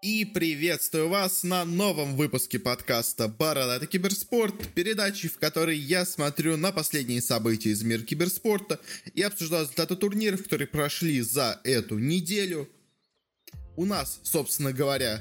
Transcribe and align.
И 0.00 0.24
приветствую 0.24 1.08
вас 1.08 1.42
на 1.42 1.64
новом 1.64 2.14
выпуске 2.14 2.60
подкаста 2.60 3.26
«Бородатый 3.26 3.88
киберспорт», 3.88 4.54
передачи, 4.72 5.26
в 5.26 5.38
которой 5.38 5.76
я 5.76 6.06
смотрю 6.06 6.56
на 6.56 6.70
последние 6.70 7.20
события 7.20 7.70
из 7.70 7.82
мира 7.82 8.02
киберспорта 8.02 8.78
и 9.14 9.22
обсуждаю 9.22 9.64
результаты 9.64 9.96
турниров, 9.96 10.44
которые 10.44 10.68
прошли 10.68 11.20
за 11.20 11.60
эту 11.64 11.98
неделю. 11.98 12.68
У 13.74 13.86
нас, 13.86 14.20
собственно 14.22 14.72
говоря, 14.72 15.20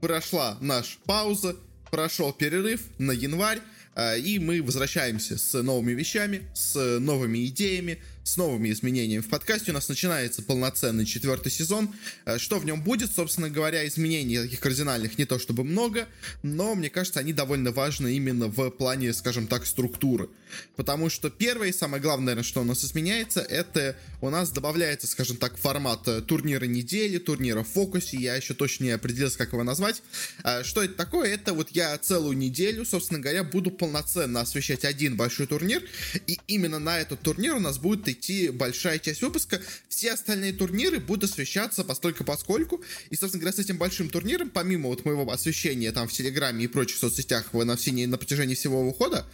прошла 0.00 0.56
наша 0.60 0.98
пауза, 1.04 1.56
прошел 1.90 2.32
перерыв 2.32 2.80
на 2.98 3.10
январь, 3.10 3.60
а, 3.96 4.16
и 4.16 4.38
мы 4.38 4.62
возвращаемся 4.62 5.36
с 5.36 5.60
новыми 5.60 5.94
вещами, 5.94 6.48
с 6.54 7.00
новыми 7.00 7.44
идеями, 7.46 8.00
с 8.24 8.36
новыми 8.36 8.70
изменениями 8.70 9.20
в 9.20 9.28
подкасте. 9.28 9.72
У 9.72 9.74
нас 9.74 9.88
начинается 9.88 10.42
полноценный 10.42 11.04
четвертый 11.04 11.50
сезон. 11.50 11.92
А, 12.24 12.38
что 12.38 12.58
в 12.58 12.64
нем 12.64 12.82
будет, 12.82 13.12
собственно 13.12 13.50
говоря, 13.50 13.86
изменений 13.86 14.38
таких 14.38 14.60
кардинальных 14.60 15.18
не 15.18 15.24
то 15.24 15.38
чтобы 15.38 15.64
много, 15.64 16.08
но 16.42 16.74
мне 16.74 16.90
кажется, 16.90 17.20
они 17.20 17.32
довольно 17.32 17.72
важны 17.72 18.14
именно 18.14 18.46
в 18.46 18.70
плане, 18.70 19.12
скажем 19.12 19.46
так, 19.46 19.66
структуры. 19.66 20.28
Потому 20.76 21.08
что 21.10 21.30
первое 21.30 21.68
и 21.68 21.72
самое 21.72 22.02
главное, 22.02 22.26
наверное, 22.26 22.44
что 22.44 22.60
у 22.60 22.64
нас 22.64 22.84
изменяется, 22.84 23.40
это 23.40 23.96
у 24.20 24.30
нас 24.30 24.50
добавляется, 24.50 25.06
скажем 25.06 25.36
так, 25.36 25.56
формат 25.56 26.06
э, 26.06 26.20
турнира 26.20 26.66
недели, 26.66 27.18
турнира 27.18 27.62
в 27.62 27.68
фокусе. 27.68 28.18
Я 28.18 28.36
еще 28.36 28.54
точно 28.54 28.84
не 28.84 28.90
определился, 28.90 29.38
как 29.38 29.52
его 29.52 29.64
назвать. 29.64 30.02
А, 30.42 30.62
что 30.62 30.82
это 30.82 30.94
такое? 30.94 31.32
Это 31.32 31.54
вот 31.54 31.70
я 31.70 31.96
целую 31.98 32.36
неделю, 32.36 32.84
собственно 32.84 33.18
говоря, 33.18 33.44
буду 33.44 33.70
полноценно 33.70 34.40
освещать 34.40 34.84
один 34.84 35.16
большой 35.16 35.46
турнир. 35.46 35.82
И 36.26 36.38
именно 36.46 36.78
на 36.78 37.00
этот 37.00 37.20
турнир 37.20 37.54
у 37.54 37.60
нас 37.60 37.78
будет 37.78 38.11
идти 38.12 38.50
большая 38.50 38.98
часть 38.98 39.22
выпуска. 39.22 39.60
Все 39.88 40.12
остальные 40.12 40.52
турниры 40.52 41.00
будут 41.00 41.30
освещаться 41.30 41.84
постольку 41.84 42.24
поскольку. 42.24 42.82
И, 43.10 43.16
собственно 43.16 43.40
говоря, 43.40 43.56
с 43.56 43.58
этим 43.58 43.78
большим 43.78 44.08
турниром, 44.08 44.50
помимо 44.50 44.88
вот 44.88 45.04
моего 45.04 45.30
освещения 45.30 45.92
там 45.92 46.08
в 46.08 46.12
Телеграме 46.12 46.64
и 46.64 46.66
прочих 46.68 46.98
соцсетях 46.98 47.52
на, 47.52 47.76
все, 47.76 47.92
на 48.06 48.18
протяжении 48.18 48.54
всего 48.54 48.84
выхода, 48.84 49.26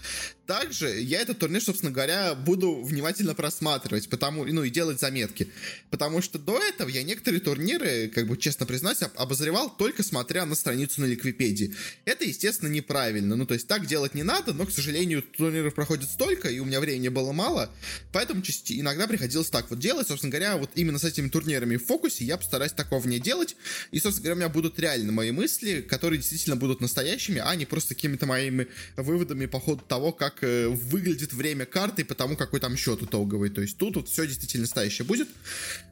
также 0.46 1.00
я 1.00 1.20
этот 1.20 1.38
турнир, 1.38 1.62
собственно 1.62 1.92
говоря, 1.92 2.34
буду 2.34 2.82
внимательно 2.82 3.34
просматривать, 3.34 4.08
потому, 4.08 4.46
ну 4.46 4.64
и 4.64 4.70
делать 4.70 4.98
заметки. 4.98 5.48
Потому 5.90 6.22
что 6.22 6.38
до 6.38 6.58
этого 6.58 6.88
я 6.88 7.02
некоторые 7.02 7.40
турниры, 7.40 8.08
как 8.08 8.26
бы 8.26 8.36
честно 8.36 8.64
признаюсь, 8.64 9.00
обозревал 9.16 9.74
только 9.76 10.02
смотря 10.02 10.46
на 10.46 10.54
страницу 10.54 11.02
на 11.02 11.04
Ликвипедии. 11.04 11.74
Это, 12.04 12.24
естественно, 12.24 12.70
неправильно. 12.70 13.36
Ну, 13.36 13.46
то 13.46 13.54
есть 13.54 13.66
так 13.66 13.86
делать 13.86 14.14
не 14.14 14.22
надо, 14.22 14.54
но, 14.54 14.64
к 14.64 14.72
сожалению, 14.72 15.22
турниров 15.22 15.74
проходит 15.74 16.08
столько, 16.08 16.48
и 16.48 16.58
у 16.60 16.64
меня 16.64 16.80
времени 16.80 17.08
было 17.08 17.32
мало, 17.32 17.70
поэтому 18.12 18.42
иногда 18.72 19.06
приходилось 19.06 19.50
так 19.50 19.70
вот 19.70 19.78
делать. 19.78 20.08
Собственно 20.08 20.30
говоря, 20.30 20.56
вот 20.56 20.70
именно 20.74 20.98
с 20.98 21.04
этими 21.04 21.28
турнирами 21.28 21.76
в 21.76 21.86
фокусе 21.86 22.24
я 22.24 22.36
постараюсь 22.36 22.72
такого 22.72 23.06
не 23.06 23.18
делать. 23.18 23.56
И, 23.90 24.00
собственно 24.00 24.24
говоря, 24.24 24.34
у 24.34 24.38
меня 24.38 24.48
будут 24.48 24.78
реально 24.78 25.12
мои 25.12 25.30
мысли, 25.30 25.80
которые 25.80 26.18
действительно 26.18 26.56
будут 26.56 26.80
настоящими, 26.80 27.40
а 27.44 27.54
не 27.54 27.66
просто 27.66 27.94
какими-то 27.94 28.26
моими 28.26 28.68
выводами 28.96 29.46
по 29.46 29.60
ходу 29.60 29.84
того, 29.86 30.12
как 30.12 30.42
э, 30.42 30.68
выглядит 30.68 31.32
время 31.32 31.66
карты, 31.66 32.04
потому 32.04 32.36
какой 32.36 32.60
там 32.60 32.76
счет 32.76 33.02
итоговый. 33.02 33.50
То 33.50 33.60
есть 33.60 33.78
тут 33.78 33.96
вот 33.96 34.08
все 34.08 34.26
действительно 34.26 34.62
настоящее 34.62 35.06
будет. 35.06 35.28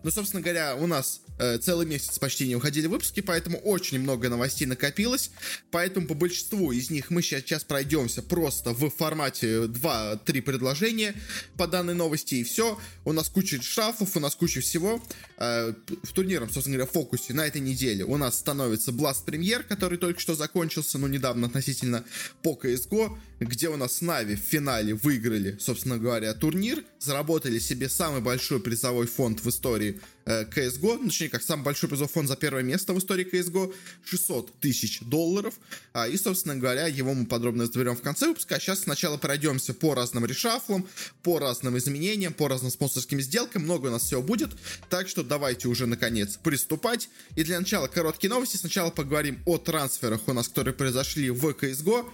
Но, 0.02 0.10
собственно 0.10 0.42
говоря, 0.42 0.76
у 0.76 0.86
нас 0.86 1.20
э, 1.38 1.58
целый 1.58 1.86
месяц 1.86 2.18
почти 2.18 2.46
не 2.46 2.56
уходили 2.56 2.86
выпуски, 2.86 3.20
поэтому 3.20 3.58
очень 3.58 3.98
много 3.98 4.28
новостей 4.28 4.66
накопилось. 4.66 5.30
Поэтому 5.70 6.06
по 6.06 6.14
большинству 6.14 6.72
из 6.72 6.90
них 6.90 7.10
мы 7.10 7.22
сейчас 7.22 7.64
пройдемся 7.64 8.22
просто 8.22 8.72
в 8.72 8.90
формате 8.90 9.64
2-3 9.64 10.42
предложения 10.42 11.14
по 11.56 11.66
данной 11.66 11.94
новости 11.94 12.36
и 12.36 12.44
все. 12.44 12.65
У 13.04 13.12
нас 13.12 13.28
куча 13.28 13.60
штрафов, 13.62 14.16
у 14.16 14.20
нас 14.20 14.34
куча 14.34 14.60
всего. 14.60 15.02
Э, 15.38 15.72
в 16.02 16.12
турниром, 16.12 16.50
собственно 16.50 16.76
говоря, 16.76 16.90
фокусе 16.90 17.34
на 17.34 17.46
этой 17.46 17.60
неделе 17.60 18.04
у 18.04 18.16
нас 18.16 18.38
становится 18.38 18.90
Blast 18.90 19.24
Premier, 19.26 19.62
который 19.62 19.98
только 19.98 20.20
что 20.20 20.34
закончился, 20.34 20.98
ну, 20.98 21.06
недавно 21.06 21.46
относительно 21.46 22.04
по 22.42 22.58
CSGO, 22.60 23.16
где 23.40 23.68
у 23.68 23.76
нас 23.76 24.00
Нави 24.00 24.34
в 24.34 24.40
финале 24.40 24.94
выиграли, 24.94 25.56
собственно 25.60 25.98
говоря, 25.98 26.32
турнир, 26.34 26.84
заработали 26.98 27.58
себе 27.58 27.88
самый 27.88 28.20
большой 28.20 28.60
призовой 28.60 29.06
фонд 29.06 29.44
в 29.44 29.48
истории 29.48 30.00
Э, 30.26 30.44
CSGO, 30.44 30.98
ну, 30.98 31.04
точнее, 31.04 31.28
как 31.28 31.42
самый 31.42 31.62
большой 31.62 31.88
призовой 31.88 32.08
фонд 32.08 32.28
за 32.28 32.34
первое 32.34 32.64
место 32.64 32.92
в 32.92 32.98
истории 32.98 33.24
CSGO, 33.24 33.72
600 34.04 34.58
тысяч 34.58 35.00
долларов. 35.02 35.54
А, 35.92 36.08
и, 36.08 36.16
собственно 36.16 36.56
говоря, 36.56 36.88
его 36.88 37.14
мы 37.14 37.26
подробно 37.26 37.62
разберем 37.62 37.96
в 37.96 38.02
конце 38.02 38.26
выпуска. 38.26 38.56
А 38.56 38.60
сейчас 38.60 38.80
сначала 38.80 39.18
пройдемся 39.18 39.72
по 39.72 39.94
разным 39.94 40.26
решафлам, 40.26 40.88
по 41.22 41.38
разным 41.38 41.78
изменениям, 41.78 42.34
по 42.34 42.48
разным 42.48 42.72
спонсорским 42.72 43.20
сделкам. 43.20 43.62
Много 43.62 43.86
у 43.86 43.90
нас 43.90 44.02
всего 44.02 44.20
будет. 44.20 44.50
Так 44.90 45.08
что 45.08 45.22
давайте 45.22 45.68
уже, 45.68 45.86
наконец, 45.86 46.38
приступать. 46.42 47.08
И 47.36 47.44
для 47.44 47.60
начала 47.60 47.86
короткие 47.86 48.28
новости. 48.28 48.56
Сначала 48.56 48.90
поговорим 48.90 49.38
о 49.46 49.58
трансферах 49.58 50.26
у 50.26 50.32
нас, 50.32 50.48
которые 50.48 50.74
произошли 50.74 51.30
в 51.30 51.46
CSGO. 51.50 52.04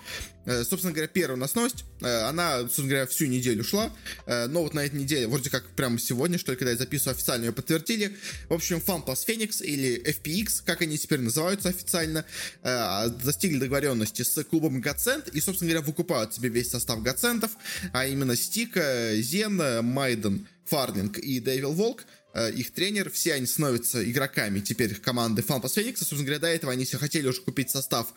Э, 0.45 0.65
собственно 0.65 0.93
говоря, 0.93 1.09
первая 1.13 1.37
у 1.37 1.41
нас 1.41 1.55
новость. 1.55 1.85
Э, 2.01 2.23
она, 2.29 2.61
собственно 2.61 2.89
говоря, 2.89 3.07
всю 3.07 3.27
неделю 3.27 3.65
шла. 3.65 3.93
Но 4.27 4.63
вот 4.63 4.75
на 4.75 4.81
этой 4.85 4.99
неделе, 4.99 5.27
вроде 5.27 5.51
как 5.51 5.65
прямо 5.71 5.99
сегодня, 5.99 6.39
что 6.39 6.53
ли, 6.53 6.59
когда 6.59 6.73
я 6.73 6.77
записываю, 6.77 7.15
официально 7.15 7.47
ее 7.47 7.53
подтвердили. 7.53 8.17
В 8.49 8.55
общем, 8.55 8.83
FunPlus 8.85 9.27
Phoenix 9.27 9.63
или 9.63 10.03
FPX, 10.03 10.63
как 10.65 10.83
они 10.83 10.99
теперь 10.99 11.21
называются 11.21 11.69
официально, 11.69 12.25
э, 12.63 13.09
достигли 13.25 13.59
договоренности 13.59 14.23
с 14.23 14.43
клубом 14.45 14.81
Гацент 14.81 15.29
и, 15.29 15.41
собственно 15.41 15.71
говоря, 15.71 15.87
выкупают 15.87 16.35
себе 16.35 16.49
весь 16.49 16.71
состав 16.71 17.03
Гацентов, 17.03 17.53
а 17.93 18.07
именно 18.07 18.37
Стика, 18.37 19.13
Зен, 19.17 19.85
Майден, 19.85 20.47
Фарлинг 20.67 21.19
и 21.19 21.41
Дэвил 21.41 21.73
Волк 21.73 22.05
э, 22.35 22.53
их 22.53 22.73
тренер, 22.73 23.11
все 23.11 23.35
они 23.35 23.47
становятся 23.47 24.09
игроками 24.09 24.61
теперь 24.61 24.95
команды 24.95 25.43
FunPlus 25.43 25.77
Phoenix. 25.77 25.99
Собственно 25.99 26.25
говоря, 26.25 26.39
до 26.39 26.49
этого 26.49 26.73
они 26.73 26.85
все 26.85 26.99
хотели 26.99 27.27
уже 27.27 27.41
купить 27.43 27.71
состав 27.71 28.09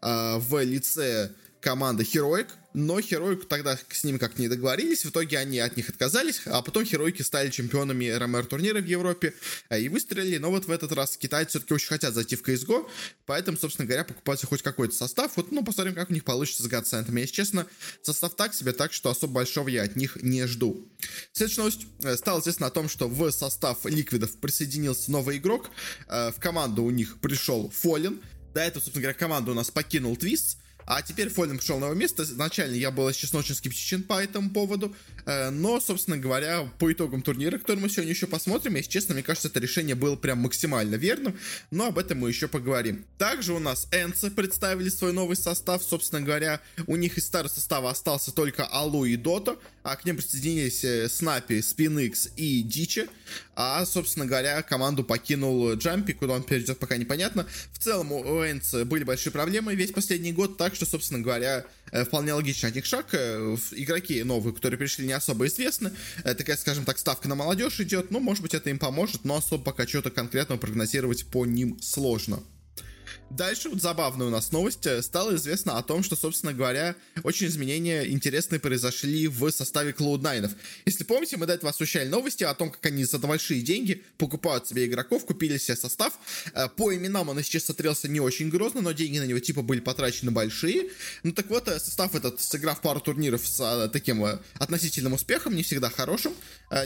э, 0.00 0.36
в 0.38 0.62
лице 0.62 1.30
команды 1.64 2.02
Heroic, 2.02 2.48
но 2.74 2.98
Heroic 2.98 3.46
тогда 3.46 3.78
с 3.88 4.04
ним 4.04 4.18
как 4.18 4.38
не 4.38 4.48
договорились, 4.48 5.06
в 5.06 5.08
итоге 5.08 5.38
они 5.38 5.58
от 5.60 5.78
них 5.78 5.88
отказались, 5.88 6.42
а 6.44 6.60
потом 6.60 6.82
Heroic 6.82 7.24
стали 7.24 7.48
чемпионами 7.48 8.10
РМР 8.10 8.44
турнира 8.44 8.80
в 8.80 8.84
Европе 8.84 9.32
э, 9.70 9.80
и 9.80 9.88
выстрелили, 9.88 10.36
но 10.36 10.50
вот 10.50 10.66
в 10.66 10.70
этот 10.70 10.92
раз 10.92 11.16
китайцы 11.16 11.52
все-таки 11.52 11.72
очень 11.72 11.88
хотят 11.88 12.12
зайти 12.12 12.36
в 12.36 12.42
CSGO, 12.42 12.86
поэтому, 13.24 13.56
собственно 13.56 13.86
говоря, 13.86 14.04
покупать 14.04 14.44
хоть 14.44 14.60
какой-то 14.60 14.94
состав, 14.94 15.32
вот, 15.36 15.52
ну, 15.52 15.64
посмотрим, 15.64 15.94
как 15.94 16.10
у 16.10 16.12
них 16.12 16.24
получится 16.24 16.62
с 16.62 16.66
Гадцентами. 16.66 17.22
Если 17.22 17.32
честно, 17.32 17.66
состав 18.02 18.36
так 18.36 18.52
себе, 18.52 18.72
так 18.72 18.92
что 18.92 19.08
особо 19.08 19.32
большого 19.32 19.68
я 19.68 19.84
от 19.84 19.96
них 19.96 20.18
не 20.22 20.46
жду. 20.46 20.86
Следующая 21.32 21.60
новость. 21.62 21.86
Э, 22.02 22.14
стало 22.18 22.40
известно 22.40 22.66
о 22.66 22.70
том, 22.70 22.90
что 22.90 23.08
в 23.08 23.30
состав 23.30 23.86
Ликвидов 23.86 24.36
присоединился 24.36 25.10
новый 25.10 25.38
игрок, 25.38 25.70
э, 26.08 26.30
в 26.30 26.38
команду 26.40 26.82
у 26.82 26.90
них 26.90 27.18
пришел 27.20 27.70
Фолин, 27.70 28.20
до 28.52 28.60
этого, 28.60 28.82
собственно 28.82 29.02
говоря, 29.02 29.18
команду 29.18 29.52
у 29.52 29.54
нас 29.54 29.70
покинул 29.70 30.14
Твист, 30.16 30.58
а 30.86 31.02
теперь 31.02 31.28
Фолин 31.28 31.58
пришел 31.58 31.76
на 31.76 31.86
новое 31.86 31.96
место. 31.96 32.22
Изначально 32.22 32.74
я 32.74 32.90
был, 32.90 33.10
честно, 33.12 33.38
очень 33.38 33.54
скептичен 33.54 34.02
по 34.02 34.22
этому 34.22 34.50
поводу. 34.50 34.94
Э, 35.26 35.50
но, 35.50 35.80
собственно 35.80 36.18
говоря, 36.18 36.68
по 36.78 36.92
итогам 36.92 37.22
турнира, 37.22 37.58
который 37.58 37.78
мы 37.78 37.88
сегодня 37.88 38.12
еще 38.12 38.26
посмотрим, 38.26 38.74
если 38.74 38.90
честно, 38.90 39.14
мне 39.14 39.22
кажется, 39.22 39.48
это 39.48 39.60
решение 39.60 39.94
было 39.94 40.16
прям 40.16 40.38
максимально 40.38 40.96
верным. 40.96 41.38
Но 41.70 41.86
об 41.86 41.98
этом 41.98 42.18
мы 42.18 42.28
еще 42.28 42.48
поговорим. 42.48 43.04
Также 43.18 43.54
у 43.54 43.58
нас 43.58 43.88
Энцы 43.92 44.30
представили 44.30 44.88
свой 44.88 45.12
новый 45.12 45.36
состав. 45.36 45.82
Собственно 45.82 46.20
говоря, 46.20 46.60
у 46.86 46.96
них 46.96 47.18
из 47.18 47.26
старого 47.26 47.48
состава 47.48 47.90
остался 47.90 48.32
только 48.32 48.66
Алу 48.66 49.04
и 49.04 49.16
Дота. 49.16 49.56
А 49.82 49.96
к 49.96 50.04
ним 50.04 50.16
присоединились 50.16 50.84
э, 50.84 51.08
Снапи, 51.08 51.60
Спиникс 51.60 52.28
и 52.36 52.62
Дичи. 52.62 53.08
А, 53.54 53.84
собственно 53.86 54.26
говоря, 54.26 54.62
команду 54.62 55.04
покинул 55.04 55.74
Джампи. 55.74 56.12
Куда 56.12 56.34
он 56.34 56.42
перейдет, 56.42 56.78
пока 56.78 56.96
непонятно. 56.96 57.46
В 57.72 57.78
целом 57.78 58.12
у 58.12 58.44
Энцы 58.44 58.84
были 58.84 59.04
большие 59.04 59.32
проблемы 59.32 59.74
весь 59.74 59.92
последний 59.92 60.32
год. 60.32 60.56
Так 60.56 60.74
что, 60.74 60.86
собственно 60.86 61.20
говоря, 61.20 61.64
э, 61.92 62.04
вполне 62.04 62.32
логично 62.32 62.68
от 62.68 62.74
них 62.74 62.84
шаг. 62.84 63.06
Э, 63.12 63.56
игроки 63.72 64.22
новые, 64.22 64.54
которые 64.54 64.78
пришли, 64.78 65.06
не 65.06 65.12
особо 65.12 65.46
известны. 65.46 65.92
Э, 66.24 66.34
такая, 66.34 66.56
скажем 66.56 66.84
так, 66.84 66.98
ставка 66.98 67.28
на 67.28 67.34
молодежь 67.34 67.80
идет. 67.80 68.10
Ну, 68.10 68.20
может 68.20 68.42
быть, 68.42 68.54
это 68.54 68.70
им 68.70 68.78
поможет, 68.78 69.24
но 69.24 69.36
особо 69.36 69.62
пока 69.64 69.86
что-то 69.86 70.10
конкретного 70.10 70.58
прогнозировать 70.58 71.26
по 71.26 71.46
ним 71.46 71.80
сложно. 71.80 72.42
Дальше 73.30 73.68
вот 73.68 73.80
забавная 73.80 74.28
у 74.28 74.30
нас 74.30 74.52
новость. 74.52 74.86
Э, 74.86 75.02
стало 75.02 75.34
известно 75.34 75.76
о 75.76 75.82
том, 75.82 76.04
что, 76.04 76.14
собственно 76.14 76.52
говоря, 76.52 76.94
очень 77.24 77.48
изменения 77.48 78.08
интересные 78.08 78.60
произошли 78.60 79.26
в 79.26 79.50
составе 79.50 79.90
Cloud9. 79.90 80.50
Если 80.84 81.04
помните, 81.04 81.36
мы 81.36 81.46
до 81.46 81.54
этого 81.54 81.70
освещали 81.70 82.08
новости 82.08 82.44
о 82.44 82.54
том, 82.54 82.70
как 82.70 82.84
они 82.86 83.04
за 83.04 83.18
большие 83.18 83.62
деньги 83.62 84.04
покупают 84.18 84.68
себе 84.68 84.86
игроков, 84.86 85.24
купили 85.26 85.58
себе 85.58 85.76
состав. 85.76 86.12
Э, 86.54 86.68
по 86.68 86.94
именам 86.94 87.28
он, 87.28 87.42
сейчас 87.42 87.64
смотрелся 87.64 88.08
не 88.08 88.20
очень 88.20 88.50
грозно, 88.50 88.82
но 88.82 88.92
деньги 88.92 89.18
на 89.18 89.26
него 89.26 89.40
типа 89.40 89.62
были 89.62 89.80
потрачены 89.80 90.30
большие. 90.30 90.90
Ну 91.24 91.32
так 91.32 91.48
вот, 91.50 91.66
э, 91.66 91.80
состав 91.80 92.14
этот, 92.14 92.40
сыграв 92.40 92.80
пару 92.82 93.00
турниров 93.00 93.46
с 93.46 93.88
таким 93.92 94.24
относительным 94.58 95.14
успехом, 95.14 95.56
не 95.56 95.62
всегда 95.62 95.90
хорошим, 95.90 96.34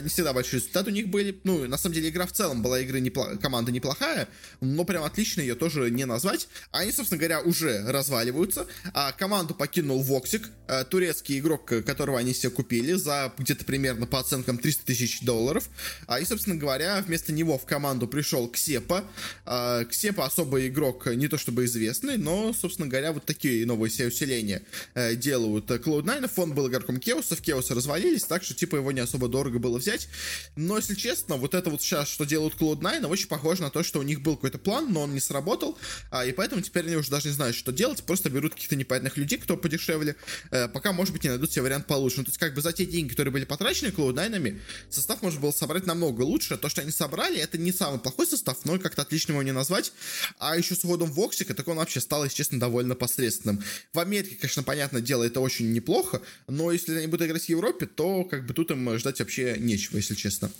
не 0.01 0.09
всегда 0.09 0.33
большие 0.33 0.59
результаты 0.59 0.89
у 0.89 0.93
них 0.93 1.09
были. 1.09 1.39
Ну, 1.43 1.67
на 1.67 1.77
самом 1.77 1.95
деле, 1.95 2.09
игра 2.09 2.25
в 2.25 2.31
целом 2.31 2.61
была 2.61 2.79
игры 2.79 2.99
непло... 2.99 3.37
команда 3.41 3.71
неплохая, 3.71 4.27
но 4.61 4.83
прям 4.83 5.03
отлично 5.03 5.41
ее 5.41 5.55
тоже 5.55 5.91
не 5.91 6.05
назвать 6.05 6.38
назвать. 6.39 6.47
Они, 6.71 6.91
собственно 6.91 7.19
говоря, 7.19 7.41
уже 7.41 7.83
разваливаются. 7.91 8.67
А 8.93 9.11
команду 9.11 9.53
покинул 9.53 10.01
Воксик, 10.01 10.49
э, 10.67 10.83
турецкий 10.85 11.39
игрок, 11.39 11.65
которого 11.85 12.19
они 12.19 12.33
себе 12.33 12.51
купили 12.51 12.93
за 12.93 13.33
где-то 13.37 13.65
примерно 13.65 14.05
по 14.05 14.19
оценкам 14.19 14.57
300 14.57 14.85
тысяч 14.85 15.21
долларов. 15.21 15.69
А, 16.07 16.19
и, 16.19 16.25
собственно 16.25 16.55
говоря, 16.55 17.03
вместо 17.05 17.33
него 17.33 17.57
в 17.57 17.65
команду 17.65 18.07
пришел 18.07 18.47
Ксепа. 18.49 19.03
А, 19.45 19.85
Ксепа 19.85 20.25
особый 20.25 20.67
игрок, 20.67 21.07
не 21.07 21.27
то 21.27 21.37
чтобы 21.37 21.65
известный, 21.65 22.17
но, 22.17 22.53
собственно 22.53 22.87
говоря, 22.87 23.11
вот 23.11 23.25
такие 23.25 23.65
новые 23.65 23.91
себе 23.91 24.07
усиления 24.07 24.61
э, 24.93 25.15
делают 25.15 25.69
Cloud9. 25.69 26.31
Он 26.37 26.53
был 26.53 26.67
игроком 26.69 26.99
Кеосов, 26.99 27.41
Кеосы 27.41 27.73
развалились, 27.73 28.23
так 28.23 28.43
что, 28.43 28.53
типа, 28.53 28.77
его 28.77 28.91
не 28.91 29.01
особо 29.01 29.27
дорого 29.27 29.59
было 29.59 29.77
взять. 29.77 30.07
Но, 30.55 30.77
если 30.77 30.95
честно, 30.95 31.35
вот 31.35 31.53
это 31.53 31.69
вот 31.69 31.81
сейчас, 31.81 32.07
что 32.07 32.25
делают 32.25 32.55
Cloud9, 32.55 33.07
очень 33.07 33.27
похоже 33.27 33.61
на 33.61 33.69
то, 33.69 33.83
что 33.83 33.99
у 33.99 34.03
них 34.03 34.21
был 34.21 34.35
какой-то 34.35 34.57
план, 34.57 34.91
но 34.91 35.01
он 35.01 35.13
не 35.13 35.19
сработал, 35.19 35.77
а, 36.19 36.25
и 36.25 36.33
поэтому 36.33 36.61
теперь 36.61 36.85
они 36.85 36.95
уже 36.97 37.09
даже 37.09 37.29
не 37.29 37.33
знают, 37.33 37.55
что 37.55 37.71
делать, 37.71 38.03
просто 38.03 38.29
берут 38.29 38.53
каких-то 38.53 38.75
непонятных 38.75 39.15
людей, 39.17 39.37
кто 39.37 39.55
подешевле, 39.55 40.15
э, 40.51 40.67
пока, 40.67 40.91
может 40.91 41.13
быть, 41.13 41.23
не 41.23 41.29
найдут 41.29 41.51
себе 41.51 41.63
вариант 41.63 41.87
получше. 41.87 42.17
Ну, 42.17 42.23
то 42.25 42.29
есть, 42.29 42.37
как 42.37 42.53
бы 42.53 42.61
за 42.61 42.73
те 42.73 42.85
деньги, 42.85 43.11
которые 43.11 43.31
были 43.31 43.45
потрачены 43.45 43.89
Cloud9, 43.89 44.59
состав 44.89 45.21
можно 45.21 45.39
было 45.39 45.51
собрать 45.51 45.85
намного 45.85 46.23
лучше. 46.23 46.57
То, 46.57 46.67
что 46.67 46.81
они 46.81 46.91
собрали, 46.91 47.39
это 47.39 47.57
не 47.57 47.71
самый 47.71 47.99
плохой 47.99 48.27
состав, 48.27 48.57
но 48.65 48.77
как-то 48.79 49.01
отлично 49.01 49.31
его 49.31 49.43
не 49.43 49.53
назвать. 49.53 49.93
А 50.39 50.57
еще 50.57 50.75
с 50.75 50.83
уходом 50.83 51.11
Воксика, 51.11 51.53
так 51.53 51.67
он 51.67 51.77
вообще 51.77 52.01
стал, 52.01 52.23
если 52.25 52.37
честно, 52.37 52.59
довольно 52.59 52.95
посредственным. 52.95 53.63
В 53.93 53.99
Америке, 53.99 54.35
конечно, 54.35 54.63
понятное 54.63 55.01
дело, 55.01 55.23
это 55.23 55.39
очень 55.39 55.71
неплохо, 55.71 56.21
но 56.47 56.71
если 56.71 56.95
они 56.95 57.07
будут 57.07 57.27
играть 57.27 57.45
в 57.45 57.49
Европе, 57.49 57.85
то 57.85 58.25
как 58.25 58.45
бы 58.45 58.53
тут 58.53 58.71
им 58.71 58.97
ждать 58.97 59.19
вообще 59.19 59.55
нечего, 59.57 59.97
если 59.97 60.15
честно. 60.15 60.51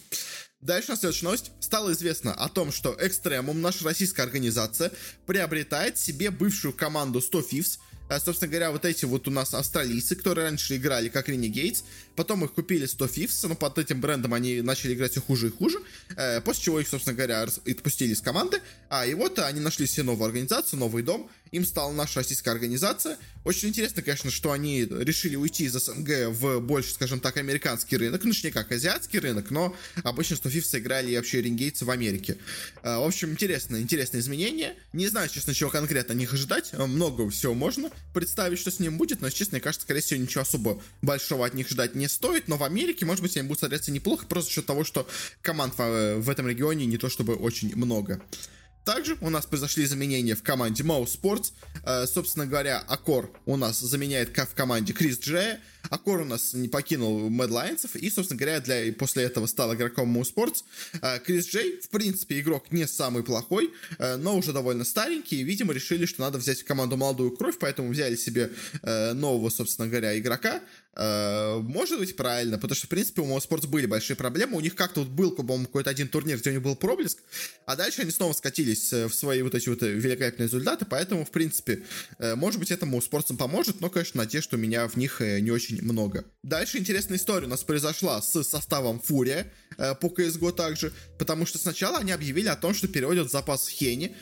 Дальше 0.62 0.92
на 0.92 0.98
следующая 0.98 1.26
новость. 1.26 1.52
Стало 1.62 1.94
известно 1.94 2.34
о 2.34 2.50
том, 2.50 2.74
что 2.74 2.96
Экстремум, 3.00 3.62
наша 3.62 3.86
российская 3.86 4.24
организация, 4.24 4.92
приобретает 5.26 5.98
себе 5.98 6.32
бывшую 6.32 6.74
команду 6.74 7.22
100 7.22 7.40
Fifths, 7.40 7.80
а, 8.10 8.20
собственно 8.20 8.50
говоря, 8.50 8.72
вот 8.72 8.84
эти 8.84 9.06
вот 9.06 9.28
у 9.28 9.32
нас 9.32 9.54
австралийцы, 9.54 10.16
которые 10.16 10.48
раньше 10.48 10.76
играли 10.76 11.10
как 11.10 11.30
Renegades, 11.30 11.84
потом 12.20 12.44
их 12.44 12.52
купили 12.52 12.86
100 12.86 13.06
Fifths, 13.06 13.48
но 13.48 13.56
под 13.56 13.78
этим 13.78 14.02
брендом 14.02 14.34
они 14.34 14.62
начали 14.62 14.94
играть 14.94 15.12
все 15.12 15.22
хуже 15.22 15.48
и 15.48 15.52
хуже, 15.52 15.80
э, 16.18 16.42
после 16.42 16.64
чего 16.64 16.82
их, 16.82 16.88
собственно 16.90 17.16
говоря, 17.16 17.44
отпустили 17.44 18.12
из 18.12 18.20
команды, 18.20 18.62
а 18.90 19.06
и 19.06 19.14
вот 19.14 19.40
они 19.40 19.62
нашли 19.62 19.88
себе 19.88 20.04
новую 20.04 20.26
организацию, 20.26 20.80
новый 20.82 21.02
дом, 21.02 21.30
им 21.52 21.66
стала 21.66 21.92
наша 21.92 22.20
российская 22.20 22.52
организация. 22.52 23.18
Очень 23.44 23.70
интересно, 23.70 24.02
конечно, 24.02 24.30
что 24.30 24.52
они 24.52 24.84
решили 24.84 25.36
уйти 25.36 25.64
из 25.64 25.74
СНГ 25.74 26.28
в 26.28 26.60
больше, 26.60 26.92
скажем 26.92 27.20
так, 27.20 27.38
американский 27.38 27.98
рынок, 27.98 28.24
ну, 28.24 28.32
точнее, 28.32 28.52
как 28.52 28.72
азиатский 28.72 29.20
рынок, 29.20 29.50
но 29.50 29.76
обычно 30.04 30.36
100 30.36 30.50
Fifths 30.50 30.80
играли 30.80 31.16
вообще 31.16 31.42
рингейцы 31.42 31.86
в 31.86 31.90
Америке. 31.90 32.38
Э, 32.84 32.98
в 32.98 33.08
общем, 33.08 33.32
интересно, 33.32 33.78
интересное 33.78 34.20
изменение. 34.20 34.76
Не 34.94 35.08
знаю, 35.08 35.30
честно, 35.30 35.54
чего 35.54 35.70
конкретно 35.70 36.14
них 36.14 36.34
ожидать, 36.34 36.74
много 36.74 37.30
всего 37.30 37.54
можно, 37.54 37.90
представить, 38.14 38.60
что 38.60 38.72
с 38.72 38.80
ним 38.80 38.98
будет, 38.98 39.22
но, 39.22 39.30
честно, 39.30 39.56
мне 39.56 39.62
кажется, 39.62 39.86
скорее 39.86 40.02
всего, 40.02 40.20
ничего 40.20 40.42
особо 40.42 40.82
большого 41.02 41.46
от 41.46 41.54
них 41.54 41.70
ждать 41.70 41.96
не 41.96 42.09
стоит, 42.10 42.48
но 42.48 42.58
в 42.58 42.64
Америке, 42.64 43.06
может 43.06 43.22
быть, 43.22 43.38
они 43.38 43.48
будут 43.48 43.60
смотреться 43.60 43.92
неплохо, 43.92 44.26
просто 44.26 44.50
за 44.50 44.56
счет 44.56 44.66
того, 44.66 44.84
что 44.84 45.08
команд 45.42 45.76
в 45.78 46.30
этом 46.30 46.48
регионе 46.48 46.86
не 46.86 46.98
то 46.98 47.10
чтобы 47.10 47.36
очень 47.36 47.76
много. 47.76 48.22
Также 48.90 49.18
у 49.22 49.30
нас 49.30 49.46
произошли 49.46 49.84
изменения 49.84 50.36
в 50.36 50.42
команде 50.42 50.84
Mouse 50.84 51.20
Sports. 51.22 51.52
Э, 51.86 52.08
собственно 52.08 52.48
говоря, 52.48 52.80
Акор 52.88 53.32
у 53.46 53.56
нас 53.56 53.80
заменяет 53.80 54.36
в 54.36 54.56
команде 54.56 54.94
Крис 54.94 55.20
Джея. 55.20 55.60
Акор 55.90 56.22
у 56.22 56.26
нас 56.26 56.54
не 56.54 56.68
покинул 56.68 57.30
Mad 57.30 57.50
Lions, 57.50 57.98
и, 57.98 58.10
собственно 58.10 58.40
говоря, 58.40 58.60
для, 58.60 58.92
после 58.94 59.24
этого 59.24 59.46
стал 59.46 59.74
игроком 59.76 60.18
Mouse 60.18 60.34
Sports. 60.34 60.64
Э, 61.02 61.20
Крис 61.20 61.48
Джей, 61.48 61.80
в 61.82 61.90
принципе, 61.90 62.40
игрок 62.40 62.72
не 62.72 62.88
самый 62.88 63.24
плохой, 63.24 63.72
э, 64.00 64.16
но 64.16 64.36
уже 64.36 64.54
довольно 64.54 64.84
старенький, 64.86 65.42
и, 65.42 65.44
видимо, 65.44 65.74
решили, 65.74 66.06
что 66.06 66.22
надо 66.22 66.40
взять 66.40 66.62
в 66.62 66.66
команду 66.66 66.98
молодую 66.98 67.32
кровь, 67.32 67.58
поэтому 67.60 67.90
взяли 67.90 68.16
себе 68.16 68.50
э, 68.82 69.14
нового, 69.14 69.50
собственно 69.50 69.88
говоря, 69.88 70.18
игрока. 70.18 70.62
Э, 71.00 71.60
может 71.62 71.98
быть, 71.98 72.18
правильно, 72.18 72.58
потому 72.58 72.76
что, 72.76 72.88
в 72.88 72.90
принципе, 72.90 73.22
у 73.22 73.26
Mouse 73.26 73.68
были 73.68 73.86
большие 73.86 74.18
проблемы. 74.18 74.58
У 74.58 74.60
них 74.60 74.76
как-то 74.76 75.00
вот 75.00 75.10
был, 75.10 75.32
по-моему, 75.32 75.66
какой-то 75.66 75.90
один 75.90 76.10
турнир, 76.10 76.38
где 76.38 76.50
у 76.50 76.54
них 76.54 76.62
был 76.62 76.76
проблеск, 76.76 77.20
а 77.66 77.78
дальше 77.78 78.02
они 78.02 78.12
снова 78.12 78.34
скатились 78.34 78.92
э, 78.92 79.08
в 79.08 79.16
свои 79.16 79.42
вот 79.42 79.56
эти 79.56 79.70
вот 79.70 79.82
великолепные 79.82 80.48
результаты, 80.48 80.86
поэтому, 80.86 81.24
в 81.24 81.32
принципе, 81.32 81.86
э, 82.18 82.36
может 82.36 82.60
быть, 82.60 82.72
этому 82.72 83.02
спортсам 83.02 83.38
поможет, 83.38 83.80
но, 83.80 83.90
конечно, 83.90 84.18
надежд 84.18 84.54
у 84.54 84.58
меня 84.58 84.90
в 84.90 84.98
них 84.98 85.22
не 85.22 85.52
очень 85.52 85.82
много. 85.82 86.26
Дальше 86.44 86.78
интересная 86.78 87.18
история 87.18 87.46
у 87.46 87.50
нас 87.50 87.64
произошла 87.64 88.22
с 88.22 88.44
составом 88.44 89.00
Фурия 89.00 89.54
по 89.78 90.08
CSGO 90.08 90.52
также, 90.52 90.92
потому 91.18 91.46
что 91.46 91.58
сначала 91.58 92.00
они 92.00 92.12
объявили 92.12 92.50
о 92.50 92.58
том, 92.58 92.74
что 92.74 92.90
переводят 92.90 93.32
запас 93.32 93.70
Хенни. 93.70 94.16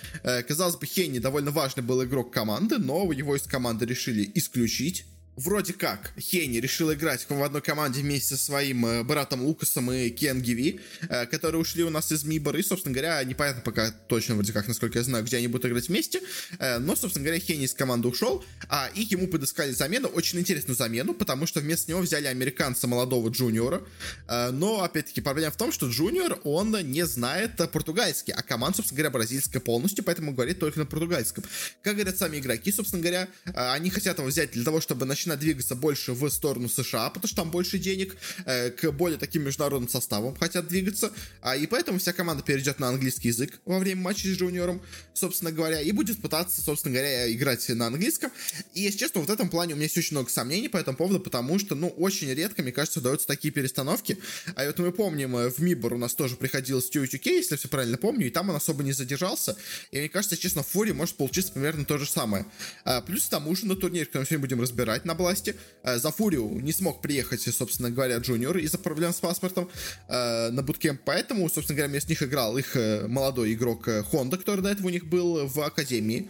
Казалось 0.47 0.75
бы, 0.75 0.85
Хенни 0.85 1.17
довольно 1.17 1.49
важный 1.49 1.81
был 1.81 2.03
игрок 2.03 2.31
команды, 2.31 2.77
но 2.77 3.11
его 3.11 3.35
из 3.35 3.43
команды 3.43 3.85
решили 3.85 4.29
исключить 4.35 5.05
вроде 5.37 5.73
как 5.73 6.11
Хейни 6.19 6.57
решил 6.57 6.91
играть 6.91 7.25
в 7.29 7.43
одной 7.43 7.61
команде 7.61 8.01
вместе 8.01 8.35
со 8.35 8.43
своим 8.43 8.85
э, 8.85 9.03
братом 9.03 9.43
Лукасом 9.43 9.91
и 9.91 10.09
Кен 10.09 10.41
Гиви, 10.41 10.81
э, 11.07 11.27
которые 11.27 11.61
ушли 11.61 11.83
у 11.83 11.89
нас 11.89 12.11
из 12.11 12.23
Мибора, 12.23 12.59
и, 12.59 12.63
собственно 12.63 12.93
говоря, 12.93 13.23
непонятно 13.23 13.61
пока 13.61 13.91
точно 13.91 14.33
вроде 14.33 14.51
как, 14.51 14.67
насколько 14.67 14.97
я 14.97 15.03
знаю, 15.03 15.23
где 15.23 15.37
они 15.37 15.47
будут 15.47 15.67
играть 15.67 15.87
вместе, 15.87 16.21
э, 16.57 16.79
но, 16.79 16.95
собственно 16.95 17.23
говоря, 17.23 17.39
Хейни 17.39 17.65
из 17.65 17.73
команды 17.73 18.07
ушел, 18.07 18.43
а, 18.67 18.89
и 18.95 19.01
ему 19.01 19.27
подыскали 19.27 19.71
замену, 19.71 20.07
очень 20.07 20.39
интересную 20.39 20.75
замену, 20.75 21.13
потому 21.13 21.45
что 21.45 21.59
вместо 21.59 21.91
него 21.91 22.01
взяли 22.01 22.25
американца 22.25 22.87
молодого 22.87 23.29
Джуниора, 23.29 23.83
но, 24.27 24.81
опять-таки, 24.83 25.21
проблема 25.21 25.51
в 25.51 25.57
том, 25.57 25.71
что 25.71 25.87
Джуниор, 25.87 26.39
он 26.43 26.75
не 26.91 27.05
знает 27.05 27.57
португальский, 27.71 28.33
а 28.33 28.41
команда, 28.41 28.77
собственно 28.77 28.97
говоря, 28.97 29.11
бразильская 29.11 29.59
полностью, 29.59 30.03
поэтому 30.03 30.33
говорит 30.33 30.59
только 30.59 30.79
на 30.79 30.85
португальском. 30.85 31.43
Как 31.83 31.93
говорят 31.93 32.17
сами 32.17 32.39
игроки, 32.39 32.71
собственно 32.71 33.01
говоря, 33.01 33.27
они 33.45 33.89
хотят 33.89 34.17
его 34.17 34.27
взять 34.27 34.51
для 34.51 34.63
того, 34.63 34.81
чтобы 34.81 35.05
начать 35.05 35.26
начинать 35.27 35.39
двигаться 35.39 35.75
больше 35.75 36.13
в 36.13 36.29
сторону 36.29 36.69
США, 36.69 37.09
потому 37.09 37.27
что 37.27 37.35
там 37.37 37.51
больше 37.51 37.77
денег, 37.77 38.15
э, 38.45 38.71
к 38.71 38.91
более 38.91 39.17
таким 39.17 39.43
международным 39.43 39.89
составам 39.89 40.35
хотят 40.35 40.67
двигаться, 40.67 41.11
а, 41.41 41.55
и 41.55 41.67
поэтому 41.67 41.99
вся 41.99 42.13
команда 42.13 42.43
перейдет 42.43 42.79
на 42.79 42.89
английский 42.89 43.29
язык 43.29 43.59
во 43.65 43.79
время 43.79 44.01
матча 44.01 44.27
с 44.27 44.37
джуниором, 44.37 44.81
собственно 45.13 45.51
говоря, 45.51 45.81
и 45.81 45.91
будет 45.91 46.21
пытаться, 46.21 46.61
собственно 46.61 46.93
говоря, 46.93 47.31
играть 47.31 47.67
на 47.69 47.87
английском. 47.87 48.31
И, 48.73 48.81
если 48.81 48.99
честно, 48.99 49.21
вот 49.21 49.29
в 49.29 49.33
этом 49.33 49.49
плане 49.49 49.73
у 49.73 49.75
меня 49.75 49.85
есть 49.85 49.97
очень 49.97 50.15
много 50.15 50.29
сомнений 50.29 50.69
по 50.69 50.77
этому 50.77 50.97
поводу, 50.97 51.19
потому 51.19 51.59
что, 51.59 51.75
ну, 51.75 51.89
очень 51.89 52.33
редко, 52.33 52.61
мне 52.61 52.71
кажется, 52.71 52.99
удаются 52.99 53.27
такие 53.27 53.51
перестановки. 53.51 54.17
А 54.55 54.65
вот 54.65 54.79
мы 54.79 54.91
помним, 54.91 55.35
э, 55.35 55.49
в 55.49 55.59
Мибор 55.59 55.93
у 55.93 55.97
нас 55.97 56.13
тоже 56.13 56.35
приходил 56.35 56.81
Стюарт 56.81 57.13
UK, 57.13 57.29
если 57.29 57.55
все 57.55 57.67
правильно 57.67 57.97
помню, 57.97 58.27
и 58.27 58.29
там 58.29 58.49
он 58.49 58.55
особо 58.55 58.83
не 58.83 58.93
задержался. 58.93 59.57
И 59.91 59.99
мне 59.99 60.09
кажется, 60.09 60.37
честно, 60.37 60.63
в 60.63 60.67
Фуре 60.67 60.93
может 60.93 61.15
получиться 61.15 61.51
примерно 61.51 61.85
то 61.85 61.97
же 61.97 62.07
самое. 62.07 62.45
А, 62.85 63.01
плюс 63.01 63.25
к 63.25 63.29
тому 63.29 63.55
же 63.55 63.65
на 63.65 63.75
турнире, 63.75 64.05
который 64.05 64.21
мы 64.21 64.25
сегодня 64.27 64.41
будем 64.41 64.61
разбирать, 64.61 65.05
на 65.05 65.15
власти. 65.17 65.55
Э, 65.83 65.97
за 65.97 66.11
Фурию 66.11 66.59
не 66.61 66.71
смог 66.71 67.01
приехать, 67.01 67.41
собственно 67.41 67.89
говоря, 67.89 68.17
Junior 68.17 68.57
из-за 68.57 68.77
проблем 68.77 69.13
с 69.13 69.19
паспортом 69.19 69.69
э, 70.07 70.49
на 70.49 70.63
буткемп, 70.63 71.01
поэтому, 71.05 71.49
собственно 71.49 71.77
говоря, 71.77 71.91
вместо 71.91 72.09
них 72.09 72.23
играл 72.23 72.57
их 72.57 72.75
э, 72.75 73.07
молодой 73.07 73.53
игрок 73.53 73.87
Хонда, 74.09 74.37
который 74.37 74.61
до 74.61 74.69
этого 74.69 74.87
у 74.87 74.91
них 74.91 75.05
был 75.05 75.47
в 75.47 75.61
Академии 75.61 76.29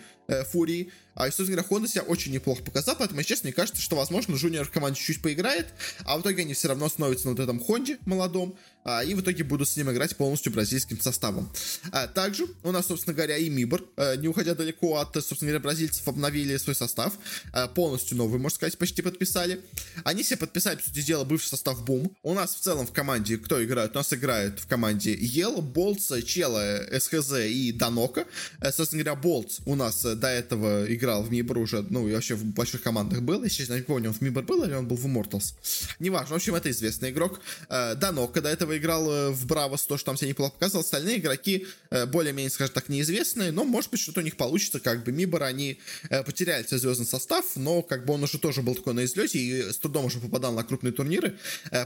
Фурии. 0.51 0.91
А, 1.17 1.27
и, 1.27 1.31
собственно 1.31 1.63
говоря, 1.63 1.85
Honda 1.85 1.87
себя 1.89 2.03
очень 2.03 2.31
неплохо 2.31 2.61
показал, 2.61 2.95
поэтому, 2.95 3.23
честно, 3.23 3.47
мне 3.47 3.53
кажется, 3.53 3.81
что, 3.81 3.95
возможно, 3.95 4.35
Junior 4.35 4.63
в 4.63 4.71
команде 4.71 4.99
чуть-чуть 4.99 5.21
поиграет, 5.21 5.67
а 6.05 6.17
в 6.17 6.21
итоге 6.21 6.43
они 6.43 6.53
все 6.53 6.67
равно 6.67 6.87
становятся 6.89 7.25
на 7.25 7.31
вот 7.31 7.39
этом 7.39 7.59
Хонде 7.59 7.97
молодом, 8.05 8.55
а, 8.83 9.03
и 9.03 9.15
в 9.15 9.21
итоге 9.21 9.43
будут 9.43 9.67
с 9.67 9.75
ним 9.75 9.91
играть 9.91 10.15
полностью 10.15 10.53
бразильским 10.53 11.01
составом. 11.01 11.51
А, 11.91 12.07
также 12.07 12.45
у 12.63 12.71
нас, 12.71 12.85
собственно 12.85 13.15
говоря, 13.15 13.35
и 13.35 13.49
MIBR, 13.49 13.83
а, 13.97 14.15
не 14.15 14.27
уходя 14.27 14.53
далеко 14.53 14.97
от, 14.97 15.15
собственно 15.15 15.49
говоря, 15.49 15.59
бразильцев, 15.59 16.07
обновили 16.07 16.55
свой 16.57 16.75
состав, 16.75 17.13
а, 17.51 17.67
полностью 17.67 18.15
новый, 18.15 18.39
можно 18.39 18.55
сказать, 18.55 18.77
почти 18.77 19.01
подписали. 19.01 19.61
Они 20.03 20.23
себе 20.23 20.37
подписали, 20.37 20.75
по 20.75 20.83
сути 20.83 21.01
дела, 21.01 21.23
бывший 21.23 21.47
состав 21.47 21.83
Бум. 21.83 22.15
У 22.21 22.35
нас 22.35 22.53
в 22.53 22.59
целом 22.59 22.85
в 22.85 22.91
команде 22.91 23.37
кто 23.37 23.63
играет? 23.63 23.95
У 23.95 23.97
нас 23.97 24.13
играет 24.13 24.59
в 24.59 24.67
команде 24.67 25.15
Ел, 25.15 25.63
Болтс, 25.63 26.11
Чела, 26.25 26.85
СХЗ 26.97 27.39
и 27.47 27.71
Данока. 27.71 28.25
А, 28.59 28.71
собственно 28.71 29.03
говоря, 29.03 29.19
Болтс 29.19 29.61
у 29.65 29.73
нас 29.73 30.05
до 30.19 30.27
этого 30.27 30.91
играл 30.93 31.23
в 31.23 31.31
Мибор 31.31 31.57
уже, 31.57 31.85
ну, 31.89 32.07
и 32.07 32.13
вообще 32.13 32.35
в 32.35 32.43
больших 32.45 32.81
командах 32.81 33.21
был. 33.21 33.43
Я 33.43 33.49
сейчас 33.49 33.69
не 33.69 33.81
помню, 33.81 34.09
он 34.09 34.15
в 34.15 34.21
Мибор 34.21 34.43
был 34.43 34.63
или 34.63 34.73
он 34.73 34.87
был 34.87 34.97
в 34.97 35.05
Immortals. 35.05 35.53
Неважно, 35.99 36.33
в 36.33 36.37
общем, 36.37 36.55
это 36.55 36.69
известный 36.71 37.11
игрок. 37.11 37.39
Э, 37.69 37.95
Данок, 37.95 38.31
когда 38.31 38.51
этого 38.51 38.77
играл 38.77 39.09
э, 39.09 39.29
в 39.31 39.45
Бравос, 39.45 39.85
то, 39.85 39.97
что 39.97 40.07
там 40.07 40.17
себя 40.17 40.29
неплохо 40.29 40.53
показывал. 40.53 40.83
Остальные 40.83 41.19
игроки 41.19 41.67
э, 41.89 42.05
более-менее, 42.05 42.49
скажем 42.49 42.73
так, 42.73 42.89
неизвестные, 42.89 43.51
но, 43.51 43.63
может 43.63 43.91
быть, 43.91 43.99
что-то 43.99 44.21
у 44.21 44.23
них 44.23 44.37
получится. 44.37 44.79
Как 44.79 45.03
бы 45.03 45.11
Мибор, 45.11 45.43
они 45.43 45.79
потеряли 46.25 46.63
свой 46.63 46.79
звездный 46.79 47.05
состав, 47.05 47.45
но 47.55 47.81
как 47.81 48.05
бы 48.05 48.13
он 48.13 48.23
уже 48.23 48.37
тоже 48.39 48.61
был 48.61 48.75
такой 48.75 48.93
на 48.93 49.05
излете 49.05 49.39
и 49.39 49.71
с 49.71 49.77
трудом 49.77 50.05
уже 50.05 50.19
попадал 50.19 50.53
на 50.53 50.63
крупные 50.63 50.91
турниры. 50.91 51.37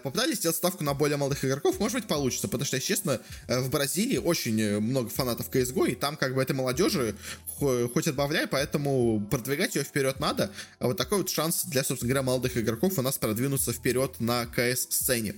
Попытались 0.03 0.37
сделать 0.37 0.57
ставку 0.57 0.83
на 0.83 0.93
более 0.93 1.17
молодых 1.17 1.43
игроков, 1.45 1.79
может 1.79 1.97
быть, 1.97 2.07
получится, 2.07 2.47
потому 2.47 2.65
что, 2.65 2.79
честно, 2.79 3.21
в 3.47 3.69
Бразилии 3.69 4.17
очень 4.17 4.79
много 4.79 5.09
фанатов 5.09 5.49
CSGO, 5.49 5.91
и 5.91 5.95
там 5.95 6.17
как 6.17 6.35
бы 6.35 6.41
этой 6.41 6.53
молодежи 6.53 7.15
хоть 7.57 8.07
от 8.07 8.15
добавляй, 8.21 8.45
поэтому 8.45 9.19
продвигать 9.31 9.75
ее 9.75 9.83
вперед 9.83 10.19
надо. 10.19 10.51
А 10.77 10.87
вот 10.87 10.97
такой 10.97 11.19
вот 11.19 11.29
шанс 11.29 11.65
для, 11.65 11.83
собственно 11.83 12.09
говоря, 12.09 12.21
молодых 12.21 12.55
игроков 12.55 12.99
у 12.99 13.01
нас 13.01 13.17
продвинуться 13.17 13.73
вперед 13.73 14.19
на 14.19 14.45
КС-сцене. 14.45 15.35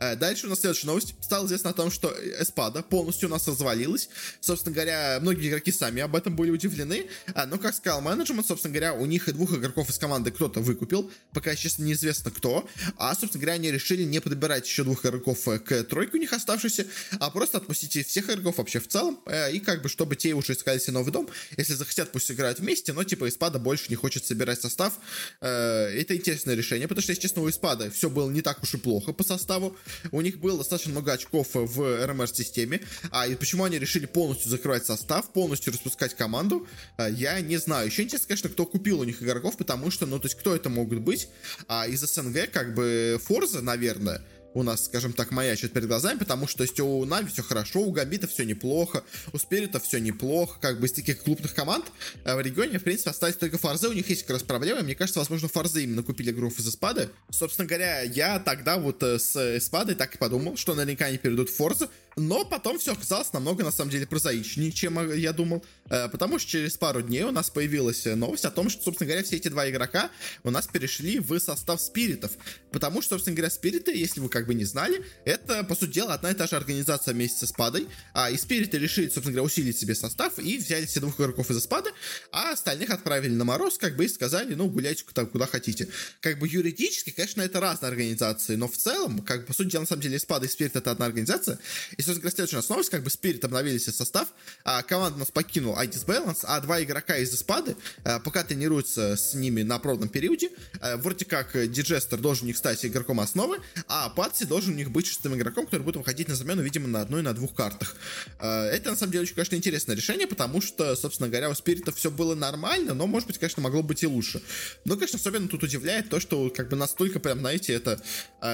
Э, 0.00 0.16
дальше 0.16 0.46
у 0.46 0.50
нас 0.50 0.60
следующая 0.60 0.86
новость. 0.86 1.14
Стало 1.20 1.44
известно 1.46 1.70
о 1.70 1.72
том, 1.74 1.90
что 1.90 2.14
Эспада 2.40 2.82
полностью 2.82 3.28
у 3.28 3.32
нас 3.32 3.46
развалилась. 3.46 4.08
Собственно 4.40 4.74
говоря, 4.74 5.18
многие 5.20 5.50
игроки 5.50 5.70
сами 5.70 6.00
об 6.00 6.16
этом 6.16 6.34
были 6.34 6.50
удивлены. 6.50 7.08
А, 7.34 7.44
но, 7.44 7.58
как 7.58 7.74
сказал 7.74 8.00
менеджмент, 8.00 8.46
собственно 8.46 8.72
говоря, 8.72 8.94
у 8.94 9.04
них 9.04 9.28
и 9.28 9.32
двух 9.32 9.52
игроков 9.52 9.90
из 9.90 9.98
команды 9.98 10.30
кто-то 10.30 10.60
выкупил. 10.60 11.10
Пока, 11.34 11.54
честно, 11.54 11.82
неизвестно 11.82 12.30
кто. 12.30 12.66
А, 12.96 13.14
собственно 13.14 13.42
говоря, 13.42 13.56
они 13.56 13.70
решили 13.70 14.04
не 14.04 14.20
подбирать 14.20 14.66
еще 14.66 14.84
двух 14.84 15.04
игроков 15.04 15.46
э, 15.48 15.58
к 15.58 15.84
тройке 15.84 16.16
у 16.16 16.20
них 16.20 16.32
оставшейся, 16.32 16.86
а 17.20 17.30
просто 17.30 17.58
отпустить 17.58 18.06
всех 18.06 18.30
игроков 18.30 18.56
вообще 18.56 18.80
в 18.80 18.88
целом. 18.88 19.20
Э, 19.26 19.52
и 19.52 19.60
как 19.60 19.82
бы, 19.82 19.90
чтобы 19.90 20.16
те 20.16 20.32
уже 20.32 20.54
искали 20.54 20.78
себе 20.78 20.94
новый 20.94 21.12
дом. 21.12 21.28
Если 21.56 21.74
захотят, 21.74 22.13
пусть 22.14 22.30
играют 22.30 22.60
вместе, 22.60 22.92
но 22.92 23.02
типа 23.02 23.28
Испада 23.28 23.58
больше 23.58 23.86
не 23.88 23.96
хочет 23.96 24.24
собирать 24.24 24.60
состав. 24.60 24.92
Это 25.40 26.16
интересное 26.16 26.54
решение, 26.54 26.86
потому 26.86 27.02
что, 27.02 27.10
если 27.10 27.22
честно, 27.22 27.42
у 27.42 27.50
Испада 27.50 27.90
все 27.90 28.08
было 28.08 28.30
не 28.30 28.40
так 28.40 28.62
уж 28.62 28.74
и 28.74 28.76
плохо 28.76 29.12
по 29.12 29.24
составу. 29.24 29.76
У 30.12 30.20
них 30.20 30.38
было 30.38 30.58
достаточно 30.58 30.92
много 30.92 31.12
очков 31.12 31.48
в 31.54 32.06
РМР-системе. 32.06 32.80
А 33.10 33.26
и 33.26 33.34
почему 33.34 33.64
они 33.64 33.80
решили 33.80 34.06
полностью 34.06 34.48
закрывать 34.48 34.86
состав, 34.86 35.32
полностью 35.32 35.72
распускать 35.72 36.14
команду, 36.14 36.68
а, 36.96 37.10
я 37.10 37.40
не 37.40 37.56
знаю. 37.56 37.88
Еще 37.88 38.02
интересно, 38.02 38.28
конечно, 38.28 38.48
кто 38.48 38.64
купил 38.64 39.00
у 39.00 39.04
них 39.04 39.20
игроков, 39.20 39.56
потому 39.56 39.90
что, 39.90 40.06
ну, 40.06 40.20
то 40.20 40.26
есть, 40.26 40.38
кто 40.38 40.54
это 40.54 40.68
могут 40.68 41.00
быть? 41.00 41.28
А, 41.66 41.88
из 41.88 42.00
СНГ, 42.00 42.48
как 42.52 42.74
бы, 42.74 43.20
Форза, 43.24 43.60
наверное, 43.60 44.22
у 44.54 44.62
нас, 44.62 44.84
скажем 44.86 45.12
так, 45.12 45.32
маячит 45.32 45.72
перед 45.72 45.88
глазами, 45.88 46.18
потому 46.18 46.46
что, 46.46 46.58
то 46.58 46.62
есть, 46.62 46.80
у 46.80 47.04
Нави 47.04 47.28
все 47.28 47.42
хорошо, 47.42 47.80
у 47.80 47.90
Гамбита 47.90 48.26
все 48.26 48.44
неплохо, 48.44 49.04
у 49.32 49.38
Спирита 49.38 49.80
все 49.80 49.98
неплохо, 49.98 50.58
как 50.60 50.80
бы 50.80 50.86
из 50.86 50.92
таких 50.92 51.22
крупных 51.22 51.54
команд 51.54 51.84
э, 52.24 52.34
в 52.34 52.40
регионе, 52.40 52.78
в 52.78 52.84
принципе, 52.84 53.10
остались 53.10 53.36
только 53.36 53.58
Фарзы, 53.58 53.88
у 53.88 53.92
них 53.92 54.08
есть 54.08 54.22
как 54.22 54.30
раз 54.30 54.42
проблемы, 54.42 54.82
мне 54.82 54.94
кажется, 54.94 55.18
возможно, 55.18 55.48
Фарзы 55.48 55.82
именно 55.82 56.02
купили 56.02 56.30
игроков 56.30 56.58
из 56.60 56.68
Эспады. 56.68 57.10
Собственно 57.30 57.66
говоря, 57.66 58.02
я 58.02 58.38
тогда 58.38 58.78
вот 58.78 59.02
э, 59.02 59.18
с 59.18 59.58
Эспадой 59.58 59.96
так 59.96 60.14
и 60.14 60.18
подумал, 60.18 60.56
что 60.56 60.74
наверняка 60.74 61.06
они 61.06 61.18
перейдут 61.18 61.50
в 61.50 61.56
Форзу, 61.56 61.90
но 62.16 62.44
потом 62.44 62.78
все 62.78 62.92
оказалось 62.92 63.32
намного, 63.32 63.64
на 63.64 63.72
самом 63.72 63.90
деле, 63.90 64.06
прозаичнее, 64.06 64.72
чем 64.72 65.12
я 65.14 65.32
думал, 65.32 65.64
э, 65.90 66.08
потому 66.08 66.38
что 66.38 66.50
через 66.50 66.76
пару 66.76 67.02
дней 67.02 67.22
у 67.24 67.32
нас 67.32 67.50
появилась 67.50 68.04
новость 68.04 68.44
о 68.44 68.50
том, 68.50 68.68
что, 68.68 68.82
собственно 68.82 69.08
говоря, 69.08 69.24
все 69.24 69.36
эти 69.36 69.48
два 69.48 69.68
игрока 69.68 70.10
у 70.42 70.50
нас 70.50 70.66
перешли 70.66 71.18
в 71.18 71.38
состав 71.38 71.80
Спиритов, 71.80 72.32
потому 72.70 73.02
что, 73.02 73.14
собственно 73.14 73.36
говоря, 73.36 73.50
Спириты, 73.50 73.96
если 73.96 74.20
вы 74.20 74.28
как 74.28 74.46
бы 74.46 74.54
не 74.54 74.64
знали, 74.64 75.04
это, 75.24 75.64
по 75.64 75.74
сути 75.74 75.92
дела, 75.92 76.14
одна 76.14 76.30
и 76.30 76.34
та 76.34 76.46
же 76.46 76.56
организация 76.56 77.14
вместе 77.14 77.46
с 77.46 77.50
Спадой, 77.50 77.88
а 78.12 78.30
и 78.30 78.36
Спириты 78.36 78.78
решили, 78.78 79.06
собственно 79.06 79.32
говоря, 79.32 79.44
усилить 79.44 79.78
себе 79.78 79.94
состав 79.94 80.38
и 80.38 80.58
взяли 80.58 80.86
все 80.86 81.00
двух 81.00 81.20
игроков 81.20 81.50
из 81.50 81.62
Спады, 81.62 81.90
а 82.32 82.52
остальных 82.52 82.90
отправили 82.90 83.34
на 83.34 83.44
мороз, 83.44 83.78
как 83.78 83.96
бы 83.96 84.04
и 84.04 84.08
сказали, 84.08 84.54
ну, 84.54 84.68
гуляйте 84.68 85.04
куда, 85.04 85.24
куда 85.24 85.46
хотите. 85.46 85.88
Как 86.20 86.38
бы 86.38 86.48
юридически, 86.48 87.10
конечно, 87.10 87.42
это 87.42 87.60
разные 87.60 87.88
организации, 87.88 88.56
но 88.56 88.68
в 88.68 88.76
целом, 88.76 89.20
как 89.20 89.42
бы, 89.42 89.46
по 89.46 89.54
сути 89.54 89.70
дела, 89.70 89.82
на 89.82 89.86
самом 89.86 90.02
деле, 90.02 90.18
Спада 90.18 90.46
и 90.46 90.48
Спирит 90.48 90.76
это 90.76 90.90
одна 90.90 91.06
организация, 91.06 91.58
и 91.96 92.02
собственно 92.04 92.30
следующая 92.30 92.56
у 92.56 92.58
нас 92.60 92.68
новость, 92.68 92.90
как 92.90 93.02
бы 93.02 93.10
Спирит 93.10 93.44
обновили 93.44 93.78
себе 93.78 93.92
состав, 93.92 94.28
а 94.64 94.82
команда 94.82 95.18
нас 95.18 95.30
покинул 95.30 95.76
Айдис 95.76 96.04
Balance, 96.04 96.40
а 96.44 96.60
два 96.60 96.82
игрока 96.82 97.16
из 97.16 97.34
Спады 97.34 97.76
а, 98.04 98.20
пока 98.20 98.44
тренируются 98.44 99.16
с 99.16 99.34
ними 99.34 99.62
на 99.62 99.78
пробном 99.78 100.08
периоде. 100.08 100.50
А, 100.80 100.96
вроде 100.96 101.24
как 101.24 101.52
Диджестер 101.70 102.18
должен 102.18 102.44
у 102.44 102.46
них 102.48 102.56
стать 102.56 102.84
игроком 102.84 103.20
основы, 103.20 103.58
а 103.88 104.08
Патси 104.10 104.44
должен 104.44 104.74
у 104.74 104.76
них 104.76 104.90
быть 104.90 105.06
шестым 105.06 105.34
игроком, 105.34 105.64
который 105.66 105.82
будет 105.82 105.96
выходить 105.96 106.28
на 106.28 106.34
замену, 106.34 106.62
видимо, 106.62 106.88
на 106.88 107.00
одной 107.00 107.20
и 107.20 107.24
на 107.24 107.32
двух 107.32 107.54
картах. 107.54 107.96
А, 108.38 108.66
это, 108.66 108.90
на 108.90 108.96
самом 108.96 109.12
деле, 109.12 109.22
очень, 109.22 109.34
конечно, 109.34 109.56
интересное 109.56 109.96
решение, 109.96 110.26
потому 110.26 110.60
что, 110.60 110.94
собственно 110.96 111.28
говоря, 111.28 111.50
у 111.50 111.54
Спирита 111.54 111.92
все 111.92 112.10
было 112.10 112.34
нормально, 112.34 112.94
но, 112.94 113.06
может 113.06 113.26
быть, 113.26 113.38
конечно, 113.38 113.62
могло 113.62 113.82
быть 113.82 114.02
и 114.02 114.06
лучше. 114.06 114.42
Но, 114.84 114.94
конечно, 114.94 115.18
особенно 115.18 115.48
тут 115.48 115.62
удивляет 115.62 116.08
то, 116.08 116.20
что, 116.20 116.50
как 116.50 116.68
бы, 116.68 116.76
настолько 116.76 117.20
прям, 117.20 117.40
знаете, 117.40 117.72
это, 117.72 118.00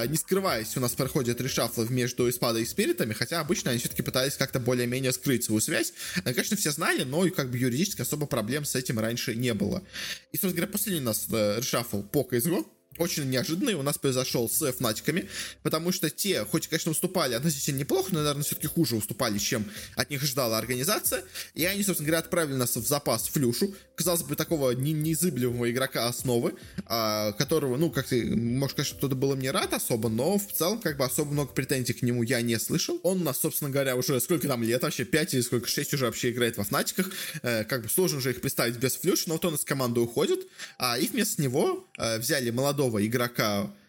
не 0.07 0.17
скрываясь, 0.17 0.75
у 0.77 0.79
нас 0.79 0.93
проходит 0.93 1.41
решафлы 1.41 1.87
между 1.89 2.29
Испадой 2.29 2.63
и 2.63 2.65
Спиритами, 2.65 3.13
хотя 3.13 3.40
обычно 3.41 3.71
они 3.71 3.79
все-таки 3.79 4.01
пытались 4.01 4.35
как-то 4.35 4.59
более-менее 4.59 5.11
скрыть 5.11 5.43
свою 5.43 5.61
связь. 5.61 5.93
Э, 6.23 6.33
конечно, 6.33 6.55
все 6.57 6.71
знали, 6.71 7.03
но 7.03 7.29
как 7.29 7.51
бы 7.51 7.57
юридически 7.57 8.01
особо 8.01 8.25
проблем 8.25 8.65
с 8.65 8.75
этим 8.75 8.99
раньше 8.99 9.35
не 9.35 9.53
было. 9.53 9.83
И, 10.31 10.37
собственно 10.37 10.53
говоря, 10.53 10.71
последний 10.71 11.01
у 11.01 11.05
нас 11.05 11.27
э, 11.31 11.57
решафл 11.59 12.01
по 12.03 12.27
CSGO 12.29 12.65
очень 13.01 13.29
неожиданный 13.29 13.73
у 13.73 13.81
нас 13.81 13.97
произошел 13.97 14.49
с 14.49 14.71
Фнатиками, 14.71 15.27
потому 15.63 15.91
что 15.91 16.09
те, 16.09 16.45
хоть, 16.45 16.67
конечно, 16.67 16.91
уступали 16.91 17.33
относительно 17.33 17.79
неплохо, 17.79 18.09
но, 18.11 18.19
наверное, 18.19 18.43
все-таки 18.43 18.67
хуже 18.67 18.95
уступали, 18.95 19.37
чем 19.37 19.65
от 19.95 20.09
них 20.09 20.21
ждала 20.21 20.57
организация, 20.57 21.23
и 21.53 21.65
они, 21.65 21.83
собственно 21.83 22.07
говоря, 22.07 22.19
отправили 22.19 22.55
нас 22.55 22.75
в 22.75 22.85
запас 22.85 23.27
Флюшу, 23.27 23.73
казалось 23.95 24.23
бы, 24.23 24.35
такого 24.35 24.71
не 24.71 24.93
неизыблемого 24.93 25.69
игрока 25.69 26.07
основы, 26.07 26.55
а, 26.85 27.31
которого, 27.33 27.77
ну, 27.77 27.91
как 27.91 28.07
ты, 28.07 28.35
может, 28.35 28.75
конечно, 28.75 28.97
кто-то 28.97 29.15
был 29.15 29.35
мне 29.35 29.51
рад 29.51 29.73
особо, 29.73 30.09
но 30.09 30.37
в 30.37 30.51
целом, 30.51 30.79
как 30.79 30.97
бы, 30.97 31.05
особо 31.05 31.31
много 31.31 31.53
претензий 31.53 31.93
к 31.93 32.01
нему 32.01 32.23
я 32.23 32.41
не 32.41 32.57
слышал. 32.59 32.99
Он 33.03 33.21
у 33.21 33.23
нас, 33.23 33.39
собственно 33.39 33.69
говоря, 33.69 33.95
уже 33.95 34.19
сколько 34.19 34.47
там 34.47 34.63
лет, 34.63 34.81
вообще 34.83 35.05
5 35.05 35.33
или 35.33 35.41
сколько, 35.41 35.67
6 35.67 35.93
уже 35.93 36.05
вообще 36.05 36.31
играет 36.31 36.57
во 36.57 36.63
Фнатиках, 36.63 37.11
э, 37.43 37.63
как 37.63 37.83
бы 37.83 37.89
сложно 37.89 38.19
же 38.21 38.31
их 38.31 38.41
представить 38.41 38.77
без 38.77 38.95
Флюши, 38.95 39.23
но 39.27 39.33
вот 39.35 39.45
он 39.45 39.55
из 39.55 39.63
команды 39.63 39.99
уходит, 39.99 40.47
а, 40.77 40.97
и 40.97 41.07
вместо 41.07 41.41
него 41.41 41.87
э, 41.97 42.17
взяли 42.19 42.49
молодого 42.49 42.90
молодого 42.91 43.05
игрока 43.05 43.63
Э, 43.63 43.80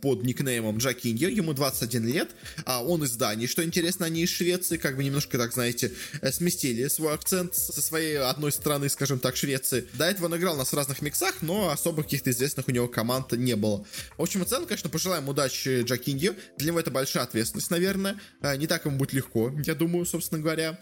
под 0.00 0.24
никнеймом 0.24 0.78
Джакиньо, 0.78 1.28
ему 1.28 1.52
21 1.52 2.06
лет, 2.06 2.30
а 2.64 2.82
он 2.82 3.04
из 3.04 3.12
Дании, 3.16 3.46
что 3.46 3.62
интересно, 3.62 4.06
они 4.06 4.22
из 4.22 4.30
Швеции, 4.30 4.78
как 4.78 4.96
бы 4.96 5.04
немножко, 5.04 5.36
так 5.36 5.52
знаете, 5.52 5.92
э, 6.22 6.32
сместили 6.32 6.88
свой 6.88 7.12
акцент 7.12 7.54
со 7.54 7.80
своей 7.82 8.18
одной 8.18 8.52
стороны, 8.52 8.88
скажем 8.88 9.18
так, 9.18 9.36
Швеции. 9.36 9.86
До 9.94 10.06
этого 10.06 10.26
он 10.26 10.36
играл 10.36 10.54
у 10.54 10.58
нас 10.58 10.72
в 10.72 10.74
разных 10.74 11.02
миксах, 11.02 11.42
но 11.42 11.68
особо 11.68 12.02
каких-то 12.02 12.30
известных 12.30 12.68
у 12.68 12.70
него 12.70 12.88
команд 12.88 13.32
не 13.32 13.56
было. 13.56 13.84
В 14.16 14.22
общем 14.22 14.42
и 14.42 14.46
целом, 14.46 14.66
конечно, 14.66 14.88
пожелаем 14.88 15.28
удачи 15.28 15.82
Джакиньо, 15.82 16.34
для 16.56 16.68
него 16.68 16.80
это 16.80 16.90
большая 16.90 17.24
ответственность, 17.24 17.70
наверное, 17.70 18.18
э, 18.40 18.56
не 18.56 18.66
так 18.66 18.86
ему 18.86 18.96
будет 18.96 19.12
легко, 19.12 19.52
я 19.66 19.74
думаю, 19.74 20.06
собственно 20.06 20.40
говоря, 20.40 20.78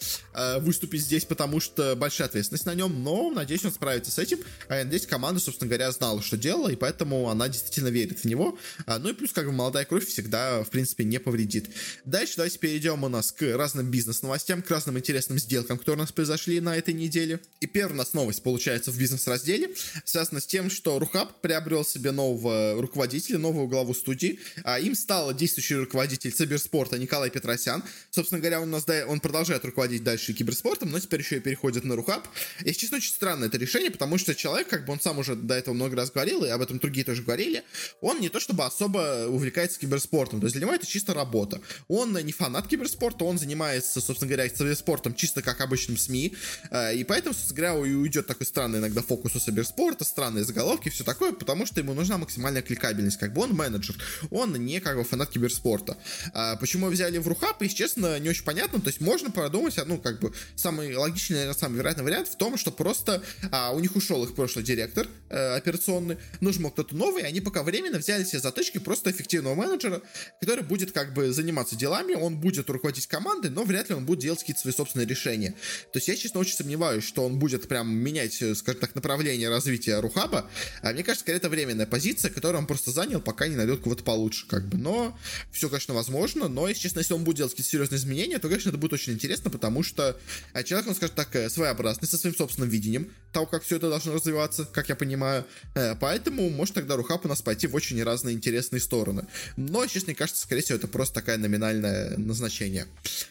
выступить 0.61 1.03
здесь, 1.03 1.25
потому 1.25 1.61
что 1.61 1.97
большая 1.97 2.29
ответственность 2.29 2.67
на 2.67 2.75
нем, 2.75 3.03
но, 3.03 3.31
надеюсь, 3.31 3.65
он 3.65 3.73
справится 3.73 4.11
с 4.11 4.19
этим, 4.19 4.39
а 4.69 4.85
надеюсь, 4.85 5.07
команда, 5.07 5.41
собственно 5.41 5.69
говоря, 5.69 5.91
знала, 5.91 6.23
что 6.23 6.37
делала, 6.37 6.69
и 6.69 6.77
поэтому 6.77 7.29
она 7.31 7.49
действительно 7.49 7.89
верит 7.89 8.21
в 8.21 8.25
него, 8.25 8.59
а, 8.85 8.99
ну 8.99 9.11
и 9.11 9.13
плюс, 9.13 9.33
как 9.33 9.47
бы, 9.47 9.53
молодая 9.53 9.85
кровь 9.85 10.07
всегда, 10.07 10.63
в 10.63 10.71
принципе, 10.71 11.05
не 11.05 11.19
повредит. 11.19 11.71
Дальше 12.05 12.35
давайте 12.37 12.59
перейдем 12.59 13.05
у 13.05 13.09
нас 13.09 13.33
к 13.33 13.43
разным 13.57 13.91
бизнес-новостям, 13.91 14.63
к 14.63 14.71
разным 14.71 14.99
интересным 14.99 15.39
сделкам, 15.39 15.79
которые 15.79 16.01
у 16.01 16.03
нас 16.03 16.13
произошли 16.13 16.61
на 16.61 16.77
этой 16.77 16.95
неделе. 16.95 17.41
И 17.61 17.67
первая 17.67 17.95
у 17.95 17.99
нас 17.99 18.13
новость, 18.13 18.43
получается, 18.43 18.91
в 18.91 18.99
бизнес-разделе, 18.99 19.71
связана 20.05 20.41
с 20.41 20.47
тем, 20.47 20.71
что 20.71 20.99
Рухаб 20.99 21.41
приобрел 21.41 21.85
себе 21.85 22.11
нового 22.11 22.81
руководителя, 22.81 23.39
новую 23.39 23.69
главу 23.69 23.95
студии. 23.95 24.41
А 24.65 24.79
им 24.79 24.95
стал 24.95 25.35
действующий 25.35 25.77
руководитель 25.77 26.33
Циберспорта 26.33 26.99
Николай 26.99 27.31
Петросян. 27.31 27.83
Собственно 28.11 28.41
говоря, 28.41 28.61
он, 28.61 28.69
у 28.69 28.73
нас, 28.73 28.85
он 29.09 29.21
продолжает 29.21 29.65
руководить 29.65 30.05
дальше 30.05 30.33
киберспортом, 30.33 30.91
но 30.91 31.01
теперь 31.01 31.21
еще 31.21 31.37
и 31.37 31.41
переходит 31.41 31.85
на 31.85 31.97
Рухаб. 31.97 32.27
И, 32.65 32.73
честно, 32.73 32.99
очень 32.99 33.13
странное 33.13 33.49
это 33.49 33.59
решение, 33.59 33.91
потому 33.91 34.19
что 34.19 34.35
человек, 34.35 34.69
как 34.69 34.85
бы 34.85 34.93
он 34.93 35.01
сам 35.01 35.19
уже 35.19 35.37
до 35.37 35.55
этого 35.55 35.75
много 35.75 35.97
раз 35.97 36.11
говорил, 36.11 36.45
и 36.45 36.49
об 36.49 36.61
этом 36.61 36.79
другие 36.79 37.05
тоже 37.05 37.23
говорили, 37.23 37.63
он 38.01 38.21
не 38.21 38.29
то 38.29 38.41
чтобы 38.41 38.65
особо 38.67 39.27
увлекается 39.29 39.79
киберспортом. 39.79 40.41
То 40.41 40.47
есть 40.47 40.55
для 40.57 40.65
него 40.65 40.75
это 40.75 40.87
чисто 40.87 41.15
работа. 41.15 41.61
Он 41.89 42.13
не 42.13 42.33
фанат 42.33 42.67
киберспорта, 42.67 43.25
он 43.25 43.39
занимается, 43.39 44.01
собственно 44.01 44.29
говоря, 44.29 44.49
киберспортом 44.49 45.15
чисто 45.15 45.43
как 45.43 45.61
обычным 45.61 45.97
СМИ. 45.97 46.35
Э, 46.71 46.95
и 46.95 47.05
поэтому, 47.05 47.35
собственно 47.35 47.57
говоря, 47.57 47.75
уйдет 47.75 48.27
такой 48.27 48.47
странный 48.47 48.79
иногда 48.79 49.03
фокус 49.03 49.37
у 49.37 49.41
киберспорта, 49.41 50.05
странные 50.05 50.45
заголовки, 50.45 50.89
все 50.89 51.05
такое, 51.05 51.33
потому 51.33 51.67
что 51.67 51.81
ему 51.81 51.95
нужна 51.95 52.19
максимальная 52.19 52.63
кликабельность. 52.63 53.19
Как 53.19 53.33
бы 53.33 53.43
он 53.43 53.55
менеджер, 53.55 53.97
он 54.31 54.53
не 54.55 54.81
как 54.81 54.97
бы 54.97 55.05
фанат 55.05 55.31
киберспорта. 55.31 55.97
А 56.33 56.57
почему 56.57 56.89
взяли 56.89 57.19
в 57.19 57.29
Рухап, 57.29 57.63
если 57.63 57.77
честно, 57.77 58.19
не 58.19 58.29
очень 58.29 58.45
понятно. 58.45 58.81
То 58.81 58.89
есть 58.89 59.01
можно 59.01 59.31
продумать, 59.31 59.77
ну, 59.87 59.99
как 59.99 60.21
бы, 60.21 60.33
самый 60.57 60.95
логичный, 60.95 61.37
наверное, 61.37 61.59
самый 61.59 61.77
вероятный 61.77 62.05
вариант 62.05 62.29
в 62.29 62.37
том, 62.37 62.57
что 62.57 62.71
просто 62.71 63.23
а, 63.51 63.73
у 63.73 63.81
них 63.81 63.97
ушел 63.97 64.25
их 64.25 64.35
прошлый 64.35 64.65
директор 64.65 65.07
э, 65.29 65.57
операционный, 65.57 66.19
нужен 66.41 66.69
кто-то 66.71 66.95
новый, 66.97 67.23
и 67.23 67.27
они 67.27 67.41
пока 67.41 67.63
временно 67.63 67.99
взяли 67.99 68.25
себе 68.25 68.41
затычки 68.41 68.56
точки 68.57 68.79
просто 68.79 69.11
эффективного 69.11 69.55
менеджера, 69.55 70.03
который 70.41 70.65
будет 70.65 70.93
как 70.93 71.13
бы 71.13 71.33
заниматься 71.33 71.77
делами, 71.77 72.15
он 72.15 72.39
будет 72.39 72.69
руководить 72.71 73.07
командой, 73.07 73.51
но 73.51 73.65
вряд 73.65 73.91
ли 73.91 73.95
он 73.95 74.07
будет 74.07 74.21
делать 74.21 74.41
какие-то 74.41 74.63
свои 74.63 74.73
собственные 74.73 75.07
решения. 75.07 75.51
То 75.93 75.99
есть 75.99 76.09
я, 76.09 76.17
честно, 76.17 76.41
очень 76.41 76.55
сомневаюсь, 76.55 77.05
что 77.05 77.25
он 77.25 77.39
будет 77.39 77.69
прям 77.69 77.95
менять, 77.95 78.41
э, 78.41 78.55
скажем 78.55 78.81
так, 78.81 78.95
направление 78.95 79.51
развития 79.51 80.01
Рухаба. 80.01 80.51
А 80.83 80.93
мне 80.93 81.05
кажется, 81.05 81.31
это 81.31 81.49
временная 81.51 81.87
позиция, 81.87 82.31
которую 82.31 82.61
он 82.61 82.67
просто 82.67 82.91
занял, 82.91 83.21
пока 83.21 83.47
не 83.47 83.57
найдет 83.57 83.83
кого-то 83.83 84.03
получше, 84.03 84.47
как 84.49 84.67
бы. 84.69 84.79
Но 84.79 85.17
все, 85.53 85.69
конечно, 85.69 85.93
возможно, 85.95 86.49
но, 86.49 86.67
если 86.67 86.83
честно, 86.83 87.01
если 87.01 87.13
он 87.13 87.25
будет 87.25 87.37
делать 87.37 87.53
какие-то 87.53 87.71
серьезные 87.71 87.99
изменения, 87.99 88.39
то, 88.39 88.49
конечно, 88.49 88.71
это 88.71 88.79
будет 88.79 88.95
очень 88.95 89.13
интересно, 89.13 89.51
потому 89.51 89.83
что 89.83 90.19
а, 90.55 90.63
человек, 90.63 90.89
он, 90.89 90.95
скажем 90.95 91.15
так, 91.15 91.37
э, 91.37 91.51
своеобразный, 91.51 92.09
со 92.09 92.17
своим 92.17 92.35
собственным 92.35 92.71
видением 92.71 93.13
того, 93.33 93.45
как 93.45 93.65
все 93.65 93.77
это 93.77 93.91
должно 93.91 94.15
развиваться, 94.15 94.65
как 94.65 94.89
я 94.89 94.97
понимаю. 94.97 95.45
Э, 95.75 95.95
поэтому 95.95 96.49
может 96.49 96.75
тогда 96.75 96.97
Рухаб 96.97 97.27
у 97.27 97.29
нас 97.29 97.43
пойти 97.43 97.67
в 97.67 97.75
очень 97.75 98.03
разные 98.03 98.35
интересные 98.47 98.81
стороны. 98.81 99.27
Но, 99.57 99.87
честно, 99.87 100.09
мне 100.09 100.15
кажется, 100.15 100.43
скорее 100.43 100.63
всего, 100.63 100.79
это 100.79 100.87
просто 100.87 101.15
такая 101.15 101.37
номинальное 101.37 102.17
назначение. 102.17 102.87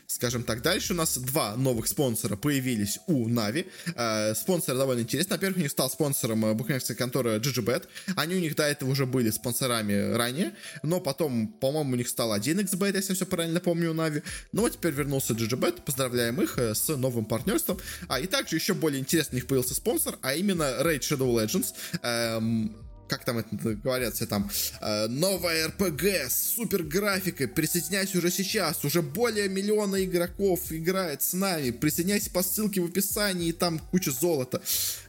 Скажем 0.07 0.43
так, 0.43 0.62
дальше 0.62 0.93
у 0.93 0.95
нас 0.95 1.17
два 1.17 1.55
новых 1.55 1.88
спонсора 1.88 2.36
появились 2.36 3.00
у 3.07 3.27
Нави. 3.27 3.67
Э, 3.95 4.34
спонсор 4.36 4.77
довольно 4.77 5.01
интересный. 5.01 5.36
Во-первых, 5.36 5.57
у 5.57 5.62
них 5.62 5.72
стал 5.72 5.89
спонсором 5.89 6.45
э, 6.45 6.53
букмекерская 6.53 6.98
контора 6.98 7.39
GGBet. 7.39 7.84
Они 8.15 8.36
у 8.36 8.39
них 8.39 8.55
до 8.55 8.63
этого 8.63 8.91
уже 8.91 9.05
были 9.05 9.29
спонсорами 9.29 10.13
ранее, 10.15 10.53
но 10.84 11.00
потом, 11.00 11.48
по-моему, 11.48 11.93
у 11.93 11.95
них 11.95 12.10
стал 12.10 12.36
1xbet, 12.36 12.95
если 12.95 13.12
я 13.12 13.15
все 13.15 13.25
правильно 13.25 13.60
помню, 13.60 13.91
у 13.91 13.93
Нави. 13.93 14.22
Но 14.51 14.63
ну, 14.63 14.69
теперь 14.69 14.93
вернулся 14.93 15.34
GGBet. 15.34 15.81
Поздравляем 15.84 16.41
их 16.41 16.57
э, 16.57 16.75
с 16.75 16.88
новым 16.95 17.25
партнерством. 17.25 17.79
А 18.07 18.19
и 18.19 18.27
также 18.27 18.55
еще 18.57 18.74
более 18.74 19.00
интересный 19.00 19.36
у 19.36 19.38
них 19.38 19.48
появился 19.48 19.75
спонсор, 19.75 20.17
а 20.22 20.34
именно 20.34 20.63
Raid 20.81 21.00
Shadow 21.00 21.34
Legends. 21.34 21.74
Эм, 22.03 22.84
как 23.07 23.25
там 23.25 23.38
это 23.38 23.75
говорят, 23.75 24.15
все 24.15 24.25
там, 24.25 24.50
э, 24.81 25.07
новая 25.07 25.67
РПГ 25.67 26.03
с 26.29 26.55
супер 26.55 26.83
графикой, 26.83 27.47
присоединяйся 27.47 28.17
уже 28.17 28.31
сейчас, 28.31 28.83
уже 28.83 29.01
более 29.01 29.47
миллиона 29.50 30.03
игроков 30.03 30.71
играет 30.71 31.21
с 31.21 31.33
нами, 31.33 31.71
присоединяйся 31.71 32.29
по 32.31 32.43
ссылке 32.43 32.81
в 32.81 32.85
описании, 32.85 33.50
и 33.50 33.53
там 33.53 33.79
куча 33.79 34.12
золота 34.12 34.62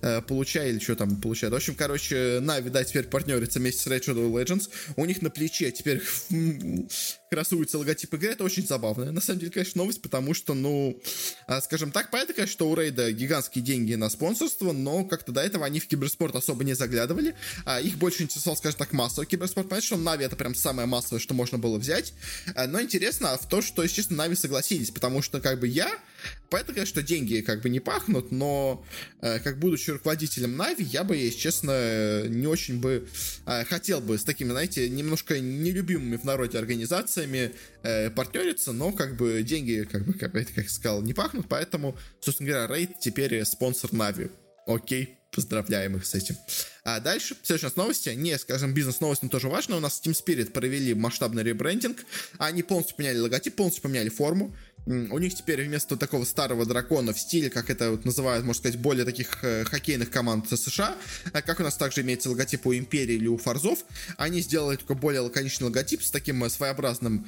э, 0.03 0.21
получай, 0.23 0.71
или 0.71 0.79
что 0.79 0.97
там 0.97 1.21
получает. 1.21 1.53
В 1.53 1.57
общем, 1.57 1.75
короче, 1.75 2.41
Нави, 2.41 2.71
да, 2.71 2.85
теперь 2.85 3.05
партнерится 3.05 3.59
вместе 3.59 3.83
с 3.83 3.87
Red 3.87 4.05
Shadow 4.05 4.31
Legends, 4.31 4.69
у 4.97 5.05
них 5.05 5.23
на 5.23 5.31
плече 5.31 5.71
теперь 5.73 6.03
красуется 7.37 7.77
логотип 7.77 8.15
игры, 8.15 8.31
это 8.31 8.45
очень 8.45 8.67
забавно. 8.67 9.13
На 9.13 9.21
самом 9.21 9.41
деле, 9.41 9.53
конечно, 9.53 9.79
новость, 9.79 10.01
потому 10.01 10.33
что, 10.33 10.55
ну, 10.55 10.99
а, 11.47 11.61
скажем 11.61 11.93
так, 11.93 12.11
понятно, 12.11 12.33
конечно, 12.33 12.51
что 12.51 12.71
у 12.71 12.75
Рейда 12.75 13.13
гигантские 13.13 13.63
деньги 13.63 13.93
на 13.93 14.09
спонсорство, 14.09 14.73
но 14.73 15.05
как-то 15.05 15.33
до 15.33 15.43
этого 15.43 15.67
они 15.67 15.79
в 15.79 15.87
киберспорт 15.87 16.35
особо 16.35 16.65
не 16.65 16.73
заглядывали, 16.73 17.35
а 17.67 17.79
их 17.79 17.99
больше 17.99 18.23
интересовал, 18.23 18.57
скажем 18.57 18.79
так, 18.79 18.95
массовый 18.95 19.27
киберспорт. 19.27 19.69
Понятно, 19.69 19.87
что 19.87 19.97
Нави 19.99 20.25
это 20.25 20.35
прям 20.35 20.55
самое 20.55 20.89
массовое, 20.89 21.21
что 21.21 21.35
можно 21.35 21.59
было 21.59 21.77
взять, 21.77 22.15
а, 22.55 22.67
но 22.67 22.81
интересно 22.81 23.37
в 23.37 23.47
то, 23.47 23.61
что, 23.61 23.87
честно, 23.87 24.17
Нави 24.17 24.35
согласились, 24.35 24.91
потому 24.91 25.21
что, 25.21 25.39
как 25.39 25.61
бы, 25.61 25.69
я 25.69 25.93
Понятно, 26.51 26.75
конечно, 26.75 27.03
деньги 27.03 27.41
как 27.41 27.63
бы 27.63 27.69
не 27.69 27.81
пахнут, 27.81 28.31
но 28.31 28.85
э, 29.21 29.41
как 29.41 29.59
будучи 29.59 29.91
руководителем 29.91 30.57
Нави, 30.57 30.85
я 30.85 31.05
бы, 31.05 31.17
если 31.17 31.39
честно, 31.39 32.23
не 32.29 32.47
очень 32.47 32.81
бы 32.81 33.09
э, 33.47 33.65
хотел 33.65 34.01
бы 34.01 34.17
с 34.17 34.25
такими, 34.25 34.51
знаете, 34.51 34.89
немножко 34.89 35.41
нелюбимыми 35.41 36.17
в 36.17 36.25
народе 36.25 36.59
организациями 36.59 37.53
э, 37.83 38.11
партнериться, 38.11 38.73
но 38.73 38.93
как 38.93 39.17
бы 39.17 39.43
деньги, 39.43 39.87
как 39.91 40.07
бы, 40.07 40.15
как, 40.15 40.33
как 40.33 40.57
я 40.57 40.69
сказал, 40.69 41.03
не 41.03 41.15
пахнут, 41.15 41.47
поэтому, 41.49 41.97
собственно 42.21 42.51
говоря, 42.51 42.75
Рейд 42.75 43.01
теперь 43.01 43.45
спонсор 43.45 43.93
Нави. 43.93 44.29
Окей, 44.67 45.19
поздравляем 45.37 45.97
их 45.97 46.07
с 46.07 46.15
этим. 46.15 46.37
А 46.83 46.99
дальше, 46.99 47.37
следующая 47.43 47.73
новости, 47.77 48.09
не, 48.11 48.39
скажем, 48.39 48.73
бизнес-новость, 48.73 49.23
но 49.23 49.29
тоже 49.29 49.49
важно, 49.49 49.77
у 49.77 49.81
нас 49.81 50.01
Team 50.03 50.13
Spirit 50.13 50.51
провели 50.51 50.95
масштабный 50.95 51.43
ребрендинг, 51.43 51.99
они 52.39 52.63
полностью 52.63 52.97
поменяли 52.97 53.19
логотип, 53.19 53.55
полностью 53.55 53.83
поменяли 53.83 54.09
форму, 54.09 54.57
у 54.87 55.19
них 55.19 55.35
теперь 55.35 55.65
вместо 55.65 55.97
такого 55.97 56.25
старого 56.25 56.65
дракона 56.65 57.13
в 57.13 57.19
стиле, 57.19 57.51
как 57.51 57.71
это 57.71 57.91
вот 57.91 58.05
называют, 58.05 58.45
можно 58.45 58.61
сказать, 58.61 58.79
более 58.79 59.05
таких 59.05 59.43
э, 59.43 59.65
хоккейных 59.65 60.11
команд 60.11 60.49
США, 60.49 60.95
э, 61.33 61.43
как 61.43 61.59
у 61.59 61.65
нас 61.65 61.77
также 61.77 62.03
имеется 62.03 62.31
логотип 62.31 62.67
у 62.67 62.73
Империи 62.73 63.17
или 63.17 63.27
у 63.27 63.37
Форзов, 63.37 63.81
они 64.17 64.41
сделали 64.41 64.77
такой 64.77 64.97
более 64.97 65.23
лаконичный 65.23 65.67
логотип 65.67 66.03
с 66.03 66.11
таким 66.11 66.45
э, 66.45 66.49
своеобразным 66.49 67.27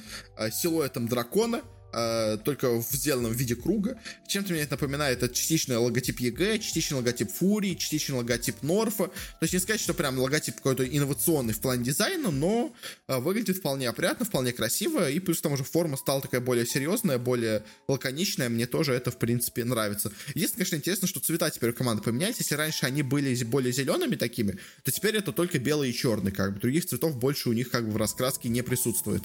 силуэтом 0.51 1.07
дракона, 1.07 1.61
э, 1.93 2.37
только 2.43 2.69
в 2.69 2.91
сделанном 2.91 3.33
виде 3.33 3.55
круга. 3.55 3.99
Чем-то 4.27 4.53
мне 4.53 4.61
это 4.61 4.71
напоминает 4.71 5.23
это 5.23 5.33
частичный 5.33 5.77
логотип 5.77 6.19
EG, 6.19 6.59
частичный 6.59 6.97
логотип 6.97 7.31
Фурии, 7.31 7.75
частичный 7.75 8.15
логотип 8.15 8.61
Норфа. 8.61 9.07
То 9.07 9.41
есть 9.41 9.53
не 9.53 9.59
сказать, 9.59 9.81
что 9.81 9.93
прям 9.93 10.17
логотип 10.19 10.55
какой-то 10.55 10.85
инновационный 10.87 11.53
в 11.53 11.59
плане 11.59 11.83
дизайна, 11.83 12.31
но 12.31 12.73
э, 13.07 13.19
выглядит 13.19 13.57
вполне 13.57 13.89
опрятно, 13.89 14.25
вполне 14.25 14.53
красиво, 14.53 15.09
и 15.09 15.19
плюс 15.19 15.39
к 15.39 15.41
тому 15.41 15.57
же 15.57 15.63
форма 15.63 15.97
стала 15.97 16.21
такая 16.21 16.41
более 16.41 16.65
серьезная, 16.65 17.17
более 17.17 17.63
лаконичная, 17.87 18.49
мне 18.49 18.67
тоже 18.67 18.93
это, 18.93 19.11
в 19.11 19.17
принципе, 19.17 19.63
нравится. 19.63 20.11
Единственное, 20.35 20.65
конечно, 20.65 20.75
интересно, 20.75 21.07
что 21.07 21.19
цвета 21.19 21.49
теперь 21.49 21.73
команды 21.73 22.03
поменялись, 22.03 22.37
если 22.39 22.55
раньше 22.55 22.85
они 22.85 23.03
были 23.03 23.43
более 23.43 23.73
зелеными 23.73 24.15
такими, 24.15 24.57
то 24.83 24.91
теперь 24.91 25.15
это 25.15 25.31
только 25.31 25.59
белый 25.59 25.89
и 25.89 25.93
черный, 25.93 26.31
как 26.31 26.53
бы, 26.53 26.59
других 26.59 26.85
цветов 26.85 27.17
больше 27.17 27.49
у 27.49 27.53
них 27.53 27.69
как 27.69 27.85
бы 27.85 27.91
в 27.91 27.97
раскраске 27.97 28.49
не 28.49 28.61
присутствует. 28.61 29.23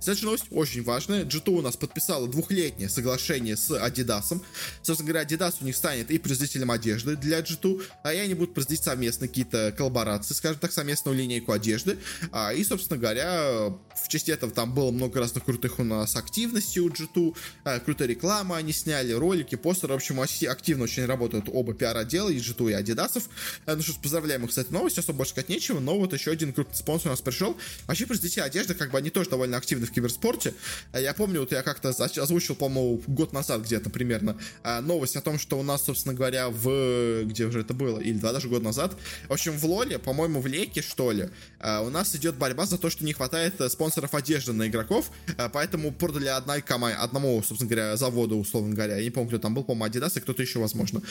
Следующая 0.00 0.26
новость 0.26 0.44
очень 0.50 0.82
важная, 0.82 1.24
G2 1.24 1.50
у 1.50 1.62
нас 1.62 1.76
подписал 1.76 1.99
подписала 2.00 2.26
двухлетнее 2.28 2.88
соглашение 2.88 3.56
с 3.56 3.70
Adidas. 3.70 4.40
Собственно 4.82 5.12
говоря, 5.12 5.26
Adidas 5.26 5.56
у 5.60 5.64
них 5.64 5.76
станет 5.76 6.10
и 6.10 6.18
производителем 6.18 6.70
одежды 6.70 7.14
для 7.14 7.40
G2, 7.40 7.82
а 8.02 8.14
и 8.14 8.18
они 8.18 8.32
будут 8.32 8.54
производить 8.54 8.82
совместно 8.82 9.28
какие-то 9.28 9.74
коллаборации, 9.76 10.32
скажем 10.32 10.58
так, 10.58 10.72
совместную 10.72 11.16
линейку 11.16 11.52
одежды. 11.52 11.98
А, 12.32 12.54
и, 12.54 12.64
собственно 12.64 12.98
говоря, 12.98 13.70
в 14.02 14.08
части 14.08 14.30
этого 14.30 14.50
там 14.50 14.72
было 14.72 14.90
много 14.90 15.20
разных 15.20 15.44
крутых 15.44 15.78
у 15.78 15.84
нас 15.84 16.16
активностей 16.16 16.80
у 16.80 16.88
G2, 16.88 17.36
а, 17.64 17.78
крутая 17.80 18.08
реклама 18.08 18.56
они 18.56 18.72
сняли, 18.72 19.12
ролики, 19.12 19.56
постеры, 19.56 19.92
в 19.92 19.96
общем, 19.96 20.20
активно 20.20 20.84
очень 20.84 21.04
работают 21.04 21.50
оба 21.52 21.74
пиар-отдела, 21.74 22.30
и 22.30 22.38
G2, 22.38 22.70
и 22.70 22.82
Adidas. 22.82 23.28
А, 23.66 23.76
ну 23.76 23.82
что 23.82 23.92
ж, 23.92 23.96
поздравляем 23.96 24.46
их 24.46 24.52
с 24.52 24.58
этой 24.58 24.72
новостью, 24.72 25.02
особо 25.02 25.18
больше 25.18 25.32
сказать 25.32 25.50
нечего, 25.50 25.80
но 25.80 25.98
вот 25.98 26.14
еще 26.14 26.30
один 26.30 26.54
крупный 26.54 26.76
спонсор 26.76 27.08
у 27.08 27.10
нас 27.10 27.20
пришел. 27.20 27.56
Вообще, 27.86 28.06
производители 28.06 28.40
одежды, 28.40 28.74
как 28.74 28.90
бы 28.90 28.96
они 28.96 29.10
тоже 29.10 29.28
довольно 29.28 29.58
активны 29.58 29.84
в 29.84 29.92
киберспорте. 29.92 30.54
Я 30.94 31.12
помню, 31.12 31.40
вот 31.40 31.52
я 31.52 31.62
как-то 31.62 31.89
озвучил, 31.98 32.54
по-моему, 32.54 33.02
год 33.06 33.32
назад 33.32 33.62
где-то 33.62 33.90
примерно 33.90 34.36
а, 34.62 34.80
новость 34.80 35.16
о 35.16 35.20
том, 35.20 35.38
что 35.38 35.58
у 35.58 35.62
нас, 35.62 35.84
собственно 35.84 36.14
говоря, 36.14 36.48
в... 36.48 37.24
Где 37.24 37.46
уже 37.46 37.60
это 37.60 37.74
было? 37.74 37.98
Или 37.98 38.18
два 38.18 38.32
даже 38.32 38.48
года 38.48 38.64
назад. 38.64 38.96
В 39.28 39.32
общем, 39.32 39.56
в 39.56 39.64
Лоле, 39.64 39.98
по-моему, 39.98 40.40
в 40.40 40.46
Леке, 40.46 40.82
что 40.82 41.10
ли, 41.12 41.28
а, 41.58 41.80
у 41.80 41.90
нас 41.90 42.14
идет 42.14 42.36
борьба 42.36 42.66
за 42.66 42.78
то, 42.78 42.90
что 42.90 43.04
не 43.04 43.12
хватает 43.12 43.60
э, 43.60 43.68
спонсоров 43.68 44.14
одежды 44.14 44.52
на 44.52 44.68
игроков, 44.68 45.10
а, 45.36 45.48
поэтому 45.48 45.92
продали 45.92 46.26
одной 46.26 46.62
команде, 46.62 46.98
одному, 46.98 47.42
собственно 47.42 47.70
говоря, 47.70 47.96
заводу, 47.96 48.36
условно 48.36 48.74
говоря, 48.74 48.96
я 48.96 49.02
не 49.02 49.10
помню, 49.10 49.28
кто 49.28 49.38
там 49.38 49.54
был, 49.54 49.64
по-моему, 49.64 49.92
Adidas 49.92 50.12
и 50.16 50.20
кто-то 50.20 50.42
еще, 50.42 50.58
возможно, 50.58 51.02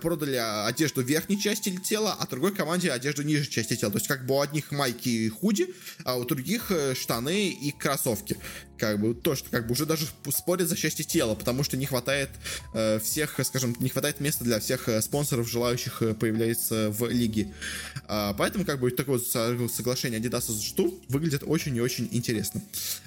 продали 0.00 0.36
одежду 0.66 1.02
верхней 1.02 1.40
части 1.40 1.76
тела, 1.76 2.16
а 2.18 2.26
другой 2.26 2.54
команде 2.54 2.90
одежду 2.90 3.22
нижней 3.22 3.50
части 3.50 3.76
тела. 3.76 3.92
То 3.92 3.98
есть, 3.98 4.08
как 4.08 4.26
бы 4.26 4.34
у 4.34 4.40
одних 4.40 4.72
майки 4.72 5.08
и 5.08 5.28
худи, 5.28 5.74
а 6.04 6.16
у 6.16 6.24
других 6.24 6.70
э, 6.70 6.94
штаны 6.94 7.48
и 7.48 7.70
кроссовки. 7.70 8.36
Как 8.78 9.00
бы 9.00 9.14
тоже, 9.14 9.44
как 9.50 9.66
бы 9.66 9.72
уже 9.72 9.86
даже 9.86 10.06
спорят 10.30 10.68
за 10.68 10.76
части 10.76 11.04
тела, 11.04 11.34
потому 11.34 11.64
что 11.64 11.76
не 11.76 11.86
хватает 11.86 12.30
э, 12.72 12.98
всех, 12.98 13.38
скажем, 13.44 13.74
не 13.78 13.88
хватает 13.88 14.20
места 14.20 14.44
для 14.44 14.60
всех 14.60 14.88
э, 14.88 15.00
спонсоров, 15.02 15.48
желающих 15.48 16.02
э, 16.02 16.14
появляться 16.14 16.90
в 16.90 17.08
лиге. 17.08 17.52
А, 18.06 18.34
поэтому, 18.34 18.64
как 18.64 18.80
бы, 18.80 18.90
такое 18.90 19.18
соглашение 19.18 20.20
Adidas 20.20 20.50
с 20.52 20.62
G2 20.62 20.98
выглядит 21.08 21.42
очень 21.46 21.76
и 21.76 21.80
очень 21.80 22.08
интересно. 22.10 22.62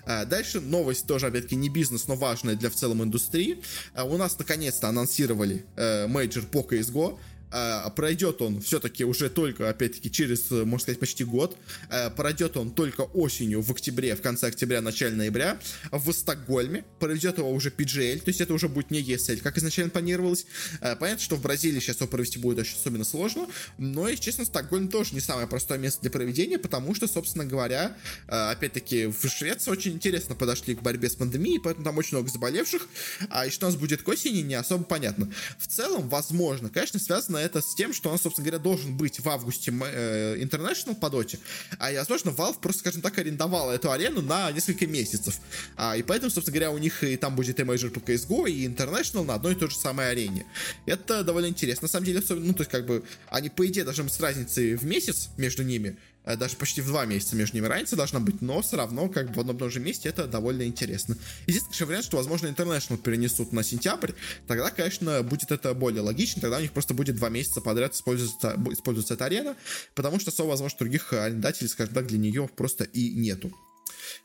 А, 0.05 0.25
дальше 0.25 0.59
новость 0.61 1.07
тоже, 1.07 1.27
опять-таки, 1.27 1.55
не 1.55 1.69
бизнес, 1.69 2.07
но 2.07 2.15
важная 2.15 2.55
для 2.55 2.69
в 2.69 2.75
целом 2.75 3.03
индустрии. 3.03 3.61
А, 3.93 4.03
у 4.03 4.17
нас, 4.17 4.37
наконец-то, 4.37 4.87
анонсировали 4.87 5.65
э, 5.75 6.07
мейджор 6.07 6.45
по 6.45 6.59
CSGO. 6.59 7.17
А, 7.51 7.89
пройдет 7.91 8.41
он 8.41 8.61
все-таки 8.61 9.03
уже 9.05 9.29
только, 9.29 9.69
опять-таки, 9.69 10.11
через, 10.11 10.51
можно 10.51 10.79
сказать, 10.79 10.99
почти 10.99 11.23
год. 11.23 11.57
А, 11.89 12.09
пройдет 12.09 12.57
он 12.57 12.71
только 12.71 13.01
осенью, 13.01 13.61
в 13.61 13.71
октябре, 13.71 14.15
в 14.15 14.21
конце 14.21 14.47
октября, 14.47 14.81
начале 14.81 15.15
ноября, 15.15 15.59
в 15.91 16.11
Стокгольме. 16.11 16.83
Пройдет 16.99 17.37
его 17.37 17.51
уже 17.51 17.69
PGL, 17.69 18.19
то 18.19 18.29
есть 18.29 18.41
это 18.41 18.53
уже 18.53 18.67
будет 18.67 18.91
не 18.91 19.01
ESL, 19.01 19.37
как 19.37 19.57
изначально 19.57 19.91
планировалось. 19.91 20.45
А, 20.81 20.95
понятно, 20.95 21.23
что 21.23 21.35
в 21.35 21.41
Бразилии 21.41 21.79
сейчас 21.79 21.97
его 21.97 22.07
провести 22.07 22.39
будет 22.39 22.59
очень 22.59 22.75
особенно 22.75 23.05
сложно, 23.05 23.47
но, 23.77 24.07
если 24.09 24.23
честно, 24.23 24.45
Стокгольм 24.45 24.89
тоже 24.89 25.15
не 25.15 25.21
самое 25.21 25.47
простое 25.47 25.77
место 25.77 26.01
для 26.01 26.11
проведения, 26.11 26.59
потому 26.59 26.93
что, 26.95 27.07
собственно 27.07 27.45
говоря, 27.45 27.95
опять-таки, 28.27 29.07
в 29.07 29.27
Швеции 29.29 29.71
очень 29.71 29.93
интересно 29.93 30.35
подошли 30.35 30.75
к 30.75 30.81
борьбе 30.81 31.09
с 31.09 31.15
пандемией, 31.15 31.59
поэтому 31.59 31.85
там 31.85 31.97
очень 31.97 32.17
много 32.17 32.29
заболевших, 32.29 32.87
а 33.29 33.45
и 33.45 33.49
что 33.49 33.67
у 33.67 33.69
нас 33.69 33.79
будет 33.79 34.01
к 34.01 34.07
осени, 34.07 34.41
не 34.41 34.55
особо 34.55 34.83
понятно. 34.83 35.31
В 35.57 35.67
целом, 35.67 36.09
возможно, 36.09 36.69
конечно, 36.69 36.99
связано 36.99 37.36
связано 37.37 37.39
это 37.39 37.61
с 37.61 37.75
тем, 37.75 37.93
что 37.93 38.09
он, 38.09 38.19
собственно 38.19 38.45
говоря, 38.45 38.63
должен 38.63 38.95
быть 38.95 39.19
в 39.19 39.29
августе 39.29 39.71
э, 39.71 40.37
International 40.39 40.95
по 40.95 41.09
доте, 41.09 41.39
а, 41.79 41.91
возможно, 41.93 42.29
Valve 42.29 42.59
просто, 42.59 42.79
скажем 42.79 43.01
так, 43.01 43.17
арендовала 43.17 43.71
эту 43.71 43.91
арену 43.91 44.21
на 44.21 44.51
несколько 44.51 44.87
месяцев. 44.87 45.39
А, 45.75 45.95
и 45.95 46.03
поэтому, 46.03 46.31
собственно 46.31 46.55
говоря, 46.55 46.71
у 46.71 46.77
них 46.77 47.03
и 47.03 47.17
там 47.17 47.35
будет 47.35 47.59
и 47.59 47.63
Major 47.63 47.89
по 47.89 47.99
CSGO, 47.99 48.49
и 48.49 48.67
International 48.67 49.23
на 49.23 49.35
одной 49.35 49.53
и 49.53 49.55
той 49.55 49.69
же 49.69 49.75
самой 49.75 50.11
арене. 50.11 50.45
Это 50.85 51.23
довольно 51.23 51.47
интересно. 51.47 51.85
На 51.85 51.89
самом 51.89 52.05
деле, 52.05 52.19
особенно, 52.19 52.47
ну, 52.47 52.53
то 52.53 52.61
есть, 52.61 52.71
как 52.71 52.85
бы, 52.85 53.03
они, 53.29 53.49
по 53.49 53.65
идее, 53.65 53.83
должны 53.83 54.03
быть 54.03 54.13
с 54.13 54.19
разницей 54.19 54.75
в 54.75 54.83
месяц 54.83 55.29
между 55.37 55.63
ними, 55.63 55.97
даже 56.35 56.57
почти 56.57 56.81
в 56.81 56.87
два 56.87 57.05
месяца 57.05 57.35
между 57.35 57.55
ними 57.55 57.67
разница 57.67 57.95
должна 57.95 58.19
быть, 58.19 58.41
но 58.41 58.61
все 58.61 58.77
равно 58.77 59.07
как 59.09 59.29
бы 59.29 59.35
в 59.35 59.39
одном 59.39 59.55
и 59.55 59.59
том 59.59 59.69
же 59.69 59.79
месте 59.79 60.09
это 60.09 60.27
довольно 60.27 60.63
интересно. 60.63 61.15
Единственный 61.45 61.77
конечно, 61.77 61.85
вариант, 61.85 62.05
что, 62.05 62.17
возможно, 62.17 62.47
International 62.47 62.97
перенесут 62.97 63.53
на 63.53 63.63
сентябрь, 63.63 64.11
тогда, 64.47 64.69
конечно, 64.69 65.23
будет 65.23 65.51
это 65.51 65.73
более 65.73 66.01
логично, 66.01 66.41
тогда 66.41 66.57
у 66.57 66.61
них 66.61 66.71
просто 66.71 66.93
будет 66.93 67.15
два 67.15 67.29
месяца 67.29 67.61
подряд 67.61 67.93
использоваться, 67.93 68.57
использоваться 68.71 69.13
эта 69.13 69.25
арена, 69.25 69.55
потому 69.95 70.19
что 70.19 70.31
особо, 70.31 70.49
возможно, 70.49 70.79
других 70.79 71.13
арендателей, 71.13 71.69
скажем 71.69 71.93
так, 71.93 72.07
для 72.07 72.17
нее 72.17 72.49
просто 72.55 72.83
и 72.83 73.11
нету. 73.11 73.51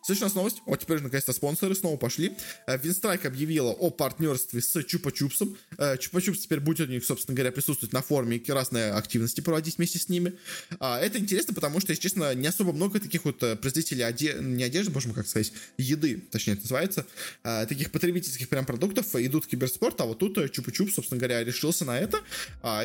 Следующая 0.05 0.33
у 0.33 0.35
новость. 0.35 0.62
Вот 0.67 0.81
теперь 0.81 1.01
наконец-то 1.01 1.33
спонсоры 1.33 1.77
снова 1.77 1.97
пошли. 1.97 2.33
Винстрайк 2.67 3.25
объявила 3.25 3.71
о 3.71 3.91
партнерстве 3.91 4.61
с 4.61 4.75
Чупа-Чупсом. 4.75 5.57
Чупа-Чупс 5.79 6.38
теперь 6.38 6.59
будет 6.59 6.88
у 6.88 6.91
них, 6.91 7.05
собственно 7.05 7.37
говоря, 7.37 7.53
присутствовать 7.53 7.93
на 7.93 8.03
форуме 8.03 8.38
и 8.38 8.53
разные 8.53 8.93
активности 8.93 9.41
проводить 9.41 9.77
вместе 9.77 10.01
с 10.01 10.09
ними. 10.09 10.33
Это 10.81 11.19
интересно, 11.19 11.55
потому 11.55 11.79
что, 11.79 11.93
если 11.93 12.03
честно, 12.03 12.35
не 12.35 12.49
особо 12.49 12.73
много 12.73 12.99
таких 12.99 13.25
вот 13.25 13.38
производителей 13.38 14.05
оде... 14.05 14.38
не 14.41 14.65
одежды, 14.65 14.93
можем 14.93 15.12
как 15.12 15.29
сказать, 15.29 15.53
еды, 15.79 16.21
точнее 16.33 16.55
это 16.55 16.62
называется, 16.62 17.07
таких 17.43 17.93
потребительских 17.93 18.49
прям 18.49 18.67
продуктов 18.67 19.15
идут 19.15 19.45
в 19.45 19.49
киберспорт, 19.49 20.01
а 20.01 20.07
вот 20.07 20.19
тут 20.19 20.37
Чупа-Чуп, 20.37 20.91
собственно 20.91 21.21
говоря, 21.21 21.45
решился 21.45 21.85
на 21.85 21.97
это 21.97 22.19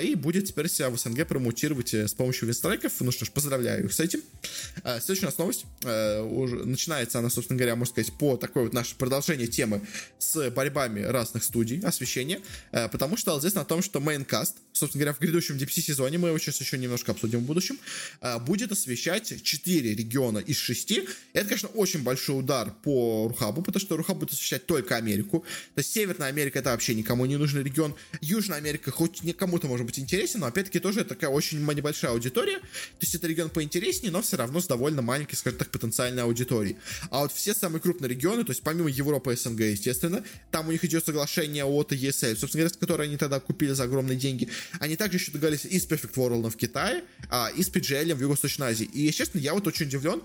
и 0.03 0.13
будет 0.13 0.45
теперь 0.45 0.69
себя 0.69 0.91
в 0.91 0.97
СНГ 0.97 1.27
промутировать 1.27 1.95
э, 1.95 2.07
с 2.07 2.13
помощью 2.13 2.47
винстрайков. 2.47 2.93
Ну 2.99 3.11
что 3.11 3.25
ж, 3.25 3.31
поздравляю 3.31 3.85
их 3.85 3.93
с 3.93 3.99
этим. 3.99 4.21
Следующая 4.83 5.25
у 5.25 5.37
новость. 5.37 5.65
Уже 5.83 6.65
начинается 6.65 7.06
она, 7.15 7.29
собственно 7.29 7.57
говоря, 7.57 7.75
можно 7.75 7.93
сказать, 7.93 8.13
по 8.13 8.37
такой 8.37 8.63
вот 8.63 8.73
наше 8.73 8.95
продолжение 8.95 9.47
темы 9.47 9.81
с 10.19 10.49
борьбами 10.51 11.01
разных 11.01 11.43
студий 11.43 11.79
освещения, 11.81 12.41
потому 12.71 13.17
что 13.17 13.37
известно 13.37 13.61
о 13.61 13.65
том, 13.65 13.81
что 13.81 13.99
Maincast, 13.99 14.53
собственно 14.77 15.03
говоря, 15.03 15.13
в 15.13 15.19
грядущем 15.19 15.57
DPC 15.57 15.81
сезоне, 15.81 16.17
мы 16.17 16.29
его 16.29 16.37
сейчас 16.37 16.61
еще 16.61 16.77
немножко 16.77 17.11
обсудим 17.11 17.39
в 17.39 17.43
будущем, 17.43 17.77
будет 18.41 18.71
освещать 18.71 19.41
4 19.41 19.95
региона 19.95 20.39
из 20.39 20.57
6. 20.57 20.91
Это, 21.33 21.47
конечно, 21.47 21.69
очень 21.69 22.03
большой 22.03 22.39
удар 22.39 22.71
по 22.83 23.27
Рухабу, 23.27 23.61
потому 23.61 23.81
что 23.81 23.97
Рухаб 23.97 24.17
будет 24.17 24.33
освещать 24.33 24.65
только 24.65 24.95
Америку. 24.95 25.45
То 25.75 25.79
есть 25.79 25.91
Северная 25.91 26.27
Америка 26.27 26.59
это 26.59 26.71
вообще 26.71 26.95
никому 26.95 27.25
не 27.25 27.37
нужный 27.37 27.63
регион. 27.63 27.95
Южная 28.21 28.57
Америка 28.57 28.91
хоть 28.91 29.21
кому-то 29.37 29.67
может 29.67 29.85
быть 29.85 29.99
интересен, 29.99 30.41
но 30.41 30.47
опять-таки 30.47 30.79
тоже 30.79 31.03
такая 31.03 31.29
очень 31.29 31.59
небольшая 31.59 32.11
аудитория. 32.11 32.59
То 32.59 33.01
есть 33.01 33.15
это 33.15 33.27
регион 33.27 33.49
поинтереснее, 33.49 34.11
но 34.11 34.21
все 34.21 34.37
равно 34.37 34.61
с 34.61 34.67
довольно 34.67 35.01
маленькой, 35.01 35.35
скажем 35.35 35.59
так, 35.59 35.69
потенциальной 35.71 36.23
аудиторией. 36.23 36.77
А 37.09 37.21
вот 37.21 37.31
все 37.33 37.53
самые 37.53 37.81
крупные 37.81 38.09
регионы, 38.09 38.43
то 38.43 38.51
есть 38.51 38.61
помимо 38.61 38.89
Европы 38.89 39.33
и 39.33 39.35
СНГ, 39.35 39.61
естественно, 39.61 40.23
там 40.51 40.67
у 40.67 40.71
них 40.71 40.83
идет 40.85 41.05
соглашение 41.05 41.65
от 41.65 41.91
ESL, 41.91 42.35
собственно 42.35 42.63
говоря, 42.63 42.79
которое 42.79 43.03
они 43.03 43.17
тогда 43.17 43.39
купили 43.39 43.73
за 43.73 43.83
огромные 43.83 44.17
деньги. 44.17 44.49
Они 44.79 44.95
также 44.95 45.17
еще 45.17 45.31
договорились 45.31 45.65
и 45.65 45.79
с 45.79 45.87
Perfect 45.87 46.13
World 46.15 46.49
в 46.49 46.55
Китае, 46.55 47.03
а, 47.29 47.49
и 47.55 47.63
с 47.63 47.69
PGL 47.69 48.13
в 48.15 48.21
Юго-Восточной 48.21 48.67
Азии. 48.67 48.85
И, 48.85 49.11
честно, 49.11 49.39
я 49.39 49.53
вот 49.53 49.67
очень 49.67 49.85
удивлен, 49.87 50.21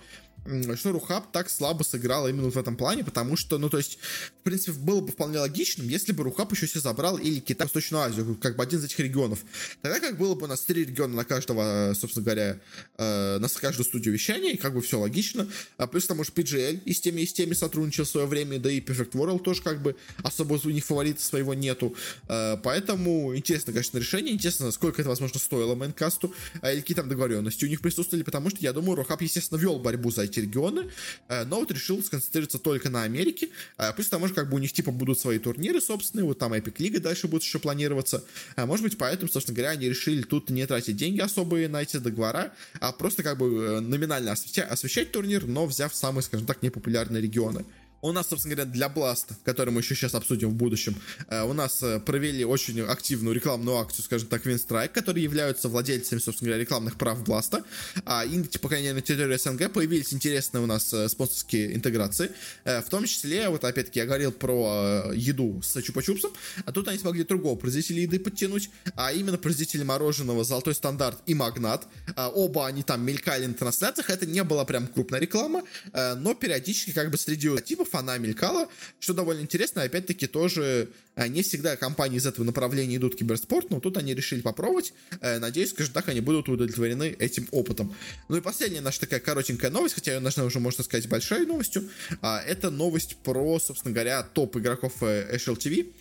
что 0.77 0.93
Рухаб 0.93 1.31
так 1.33 1.49
слабо 1.51 1.83
сыграл 1.83 2.29
именно 2.29 2.51
в 2.51 2.57
этом 2.57 2.77
плане, 2.77 3.05
потому 3.05 3.37
что, 3.37 3.59
ну, 3.59 3.69
то 3.69 3.79
есть, 3.79 3.99
в 4.41 4.43
принципе, 4.43 4.73
было 4.73 5.01
бы 5.01 5.13
вполне 5.13 5.39
логичным, 5.39 5.89
если 5.89 6.13
бы 6.13 6.25
Рухаб 6.25 6.53
еще 6.53 6.67
себе 6.67 6.81
забрал 6.81 7.17
или 7.19 7.41
Китай, 7.41 7.67
Восточную 7.67 8.05
Азию, 8.05 8.37
как 8.41 8.57
бы 8.57 8.63
один 8.63 8.81
из 8.81 8.85
этих 8.85 8.99
регионов. 8.99 9.41
Тогда 9.83 10.01
как 10.01 10.19
было 10.19 10.35
бы 10.35 10.45
у 10.45 10.47
нас 10.49 10.63
три 10.63 10.85
региона 10.85 11.15
на 11.15 11.25
каждого, 11.25 11.95
собственно 11.95 12.25
говоря, 12.25 12.59
э, 12.99 13.39
на 13.39 13.49
каждую 13.49 13.85
студию 13.85 14.13
вещания, 14.13 14.53
и 14.53 14.57
как 14.57 14.75
бы 14.75 14.83
все 14.83 14.99
логично. 14.99 15.49
А 15.77 15.87
плюс 15.87 16.07
там 16.07 16.21
уже 16.21 16.31
PGL 16.33 16.83
и 16.85 16.93
с 16.93 17.01
теми, 17.01 17.21
и 17.21 17.27
с 17.27 17.33
теми 17.33 17.55
сотрудничал 17.55 18.05
в 18.05 18.09
свое 18.09 18.27
время, 18.27 18.59
да 18.59 18.71
и 18.71 18.81
Perfect 18.81 19.13
World 19.13 19.43
тоже 19.43 19.63
как 19.63 19.81
бы 19.81 19.97
особо 20.23 20.61
у 20.65 20.71
них 20.71 20.85
фаворита 20.85 21.23
своего 21.23 21.55
нету. 21.55 21.95
Э, 22.29 22.57
поэтому 22.63 23.37
интересно, 23.37 23.73
конечно, 23.73 23.99
решение. 23.99 24.35
Интересно, 24.35 24.71
сколько 24.73 25.01
это, 25.01 25.09
возможно, 25.09 25.39
стоило 25.39 25.75
Майнкасту, 25.75 26.35
а 26.61 26.73
или 26.73 26.81
какие 26.81 26.97
там 26.97 27.09
договоренности 27.09 27.65
у 27.65 27.69
них 27.69 27.81
присутствовали, 27.81 28.25
потому 28.25 28.51
что, 28.51 28.59
я 28.61 28.73
думаю, 28.73 28.97
Рухаб, 28.97 29.23
естественно, 29.23 29.59
вел 29.59 29.79
борьбу 29.79 30.11
за 30.11 30.23
эти 30.33 30.41
регионы, 30.41 30.91
э, 31.29 31.45
но 31.45 31.61
вот 31.61 31.71
решил 31.71 32.03
сконцентрироваться 32.03 32.59
только 32.59 32.91
на 32.91 33.03
Америке, 33.03 33.51
э, 33.79 33.93
плюс 33.95 34.09
к 34.09 34.11
тому 34.11 34.27
же 34.29 34.35
как 34.35 34.49
бы 34.49 34.57
у 34.57 34.59
них 34.59 34.73
типа 34.73 34.91
будут 34.91 35.19
свои 35.19 35.39
турниры 35.39 35.81
собственные, 35.81 36.25
вот 36.25 36.39
там 36.39 36.55
Epic 36.55 36.75
Лига 36.79 37.01
дальше 37.01 37.29
будет 37.29 37.43
еще 37.43 37.59
планироваться, 37.59 38.25
э, 38.57 38.65
может 38.65 38.85
быть 38.85 38.99
поэтому, 38.99 39.31
собственно 39.31 39.57
говоря, 39.57 39.73
они 39.73 39.89
решили 39.89 40.23
тут 40.23 40.51
не 40.51 40.67
тратить 40.67 40.97
деньги 40.97 41.21
особые 41.21 41.69
на 41.69 41.83
эти 41.83 41.99
договора, 41.99 42.53
а 42.81 42.93
просто 42.93 43.23
как 43.23 43.39
бы 43.39 43.81
номинально 43.81 44.33
освещать, 44.33 44.71
освещать 44.71 45.13
турнир, 45.13 45.47
но 45.47 45.67
взяв 45.67 45.95
самые, 45.95 46.23
скажем 46.23 46.47
так, 46.47 46.63
непопулярные 46.63 47.23
регионы. 47.23 47.65
У 48.05 48.11
нас, 48.11 48.29
собственно 48.29 48.57
говоря, 48.57 48.69
для 48.69 48.89
Blast, 48.89 49.27
который 49.45 49.71
мы 49.71 49.81
еще 49.81 49.95
сейчас 49.95 50.17
обсудим 50.17 50.49
в 50.51 50.55
будущем, 50.55 50.97
э, 51.29 51.43
у 51.45 51.53
нас 51.53 51.85
э, 51.85 52.01
провели 52.01 52.45
очень 52.45 52.81
активную 52.81 53.33
рекламную 53.33 53.77
акцию, 53.77 54.05
скажем 54.05 54.27
так, 54.27 54.45
Winstrike, 54.45 54.89
которые 54.89 55.23
являются 55.23 55.69
владельцами, 55.69 56.19
собственно 56.19 56.49
говоря, 56.49 56.63
рекламных 56.63 56.99
прав 56.99 57.23
Blast. 57.23 57.65
А, 58.05 58.25
и, 58.25 58.43
по 58.59 58.69
крайней 58.69 58.89
мере, 58.89 58.97
на 58.97 59.03
территории 59.03 59.37
СНГ 59.37 59.73
появились 59.73 60.13
интересные 60.13 60.65
у 60.65 60.67
нас 60.67 60.93
э, 60.93 61.09
спонсорские 61.09 61.77
интеграции. 61.77 62.33
В 62.65 62.91
том 62.91 63.05
числе, 63.05 63.49
вот 63.49 63.63
опять-таки, 63.63 64.01
я 64.01 64.07
говорил 64.07 64.33
про 64.33 65.13
еду 65.15 65.63
с 65.63 65.77
чупа-чупсом, 65.77 66.33
а 66.65 66.73
тут 66.73 66.89
они 66.89 66.99
смогли 66.99 67.23
другого 67.23 67.55
производителя 67.55 68.03
еды 68.03 68.19
подтянуть, 68.19 68.71
а 68.97 69.13
именно 69.13 69.39
производители 69.39 69.85
мороженого 69.85 70.43
Золотой 70.43 70.75
Стандарт 70.75 71.21
и 71.27 71.35
Магнат. 71.35 71.87
Оба 72.17 72.67
они 72.67 72.83
там 72.83 73.05
мелькали 73.05 73.47
на 73.47 73.55
трансляциях, 73.55 74.11
это 74.11 74.27
не 74.27 74.43
была 74.43 74.65
прям 74.65 74.89
крупная 74.89 75.21
реклама, 75.21 75.63
но 75.93 76.35
периодически 76.35 76.91
как 76.91 77.11
бы 77.11 77.17
среди 77.17 77.61
типов 77.61 77.92
она 77.95 78.19
мелькала, 78.19 78.69
что 79.01 79.15
довольно 79.15 79.41
интересно, 79.41 79.83
опять-таки 79.83 80.27
тоже 80.27 80.91
э, 81.17 81.29
не 81.29 81.43
всегда 81.43 81.77
компании 81.77 82.19
из 82.19 82.27
этого 82.27 82.45
направления 82.45 82.97
идут 82.97 83.15
в 83.15 83.17
киберспорт, 83.17 83.71
но 83.71 83.81
тут 83.81 83.97
они 83.97 84.15
решили 84.15 84.41
попробовать, 84.41 84.93
э, 85.21 85.39
надеюсь, 85.39 85.71
скажем 85.71 85.93
так, 85.93 86.09
они 86.09 86.21
будут 86.21 86.49
удовлетворены 86.49 87.17
этим 87.19 87.49
опытом. 87.51 87.95
Ну 88.29 88.37
и 88.37 88.41
последняя 88.41 88.81
наша 88.81 89.01
такая 89.01 89.21
коротенькая 89.21 89.71
новость, 89.71 89.95
хотя 89.95 90.15
ее 90.15 90.21
должна 90.21 90.45
уже, 90.45 90.61
можно 90.61 90.85
сказать, 90.85 91.09
большой 91.09 91.47
новостью, 91.47 91.89
а, 92.21 92.41
это 92.41 92.71
новость 92.71 93.17
про, 93.23 93.59
собственно 93.59 93.95
говоря, 93.95 94.23
топ 94.23 94.57
игроков 94.57 94.95
э, 95.03 95.37
HLTV, 95.37 95.93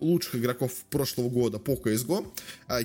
лучших 0.00 0.34
игроков 0.34 0.72
прошлого 0.90 1.28
года 1.28 1.60
по 1.60 1.74
CSGO. 1.74 2.26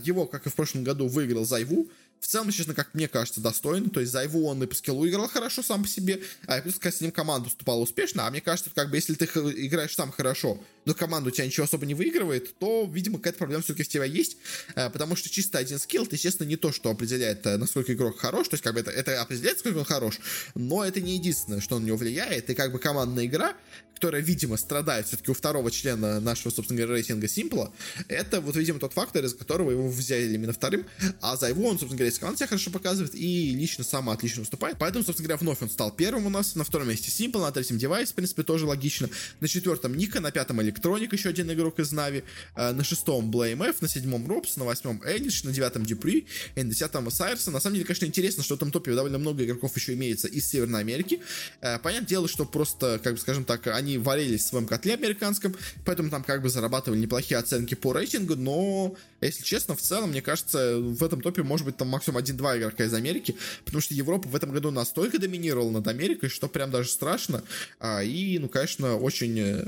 Его, 0.04 0.28
как 0.28 0.46
и 0.46 0.50
в 0.52 0.54
прошлом 0.54 0.84
году, 0.84 1.08
выиграл 1.08 1.44
Зайву, 1.44 1.90
в 2.20 2.28
целом, 2.28 2.52
честно, 2.52 2.74
как 2.74 2.94
мне 2.94 3.08
кажется, 3.08 3.42
достойный. 3.42 3.90
То 3.90 4.00
есть 4.00 4.12
за 4.12 4.24
его 4.24 4.46
он 4.46 4.62
и 4.64 4.68
по 4.68 4.76
скиллу 4.76 5.08
играл 5.08 5.28
хорошо 5.28 5.62
сам 5.62 5.84
по 5.84 5.88
себе, 5.88 6.22
а 6.46 6.62
плюс 6.62 6.76
с 6.82 7.02
ним 7.02 7.12
команда 7.12 7.48
уступала 7.48 7.80
успешно. 7.80 8.28
А 8.28 8.32
мне 8.32 8.42
кажется, 8.42 8.72
как 8.74 8.90
бы 8.90 8.98
если 8.98 9.14
ты 9.16 9.26
играешь 9.26 9.96
сам 9.96 10.12
хорошо, 10.12 10.60
но 10.86 10.94
команда 10.94 11.30
у 11.30 11.32
тебя 11.32 11.46
ничего 11.46 11.66
особо 11.66 11.86
не 11.86 11.94
выигрывает, 11.94 12.58
то, 12.60 12.90
видимо, 12.92 13.18
какая-то 13.18 13.40
проблема 13.40 13.62
все-таки 13.62 13.84
в 13.84 13.90
тебя 13.90 14.06
есть. 14.06 14.38
Э, 14.76 14.90
потому 14.90 15.16
что 15.16 15.30
чисто 15.30 15.58
один 15.58 15.80
скилл, 15.80 16.04
это, 16.04 16.16
естественно, 16.16 16.48
не 16.48 16.56
то, 16.56 16.72
что 16.72 16.90
определяет, 16.90 17.46
э, 17.46 17.58
насколько 17.58 17.94
игрок 17.94 18.18
хорош. 18.18 18.48
То 18.48 18.54
есть, 18.54 18.64
как 18.64 18.74
бы 18.74 18.80
это, 18.80 18.92
это 18.92 19.22
определяет, 19.22 19.60
сколько 19.60 19.80
он 19.80 19.86
хорош, 19.86 20.20
но 20.56 20.86
это 20.86 21.02
не 21.02 21.16
единственное, 21.16 21.60
что 21.60 21.78
на 21.78 21.86
него 21.86 21.98
влияет. 21.98 22.50
И 22.50 22.56
как 22.56 22.72
бы 22.72 22.80
командная 22.80 23.26
игра, 23.26 23.56
которая, 23.98 24.22
видимо, 24.22 24.58
страдает 24.58 25.08
все-таки 25.08 25.32
у 25.32 25.34
второго 25.34 25.72
члена 25.72 26.20
нашего, 26.20 26.52
собственно 26.52 26.80
говоря, 26.80 26.94
рейтинга 26.96 27.28
Симпла, 27.28 27.74
это 28.08 28.42
вот, 28.42 28.56
видимо, 28.56 28.80
тот 28.80 28.94
фактор, 28.94 29.26
из 29.26 29.34
которого 29.34 29.72
его 29.72 29.90
взяли 29.90 30.34
именно 30.34 30.54
вторым, 30.54 30.86
а 31.22 31.36
за 31.36 31.50
его 31.50 31.66
он, 31.68 31.80
собственно 31.80 31.98
говоря, 31.98 32.10
из 32.10 32.16
себя 32.16 32.48
хорошо 32.48 32.70
показывает 32.72 33.16
и 33.16 33.56
лично 33.56 33.84
сам 33.84 34.10
отлично 34.10 34.42
выступает. 34.42 34.78
Поэтому, 34.80 35.04
собственно 35.04 35.28
говоря, 35.28 35.40
вновь 35.42 35.62
он 35.62 35.70
стал 35.70 35.92
первым 35.92 36.28
у 36.28 36.30
нас, 36.30 36.56
на 36.56 36.64
втором 36.64 36.90
месте 36.90 37.10
Simple, 37.10 37.42
на 37.42 37.52
третьем 37.52 37.78
девайс, 37.78 38.12
в 38.12 38.14
принципе, 38.14 38.44
тоже 38.44 38.66
логично. 38.66 39.10
На 39.40 39.48
четвертом 39.48 39.98
Ника, 39.98 40.20
на 40.20 40.32
пятом 40.32 40.62
Электроник, 40.62 41.14
еще 41.14 41.30
один 41.30 41.52
игрок 41.52 41.80
из 41.80 41.92
Нави, 41.92 42.24
э, 42.56 42.72
на 42.74 42.84
шестом 42.84 43.32
Blame 43.32 43.70
F, 43.70 43.82
на 43.82 43.90
седьмом 43.90 44.28
Робс, 44.28 44.58
на 44.58 44.66
восьмом 44.66 45.02
Эниш, 45.06 45.44
на 45.44 45.52
девятом 45.52 45.86
Дюпри, 45.86 46.28
и 46.56 46.64
на 46.64 46.70
десятом 46.70 47.10
Сайерса. 47.10 47.52
На 47.52 47.60
самом 47.60 47.76
деле, 47.76 47.86
конечно, 47.86 48.06
интересно, 48.06 48.44
что 48.44 48.56
в 48.56 48.58
этом 48.58 48.72
топе 48.72 48.94
довольно 48.94 49.18
много 49.18 49.44
игроков 49.44 49.76
еще 49.76 49.94
имеется 49.94 50.28
из 50.28 50.48
Северной 50.48 50.82
Америки. 50.82 51.22
Э, 51.62 51.80
понятное 51.80 52.08
дело, 52.08 52.28
что 52.28 52.46
просто, 52.46 53.00
как 53.04 53.14
бы, 53.14 53.20
скажем 53.20 53.46
так, 53.46 53.66
они 53.68 53.87
варили 53.96 54.28
варились 54.28 54.44
в 54.44 54.48
своем 54.48 54.66
котле 54.66 54.94
американском, 54.96 55.56
поэтому 55.86 56.10
там 56.10 56.24
как 56.24 56.42
бы 56.42 56.50
зарабатывали 56.50 57.00
неплохие 57.00 57.38
оценки 57.38 57.76
по 57.76 57.94
рейтингу, 57.94 58.36
но, 58.36 58.96
если 59.22 59.44
честно, 59.44 59.76
в 59.76 59.82
целом, 59.82 60.10
мне 60.10 60.22
кажется, 60.22 60.78
в 60.80 61.04
этом 61.04 61.22
топе 61.22 61.44
может 61.44 61.66
быть 61.66 61.78
там 61.78 61.88
максимум 61.88 62.18
один-два 62.18 62.58
игрока 62.58 62.84
из 62.84 62.94
Америки, 62.94 63.36
потому 63.66 63.82
что 63.82 63.94
Европа 63.94 64.28
в 64.28 64.36
этом 64.36 64.52
году 64.52 64.72
настолько 64.72 65.20
доминировала 65.20 65.70
над 65.70 65.88
Америкой, 65.88 66.30
что 66.30 66.48
прям 66.48 66.72
даже 66.72 66.90
страшно, 66.90 67.44
а, 67.80 68.04
и, 68.04 68.40
ну, 68.40 68.50
конечно, 68.50 68.98
очень 68.98 69.40
э, 69.40 69.68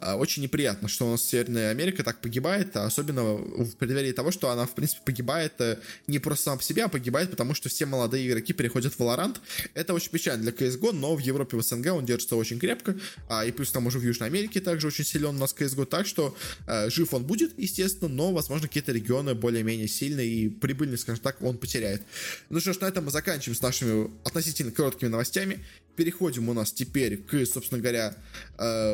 очень 0.00 0.42
неприятно, 0.42 0.88
что 0.88 1.06
у 1.06 1.10
нас 1.12 1.22
Северная 1.22 1.70
Америка 1.70 2.02
так 2.04 2.20
погибает, 2.20 2.76
а 2.76 2.86
особенно 2.86 3.22
в 3.34 3.76
преддверии 3.76 4.12
того, 4.12 4.30
что 4.30 4.50
она, 4.50 4.66
в 4.66 4.74
принципе, 4.74 5.00
погибает 5.04 5.52
э, 5.60 5.78
не 6.06 6.18
просто 6.18 6.44
сама 6.44 6.56
по 6.56 6.62
себе, 6.62 6.84
а 6.84 6.88
погибает, 6.88 7.30
потому 7.30 7.54
что 7.54 7.68
все 7.68 7.86
молодые 7.86 8.26
игроки 8.28 8.52
переходят 8.52 8.94
в 8.94 9.00
Valorant. 9.00 9.36
Это 9.74 9.94
очень 9.94 10.10
печально 10.10 10.42
для 10.42 10.52
CSGO, 10.52 10.92
но 10.92 11.14
в 11.14 11.20
Европе, 11.20 11.56
в 11.56 11.62
СНГ 11.62 11.92
он 11.92 12.04
держится 12.04 12.36
очень 12.36 12.58
крепко, 12.58 12.96
а, 13.28 13.44
и 13.44 13.52
плюс 13.52 13.70
там 13.70 13.86
уже 13.86 13.98
в 13.98 14.02
Южной 14.02 14.28
Америке 14.28 14.60
также 14.60 14.86
очень 14.86 15.04
силен 15.04 15.36
у 15.36 15.38
нас 15.38 15.54
CSGO, 15.56 15.86
так 15.86 16.06
что 16.06 16.36
а, 16.66 16.88
жив 16.90 17.12
он 17.14 17.24
будет, 17.24 17.58
естественно, 17.58 18.08
но, 18.08 18.32
возможно, 18.32 18.68
какие-то 18.68 18.92
регионы 18.92 19.34
более-менее 19.34 19.88
сильные 19.88 20.28
и 20.28 20.48
прибыльные, 20.48 20.98
скажем 20.98 21.22
так, 21.22 21.42
он 21.42 21.58
потеряет. 21.58 22.02
Ну 22.48 22.60
что 22.60 22.72
ж, 22.72 22.80
на 22.80 22.86
этом 22.86 23.04
мы 23.04 23.10
заканчиваем 23.10 23.56
с 23.56 23.62
нашими 23.62 24.10
относительно 24.24 24.72
короткими 24.72 25.08
новостями. 25.08 25.64
Переходим 25.96 26.48
у 26.48 26.54
нас 26.54 26.72
теперь 26.72 27.18
к, 27.18 27.44
собственно 27.44 27.80
говоря, 27.80 28.16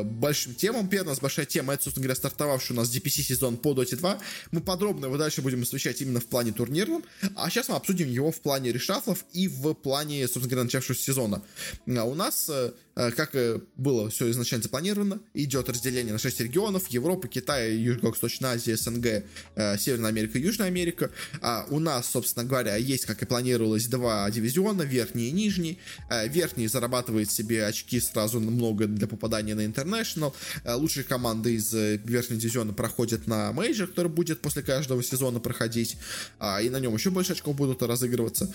большим 0.03 0.55
темам, 0.55 0.66
темам. 0.67 0.89
Первая 0.89 1.07
у 1.07 1.09
нас 1.11 1.19
большая 1.21 1.45
тема, 1.45 1.73
это, 1.73 1.83
собственно 1.83 2.03
говоря, 2.03 2.17
стартовавший 2.17 2.75
у 2.75 2.79
нас 2.79 2.93
DPC 2.93 3.21
сезон 3.21 3.55
по 3.55 3.73
Dota 3.73 3.95
2. 3.95 4.19
Мы 4.51 4.59
подробно 4.59 5.05
его 5.05 5.17
дальше 5.17 5.41
будем 5.41 5.61
освещать 5.61 6.01
именно 6.01 6.19
в 6.19 6.25
плане 6.25 6.51
турнирном, 6.51 7.03
а 7.35 7.49
сейчас 7.49 7.69
мы 7.69 7.75
обсудим 7.75 8.09
его 8.09 8.31
в 8.31 8.41
плане 8.41 8.73
решафлов 8.73 9.23
и 9.31 9.47
в 9.47 9.73
плане, 9.75 10.27
собственно 10.27 10.49
говоря, 10.49 10.63
начавшегося 10.65 11.01
сезона. 11.01 11.41
А 11.87 12.03
у 12.03 12.15
нас 12.15 12.49
э, 12.49 12.71
Э, 12.97 13.11
как 13.11 13.35
было 13.75 14.09
все 14.09 14.29
изначально 14.31 14.63
запланировано, 14.63 15.19
идет 15.35 15.69
разделение 15.69 16.13
на 16.13 16.19
6 16.19 16.41
регионов, 16.41 16.87
Европа, 16.87 17.27
Китай, 17.27 17.75
Юго-Восточная 17.75 18.53
Азия, 18.53 18.75
СНГ, 18.75 19.23
э, 19.55 19.77
Северная 19.77 20.09
Америка, 20.09 20.39
Южная 20.39 20.67
Америка. 20.67 21.11
А 21.41 21.67
у 21.69 21.77
нас, 21.77 22.09
собственно 22.09 22.43
говоря, 22.43 22.75
есть, 22.75 23.05
как 23.05 23.21
и 23.21 23.25
планировалось, 23.27 23.85
два 23.85 24.29
дивизиона, 24.31 24.81
верхний 24.81 25.27
и 25.27 25.31
нижний. 25.31 25.77
Э, 26.09 26.27
верхний 26.27 26.67
зарабатывает 26.67 27.29
себе 27.29 27.67
очки 27.67 27.99
сразу 27.99 28.39
много 28.39 28.87
для 28.87 29.07
попадания 29.07 29.53
на 29.53 29.65
International. 29.65 30.33
Лучшие 30.65 31.03
команды 31.03 31.55
из 31.55 31.73
верхнего 31.73 32.39
дивизиона 32.39 32.73
проходят 32.73 33.27
на 33.27 33.51
мейджор, 33.51 33.87
который 33.87 34.11
будет 34.11 34.41
после 34.41 34.61
каждого 34.61 35.03
сезона 35.03 35.39
проходить, 35.39 35.97
а, 36.39 36.61
и 36.61 36.69
на 36.69 36.79
нем 36.79 36.93
еще 36.93 37.09
больше 37.09 37.33
очков 37.33 37.55
будут 37.55 37.81
разыгрываться. 37.81 38.53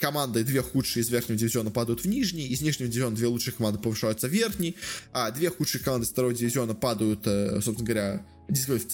Команды, 0.00 0.44
две 0.44 0.62
худшие 0.62 1.02
из 1.02 1.10
верхнего 1.10 1.38
дивизиона 1.38 1.70
падают 1.70 2.02
в 2.02 2.08
нижний, 2.08 2.46
из 2.46 2.60
нижнего 2.60 2.90
дивизиона 2.90 3.16
две 3.16 3.26
лучшие 3.26 3.54
команды 3.54 3.78
повышаются 3.80 4.28
в 4.28 4.30
верхний, 4.30 4.76
а 5.12 5.30
две 5.30 5.50
худшие 5.50 5.82
команды 5.82 6.06
второго 6.06 6.34
дивизиона 6.34 6.74
падают, 6.74 7.26
э, 7.26 7.60
собственно 7.62 7.86
говоря, 7.86 8.24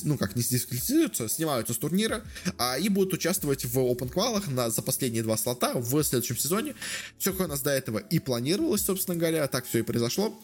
ну 0.02 0.18
как, 0.18 0.34
не 0.36 0.42
дисквалифицируются, 0.42 1.28
снимаются 1.28 1.74
с 1.74 1.78
турнира, 1.78 2.24
а, 2.58 2.78
и 2.78 2.88
будут 2.88 3.14
участвовать 3.14 3.64
в 3.64 3.78
open 3.78 4.08
квалах 4.08 4.48
на, 4.48 4.70
за 4.70 4.82
последние 4.82 5.22
два 5.22 5.36
слота 5.36 5.74
в 5.74 6.02
следующем 6.02 6.36
сезоне. 6.36 6.74
Все, 7.18 7.32
как 7.32 7.46
у 7.46 7.50
нас 7.50 7.62
до 7.62 7.70
этого 7.70 7.98
и 7.98 8.18
планировалось, 8.18 8.82
собственно 8.82 9.16
говоря, 9.16 9.46
так 9.46 9.66
все 9.66 9.78
и 9.78 9.82
произошло. 9.82 10.38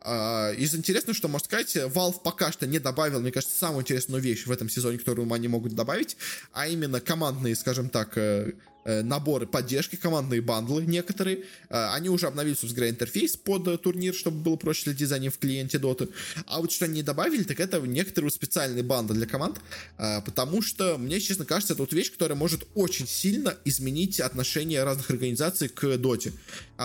Uh, 0.00 0.56
из 0.56 0.74
интересного, 0.74 1.14
что, 1.14 1.28
можно 1.28 1.44
сказать, 1.44 1.76
Valve 1.76 2.20
пока 2.24 2.50
что 2.50 2.66
не 2.66 2.80
добавил, 2.80 3.20
мне 3.20 3.30
кажется, 3.30 3.56
самую 3.56 3.82
интересную 3.82 4.20
вещь 4.20 4.46
в 4.46 4.50
этом 4.50 4.68
сезоне, 4.68 4.98
которую 4.98 5.32
они 5.32 5.46
могут 5.46 5.74
добавить, 5.76 6.16
а 6.52 6.66
именно 6.66 7.00
командные, 7.00 7.54
скажем 7.54 7.88
так, 7.88 8.18
э, 8.18 8.52
Э, 8.84 9.02
наборы 9.02 9.46
поддержки, 9.46 9.94
командные 9.94 10.40
бандлы 10.40 10.84
некоторые. 10.84 11.44
Э, 11.68 11.90
они 11.92 12.08
уже 12.08 12.26
обновили, 12.26 12.54
собственно 12.54 12.74
говоря, 12.74 12.90
интерфейс 12.90 13.36
под 13.36 13.80
турнир, 13.80 14.12
чтобы 14.12 14.38
было 14.38 14.56
проще 14.56 14.82
следить 14.82 15.08
за 15.08 15.20
ним 15.20 15.30
в 15.30 15.38
клиенте 15.38 15.78
Dota. 15.78 16.12
А 16.46 16.60
вот 16.60 16.72
что 16.72 16.86
они 16.86 17.02
добавили, 17.02 17.44
так 17.44 17.60
это 17.60 17.80
некоторые 17.80 18.32
специальные 18.32 18.82
банды 18.82 19.14
для 19.14 19.26
команд, 19.26 19.60
потому 19.96 20.62
что, 20.62 20.98
мне, 20.98 21.20
честно 21.20 21.44
кажется, 21.44 21.74
это 21.74 21.82
вот 21.82 21.92
вещь, 21.92 22.10
которая 22.10 22.36
может 22.36 22.66
очень 22.74 23.06
сильно 23.06 23.56
изменить 23.64 24.20
отношение 24.20 24.82
разных 24.82 25.10
организаций 25.10 25.68
к 25.68 25.84
Dota. 25.84 26.32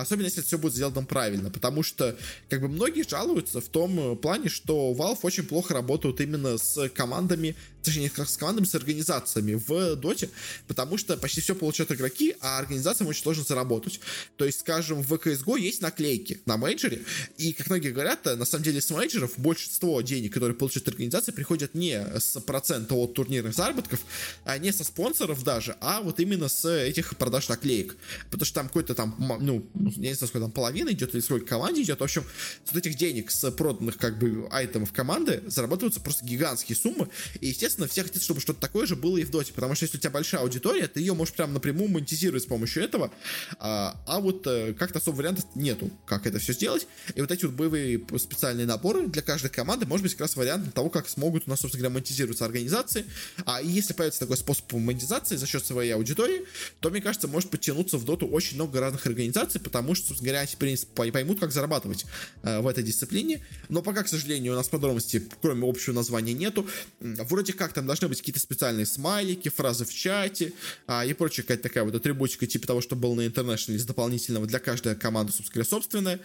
Особенно, 0.02 0.26
если 0.26 0.42
все 0.42 0.58
будет 0.58 0.74
сделано 0.74 1.04
правильно, 1.04 1.50
потому 1.50 1.84
что, 1.84 2.18
как 2.50 2.62
бы, 2.62 2.68
многие 2.68 3.08
жалуются 3.08 3.62
в 3.62 3.68
том 3.68 4.18
плане, 4.18 4.50
что 4.50 4.94
Valve 4.94 5.20
очень 5.24 5.44
плохо 5.44 5.74
работают 5.74 6.22
именно 6.22 6.58
с 6.58 6.90
командами 6.90 7.56
точнее, 7.88 8.10
как 8.10 8.28
с 8.28 8.36
командами, 8.36 8.66
с 8.66 8.76
организациями 8.76 9.54
в 9.54 9.96
доте, 9.96 10.30
потому 10.68 10.98
что 10.98 11.16
почти 11.16 11.40
все 11.40 11.56
получают 11.56 11.90
игроки, 11.92 12.36
а 12.42 12.60
организациям 12.60 13.08
очень 13.08 13.24
сложно 13.24 13.46
заработать. 13.46 14.02
То 14.36 14.44
есть, 14.44 14.60
скажем, 14.60 15.02
в 15.02 15.14
CSGO 15.14 15.58
есть 15.58 15.82
наклейки 15.82 16.42
на 16.46 16.58
мейджоре, 16.58 17.04
и, 17.38 17.54
как 17.54 17.68
многие 17.70 17.92
говорят, 17.92 18.26
на 18.26 18.44
самом 18.44 18.66
деле 18.66 18.82
с 18.82 18.90
мейджоров 18.90 19.32
большинство 19.38 20.02
денег, 20.02 20.34
которые 20.34 20.56
получают 20.56 20.88
организации, 20.90 21.32
приходят 21.32 21.76
не 21.76 21.98
с 22.20 22.40
процента 22.42 22.94
от 22.96 23.14
турнирных 23.14 23.56
заработков, 23.56 24.02
а 24.44 24.58
не 24.58 24.74
со 24.74 24.84
спонсоров 24.84 25.44
даже, 25.46 25.78
а 25.80 26.02
вот 26.02 26.20
именно 26.20 26.50
с 26.50 26.70
этих 26.70 27.16
продаж 27.16 27.48
наклеек. 27.48 27.96
Потому 28.30 28.46
что 28.46 28.56
там 28.56 28.68
какой-то 28.68 28.96
там, 28.96 29.16
ну, 29.40 29.66
не 29.96 30.14
знаю, 30.14 30.16
сколько 30.16 30.40
там 30.40 30.52
половина 30.52 30.92
идет, 30.92 31.14
или 31.14 31.22
сколько 31.22 31.46
команде 31.46 31.82
идет. 31.82 32.00
В 32.00 32.04
общем, 32.04 32.24
с 32.66 32.74
вот 32.74 32.86
этих 32.86 32.98
денег, 32.98 33.32
с 33.32 33.52
проданных 33.52 33.98
как 33.98 34.20
бы 34.20 34.48
айтемов 34.52 34.94
команды 34.94 35.44
зарабатываются 35.48 36.00
просто 36.00 36.26
гигантские 36.26 36.76
суммы. 36.76 37.10
И, 37.40 37.48
естественно, 37.48 37.88
все 37.88 38.04
хотят, 38.04 38.22
чтобы 38.22 38.42
что-то 38.42 38.60
такое 38.60 38.86
же 38.86 38.96
было 38.96 39.18
и 39.18 39.24
в 39.24 39.32
доте, 39.32 39.54
потому 39.54 39.76
что 39.76 39.86
если 39.86 39.98
у 39.98 40.00
тебя 40.00 40.12
большая 40.12 40.42
аудитория, 40.42 40.88
ты 40.88 41.00
ее 41.00 41.14
можешь 41.14 41.34
прям 41.34 41.54
напрямую 41.54 41.90
монетизировать 41.90 42.44
с 42.44 42.46
помощью 42.46 42.84
этого, 42.84 43.12
а, 43.60 44.00
а 44.06 44.20
вот 44.20 44.46
э, 44.48 44.74
как-то 44.74 45.00
особо 45.00 45.18
вариантов 45.18 45.46
нету, 45.56 45.90
как 46.06 46.26
это 46.26 46.40
все 46.40 46.54
сделать. 46.54 46.88
И 47.16 47.22
вот 47.22 47.32
эти 47.32 47.46
вот 47.46 47.56
боевые 47.56 48.02
специальные 48.18 48.66
наборы 48.66 49.08
для 49.08 49.22
каждой 49.22 49.50
команды, 49.50 49.86
может 49.86 50.04
быть, 50.04 50.14
как 50.14 50.22
раз 50.22 50.36
вариант 50.36 50.74
того, 50.74 50.90
как 50.90 51.10
смогут 51.10 51.44
у 51.48 51.50
нас, 51.50 51.62
собственно 51.62 51.84
говоря, 51.84 51.96
монетизироваться 51.96 52.46
организации. 52.46 53.06
А 53.46 53.62
если 53.62 53.94
появится 53.94 54.22
такой 54.22 54.38
способ 54.38 54.72
монетизации 54.74 55.36
за 55.36 55.48
счет 55.48 55.66
своей 55.66 55.92
аудитории, 55.92 56.44
то, 56.80 56.90
мне 56.90 57.02
кажется, 57.02 57.28
может 57.28 57.50
подтянуться 57.50 57.98
в 57.98 58.06
доту 58.06 58.28
очень 58.28 58.56
много 58.56 58.80
разных 58.80 59.06
организаций, 59.06 59.60
потому 59.60 59.77
что, 59.84 60.08
собственно 60.08 60.28
говоря, 60.28 60.40
они, 60.42 60.52
в 60.52 60.58
принципе, 60.58 61.12
поймут, 61.12 61.40
как 61.40 61.52
зарабатывать 61.52 62.06
э, 62.44 62.60
в 62.60 62.68
этой 62.68 62.84
дисциплине. 62.84 63.44
Но 63.70 63.82
пока, 63.82 64.04
к 64.04 64.08
сожалению, 64.08 64.54
у 64.54 64.56
нас 64.56 64.68
подробностей, 64.68 65.24
кроме 65.42 65.68
общего 65.68 65.94
названия, 65.94 66.34
нету. 66.34 66.68
Вроде 67.00 67.54
как 67.54 67.74
там 67.74 67.86
должны 67.86 68.08
быть 68.08 68.20
какие-то 68.20 68.40
специальные 68.40 68.86
смайлики, 68.86 69.50
фразы 69.50 69.86
в 69.86 69.94
чате 69.94 70.54
а, 70.88 71.06
и 71.06 71.14
прочая 71.14 71.44
какая-то 71.44 71.64
такая 71.64 71.84
вот 71.84 71.96
атрибутика 71.96 72.48
типа 72.48 72.68
того, 72.68 72.82
что 72.82 72.96
было 72.96 73.16
на 73.16 73.22
International 73.22 73.76
из 73.76 73.86
дополнительного 73.86 74.46
для 74.46 74.60
каждой 74.60 74.96
команды, 74.96 75.32
собственно 75.32 75.54
говоря, 75.54 75.70
собственная. 75.70 76.20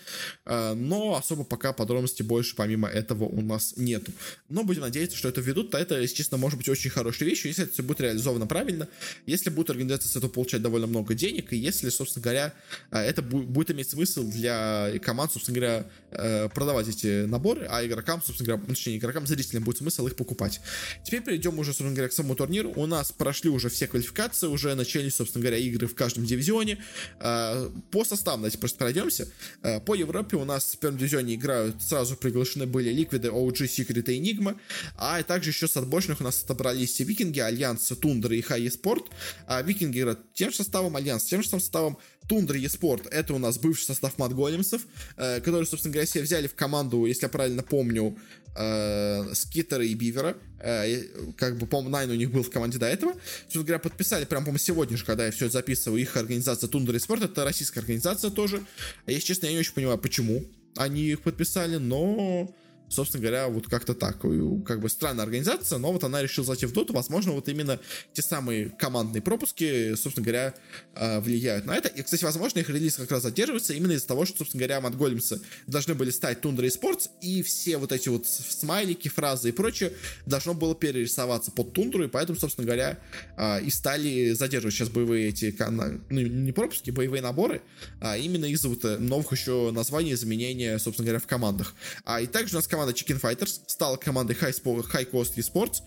А, 0.44 0.74
но 0.74 1.16
особо 1.16 1.44
пока 1.44 1.72
подробностей 1.72 2.24
больше 2.24 2.56
помимо 2.56 2.88
этого 2.88 3.24
у 3.24 3.40
нас 3.40 3.74
нету. 3.76 4.12
Но 4.48 4.64
будем 4.64 4.82
надеяться, 4.82 5.16
что 5.16 5.28
это 5.28 5.40
введут, 5.40 5.70
то 5.70 5.78
это, 5.78 6.00
если 6.00 6.16
честно, 6.16 6.36
может 6.38 6.58
быть 6.58 6.68
очень 6.68 6.90
хорошей 6.90 7.26
вещью, 7.26 7.48
если 7.48 7.64
это 7.64 7.72
все 7.72 7.82
будет 7.82 8.00
реализовано 8.00 8.46
правильно, 8.46 8.88
если 9.26 9.50
будут 9.50 9.70
организации 9.70 10.08
с 10.08 10.16
этого 10.16 10.30
получать 10.30 10.62
довольно 10.62 10.86
много 10.86 11.14
денег, 11.14 11.52
и 11.52 11.56
если, 11.56 11.88
собственно 11.88 12.22
говоря, 12.22 12.54
а, 12.90 13.02
это 13.02 13.22
будет 13.32 13.70
иметь 13.70 13.90
смысл 13.90 14.24
для 14.24 14.92
команд, 15.02 15.32
собственно 15.32 15.58
говоря, 15.58 15.86
э, 16.10 16.48
продавать 16.48 16.88
эти 16.88 17.24
наборы, 17.24 17.66
а 17.68 17.84
игрокам, 17.84 18.22
собственно 18.22 18.46
говоря, 18.46 18.64
ну, 18.68 18.74
точнее, 18.74 18.98
игрокам, 18.98 19.26
зрителям 19.26 19.64
будет 19.64 19.78
смысл 19.78 20.06
их 20.06 20.16
покупать. 20.16 20.60
Теперь 21.04 21.22
перейдем 21.22 21.58
уже, 21.58 21.70
собственно 21.70 21.92
говоря, 21.92 22.08
к 22.08 22.12
самому 22.12 22.34
турниру. 22.34 22.72
У 22.76 22.86
нас 22.86 23.12
прошли 23.12 23.50
уже 23.50 23.68
все 23.68 23.86
квалификации, 23.86 24.46
уже 24.46 24.74
начались, 24.74 25.14
собственно 25.14 25.42
говоря, 25.42 25.58
игры 25.58 25.86
в 25.86 25.94
каждом 25.94 26.24
дивизионе. 26.24 26.78
А, 27.18 27.70
по 27.90 28.04
составам, 28.04 28.40
давайте 28.40 28.58
просто 28.58 28.78
пройдемся. 28.78 29.28
А, 29.62 29.80
по 29.80 29.94
Европе 29.94 30.36
у 30.36 30.44
нас 30.44 30.74
в 30.74 30.78
первом 30.78 30.98
дивизионе 30.98 31.34
играют, 31.34 31.82
сразу 31.82 32.16
приглашены 32.16 32.66
были 32.66 32.90
Ликвиды, 32.90 33.28
OG, 33.28 33.66
Secret 33.66 34.10
и 34.12 34.20
Nigma, 34.20 34.58
а 34.96 35.22
также 35.22 35.50
еще 35.50 35.68
с 35.68 35.76
отборочных 35.76 36.20
у 36.20 36.24
нас 36.24 36.42
отобрались 36.42 36.98
Викинги, 37.00 37.40
Альянс, 37.40 37.88
Тундра 38.00 38.34
и 38.34 38.40
High 38.40 38.70
Coast. 38.70 39.04
А 39.46 39.62
Викинги 39.62 40.00
играют 40.00 40.32
тем 40.34 40.50
же 40.50 40.56
составом, 40.56 40.96
Альянс 40.96 41.24
тем 41.24 41.42
же 41.42 41.48
составом, 41.48 41.98
Tundra 42.32 42.58
Esports 42.58 43.06
это 43.10 43.34
у 43.34 43.38
нас 43.38 43.58
бывший 43.58 43.84
состав 43.84 44.16
Mudgolems'ов, 44.16 44.86
э, 45.18 45.40
которые, 45.40 45.66
собственно 45.66 45.92
говоря, 45.92 46.06
себе 46.06 46.24
взяли 46.24 46.46
в 46.46 46.54
команду, 46.54 47.04
если 47.04 47.24
я 47.24 47.28
правильно 47.28 47.62
помню, 47.62 48.16
э, 48.56 49.34
Скитера 49.34 49.84
и 49.84 49.92
Бивера. 49.92 50.38
Э, 50.58 51.02
как 51.36 51.58
бы, 51.58 51.66
по-моему, 51.66 51.90
Найн 51.90 52.10
у 52.10 52.14
них 52.14 52.30
был 52.30 52.42
в 52.42 52.48
команде 52.48 52.78
до 52.78 52.86
этого. 52.86 53.12
Собственно 53.42 53.64
говоря, 53.64 53.78
подписали 53.80 54.24
прям, 54.24 54.44
по-моему, 54.44 54.56
сегодня 54.56 54.96
же, 54.96 55.04
когда 55.04 55.26
я 55.26 55.30
все 55.30 55.44
это 55.44 55.52
записываю, 55.52 56.00
их 56.00 56.16
организация 56.16 56.68
Тундра 56.68 56.94
Еспорт, 56.94 57.22
это 57.22 57.44
российская 57.44 57.80
организация 57.80 58.30
тоже. 58.30 58.64
Если 59.06 59.26
честно, 59.26 59.44
я 59.44 59.52
не 59.52 59.58
очень 59.58 59.74
понимаю, 59.74 59.98
почему 59.98 60.42
они 60.76 61.02
их 61.02 61.20
подписали, 61.20 61.76
но 61.76 62.50
собственно 62.92 63.22
говоря, 63.22 63.48
вот 63.48 63.66
как-то 63.68 63.94
так. 63.94 64.20
Как 64.20 64.80
бы 64.80 64.88
странная 64.88 65.24
организация, 65.24 65.78
но 65.78 65.92
вот 65.92 66.04
она 66.04 66.22
решила 66.22 66.46
зайти 66.46 66.66
в 66.66 66.72
доту. 66.72 66.92
Возможно, 66.92 67.32
вот 67.32 67.48
именно 67.48 67.80
те 68.12 68.22
самые 68.22 68.70
командные 68.70 69.22
пропуски, 69.22 69.94
собственно 69.94 70.24
говоря, 70.24 70.54
а, 70.94 71.20
влияют 71.20 71.66
на 71.66 71.76
это. 71.76 71.88
И, 71.88 72.02
кстати, 72.02 72.24
возможно, 72.24 72.58
их 72.58 72.68
релиз 72.68 72.96
как 72.96 73.10
раз 73.10 73.22
задерживается 73.22 73.72
именно 73.72 73.92
из-за 73.92 74.06
того, 74.06 74.24
что, 74.24 74.38
собственно 74.38 74.60
говоря, 74.60 74.80
Матголемсы 74.80 75.40
должны 75.66 75.94
были 75.94 76.10
стать 76.10 76.40
Тундра 76.40 76.66
и 76.66 76.70
Спортс, 76.70 77.08
и 77.20 77.42
все 77.42 77.78
вот 77.78 77.92
эти 77.92 78.08
вот 78.08 78.26
смайлики, 78.26 79.08
фразы 79.08 79.48
и 79.48 79.52
прочее 79.52 79.92
должно 80.26 80.54
было 80.54 80.74
перерисоваться 80.74 81.50
под 81.50 81.72
Тундру, 81.72 82.04
и 82.04 82.08
поэтому, 82.08 82.38
собственно 82.38 82.66
говоря, 82.66 82.98
а, 83.36 83.58
и 83.58 83.70
стали 83.70 84.32
задерживать 84.32 84.74
сейчас 84.74 84.88
боевые 84.88 85.28
эти, 85.28 85.54
ну, 85.70 86.20
не 86.20 86.52
пропуски, 86.52 86.90
боевые 86.90 87.22
наборы, 87.22 87.62
а 88.00 88.16
именно 88.16 88.46
из-за 88.46 88.68
вот 88.68 88.84
э, 88.84 88.98
новых 88.98 89.32
еще 89.32 89.70
названий, 89.72 90.12
изменения, 90.12 90.78
собственно 90.78 91.06
говоря, 91.06 91.20
в 91.20 91.26
командах. 91.26 91.74
А 92.04 92.20
и 92.20 92.26
также 92.26 92.54
у 92.54 92.58
нас 92.58 92.66
команда 92.66 92.81
команда 92.82 92.92
Chicken 92.92 93.20
Fighters 93.20 93.60
стала 93.66 93.96
командой 93.96 94.36
High, 94.36 94.60
High 94.62 95.10
Cost 95.10 95.36
Esports. 95.36 95.82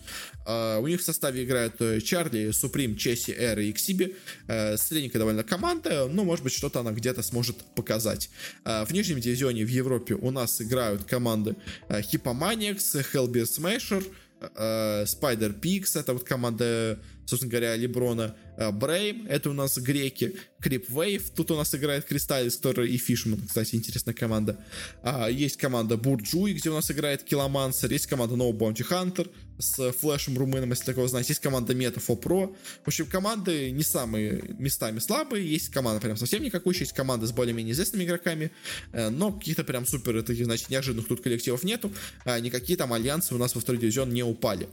Uh, 0.46 0.80
у 0.80 0.86
них 0.86 1.00
в 1.00 1.04
составе 1.04 1.44
играют 1.44 1.74
э, 1.80 2.00
Чарли, 2.00 2.50
Суприм, 2.52 2.96
Чесси, 2.96 3.32
Эр 3.32 3.58
и 3.58 3.70
Иксиби. 3.70 4.16
Uh, 4.46 4.76
средненькая 4.76 5.18
довольно 5.18 5.44
команда, 5.44 6.08
но, 6.08 6.24
может 6.24 6.44
быть, 6.44 6.54
что-то 6.54 6.80
она 6.80 6.92
где-то 6.92 7.22
сможет 7.22 7.56
показать. 7.74 8.30
Uh, 8.64 8.86
в 8.86 8.92
нижнем 8.92 9.20
дивизионе 9.20 9.64
в 9.64 9.68
Европе 9.68 10.14
у 10.14 10.30
нас 10.30 10.60
играют 10.60 11.04
команды 11.04 11.56
Hippomaniacs, 11.88 13.04
Hellbeer 13.12 13.44
Smasher, 13.44 14.04
Spider 14.40 15.58
Pix, 15.58 15.98
это 15.98 16.12
вот 16.12 16.24
команда, 16.24 16.98
собственно 17.24 17.50
говоря, 17.50 17.74
Леброна, 17.76 18.36
Брейм, 18.72 19.26
это 19.28 19.50
у 19.50 19.52
нас 19.52 19.78
греки, 19.78 20.36
Крип 20.60 20.88
Вейв, 20.88 21.30
тут 21.30 21.50
у 21.50 21.56
нас 21.56 21.74
играет 21.74 22.04
Кристаллис, 22.04 22.56
который 22.56 22.90
и 22.90 22.96
Фишман, 22.96 23.46
кстати, 23.46 23.76
интересная 23.76 24.14
команда. 24.14 24.58
А, 25.02 25.28
есть 25.28 25.56
команда 25.58 25.96
Бурджуй, 25.96 26.54
где 26.54 26.70
у 26.70 26.74
нас 26.74 26.90
играет 26.90 27.22
Киломансер, 27.22 27.90
есть 27.90 28.06
команда 28.06 28.34
No 28.34 28.50
Bounty 28.52 28.86
Hunter, 28.88 29.30
с 29.58 29.92
Флэшем 29.92 30.36
Румыном, 30.38 30.70
если 30.70 30.84
такого 30.84 31.08
знаете. 31.08 31.30
Есть 31.30 31.40
команда 31.40 31.72
Meta 31.72 32.02
for 32.04 32.20
Pro. 32.20 32.54
В 32.84 32.88
общем, 32.88 33.06
команды 33.06 33.70
не 33.70 33.82
самые 33.82 34.54
местами 34.58 34.98
слабые. 34.98 35.50
Есть 35.50 35.70
команда 35.70 36.00
прям 36.00 36.16
совсем 36.16 36.42
никакой. 36.42 36.76
Есть 36.76 36.92
команды 36.92 37.26
с 37.26 37.32
более-менее 37.32 37.72
известными 37.72 38.04
игроками. 38.04 38.50
Э, 38.92 39.08
но 39.08 39.32
каких-то 39.32 39.64
прям 39.64 39.86
супер, 39.86 40.22
таких, 40.22 40.44
значит, 40.44 40.70
неожиданных 40.70 41.08
тут 41.08 41.22
коллективов 41.22 41.62
нету. 41.62 41.92
А 42.24 42.38
никакие 42.40 42.76
там 42.76 42.92
альянсы 42.92 43.34
у 43.34 43.38
нас 43.38 43.54
во 43.54 43.60
второй 43.60 43.80
дивизион 43.80 44.10
не 44.10 44.22
упали. 44.22 44.68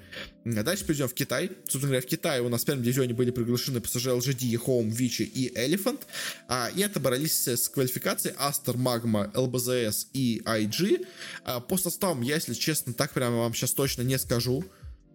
Дальше 0.46 0.86
перейдем 0.86 1.08
в 1.08 1.14
Китай. 1.14 1.52
Собственно 1.64 1.88
говоря, 1.88 2.02
в 2.02 2.06
Китае 2.06 2.42
у 2.42 2.50
нас 2.50 2.64
в 2.64 2.66
первом 2.66 2.84
дивизионе 2.84 3.14
были 3.14 3.32
приглашены 3.32 3.73
PSG, 3.80 4.20
LGD, 4.20 4.66
Home, 4.66 4.90
Вичи 4.90 5.24
и 5.24 5.52
Elephant. 5.56 6.02
А, 6.48 6.70
и 6.76 6.84
отобрались 6.84 7.48
с 7.48 7.70
квалификацией 7.70 8.36
Астер, 8.38 8.78
Магма, 8.78 9.32
ЛБЗС 9.36 10.08
и 10.14 10.42
IG. 10.46 11.06
А, 11.44 11.60
по 11.60 11.78
составам 11.78 12.22
я, 12.22 12.36
если 12.36 12.54
честно, 12.54 12.94
так 12.94 13.12
прямо 13.14 13.38
вам 13.38 13.54
сейчас 13.54 13.74
точно 13.74 14.02
не 14.02 14.18
скажу. 14.18 14.64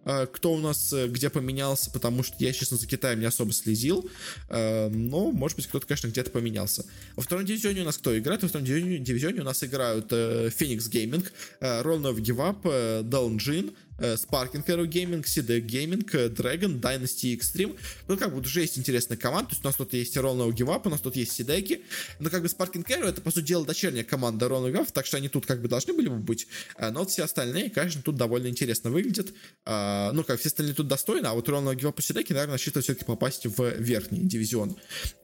Э, 0.05 0.27
кто 0.31 0.53
у 0.53 0.59
нас 0.59 0.91
э, 0.93 1.07
где 1.07 1.29
поменялся, 1.29 1.91
потому 1.91 2.23
что 2.23 2.35
я, 2.39 2.53
честно, 2.53 2.77
за 2.77 2.87
Китаем 2.87 3.19
не 3.19 3.25
особо 3.25 3.51
следил, 3.51 4.09
э, 4.49 4.89
но, 4.89 5.31
может 5.31 5.57
быть, 5.57 5.67
кто-то, 5.67 5.85
конечно, 5.85 6.07
где-то 6.07 6.31
поменялся. 6.31 6.85
Во 7.15 7.21
втором 7.21 7.45
дивизионе 7.45 7.81
у 7.81 7.85
нас 7.85 7.97
кто 7.97 8.17
играет? 8.17 8.41
Во 8.41 8.49
втором 8.49 8.65
дивизионе 8.65 9.41
у 9.41 9.43
нас 9.43 9.63
играют 9.63 10.11
Phoenix 10.11 10.89
Gaming, 10.89 11.25
Roll 11.61 12.01
No 12.01 12.15
Give 12.15 12.37
Up, 12.37 12.63
Down 13.03 13.37
Jin, 13.37 13.71
Э, 13.71 13.88
Sparking 13.99 14.65
Arrow 14.65 14.87
Gaming, 14.87 15.23
CD 15.23 15.61
Gaming, 15.61 16.07
э, 16.13 16.29
Dragon, 16.29 16.79
Dynasty 16.79 17.37
Extreme. 17.37 17.77
Ну, 18.07 18.17
как 18.17 18.33
бы 18.33 18.39
уже 18.39 18.61
есть 18.61 18.77
интересная 18.77 19.17
команда. 19.17 19.49
То 19.49 19.53
есть 19.53 19.65
у 19.65 19.67
нас 19.67 19.75
тут 19.75 19.93
есть 19.93 20.15
Give 20.15 20.67
Up, 20.67 20.81
у 20.85 20.89
нас 20.89 21.01
тут 21.01 21.15
есть 21.15 21.33
Сидеки. 21.33 21.81
Но 22.19 22.29
как 22.29 22.41
бы 22.41 22.47
Sparking 22.47 22.85
Arrow 22.85 23.07
это, 23.07 23.21
по 23.21 23.31
сути 23.31 23.47
дела, 23.47 23.65
дочерняя 23.65 24.03
команда 24.03 24.45
Give 24.47 24.81
Up, 24.81 24.89
так 24.93 25.05
что 25.05 25.17
они 25.17 25.29
тут 25.29 25.45
как 25.45 25.61
бы 25.61 25.67
должны 25.67 25.93
были 25.93 26.07
бы 26.07 26.17
быть. 26.17 26.47
Э, 26.77 26.89
но 26.89 26.99
вот 26.99 27.11
все 27.11 27.23
остальные, 27.23 27.69
конечно, 27.69 28.01
тут 28.01 28.15
довольно 28.15 28.47
интересно 28.47 28.89
выглядят. 28.89 29.33
Ну, 29.65 30.23
как 30.23 30.39
все 30.39 30.49
остальные 30.49 30.75
тут 30.75 30.87
достойны, 30.87 31.27
а 31.27 31.33
вот 31.33 31.47
Give 31.47 31.81
Up 31.81 31.99
и 31.99 32.01
Сидеки, 32.01 32.33
наверное, 32.33 32.53
рассчитывают 32.53 32.85
все-таки 32.85 33.05
попасть 33.05 33.45
в 33.45 33.75
верхний 33.77 34.19
дивизион. 34.19 34.75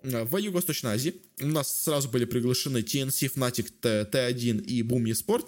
В 0.04 0.38
Юго-Восточной 0.38 0.92
Азии 0.92 1.16
у 1.42 1.48
нас 1.48 1.84
сразу 1.84 2.10
были 2.10 2.26
приглашены 2.26 2.80
TNC, 2.80 3.34
Fnatic, 3.36 3.72
T1 3.82 4.64
и 4.64 4.82
Boom 4.82 5.04
eSport. 5.06 5.48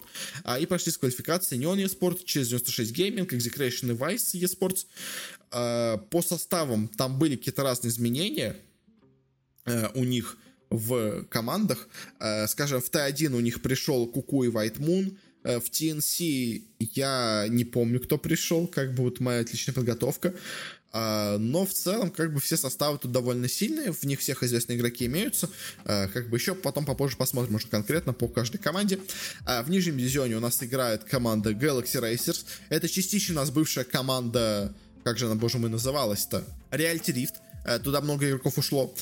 И 0.60 0.66
прошли 0.66 0.92
с 0.92 0.98
квалификации 0.98 1.58
Neon 1.58 1.84
eSport 1.86 2.24
через 2.26 2.48
96 2.50 2.92
Gaming, 2.94 3.17
Gaming, 3.18 3.28
Execration 3.28 3.92
и 3.92 3.96
Vice 3.96 4.36
eSports. 4.36 4.86
А, 5.52 5.98
по 5.98 6.22
составам 6.22 6.88
там 6.88 7.18
были 7.18 7.36
какие-то 7.36 7.64
разные 7.64 7.92
изменения 7.92 8.56
э, 9.66 9.90
у 9.96 10.04
них 10.04 10.38
в 10.70 11.24
командах. 11.26 11.88
Э, 12.20 12.48
скажем, 12.48 12.82
в 12.82 12.90
Т1 12.90 13.34
у 13.34 13.40
них 13.40 13.62
пришел 13.62 14.08
Куку 14.08 14.44
и 14.44 14.50
White 14.50 14.80
Moon, 14.80 15.18
в 15.48 15.72
TNC 15.72 16.62
я 16.80 17.46
не 17.48 17.64
помню, 17.64 18.00
кто 18.00 18.18
пришел, 18.18 18.68
как 18.68 18.94
бы 18.94 19.04
вот 19.04 19.20
моя 19.20 19.42
отличная 19.42 19.74
подготовка. 19.74 20.34
А, 20.94 21.38
но 21.38 21.66
в 21.66 21.74
целом, 21.74 22.10
как 22.10 22.34
бы 22.34 22.40
все 22.40 22.58
составы 22.58 22.98
тут 22.98 23.12
довольно 23.12 23.48
сильные, 23.48 23.92
в 23.92 24.04
них 24.04 24.20
всех 24.20 24.44
известные 24.44 24.78
игроки 24.78 25.06
имеются. 25.06 25.50
А, 25.86 26.08
как 26.08 26.30
бы 26.30 26.38
еще 26.38 26.56
потом 26.56 26.86
попозже 26.86 27.18
посмотрим 27.18 27.56
уже 27.56 27.68
конкретно 27.68 28.14
по 28.14 28.28
каждой 28.28 28.58
команде. 28.58 29.00
А, 29.46 29.64
в 29.64 29.70
нижнем 29.70 29.98
дивизионе 29.98 30.38
у 30.38 30.40
нас 30.40 30.62
играет 30.64 31.04
команда 31.04 31.52
Galaxy 31.52 32.02
Racers. 32.02 32.46
Это 32.70 32.88
частично 32.88 33.34
у 33.34 33.38
нас 33.38 33.52
бывшая 33.52 33.84
команда, 33.84 34.74
как 35.04 35.18
же 35.18 35.26
она, 35.26 35.36
боже 35.36 35.58
мой, 35.58 35.70
называлась-то? 35.70 36.44
Reality 36.72 37.14
Rift. 37.14 37.36
Туда 37.84 38.02
много 38.02 38.30
игроков 38.30 38.58
ушло. 38.58 38.94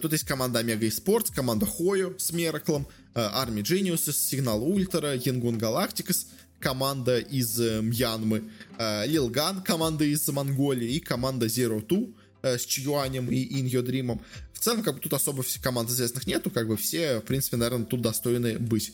Тут 0.00 0.12
есть 0.12 0.24
команда 0.24 0.60
Omega 0.60 0.80
Esports, 0.80 1.34
команда 1.34 1.66
Хою 1.66 2.16
с 2.18 2.32
Мераклом, 2.32 2.86
Army 3.14 3.62
Geniuses, 3.62 4.14
Signal 4.14 4.60
Ultra, 4.60 5.16
Yangon 5.16 5.58
Galacticus— 5.58 6.26
команда 6.62 7.18
из 7.18 7.60
э, 7.60 7.82
Мьянмы, 7.82 8.44
э, 8.78 9.06
Лилган, 9.06 9.62
команда 9.62 10.04
из 10.04 10.26
Монголии 10.28 10.94
и 10.94 11.00
команда 11.00 11.46
Zero 11.46 11.84
Two 11.86 12.14
э, 12.42 12.56
с 12.56 12.64
Чьюанем 12.64 13.30
и 13.30 13.60
Иньо 13.60 13.82
Дримом. 13.82 14.22
В 14.54 14.60
целом, 14.60 14.82
как 14.82 14.94
бы 14.94 15.00
тут 15.00 15.12
особо 15.12 15.44
команд 15.60 15.90
известных 15.90 16.26
нету, 16.26 16.50
как 16.50 16.68
бы 16.68 16.76
все, 16.76 17.18
в 17.18 17.24
принципе, 17.24 17.56
наверное, 17.56 17.84
тут 17.84 18.00
достойны 18.00 18.58
быть. 18.58 18.92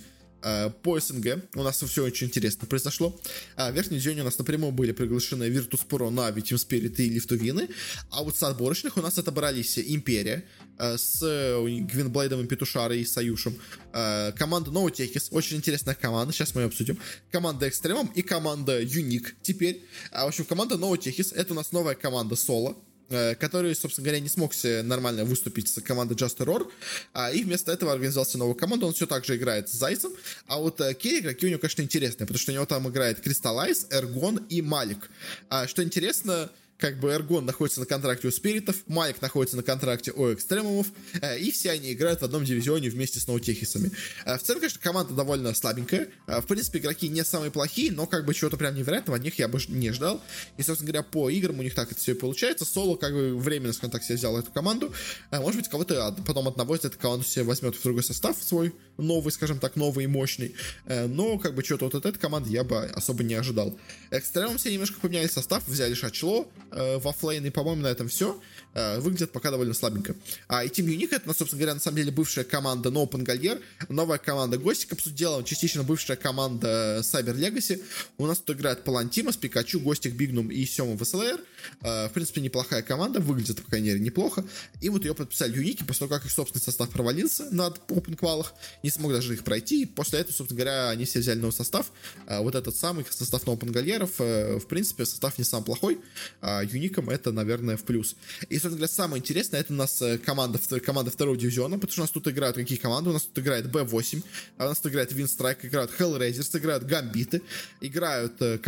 По 0.83 1.01
СНГ 1.01 1.44
у 1.55 1.62
нас 1.62 1.83
все 1.83 2.05
очень 2.05 2.29
интересно 2.29 2.66
произошло. 2.66 3.18
В 3.57 3.72
верхней 3.72 3.96
дивизионе 3.96 4.22
у 4.22 4.24
нас 4.24 4.38
напрямую 4.38 4.72
были 4.72 4.92
приглашены 4.92 5.44
Virtus.pro, 5.44 6.11
Navi, 6.11 6.42
Team 6.42 6.57
Spirit 6.57 6.96
и 6.96 7.09
Лифтувины. 7.09 7.68
А 8.11 8.22
вот 8.22 8.37
с 8.37 8.42
отборочных 8.42 8.96
у 8.96 9.03
нас 9.03 9.18
отобрались 9.18 9.79
Империя, 9.79 10.44
Э, 10.79 10.96
с 10.96 11.22
э, 11.22 11.61
Гвинблейдом 11.61 12.44
и 12.44 12.46
Петушарой 12.46 13.01
и 13.01 13.05
Саюшем. 13.05 13.59
Э, 13.92 14.33
команда 14.33 14.70
Ноутехис, 14.70 15.29
очень 15.33 15.57
интересная 15.57 15.94
команда, 15.94 16.33
сейчас 16.33 16.55
мы 16.55 16.62
ее 16.62 16.66
обсудим. 16.68 16.98
Команда 17.33 17.68
Экстремум 17.68 18.07
и 18.14 18.22
команда 18.22 18.81
Юник 18.81 19.35
теперь. 19.42 19.85
А, 20.12 20.24
в 20.24 20.29
общем, 20.29 20.44
команда 20.44 20.79
Ноутехис, 20.79 21.33
это 21.33 21.53
у 21.53 21.57
нас 21.57 21.72
новая 21.72 21.96
команда 21.96 22.37
Соло, 22.37 22.77
который, 23.08 23.74
собственно 23.74 24.04
говоря, 24.06 24.20
не 24.20 24.28
смог 24.28 24.52
нормально 24.84 25.24
выступить 25.24 25.68
с 25.68 25.80
командой 25.80 26.14
Just 26.14 26.38
Error, 26.38 26.70
а, 27.12 27.30
и 27.30 27.42
вместо 27.42 27.72
этого 27.72 27.92
организовался 27.92 28.38
новую 28.38 28.54
команду, 28.54 28.86
он 28.86 28.94
все 28.94 29.06
так 29.06 29.24
же 29.24 29.36
играет 29.36 29.68
с 29.68 29.72
Зайцем, 29.72 30.12
а 30.46 30.58
вот 30.58 30.80
Кей 30.98 31.20
игроки 31.20 31.46
у 31.46 31.48
него, 31.48 31.58
конечно, 31.58 31.82
интересные, 31.82 32.26
потому 32.26 32.38
что 32.38 32.52
у 32.52 32.54
него 32.54 32.66
там 32.66 32.88
играет 32.88 33.20
Кристаллайз, 33.20 33.86
Эргон 33.90 34.44
и 34.48 34.62
Малик. 34.62 35.10
А, 35.48 35.66
что 35.66 35.82
интересно, 35.82 36.50
как 36.78 37.00
бы 37.00 37.10
Эргон 37.10 37.44
находится 37.44 37.80
на 37.80 37.86
контракте 37.86 38.28
у 38.28 38.30
Спиритов, 38.30 38.76
Майк 38.86 39.20
находится 39.20 39.56
на 39.56 39.64
контракте 39.64 40.12
у 40.12 40.32
Экстремумов, 40.32 40.86
э, 41.20 41.38
и 41.38 41.50
все 41.50 41.72
они 41.72 41.92
играют 41.92 42.20
в 42.20 42.24
одном 42.24 42.44
дивизионе 42.44 42.88
вместе 42.88 43.18
с 43.18 43.26
Наутехисами. 43.26 43.90
Э, 44.24 44.38
в 44.38 44.42
целом, 44.42 44.60
конечно, 44.60 44.80
команда 44.80 45.12
довольно 45.12 45.52
слабенькая. 45.54 46.08
Э, 46.28 46.40
в 46.40 46.46
принципе, 46.46 46.78
игроки 46.78 47.08
не 47.08 47.24
самые 47.24 47.50
плохие, 47.50 47.90
но 47.90 48.06
как 48.06 48.24
бы 48.24 48.32
чего-то 48.32 48.56
прям 48.56 48.76
невероятного 48.76 49.18
от 49.18 49.24
них 49.24 49.38
я 49.40 49.48
бы 49.48 49.58
не 49.68 49.90
ждал. 49.90 50.22
И, 50.56 50.62
собственно 50.62 50.92
говоря, 50.92 51.02
по 51.02 51.28
играм 51.28 51.58
у 51.58 51.62
них 51.62 51.74
так 51.74 51.90
это 51.90 52.00
все 52.00 52.12
и 52.12 52.14
получается. 52.14 52.64
Соло 52.64 52.96
как 52.96 53.12
бы 53.12 53.36
временно, 53.36 53.72
скажем 53.72 53.90
так, 53.90 54.04
себе 54.04 54.16
взял 54.16 54.38
эту 54.38 54.52
команду. 54.52 54.92
Может 55.32 55.60
быть, 55.60 55.68
кого-то 55.68 56.14
потом 56.24 56.46
одного 56.46 56.76
из 56.76 56.84
этой 56.84 56.96
команды 56.96 57.26
себе 57.26 57.44
возьмет 57.44 57.74
в 57.74 57.82
другой 57.82 58.04
состав 58.04 58.36
свой, 58.40 58.72
новый, 58.98 59.32
скажем 59.32 59.58
так, 59.58 59.74
новый 59.74 60.04
и 60.04 60.06
мощный. 60.06 60.54
Но 60.86 61.38
как 61.38 61.54
бы 61.54 61.64
что-то 61.64 61.86
вот 61.86 61.94
от 61.96 62.06
этой 62.06 62.18
команды 62.18 62.50
я 62.50 62.62
бы 62.62 62.84
особо 62.84 63.24
не 63.24 63.34
ожидал. 63.34 63.76
Экстремум 64.10 64.58
все 64.58 64.72
немножко 64.72 65.00
поменяли 65.00 65.26
состав, 65.26 65.66
взяли 65.66 65.94
Шачло, 65.94 66.48
э, 66.70 66.98
во 66.98 67.12
флейн, 67.12 67.44
и, 67.44 67.50
по-моему, 67.50 67.83
на 67.83 67.88
этом 67.88 68.09
все. 68.09 68.40
Э, 68.74 69.00
выглядит 69.00 69.33
пока 69.33 69.50
довольно 69.50 69.74
слабенько. 69.74 70.14
А, 70.46 70.62
и 70.64 70.68
Team 70.68 70.87
Unique, 70.87 71.09
это, 71.12 71.22
ну, 71.26 71.35
собственно 71.35 71.61
говоря, 71.61 71.74
на 71.74 71.81
самом 71.81 71.96
деле 71.96 72.12
бывшая 72.12 72.44
команда 72.44 72.90
No 72.90 73.09
Open 73.09 73.24
Gallier, 73.24 73.61
новая 73.88 74.18
команда 74.18 74.59
Гостик, 74.59 74.90
по 74.90 75.02
сути 75.02 75.14
дела, 75.14 75.42
частично 75.42 75.83
бывшая 75.83 76.16
команда 76.16 77.00
Cyber 77.02 77.35
Legacy. 77.37 77.83
У 78.18 78.26
нас 78.26 78.38
тут 78.38 78.57
играет 78.57 78.85
Палантимас, 78.85 79.37
Пикачу, 79.37 79.81
Гостик, 79.81 80.14
Бигнум 80.14 80.50
и 80.50 80.64
Сема 80.66 80.96
ВСЛР. 80.98 81.40
Э, 81.81 82.09
в 82.09 82.12
принципе, 82.12 82.40
неплохая 82.40 82.83
команда, 82.83 83.20
выглядит, 83.20 83.62
по 83.62 83.70
крайней 83.70 83.88
мере, 83.88 84.00
неплохо. 84.00 84.44
И 84.81 84.88
вот 84.90 85.04
ее 85.04 85.14
подписали 85.14 85.57
Юники, 85.57 85.83
после 85.85 86.00
того, 86.07 86.11
как 86.11 86.26
их 86.26 86.31
собственный 86.31 86.62
состав 86.62 86.90
провалился 86.90 87.48
на 87.50 87.68
Open 87.88 88.16
квалах, 88.16 88.54
не 88.83 88.90
смог 88.90 89.12
даже 89.12 89.35
их 89.35 89.44
пройти. 89.44 89.83
И 89.83 89.87
после 89.87 90.20
этого, 90.20 90.35
собственно 90.35 90.59
говоря, 90.59 90.90
они 90.90 91.04
все 91.04 91.20
взяли 91.20 91.38
новый 91.38 91.52
состав. 91.52 91.90
Э, 92.26 92.40
вот 92.40 92.54
этот 92.54 92.76
самый 92.76 93.04
состав 93.09 93.44
No 93.44 93.59
Galliеров, 93.59 94.18
в 94.18 94.66
принципе, 94.66 95.04
состав 95.04 95.38
не 95.38 95.44
сам 95.44 95.64
плохой. 95.64 95.98
Юникам 96.42 97.11
это, 97.11 97.33
наверное, 97.33 97.76
в 97.76 97.85
плюс. 97.85 98.16
И, 98.48 98.57
собственно 98.58 98.76
говоря, 98.76 98.92
самое 98.92 99.20
интересное, 99.20 99.60
это 99.60 99.72
у 99.72 99.76
нас 99.76 100.00
э, 100.02 100.18
команда, 100.18 100.58
команда 100.80 101.10
второго 101.10 101.36
дивизиона, 101.36 101.76
потому 101.76 101.92
что 101.92 102.02
у 102.02 102.04
нас 102.04 102.10
тут 102.10 102.28
играют 102.28 102.56
какие 102.56 102.78
команды? 102.78 103.10
У 103.10 103.12
нас 103.12 103.22
тут 103.22 103.38
играет 103.38 103.66
B8, 103.66 104.22
а 104.58 104.66
у 104.66 104.68
нас 104.68 104.78
тут 104.78 104.92
играет 104.92 105.12
Winstrike, 105.12 105.58
играют 105.62 105.90
Hellraisers, 105.98 106.58
играют 106.58 106.84
Гамбиты, 106.84 107.42
играют 107.80 108.40
э, 108.40 108.58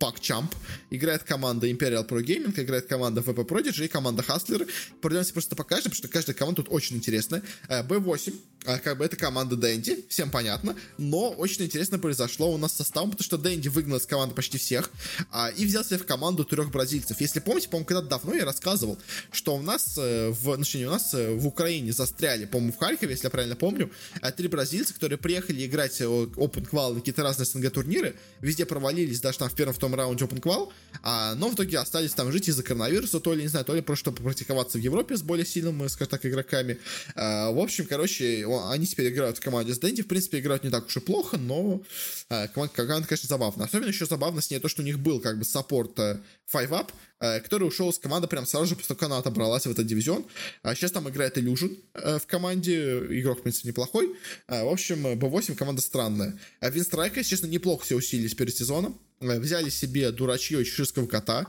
команда 0.00 0.16
PacChamp, 0.20 0.50
играет 0.90 1.22
команда 1.24 1.68
Imperial 1.68 2.06
Pro 2.06 2.22
Gaming, 2.22 2.58
играет 2.60 2.86
команда 2.86 3.20
VP 3.20 3.46
Prodigy 3.46 3.84
и 3.84 3.88
команда 3.88 4.22
Hustler. 4.22 4.68
Пройдемся 5.00 5.32
просто 5.32 5.54
по 5.54 5.64
каждой, 5.64 5.90
потому 5.90 5.98
что 5.98 6.08
каждая 6.08 6.34
команда 6.34 6.62
тут 6.62 6.72
очень 6.72 6.96
интересная. 6.96 7.42
B8, 7.68 8.34
э, 8.64 8.78
как 8.78 8.98
бы 8.98 9.04
это 9.04 9.16
команда 9.16 9.56
Дэнди, 9.56 10.04
всем 10.08 10.30
понятно, 10.30 10.76
но 10.98 11.30
очень 11.30 11.64
интересно 11.64 11.98
произошло 11.98 12.52
у 12.52 12.58
нас 12.58 12.72
составом, 12.72 13.10
потому 13.10 13.24
что 13.24 13.38
Дэнди 13.38 13.68
выгнал 13.68 13.98
из 13.98 14.06
команды 14.06 14.34
почти 14.34 14.58
всех 14.58 14.90
а, 15.30 15.50
и 15.50 15.66
взял 15.66 15.84
себе 15.84 15.98
в 15.98 16.06
команду 16.06 16.44
трех 16.44 16.70
бразильцев. 16.70 17.20
Если 17.20 17.40
помните, 17.40 17.68
по-моему, 17.68 17.86
когда-то 17.86 18.08
давно 18.08 18.34
я 18.34 18.44
рассказывал, 18.44 18.98
что 19.32 19.54
у 19.56 19.62
нас 19.62 19.96
э, 19.98 20.30
в, 20.30 20.54
значит, 20.54 20.86
у 20.86 20.90
нас 20.90 21.14
э, 21.14 21.34
в 21.34 21.46
Украине 21.46 21.92
застряли, 21.92 22.46
по-моему, 22.46 22.72
в 22.72 22.76
Харькове, 22.78 23.12
если 23.12 23.26
я 23.26 23.30
правильно 23.30 23.56
помню, 23.56 23.90
три 24.36 24.48
бразильца, 24.48 24.94
которые 24.94 25.18
приехали 25.18 25.66
играть 25.66 26.00
Open 26.00 26.68
Qual, 26.68 26.94
какие-то 26.94 27.22
разные 27.22 27.46
СНГ 27.46 27.70
турниры, 27.72 28.14
везде 28.40 28.64
провалились, 28.64 29.20
даже 29.20 29.38
там 29.38 29.48
в 29.48 29.54
первом, 29.54 29.74
в 29.74 29.78
том 29.78 29.89
первом 29.90 29.94
раунде 29.94 30.24
Open 30.24 30.40
Qual, 30.40 30.72
а, 31.02 31.34
но 31.34 31.48
в 31.48 31.54
итоге 31.54 31.78
остались 31.78 32.12
там 32.12 32.30
жить 32.32 32.48
из-за 32.48 32.62
коронавируса, 32.62 33.20
то 33.20 33.34
ли, 33.34 33.42
не 33.42 33.48
знаю, 33.48 33.64
то 33.64 33.74
ли 33.74 33.80
просто 33.80 34.10
чтобы 34.10 34.22
практиковаться 34.22 34.78
в 34.78 34.80
Европе 34.80 35.16
с 35.16 35.22
более 35.22 35.46
сильными, 35.46 35.86
скажем 35.88 36.10
так, 36.10 36.26
игроками. 36.26 36.78
А, 37.14 37.50
в 37.50 37.58
общем, 37.58 37.86
короче, 37.86 38.46
они 38.70 38.86
теперь 38.86 39.12
играют 39.12 39.38
в 39.38 39.40
команде 39.40 39.74
с 39.74 39.78
Дэнди, 39.78 40.02
в 40.02 40.08
принципе, 40.08 40.38
играют 40.38 40.64
не 40.64 40.70
так 40.70 40.86
уж 40.86 40.96
и 40.96 41.00
плохо, 41.00 41.36
но 41.36 41.82
а, 42.28 42.48
команда, 42.48 42.74
команда, 42.74 43.08
конечно, 43.08 43.28
забавная. 43.28 43.66
Особенно 43.66 43.88
еще 43.88 44.06
забавно 44.06 44.40
с 44.40 44.50
ней 44.50 44.58
то, 44.58 44.68
что 44.68 44.82
у 44.82 44.84
них 44.84 44.98
был 44.98 45.20
как 45.20 45.38
бы 45.38 45.44
саппорт 45.44 45.98
5-up, 45.98 46.92
э, 47.20 47.26
э, 47.26 47.40
который 47.40 47.64
ушел 47.64 47.90
из 47.90 47.98
команды 47.98 48.28
прям 48.28 48.46
сразу 48.46 48.66
же, 48.66 48.74
после 48.76 48.88
того, 48.88 48.98
как 48.98 49.06
она 49.06 49.18
отобралась 49.18 49.66
в 49.66 49.70
этот 49.70 49.86
дивизион. 49.86 50.24
А 50.62 50.74
сейчас 50.74 50.92
там 50.92 51.08
играет 51.08 51.38
Illusion 51.38 51.76
э, 51.94 52.18
в 52.18 52.26
команде, 52.26 52.98
игрок, 53.20 53.40
в 53.40 53.42
принципе, 53.42 53.68
неплохой. 53.68 54.14
В 54.48 54.68
общем, 54.68 55.06
B8 55.06 55.54
команда 55.54 55.82
странная. 55.82 56.38
Винстрайка, 56.60 57.22
честно, 57.22 57.46
неплохо 57.46 57.84
все 57.84 57.96
усилились 57.96 58.34
перед 58.34 58.56
сезоном. 58.56 58.98
Взяли 59.20 59.68
себе 59.68 60.10
дурачье 60.12 60.64
чеширского 60.64 61.06
кота, 61.06 61.46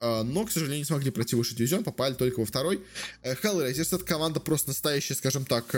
но, 0.00 0.44
к 0.44 0.50
сожалению, 0.50 0.80
не 0.80 0.84
смогли 0.84 1.10
пройти 1.10 1.36
выше 1.36 1.54
дивизион, 1.54 1.84
попали 1.84 2.14
только 2.14 2.40
во 2.40 2.46
второй. 2.46 2.82
Hellraisers— 3.22 3.88
это 3.94 4.04
команда 4.04 4.40
просто 4.40 4.70
настоящая, 4.70 5.14
скажем 5.14 5.46
так, 5.46 5.74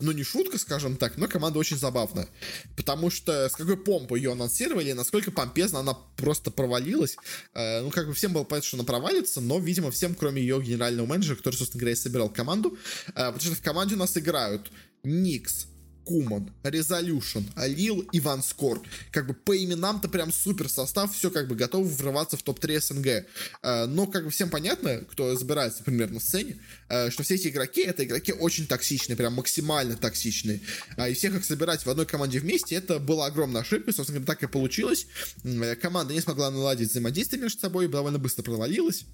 ну, 0.00 0.12
не 0.12 0.22
шутка, 0.22 0.58
скажем 0.58 0.96
так, 0.96 1.16
но 1.16 1.28
команда 1.28 1.58
очень 1.58 1.76
забавная. 1.76 2.28
Потому 2.76 3.10
что 3.10 3.48
с 3.48 3.52
какой 3.52 3.76
помпой 3.76 4.20
ее 4.20 4.32
анонсировали, 4.32 4.92
насколько 4.92 5.30
помпезно 5.30 5.80
она 5.80 5.94
просто 6.16 6.50
провалилась. 6.50 7.16
Э, 7.54 7.82
ну, 7.82 7.90
как 7.90 8.06
бы 8.06 8.14
всем 8.14 8.32
было 8.32 8.44
понятно, 8.44 8.66
что 8.66 8.76
она 8.76 8.84
провалится, 8.84 9.40
но, 9.40 9.58
видимо, 9.58 9.90
всем, 9.90 10.14
кроме 10.14 10.42
ее 10.42 10.62
генерального 10.62 11.06
менеджера, 11.06 11.36
который, 11.36 11.56
собственно 11.56 11.80
говоря, 11.80 11.92
и 11.92 11.96
собирал 11.96 12.28
команду. 12.28 12.78
Э, 13.08 13.32
потому 13.32 13.40
что 13.40 13.54
в 13.54 13.62
команде 13.62 13.94
у 13.94 13.98
нас 13.98 14.16
играют 14.16 14.70
Никс, 15.02 15.66
Куман, 16.08 16.50
Resolution, 16.62 17.44
Алил 17.54 18.00
и 18.12 18.18
Ван 18.18 18.42
Скор. 18.42 18.80
Как 19.10 19.26
бы 19.26 19.34
по 19.34 19.54
именам-то 19.54 20.08
прям 20.08 20.32
супер 20.32 20.70
состав, 20.70 21.14
все 21.14 21.30
как 21.30 21.48
бы 21.48 21.54
готово 21.54 21.86
врываться 21.86 22.38
в 22.38 22.42
топ-3 22.42 22.80
СНГ. 22.80 23.26
Э, 23.62 23.84
но 23.84 24.06
как 24.06 24.24
бы 24.24 24.30
всем 24.30 24.48
понятно, 24.48 25.04
кто 25.10 25.30
разбирается 25.30 25.84
примерно 25.84 26.14
на 26.14 26.20
сцене, 26.20 26.56
э, 26.88 27.10
что 27.10 27.24
все 27.24 27.34
эти 27.34 27.48
игроки, 27.48 27.82
это 27.82 28.04
игроки 28.04 28.32
очень 28.32 28.66
токсичные, 28.66 29.16
прям 29.16 29.34
максимально 29.34 29.96
токсичные. 29.96 30.62
А, 30.96 31.10
и 31.10 31.14
всех 31.14 31.34
их 31.34 31.44
собирать 31.44 31.84
в 31.84 31.90
одной 31.90 32.06
команде 32.06 32.38
вместе, 32.38 32.76
это 32.76 32.98
была 32.98 33.26
огромная 33.26 33.60
ошибка, 33.60 33.92
собственно, 33.92 34.24
так 34.24 34.42
и 34.42 34.46
получилось. 34.46 35.08
Э, 35.44 35.76
команда 35.76 36.14
не 36.14 36.22
смогла 36.22 36.50
наладить 36.50 36.88
взаимодействие 36.88 37.42
между 37.42 37.60
собой, 37.60 37.86
довольно 37.86 38.18
быстро 38.18 38.42
провалилась 38.42 39.04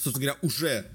собственно 0.00 0.26
говоря, 0.26 0.38
уже 0.42 0.86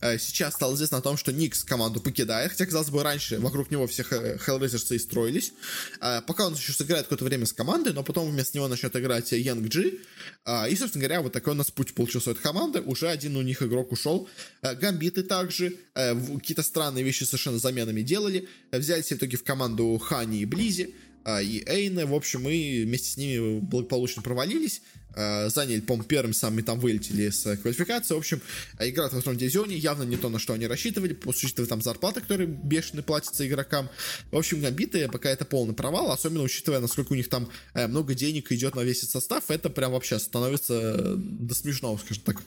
сейчас 0.00 0.54
стало 0.54 0.74
известно 0.74 0.98
о 0.98 1.02
том, 1.02 1.16
что 1.16 1.32
Никс 1.32 1.64
команду 1.64 2.00
покидает, 2.00 2.52
хотя, 2.52 2.66
казалось 2.66 2.90
бы, 2.90 3.02
раньше 3.02 3.38
вокруг 3.38 3.70
него 3.70 3.86
все 3.86 4.02
Hellraisers 4.02 4.94
и 4.94 4.98
строились. 4.98 5.52
Э, 6.00 6.22
пока 6.26 6.46
он 6.46 6.54
еще 6.54 6.72
сыграет 6.72 7.04
какое-то 7.04 7.24
время 7.24 7.46
с 7.46 7.52
командой, 7.52 7.92
но 7.92 8.02
потом 8.02 8.30
вместо 8.30 8.56
него 8.56 8.68
начнет 8.68 8.94
играть 8.96 9.32
Янг 9.32 9.68
Джи. 9.68 10.00
Э, 10.44 10.68
и, 10.68 10.76
собственно 10.76 11.04
говоря, 11.04 11.22
вот 11.22 11.32
такой 11.32 11.52
у 11.52 11.56
нас 11.56 11.70
путь 11.70 11.94
получился 11.94 12.30
от 12.30 12.38
команды. 12.38 12.80
Уже 12.80 13.08
один 13.08 13.36
у 13.36 13.42
них 13.42 13.62
игрок 13.62 13.92
ушел. 13.92 14.28
Э, 14.62 14.74
гамбиты 14.74 15.22
также 15.22 15.76
э, 15.94 16.14
какие-то 16.36 16.62
странные 16.62 17.04
вещи 17.04 17.24
совершенно 17.24 17.58
заменами 17.58 18.02
делали. 18.02 18.48
Взяли 18.72 19.02
себе 19.02 19.16
в 19.16 19.18
итоге 19.20 19.36
в 19.36 19.44
команду 19.44 19.98
Хани 19.98 20.40
и 20.40 20.44
Близи 20.44 20.94
и 21.42 21.62
Эйна, 21.66 22.06
в 22.06 22.14
общем, 22.14 22.42
мы 22.42 22.82
вместе 22.86 23.10
с 23.10 23.16
ними 23.16 23.60
благополучно 23.60 24.22
провалились. 24.22 24.82
Э, 25.14 25.48
заняли, 25.50 25.80
по-моему, 25.80 26.04
первым 26.04 26.32
самыми 26.32 26.62
там 26.62 26.78
вылетели 26.78 27.30
с 27.30 27.56
квалификации. 27.56 28.14
В 28.14 28.18
общем, 28.18 28.40
играют 28.78 29.12
во 29.12 29.20
втором 29.20 29.38
дивизионе, 29.38 29.76
явно 29.76 30.04
не 30.04 30.16
то, 30.16 30.28
на 30.28 30.38
что 30.38 30.52
они 30.52 30.66
рассчитывали, 30.66 31.18
учитывая 31.24 31.68
там 31.68 31.82
зарплаты, 31.82 32.20
которые 32.20 32.46
бешеные 32.46 33.02
платятся 33.02 33.46
игрокам. 33.46 33.88
В 34.30 34.36
общем, 34.36 34.60
гамбиты 34.60 35.08
пока 35.08 35.30
это 35.30 35.44
полный 35.44 35.74
провал, 35.74 36.12
особенно 36.12 36.42
учитывая, 36.42 36.80
насколько 36.80 37.12
у 37.12 37.16
них 37.16 37.28
там 37.28 37.48
э, 37.74 37.86
много 37.88 38.14
денег 38.14 38.52
идет 38.52 38.76
на 38.76 38.82
весь 38.82 38.98
этот 38.98 39.10
состав, 39.10 39.50
это 39.50 39.68
прям 39.68 39.92
вообще 39.92 40.18
становится 40.18 40.74
э, 40.74 41.14
до 41.16 41.54
смешного, 41.54 41.98
скажем 41.98 42.22
так, 42.24 42.42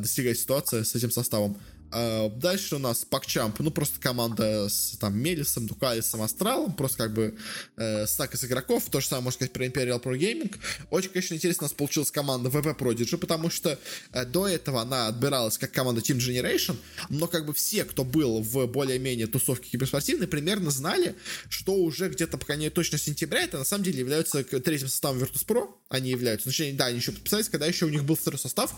достигать 0.00 0.38
ситуация 0.38 0.84
с 0.84 0.94
этим 0.94 1.10
составом. 1.10 1.58
Uh, 1.90 2.30
дальше 2.38 2.76
у 2.76 2.78
нас 2.78 3.04
Пакчамп, 3.04 3.58
ну 3.58 3.72
просто 3.72 4.00
команда 4.00 4.68
с 4.68 4.96
там 5.00 5.18
Мелисом, 5.18 5.66
Дукалисом, 5.66 6.22
Астралом, 6.22 6.72
просто 6.72 6.98
как 6.98 7.12
бы 7.12 7.34
э, 7.76 8.06
стак 8.06 8.34
из 8.34 8.44
игроков, 8.44 8.84
то 8.90 9.00
же 9.00 9.08
самое 9.08 9.24
можно 9.24 9.36
сказать 9.38 9.52
про 9.52 9.66
Imperial 9.66 10.00
Pro 10.00 10.16
Gaming. 10.16 10.54
Очень, 10.90 11.10
конечно, 11.10 11.34
интересно 11.34 11.64
у 11.64 11.66
нас 11.66 11.72
получилась 11.72 12.12
команда 12.12 12.48
VP 12.48 12.78
Prodigy, 12.78 13.16
потому 13.16 13.50
что 13.50 13.76
э, 14.12 14.24
до 14.24 14.46
этого 14.46 14.82
она 14.82 15.08
отбиралась 15.08 15.58
как 15.58 15.72
команда 15.72 16.00
Team 16.00 16.18
Generation, 16.18 16.76
но 17.08 17.26
как 17.26 17.44
бы 17.44 17.54
все, 17.54 17.84
кто 17.84 18.04
был 18.04 18.40
в 18.40 18.66
более-менее 18.66 19.26
тусовке 19.26 19.70
киберспортивной, 19.70 20.28
примерно 20.28 20.70
знали, 20.70 21.16
что 21.48 21.74
уже 21.74 22.08
где-то, 22.08 22.38
пока 22.38 22.54
не 22.54 22.70
точно 22.70 22.98
сентября, 22.98 23.42
это 23.42 23.58
на 23.58 23.64
самом 23.64 23.82
деле 23.82 23.98
являются 23.98 24.44
третьим 24.44 24.88
составом 24.88 25.18
Virtus.pro, 25.18 25.68
они 25.88 26.10
являются, 26.10 26.48
точнее, 26.48 26.72
да, 26.74 26.86
они 26.86 26.98
еще 26.98 27.10
подписались, 27.10 27.48
когда 27.48 27.66
еще 27.66 27.86
у 27.86 27.88
них 27.88 28.04
был 28.04 28.14
второй 28.14 28.38
состав, 28.38 28.72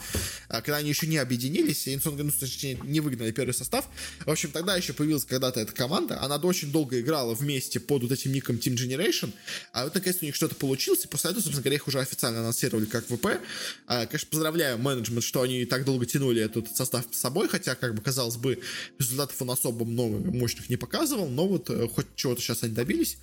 а, 0.49 0.63
когда 0.63 0.79
они 0.79 0.89
еще 0.89 1.07
не 1.07 1.19
объединились, 1.19 1.87
и, 1.87 2.01
ну, 2.03 2.31
точнее, 2.33 2.79
не 2.83 3.02
выгнали 3.03 3.31
первый 3.33 3.53
состав. 3.53 3.89
В 4.25 4.31
общем, 4.31 4.51
тогда 4.51 4.77
еще 4.77 4.93
появилась 4.93 5.25
когда-то 5.25 5.61
эта 5.61 5.73
команда. 5.73 6.21
Она 6.21 6.37
очень 6.37 6.73
долго 6.73 7.01
играла 7.01 7.35
вместе 7.35 7.81
под 7.81 8.03
вот 8.03 8.13
этим 8.13 8.33
ником 8.33 8.57
Team 8.57 8.75
Generation. 8.75 9.33
А 9.73 9.85
вот 9.85 9.95
наконец 9.95 10.19
у 10.23 10.25
них 10.25 10.35
что-то 10.35 10.55
получилось. 10.55 11.05
И 11.05 11.09
после 11.09 11.31
этого, 11.31 11.43
собственно 11.43 11.63
говоря, 11.63 11.77
их 11.77 11.89
уже 11.89 12.01
официально 12.01 12.41
анонсировали 12.41 12.87
как 12.87 13.07
ВП. 13.07 13.41
А, 13.87 14.07
конечно, 14.07 14.29
поздравляю 14.31 14.79
менеджмент, 14.79 15.25
что 15.25 15.43
они 15.43 15.65
так 15.65 15.85
долго 15.85 16.07
тянули 16.07 16.43
этот 16.43 16.75
состав 16.75 17.05
с 17.11 17.19
собой. 17.19 17.49
Хотя, 17.49 17.75
как 17.75 17.95
бы, 17.95 18.03
казалось 18.03 18.37
бы, 18.37 18.61
результатов 18.99 19.41
он 19.43 19.51
особо 19.51 19.85
много 19.85 20.19
мощных 20.31 20.71
не 20.71 20.77
показывал. 20.77 21.29
Но 21.29 21.47
вот 21.47 21.71
э, 21.71 21.89
хоть 21.89 22.07
чего-то 22.17 22.41
сейчас 22.41 22.63
они 22.63 22.75
добились. 22.75 23.19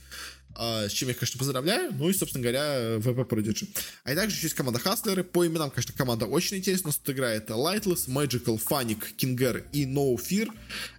А, 0.55 0.87
с 0.87 0.91
чем 0.91 1.09
я, 1.09 1.15
конечно, 1.15 1.37
поздравляю. 1.37 1.93
Ну 1.93 2.09
и, 2.09 2.13
собственно 2.13 2.41
говоря, 2.41 2.95
VP 2.97 3.27
Prodigy. 3.27 3.69
А 4.03 4.11
и 4.11 4.15
также 4.15 4.35
еще 4.35 4.47
есть 4.47 4.55
команда 4.55 4.79
Хастлеры. 4.79 5.23
По 5.23 5.45
именам, 5.45 5.69
конечно, 5.69 5.93
команда 5.95 6.25
очень 6.25 6.57
интересная. 6.57 6.85
У 6.85 6.89
нас 6.89 6.97
тут 6.97 7.15
играет 7.15 7.49
Lightless, 7.49 8.07
Magical, 8.07 8.61
Fanic, 8.61 9.03
Kinger 9.17 9.65
и 9.71 9.85
No 9.85 10.15
Fear. 10.15 10.49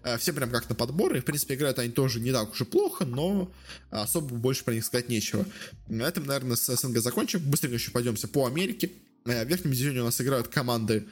А, 0.02 0.18
все 0.18 0.32
прям 0.32 0.50
как 0.50 0.68
на 0.68 0.74
подбор. 0.74 1.14
И, 1.16 1.20
в 1.20 1.24
принципе, 1.24 1.54
играют 1.54 1.78
они 1.78 1.90
тоже 1.90 2.20
не 2.20 2.32
так 2.32 2.52
уж 2.52 2.60
и 2.60 2.64
плохо, 2.64 3.04
но 3.04 3.52
особо 3.90 4.34
больше 4.34 4.64
про 4.64 4.74
них 4.74 4.84
сказать 4.84 5.08
нечего. 5.08 5.44
На 5.88 6.04
этом, 6.04 6.24
наверное, 6.24 6.56
с 6.56 6.74
СНГ 6.74 6.98
закончим. 6.98 7.40
Быстренько 7.40 7.76
еще 7.76 7.90
пойдемся 7.90 8.28
по 8.28 8.46
Америке. 8.46 8.90
Э, 9.26 9.44
в 9.44 9.48
верхнем 9.48 9.72
дивизионе 9.72 10.00
у 10.00 10.04
нас 10.04 10.20
играют 10.20 10.48
команды 10.48 11.06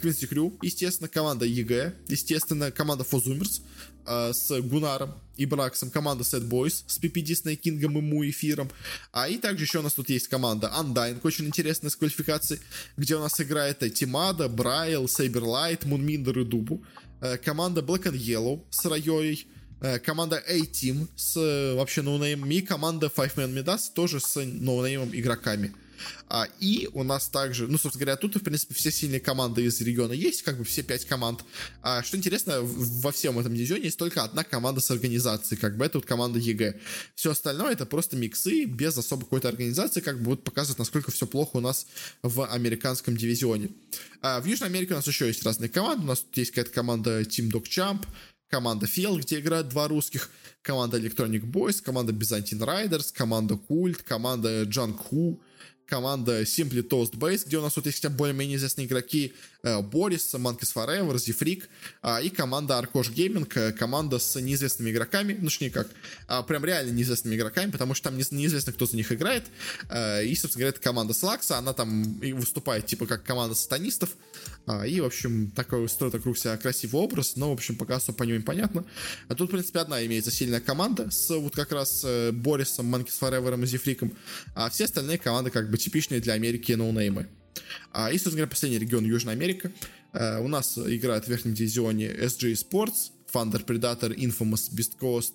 Квинси 0.00 0.24
э, 0.24 0.28
Crew, 0.28 0.56
естественно, 0.62 1.08
команда 1.08 1.44
EG, 1.44 1.94
естественно, 2.08 2.70
команда 2.70 3.04
4 3.04 3.11
Zoomers 3.11 3.62
э, 4.06 4.32
с 4.32 4.60
Гунаром 4.60 5.14
и 5.36 5.44
Браксом, 5.44 5.90
команда 5.90 6.22
Sad 6.22 6.48
Boys 6.48 6.84
с 6.86 7.00
PPD, 7.00 7.34
Снейкингом 7.34 7.98
и 7.98 8.00
Му 8.00 8.28
и 8.28 8.34
Фиром. 8.34 8.70
А 9.12 9.28
и 9.28 9.38
также 9.38 9.64
еще 9.64 9.80
у 9.80 9.82
нас 9.82 9.94
тут 9.94 10.08
есть 10.08 10.28
команда 10.28 10.72
Undying, 10.78 11.18
очень 11.24 11.46
интересная 11.46 11.90
с 11.90 11.96
квалификацией, 11.96 12.60
где 12.96 13.16
у 13.16 13.20
нас 13.20 13.40
играет 13.40 13.78
Тимадо, 13.94 14.48
Брайл, 14.48 15.08
Сейберлайт, 15.08 15.84
Мунмиандер 15.84 16.38
и 16.40 16.44
Дубу. 16.44 16.84
Команда 17.44 17.80
Black 17.80 18.04
and 18.04 18.16
Yellow 18.16 18.64
с 18.70 18.84
Райой, 18.84 19.48
команда 20.04 20.36
A-Team 20.36 21.08
с 21.16 21.74
вообще 21.74 22.02
ноунеймом 22.02 22.48
и 22.48 22.60
команда 22.60 23.10
Five 23.14 23.34
Man 23.34 23.52
Midas 23.52 23.92
тоже 23.92 24.20
с 24.20 24.40
ноунеймом 24.40 25.10
игроками. 25.12 25.74
А, 26.28 26.46
и 26.60 26.88
у 26.92 27.02
нас 27.02 27.28
также, 27.28 27.66
ну, 27.66 27.78
собственно 27.78 28.04
говоря, 28.04 28.16
тут, 28.16 28.36
в 28.36 28.40
принципе, 28.40 28.74
все 28.74 28.90
сильные 28.90 29.20
команды 29.20 29.64
из 29.64 29.80
региона 29.80 30.12
есть, 30.12 30.42
как 30.42 30.58
бы 30.58 30.64
все 30.64 30.82
пять 30.82 31.04
команд. 31.04 31.44
А, 31.82 32.02
что 32.02 32.16
интересно, 32.16 32.60
во 32.62 33.12
всем 33.12 33.38
этом 33.38 33.54
дивизионе 33.54 33.84
есть 33.84 33.98
только 33.98 34.22
одна 34.22 34.44
команда 34.44 34.80
с 34.80 34.90
организацией, 34.90 35.60
как 35.60 35.76
бы 35.76 35.84
это 35.84 35.98
вот 35.98 36.06
команда 36.06 36.38
EG. 36.38 36.80
Все 37.14 37.30
остальное 37.30 37.72
это 37.72 37.86
просто 37.86 38.16
миксы 38.16 38.64
без 38.64 38.96
особо 38.96 39.24
какой-то 39.24 39.48
организации, 39.48 40.00
как 40.00 40.18
бы 40.18 40.24
будут 40.24 40.44
показывать, 40.44 40.78
насколько 40.78 41.10
все 41.10 41.26
плохо 41.26 41.56
у 41.56 41.60
нас 41.60 41.86
в 42.22 42.46
американском 42.46 43.16
дивизионе. 43.16 43.70
А, 44.20 44.40
в 44.40 44.46
Южной 44.46 44.68
Америке 44.68 44.94
у 44.94 44.96
нас 44.96 45.06
еще 45.06 45.26
есть 45.26 45.44
разные 45.44 45.68
команды. 45.68 46.04
У 46.04 46.08
нас 46.08 46.20
тут 46.20 46.36
есть 46.36 46.50
какая-то 46.50 46.72
команда 46.72 47.22
Team 47.22 47.50
Dog 47.50 47.64
Champ, 47.64 48.06
команда 48.48 48.86
Фел, 48.86 49.18
где 49.18 49.40
играют 49.40 49.68
два 49.68 49.88
русских, 49.88 50.30
команда 50.62 50.98
Electronic 50.98 51.42
Boys, 51.42 51.82
команда 51.82 52.12
Byzantine 52.12 52.60
Riders, 52.60 53.12
команда 53.12 53.56
Культ, 53.56 54.02
команда 54.02 54.62
Junk 54.62 54.98
Who, 55.10 55.38
команда 55.88 56.42
Simply 56.42 56.86
Toast 56.86 57.12
Base, 57.12 57.44
где 57.46 57.58
у 57.58 57.62
нас 57.62 57.74
вот 57.76 57.86
есть 57.86 58.02
хотя 58.02 58.14
более-менее 58.14 58.56
известные 58.56 58.86
игроки 58.86 59.32
Борис, 59.62 60.34
Monkeys 60.34 60.72
Forever, 60.74 61.62
э, 62.02 62.24
и 62.24 62.30
команда 62.30 62.74
Arkosh 62.74 63.12
Gaming, 63.12 63.50
э, 63.54 63.72
команда 63.72 64.18
с 64.18 64.40
неизвестными 64.40 64.90
игроками, 64.90 65.36
ну, 65.38 65.46
точнее 65.46 65.70
как, 65.70 65.88
э, 66.28 66.42
прям 66.46 66.64
реально 66.64 66.92
неизвестными 66.92 67.34
игроками, 67.34 67.70
потому 67.70 67.94
что 67.94 68.10
там 68.10 68.18
не, 68.18 68.24
неизвестно, 68.30 68.72
кто 68.72 68.86
за 68.86 68.96
них 68.96 69.10
играет, 69.10 69.44
э, 69.90 70.24
и, 70.24 70.34
собственно 70.36 70.60
говоря, 70.60 70.70
это 70.70 70.80
команда 70.80 71.14
Слакса, 71.14 71.58
она 71.58 71.72
там 71.72 72.20
и 72.20 72.32
выступает 72.32 72.86
типа 72.86 73.06
как 73.06 73.24
команда 73.24 73.54
сатанистов, 73.54 74.10
а, 74.66 74.86
и, 74.86 75.00
в 75.00 75.06
общем, 75.06 75.50
такой 75.50 75.88
строит 75.88 76.12
вокруг 76.14 76.36
себя 76.36 76.56
красивый 76.56 77.02
образ, 77.02 77.36
но, 77.36 77.50
в 77.50 77.54
общем, 77.54 77.76
пока 77.76 77.96
особо 77.96 78.18
по 78.18 78.22
нему 78.24 78.38
непонятно. 78.38 78.84
А 79.28 79.34
тут, 79.34 79.48
в 79.48 79.52
принципе, 79.52 79.80
одна 79.80 80.04
имеется 80.04 80.30
сильная 80.30 80.60
команда 80.60 81.10
с 81.10 81.34
вот 81.34 81.54
как 81.54 81.72
раз 81.72 82.02
э, 82.04 82.32
Борисом, 82.32 82.94
Monkeys 82.94 83.18
Forever 83.20 83.62
и 83.62 83.66
Зифриком, 83.66 84.12
а 84.54 84.68
все 84.70 84.84
остальные 84.84 85.18
команды 85.18 85.50
как 85.50 85.70
бы 85.70 85.78
типичные 85.78 86.20
для 86.20 86.34
Америки 86.34 86.72
ноунеймы. 86.72 87.28
А, 87.92 88.10
и, 88.10 88.18
говоря, 88.18 88.46
последний 88.46 88.78
регион 88.78 89.04
Южная 89.04 89.34
Америка. 89.34 89.72
А, 90.12 90.40
у 90.40 90.48
нас 90.48 90.78
играет 90.78 91.24
в 91.24 91.28
верхнем 91.28 91.54
дивизионе 91.54 92.06
SG 92.08 92.52
Sports, 92.52 93.10
Thunder 93.32 93.64
Predator, 93.64 94.14
Infamous, 94.14 94.70
Beast 94.72 94.98
Coast, 95.00 95.34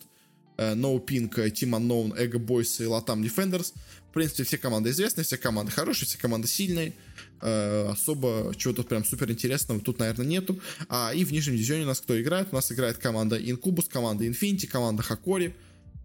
No 0.57 1.03
Pink, 1.03 1.33
Team 1.33 1.71
Unknown, 1.71 2.15
Ego 2.17 2.39
Boys 2.39 2.83
и 2.83 2.87
Latam 2.87 3.21
Defenders. 3.21 3.73
В 4.09 4.13
принципе, 4.13 4.43
все 4.43 4.57
команды 4.59 4.91
известны, 4.91 5.23
все 5.23 5.37
команды 5.37 5.71
хорошие, 5.71 6.07
все 6.07 6.19
команды 6.19 6.47
сильные. 6.47 6.93
Э, 7.41 7.89
особо 7.89 8.53
чего-то 8.55 8.83
прям 8.83 9.03
супер 9.03 9.29
интересного 9.31 9.81
тут, 9.81 9.99
наверное, 9.99 10.25
нету. 10.25 10.61
А, 10.87 11.11
и 11.13 11.25
в 11.25 11.31
нижнем 11.33 11.55
дивизионе 11.55 11.83
у 11.83 11.87
нас 11.87 11.99
кто 11.99 12.19
играет? 12.21 12.49
У 12.51 12.55
нас 12.55 12.71
играет 12.71 12.99
команда 12.99 13.37
Incubus, 13.37 13.89
команда 13.89 14.25
Infinity, 14.25 14.67
команда 14.67 15.03
Hakori, 15.03 15.53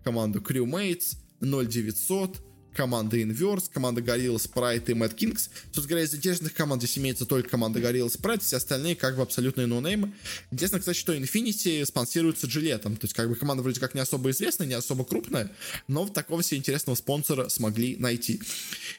команда 0.03 0.41
Crewmates, 0.41 1.17
0900, 1.41 2.41
команда 2.75 3.19
Inverse, 3.19 3.71
команда 3.73 4.01
Gorilla 4.01 4.37
Sprite 4.37 4.91
и 4.91 4.95
Mad 4.95 5.15
Kings. 5.17 5.49
Собственно 5.67 5.89
говоря, 5.89 6.05
из 6.05 6.15
интересных 6.15 6.55
команд 6.55 6.83
здесь 6.83 6.99
имеется 6.99 7.27
только 7.27 7.49
команда 7.49 7.81
Gorilla 7.81 8.09
Sprite, 8.09 8.41
все 8.41 8.57
остальные 8.57 8.97
как 8.97 9.17
бы 9.17 9.23
абсолютные 9.23 9.67
ноунеймы. 9.67 10.13
Интересно, 10.51 10.79
кстати, 10.79 10.97
что 10.97 11.15
Infinity 11.15 11.85
спонсируется 11.85 12.47
джилетом, 12.47 12.97
то 12.97 13.05
есть 13.05 13.15
как 13.15 13.29
бы 13.29 13.35
команда 13.35 13.63
вроде 13.63 13.81
как 13.81 13.95
не 13.95 14.01
особо 14.01 14.31
известная, 14.31 14.67
не 14.67 14.75
особо 14.75 15.05
крупная, 15.05 15.51
но 15.89 16.07
такого 16.09 16.43
себе 16.43 16.59
интересного 16.59 16.97
спонсора 16.97 17.49
смогли 17.49 17.97
найти. 17.97 18.41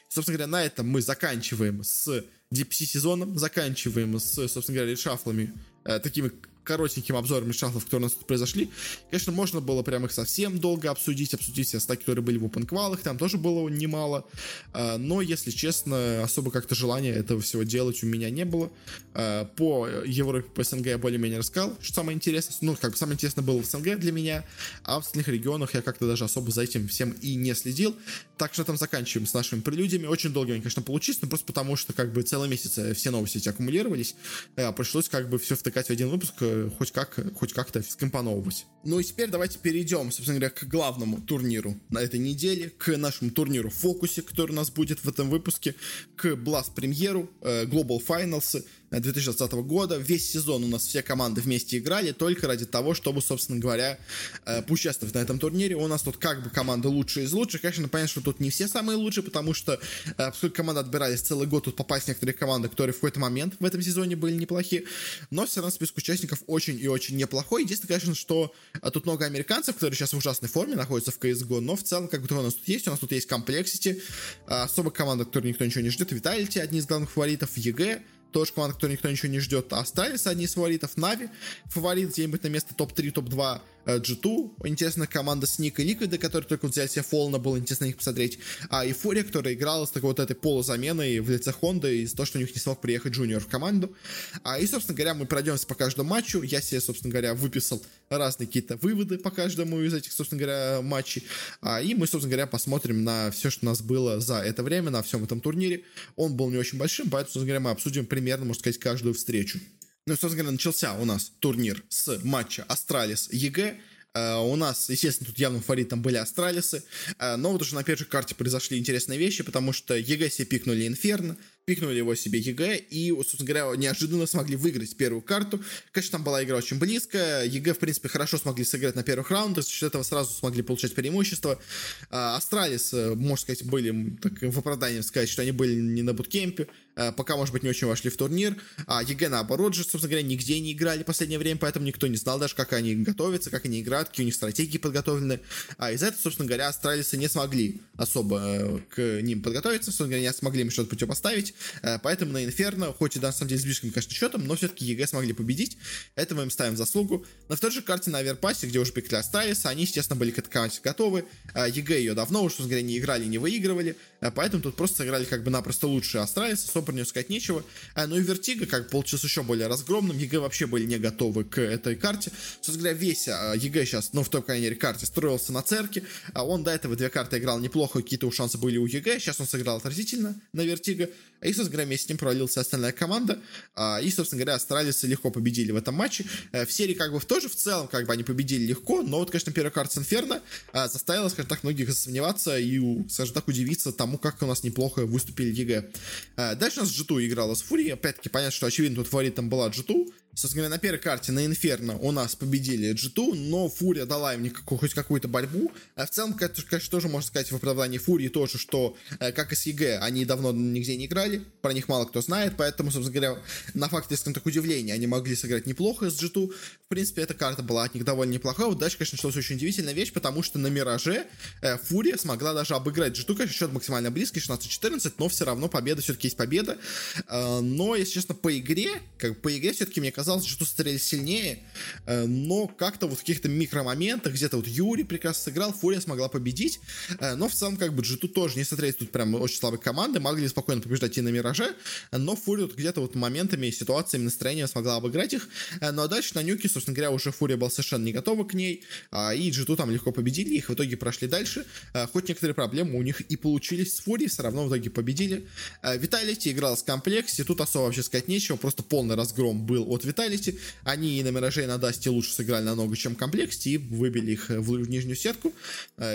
Собственно 0.08 0.38
говоря, 0.38 0.50
на 0.50 0.64
этом 0.64 0.88
мы 0.88 1.02
заканчиваем 1.02 1.82
с 1.84 2.24
DPC 2.52 2.84
сезоном, 2.84 3.38
заканчиваем 3.38 4.18
с, 4.18 4.34
собственно 4.48 4.76
говоря, 4.76 4.92
решафлами, 4.92 5.52
э, 5.84 6.00
такими 6.00 6.32
коротеньким 6.64 7.16
обзором 7.16 7.52
шафлов, 7.52 7.84
которые 7.84 8.06
у 8.06 8.08
нас 8.08 8.12
тут 8.12 8.26
произошли. 8.26 8.70
Конечно, 9.10 9.32
можно 9.32 9.60
было 9.60 9.82
прям 9.82 10.04
их 10.04 10.12
совсем 10.12 10.58
долго 10.58 10.90
обсудить, 10.90 11.34
обсудить 11.34 11.68
все 11.68 11.80
стаки, 11.80 12.00
которые 12.00 12.24
были 12.24 12.38
в 12.38 12.44
опенквалах, 12.44 13.00
там 13.00 13.18
тоже 13.18 13.38
было 13.38 13.68
немало. 13.68 14.26
А, 14.72 14.98
но, 14.98 15.20
если 15.20 15.50
честно, 15.50 16.22
особо 16.22 16.50
как-то 16.50 16.74
желания 16.74 17.10
этого 17.10 17.40
всего 17.40 17.62
делать 17.62 18.02
у 18.02 18.06
меня 18.06 18.30
не 18.30 18.44
было. 18.44 18.70
А, 19.14 19.44
по 19.44 19.86
Европе, 19.88 20.48
по 20.50 20.62
СНГ 20.62 20.86
я 20.86 20.98
более-менее 20.98 21.38
рассказал, 21.38 21.76
что 21.80 21.94
самое 21.94 22.16
интересное. 22.16 22.56
Ну, 22.60 22.76
как 22.80 22.92
бы 22.92 22.96
самое 22.96 23.14
интересное 23.14 23.42
было 23.42 23.62
в 23.62 23.66
СНГ 23.66 23.98
для 23.98 24.12
меня, 24.12 24.44
а 24.84 25.00
в 25.00 25.04
остальных 25.04 25.28
регионах 25.28 25.74
я 25.74 25.82
как-то 25.82 26.06
даже 26.06 26.24
особо 26.24 26.50
за 26.50 26.62
этим 26.62 26.88
всем 26.88 27.10
и 27.22 27.34
не 27.34 27.54
следил. 27.54 27.96
Так 28.36 28.54
что 28.54 28.64
там 28.64 28.76
заканчиваем 28.76 29.26
с 29.26 29.34
нашими 29.34 29.60
прелюдиями. 29.60 30.06
Очень 30.06 30.32
долго 30.32 30.52
они, 30.52 30.60
конечно, 30.60 30.82
получились, 30.82 31.20
но 31.22 31.28
просто 31.28 31.46
потому, 31.46 31.76
что 31.76 31.92
как 31.92 32.12
бы 32.12 32.22
целый 32.22 32.48
месяц 32.48 32.78
все 32.96 33.10
новости 33.10 33.38
эти 33.38 33.48
аккумулировались. 33.48 34.14
Э, 34.56 34.72
пришлось 34.72 35.08
как 35.08 35.28
бы 35.28 35.38
все 35.38 35.56
втыкать 35.56 35.88
в 35.88 35.90
один 35.90 36.08
выпуск, 36.08 36.34
хоть, 36.68 36.92
как, 36.92 37.18
хоть 37.36 37.52
как-то 37.52 37.82
скомпоновывать. 37.82 38.66
Ну 38.84 38.98
и 38.98 39.04
теперь 39.04 39.28
давайте 39.28 39.58
перейдем, 39.58 40.10
собственно 40.10 40.38
говоря, 40.38 40.50
к 40.50 40.64
главному 40.64 41.20
турниру 41.20 41.78
на 41.90 42.00
этой 42.00 42.18
неделе, 42.18 42.70
к 42.70 42.96
нашему 42.96 43.30
турниру 43.30 43.70
фокусе, 43.70 44.22
который 44.22 44.52
у 44.52 44.54
нас 44.54 44.70
будет 44.70 45.04
в 45.04 45.08
этом 45.08 45.30
выпуске, 45.30 45.74
к 46.16 46.26
Blast 46.28 46.74
премьеру, 46.74 47.30
э, 47.42 47.64
Global 47.64 47.98
Finals, 48.06 48.64
2020 48.90 49.52
года. 49.52 49.96
Весь 49.96 50.30
сезон 50.30 50.64
у 50.64 50.68
нас 50.68 50.86
все 50.86 51.02
команды 51.02 51.40
вместе 51.40 51.78
играли 51.78 52.12
только 52.12 52.46
ради 52.46 52.66
того, 52.66 52.94
чтобы, 52.94 53.22
собственно 53.22 53.58
говоря, 53.58 53.98
э, 54.46 54.62
поучаствовать 54.62 55.14
на 55.14 55.20
этом 55.20 55.38
турнире. 55.38 55.76
У 55.76 55.86
нас 55.86 56.02
тут 56.02 56.16
как 56.16 56.42
бы 56.42 56.50
команда 56.50 56.88
лучшие 56.88 57.26
из 57.26 57.32
лучших. 57.32 57.60
Конечно, 57.60 57.88
понятно, 57.88 58.10
что 58.10 58.20
тут 58.20 58.40
не 58.40 58.50
все 58.50 58.66
самые 58.66 58.96
лучшие, 58.96 59.22
потому 59.22 59.54
что 59.54 59.74
э, 59.74 59.78
поскольку 60.16 60.56
команды 60.56 60.80
отбирались 60.80 61.20
целый 61.20 61.46
год, 61.46 61.64
тут 61.64 61.76
попасть 61.76 62.08
некоторые 62.08 62.34
команды, 62.34 62.68
которые 62.68 62.92
в 62.92 62.96
какой-то 62.96 63.20
момент 63.20 63.54
в 63.60 63.64
этом 63.64 63.80
сезоне 63.80 64.16
были 64.16 64.34
неплохие. 64.34 64.84
Но 65.30 65.46
все 65.46 65.60
равно 65.60 65.70
список 65.70 65.98
участников 65.98 66.42
очень 66.46 66.78
и 66.80 66.88
очень 66.88 67.16
неплохой. 67.16 67.62
Единственное, 67.62 68.00
конечно, 68.00 68.14
что 68.14 68.52
э, 68.82 68.90
тут 68.90 69.06
много 69.06 69.24
американцев, 69.24 69.74
которые 69.74 69.96
сейчас 69.96 70.12
в 70.12 70.16
ужасной 70.16 70.48
форме 70.48 70.74
находятся 70.74 71.12
в 71.12 71.18
CSGO, 71.18 71.60
но 71.60 71.76
в 71.76 71.84
целом, 71.84 72.08
как 72.08 72.22
бы 72.22 72.36
у 72.36 72.42
нас 72.42 72.54
тут 72.54 72.66
есть, 72.66 72.88
у 72.88 72.90
нас 72.90 72.98
тут 72.98 73.12
есть 73.12 73.30
Complexity, 73.30 74.00
особо 74.46 74.90
команда, 74.90 75.24
которой 75.24 75.48
никто 75.48 75.64
ничего 75.64 75.82
не 75.82 75.90
ждет, 75.90 76.12
Vitality, 76.12 76.58
одни 76.58 76.78
из 76.78 76.86
главных 76.86 77.10
фаворитов, 77.10 77.56
EG, 77.56 78.02
тоже 78.30 78.52
команда, 78.52 78.74
которой 78.74 78.92
никто 78.92 79.10
ничего 79.10 79.30
не 79.30 79.38
ждет. 79.40 79.72
Астралис 79.72 80.26
одни 80.26 80.44
из 80.44 80.54
фаворитов 80.54 80.96
Нави. 80.96 81.28
Фаворит 81.66 82.10
где-нибудь 82.10 82.42
на 82.42 82.48
место 82.48 82.74
топ-3, 82.74 83.10
топ-2 83.10 83.60
G2. 83.86 84.66
Интересная 84.66 85.06
команда 85.06 85.46
с 85.46 85.52
NiKo 85.52 85.74
и 85.78 85.94
Liquid, 85.94 86.16
которые 86.18 86.48
только 86.48 86.68
взяли 86.68 86.88
себе 86.88 87.02
Фоллена, 87.02 87.38
было 87.38 87.58
интересно 87.58 87.86
их 87.86 87.96
посмотреть. 87.96 88.38
А 88.68 88.84
и 88.84 88.92
Фурия, 88.92 89.24
которая 89.24 89.54
играла 89.54 89.86
с 89.86 89.90
такой 89.90 90.10
вот 90.10 90.20
этой 90.20 90.36
полузаменой 90.36 91.20
в 91.20 91.30
лице 91.30 91.52
Хонда 91.52 91.90
из-за 91.90 92.16
того, 92.16 92.26
что 92.26 92.38
у 92.38 92.40
них 92.40 92.54
не 92.54 92.60
смог 92.60 92.80
приехать 92.80 93.12
Джуниор 93.12 93.40
в 93.40 93.48
команду. 93.48 93.94
А, 94.42 94.58
и, 94.58 94.66
собственно 94.66 94.96
говоря, 94.96 95.14
мы 95.14 95.26
пройдемся 95.26 95.66
по 95.66 95.74
каждому 95.74 96.10
матчу. 96.10 96.42
Я 96.42 96.60
себе, 96.60 96.80
собственно 96.80 97.10
говоря, 97.10 97.34
выписал 97.34 97.82
разные 98.08 98.46
какие-то 98.46 98.76
выводы 98.76 99.18
по 99.18 99.30
каждому 99.30 99.80
из 99.80 99.94
этих, 99.94 100.12
собственно 100.12 100.40
говоря, 100.40 100.80
матчей. 100.82 101.24
А, 101.60 101.80
и 101.80 101.94
мы, 101.94 102.06
собственно 102.06 102.30
говоря, 102.30 102.46
посмотрим 102.46 103.04
на 103.04 103.30
все, 103.30 103.50
что 103.50 103.66
у 103.66 103.68
нас 103.70 103.80
было 103.82 104.20
за 104.20 104.36
это 104.36 104.62
время, 104.62 104.90
на 104.90 105.02
всем 105.02 105.24
этом 105.24 105.40
турнире. 105.40 105.84
Он 106.16 106.34
был 106.34 106.50
не 106.50 106.56
очень 106.56 106.78
большим, 106.78 107.10
поэтому, 107.10 107.32
собственно 107.32 107.46
говоря, 107.46 107.60
мы 107.60 107.70
обсудим 107.70 108.06
примерно, 108.06 108.44
можно 108.44 108.60
сказать, 108.60 108.78
каждую 108.78 109.14
встречу. 109.14 109.60
Ну, 110.06 110.14
собственно 110.14 110.36
говоря, 110.36 110.52
начался 110.52 110.94
у 110.94 111.04
нас 111.04 111.32
турнир 111.40 111.84
с 111.88 112.20
матча 112.24 112.64
Астралис 112.64 113.28
EG. 113.32 113.78
Э, 114.12 114.44
у 114.50 114.56
нас, 114.56 114.90
естественно, 114.90 115.28
тут 115.28 115.38
явным 115.38 115.62
фаворитом 115.62 116.02
были 116.02 116.16
Астралисы, 116.16 116.82
э, 117.20 117.36
но 117.36 117.52
вот 117.52 117.62
уже 117.62 117.76
на 117.76 117.84
первой 117.84 118.06
карте 118.06 118.34
произошли 118.34 118.76
интересные 118.76 119.20
вещи, 119.20 119.44
потому 119.44 119.72
что 119.72 119.94
EG 119.94 120.28
себе 120.30 120.46
пикнули 120.46 120.88
Инферно, 120.88 121.36
пикнули 121.64 121.98
его 121.98 122.16
себе 122.16 122.40
EG 122.40 122.76
и, 122.76 123.10
собственно 123.10 123.46
говоря, 123.46 123.76
неожиданно 123.76 124.26
смогли 124.26 124.56
выиграть 124.56 124.96
первую 124.96 125.22
карту. 125.22 125.62
Конечно, 125.92 126.18
там 126.18 126.24
была 126.24 126.42
игра 126.42 126.56
очень 126.56 126.80
близкая, 126.80 127.44
EG, 127.44 127.74
в 127.74 127.78
принципе, 127.78 128.08
хорошо 128.08 128.36
смогли 128.36 128.64
сыграть 128.64 128.96
на 128.96 129.04
первых 129.04 129.30
раундах, 129.30 129.64
за 129.64 129.70
счет 129.70 129.90
этого 129.90 130.02
сразу 130.02 130.32
смогли 130.32 130.62
получать 130.62 130.92
преимущество. 130.96 131.62
Э, 132.10 132.34
Астралис, 132.34 132.92
можно 132.92 133.36
сказать, 133.36 133.64
были 133.64 134.16
так, 134.20 134.32
в 134.42 134.58
оправдании 134.58 135.02
сказать, 135.02 135.28
что 135.28 135.42
они 135.42 135.52
были 135.52 135.76
не 135.76 136.02
на 136.02 136.14
буткемпе, 136.14 136.66
Э, 136.89 136.89
пока, 137.16 137.36
может 137.36 137.52
быть, 137.52 137.62
не 137.62 137.68
очень 137.68 137.86
вошли 137.86 138.10
в 138.10 138.16
турнир. 138.16 138.56
А 138.86 139.02
EG, 139.02 139.28
наоборот 139.28 139.74
же, 139.74 139.82
собственно 139.82 140.08
говоря, 140.08 140.22
нигде 140.22 140.58
не 140.60 140.72
играли 140.72 141.02
в 141.02 141.06
последнее 141.06 141.38
время, 141.38 141.58
поэтому 141.58 141.86
никто 141.86 142.06
не 142.06 142.16
знал 142.16 142.38
даже, 142.38 142.54
как 142.54 142.72
они 142.72 142.94
готовятся, 142.94 143.50
как 143.50 143.64
они 143.64 143.80
играют, 143.80 144.08
какие 144.08 144.24
у 144.24 144.26
них 144.26 144.34
стратегии 144.34 144.78
подготовлены. 144.78 145.40
А 145.78 145.92
из-за 145.92 146.06
этого, 146.06 146.20
собственно 146.22 146.46
говоря, 146.46 146.68
Астралисы 146.68 147.16
не 147.16 147.28
смогли 147.28 147.80
особо 147.96 148.40
э, 148.40 148.78
к 148.90 149.22
ним 149.22 149.42
подготовиться, 149.42 149.90
собственно 149.90 150.10
говоря, 150.10 150.28
не 150.28 150.32
смогли 150.32 150.62
им 150.62 150.70
что-то 150.70 150.90
противопоставить. 150.90 151.54
Э, 151.82 151.98
поэтому 152.02 152.32
на 152.32 152.44
Инферно, 152.44 152.92
хоть 152.92 153.16
и 153.16 153.18
да, 153.18 153.28
на 153.28 153.32
самом 153.32 153.48
деле 153.48 153.60
с 153.60 153.64
близким, 153.64 153.90
конечно, 153.90 154.12
счетом, 154.12 154.46
но 154.46 154.56
все-таки 154.56 154.84
EG 154.84 155.06
смогли 155.06 155.32
победить. 155.32 155.78
Это 156.14 156.34
мы 156.34 156.42
им 156.42 156.50
ставим 156.50 156.76
заслугу. 156.76 157.24
На 157.48 157.56
второй 157.56 157.74
же 157.74 157.82
карте 157.82 158.10
на 158.10 158.18
Оверпасе, 158.18 158.66
где 158.66 158.78
уже 158.78 158.92
пикли 158.92 159.16
Астралис, 159.16 159.68
они, 159.68 159.82
естественно, 159.82 160.18
были 160.18 160.30
к 160.30 160.48
команде 160.48 160.80
готовы. 160.82 161.24
EG 161.54 161.98
ее 161.98 162.14
давно 162.14 162.42
уже, 162.42 162.56
собственно 162.56 162.70
говоря, 162.70 162.86
не 162.86 162.98
играли, 162.98 163.24
не 163.26 163.38
выигрывали. 163.38 163.96
Поэтому 164.34 164.62
тут 164.62 164.76
просто 164.76 164.98
сыграли 164.98 165.24
как 165.24 165.42
бы 165.42 165.50
напросто 165.50 165.86
лучше 165.86 166.18
Астралис, 166.18 166.64
особо 166.90 166.98
не 166.98 167.04
сказать 167.04 167.30
нечего. 167.30 167.64
А, 167.94 168.06
ну 168.06 168.16
и 168.16 168.22
Вертиго 168.22 168.66
как 168.66 168.90
получился 168.90 169.26
еще 169.26 169.42
более 169.42 169.68
разгромным. 169.68 170.18
EG 170.18 170.40
вообще 170.40 170.66
были 170.66 170.84
не 170.84 170.98
готовы 170.98 171.44
к 171.44 171.58
этой 171.60 171.96
карте. 171.96 172.30
Собственно 172.60 172.78
говоря, 172.78 172.98
весь 172.98 173.28
а, 173.28 173.54
EG 173.54 173.86
сейчас, 173.86 174.12
ну, 174.12 174.22
в 174.22 174.28
той, 174.28 174.42
крайней 174.42 174.64
мере, 174.64 174.76
карте 174.76 175.06
строился 175.06 175.52
на 175.52 175.62
CeRq'е. 175.62 176.02
А 176.34 176.44
он 176.44 176.64
до 176.64 176.70
этого 176.70 176.96
две 176.96 177.08
карты 177.08 177.38
играл 177.38 177.58
неплохо, 177.60 178.02
какие-то 178.02 178.30
шансы 178.30 178.58
были 178.58 178.78
у 178.78 178.86
EG. 178.86 179.20
Сейчас 179.20 179.40
он 179.40 179.46
сыграл 179.46 179.76
отвратительно 179.76 180.40
на 180.52 180.62
Вертиго. 180.62 181.08
И, 181.42 181.46
собственно 181.46 181.70
говоря, 181.70 181.86
вместе 181.86 182.06
с 182.06 182.08
ним 182.10 182.18
провалилась 182.18 182.56
остальная 182.56 182.92
команда. 182.92 183.38
А, 183.74 184.00
и, 184.02 184.10
собственно 184.10 184.42
говоря, 184.42 184.56
Астралисы 184.56 185.06
легко 185.06 185.30
победили 185.30 185.72
в 185.72 185.76
этом 185.76 185.94
матче. 185.94 186.26
Э, 186.52 186.66
в 186.66 186.72
серии, 186.72 186.94
как 186.94 187.12
бы, 187.12 187.20
тоже 187.20 187.48
в 187.48 187.54
целом, 187.54 187.88
как 187.88 188.06
бы, 188.06 188.12
они 188.12 188.24
победили 188.24 188.64
легко. 188.64 189.02
Но 189.02 189.18
вот, 189.18 189.30
конечно, 189.30 189.52
первая 189.52 189.70
карта 189.70 189.94
с 189.94 189.98
Инферно 189.98 190.42
заставила, 190.72 191.28
скажем 191.28 191.48
так, 191.48 191.62
многих 191.62 191.88
засомневаться 191.88 192.58
и, 192.58 192.80
скажем 193.08 193.34
так, 193.34 193.48
удивиться 193.48 193.92
тому, 193.92 194.18
как 194.18 194.42
у 194.42 194.46
нас 194.46 194.62
неплохо 194.64 195.06
выступили 195.06 195.54
EG. 195.54 195.90
Э, 196.36 196.54
дальше 196.70 196.80
у 196.80 196.82
нас 196.84 196.92
G2 196.92 197.26
играла 197.26 197.54
с 197.54 197.62
Фурией. 197.62 197.92
Опять-таки, 197.92 198.28
понятно, 198.28 198.52
что, 198.52 198.66
очевидно, 198.66 198.96
тут 198.96 199.08
фаворитом 199.08 199.48
была 199.48 199.68
G2. 199.68 200.12
Собственно 200.32 200.62
говоря, 200.62 200.76
на 200.76 200.78
первой 200.78 200.98
карте 200.98 201.32
на 201.32 201.44
Инферно 201.44 201.98
у 201.98 202.12
нас 202.12 202.36
победили 202.36 202.94
G2, 202.94 203.34
но 203.34 203.68
Фурия 203.68 204.06
дала 204.06 204.34
им 204.34 204.44
никакую, 204.44 204.78
хоть 204.78 204.94
какую-то 204.94 205.26
борьбу. 205.26 205.72
А 205.96 206.06
в 206.06 206.10
целом, 206.10 206.34
конечно, 206.34 206.90
тоже 206.90 207.08
можно 207.08 207.26
сказать 207.26 207.50
в 207.50 207.56
оправдании 207.56 207.98
Фурии 207.98 208.28
тоже, 208.28 208.56
что, 208.56 208.96
э, 209.18 209.32
как 209.32 209.52
и 209.52 209.56
с 209.56 209.66
EG, 209.66 209.98
они 209.98 210.24
давно 210.24 210.52
нигде 210.52 210.96
не 210.96 211.06
играли, 211.06 211.42
про 211.62 211.72
них 211.72 211.88
мало 211.88 212.04
кто 212.04 212.22
знает, 212.22 212.54
поэтому, 212.56 212.92
собственно 212.92 213.12
говоря, 213.12 213.42
на 213.74 213.88
факте, 213.88 214.16
скажем 214.16 214.34
так, 214.34 214.46
удивления, 214.46 214.94
они 214.94 215.08
могли 215.08 215.34
сыграть 215.34 215.66
неплохо 215.66 216.10
с 216.10 216.22
G2. 216.22 216.52
В 216.84 216.88
принципе, 216.88 217.22
эта 217.22 217.34
карта 217.34 217.62
была 217.62 217.84
от 217.84 217.94
них 217.94 218.04
довольно 218.04 218.32
неплохая. 218.32 218.68
Вот 218.68 218.78
дальше, 218.78 218.98
конечно, 218.98 219.16
началась 219.16 219.36
очень 219.36 219.56
удивительная 219.56 219.94
вещь, 219.94 220.12
потому 220.12 220.44
что 220.44 220.60
на 220.60 220.68
Мираже 220.68 221.26
э, 221.60 221.76
Фурия 221.76 222.16
смогла 222.16 222.54
даже 222.54 222.74
обыграть 222.74 223.18
G2, 223.18 223.34
конечно, 223.34 223.54
счет 223.54 223.72
максимально 223.72 224.12
близкий, 224.12 224.38
16-14, 224.38 225.14
но 225.18 225.28
все 225.28 225.44
равно 225.44 225.68
победа 225.68 226.02
все-таки 226.02 226.28
есть 226.28 226.36
победа. 226.36 226.78
Э, 227.26 227.60
но, 227.60 227.96
если 227.96 228.14
честно, 228.14 228.36
по 228.36 228.56
игре, 228.56 228.90
как 229.18 229.40
по 229.40 229.56
игре 229.56 229.72
все-таки 229.72 230.00
мне 230.00 230.12
казалось, 230.20 230.44
что 230.44 230.66
стрель 230.66 230.98
сильнее, 230.98 231.60
э, 232.04 232.26
но 232.26 232.66
как-то 232.66 233.06
вот 233.06 233.16
в 233.16 233.20
каких-то 233.20 233.48
микромоментах, 233.48 234.34
где-то 234.34 234.58
вот 234.58 234.66
Юрий 234.66 235.04
прекрасно 235.04 235.44
сыграл, 235.44 235.72
Фурия 235.72 235.98
смогла 235.98 236.28
победить, 236.28 236.78
э, 237.18 237.36
но 237.36 237.48
в 237.48 237.54
целом 237.54 237.78
как 237.78 237.94
бы 237.94 238.02
G2 238.02 238.28
тоже 238.28 238.58
не 238.58 238.64
смотреть 238.64 238.98
тут 238.98 239.12
прям 239.12 239.34
очень 239.34 239.56
слабые 239.56 239.80
команды, 239.80 240.20
могли 240.20 240.46
спокойно 240.46 240.82
побеждать 240.82 241.16
и 241.16 241.22
на 241.22 241.30
Мираже, 241.30 241.74
но 242.12 242.36
Фурия 242.36 242.66
вот 242.66 242.76
где-то 242.76 243.00
вот 243.00 243.14
моментами, 243.14 243.70
ситуациями, 243.70 244.24
настроением 244.24 244.68
смогла 244.68 244.96
обыграть 244.96 245.32
их, 245.32 245.48
э, 245.80 245.90
ну 245.90 246.02
а 246.02 246.08
дальше 246.08 246.32
на 246.34 246.42
Нюке, 246.42 246.68
собственно 246.68 246.94
говоря, 246.94 247.12
уже 247.12 247.32
Фурия 247.32 247.56
была 247.56 247.70
совершенно 247.70 248.04
не 248.04 248.12
готова 248.12 248.44
к 248.44 248.52
ней, 248.52 248.84
а, 249.10 249.34
и 249.34 249.50
G2 249.50 249.74
там 249.76 249.90
легко 249.90 250.12
победили, 250.12 250.54
их 250.54 250.68
в 250.68 250.74
итоге 250.74 250.98
прошли 250.98 251.28
дальше, 251.28 251.64
хоть 252.12 252.28
некоторые 252.28 252.54
проблемы 252.54 252.98
у 252.98 253.02
них 253.02 253.22
и 253.22 253.36
получились 253.36 253.96
с 253.96 254.00
Фурией, 254.00 254.28
все 254.28 254.42
равно 254.42 254.64
в 254.64 254.68
итоге 254.68 254.90
победили. 254.90 255.48
Виталити 255.82 256.52
играл 256.52 256.76
с 256.76 256.82
комплексе, 256.82 257.44
тут 257.44 257.62
особо 257.62 257.84
вообще 257.84 258.02
сказать 258.02 258.28
нечего, 258.28 258.56
просто 258.56 258.82
полный 258.82 259.14
разгром 259.14 259.64
был 259.64 259.90
от 259.90 260.04
Vitality. 260.10 260.58
Они 260.84 261.18
и 261.18 261.22
на 261.22 261.28
Мираже, 261.28 261.64
и 261.64 261.66
на 261.66 261.78
Дасте 261.78 262.10
лучше 262.10 262.32
сыграли 262.32 262.64
намного, 262.64 262.96
чем 262.96 263.14
комплекте, 263.14 263.70
и 263.70 263.76
выбили 263.78 264.32
их 264.32 264.48
в, 264.48 264.62
в 264.62 264.88
нижнюю 264.88 265.16
сетку, 265.16 265.52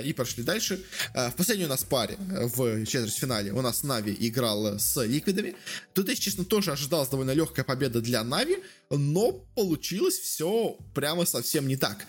и 0.03 0.13
прошли 0.13 0.43
дальше. 0.43 0.81
В 1.13 1.33
последней 1.37 1.65
у 1.65 1.69
нас 1.69 1.83
паре 1.83 2.17
в 2.19 2.85
четвертьфинале 2.85 3.51
у 3.51 3.61
нас 3.61 3.83
Нави 3.83 4.15
играл 4.19 4.79
с 4.79 5.03
Ликвидами. 5.03 5.55
Тут, 5.93 6.09
если 6.09 6.21
честно, 6.21 6.45
тоже 6.45 6.71
ожидалась 6.71 7.09
довольно 7.09 7.31
легкая 7.31 7.65
победа 7.65 8.01
для 8.01 8.23
Нави, 8.23 8.57
но 8.89 9.31
получилось 9.31 10.19
все 10.19 10.77
прямо 10.93 11.25
совсем 11.25 11.67
не 11.67 11.75
так. 11.75 12.05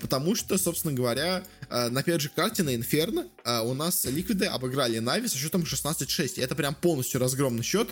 Потому 0.00 0.34
что, 0.34 0.58
собственно 0.58 0.92
говоря, 0.92 1.44
на 1.70 2.02
первой 2.02 2.20
же 2.20 2.28
карте 2.28 2.62
на 2.62 2.74
Инферно 2.74 3.26
у 3.64 3.74
нас 3.74 4.04
Ликвиды 4.04 4.46
обыграли 4.46 4.98
Нави 4.98 5.28
со 5.28 5.38
счетом 5.38 5.62
16-6. 5.62 6.34
И 6.36 6.40
это 6.40 6.54
прям 6.54 6.74
полностью 6.74 7.20
разгромный 7.20 7.62
счет. 7.62 7.88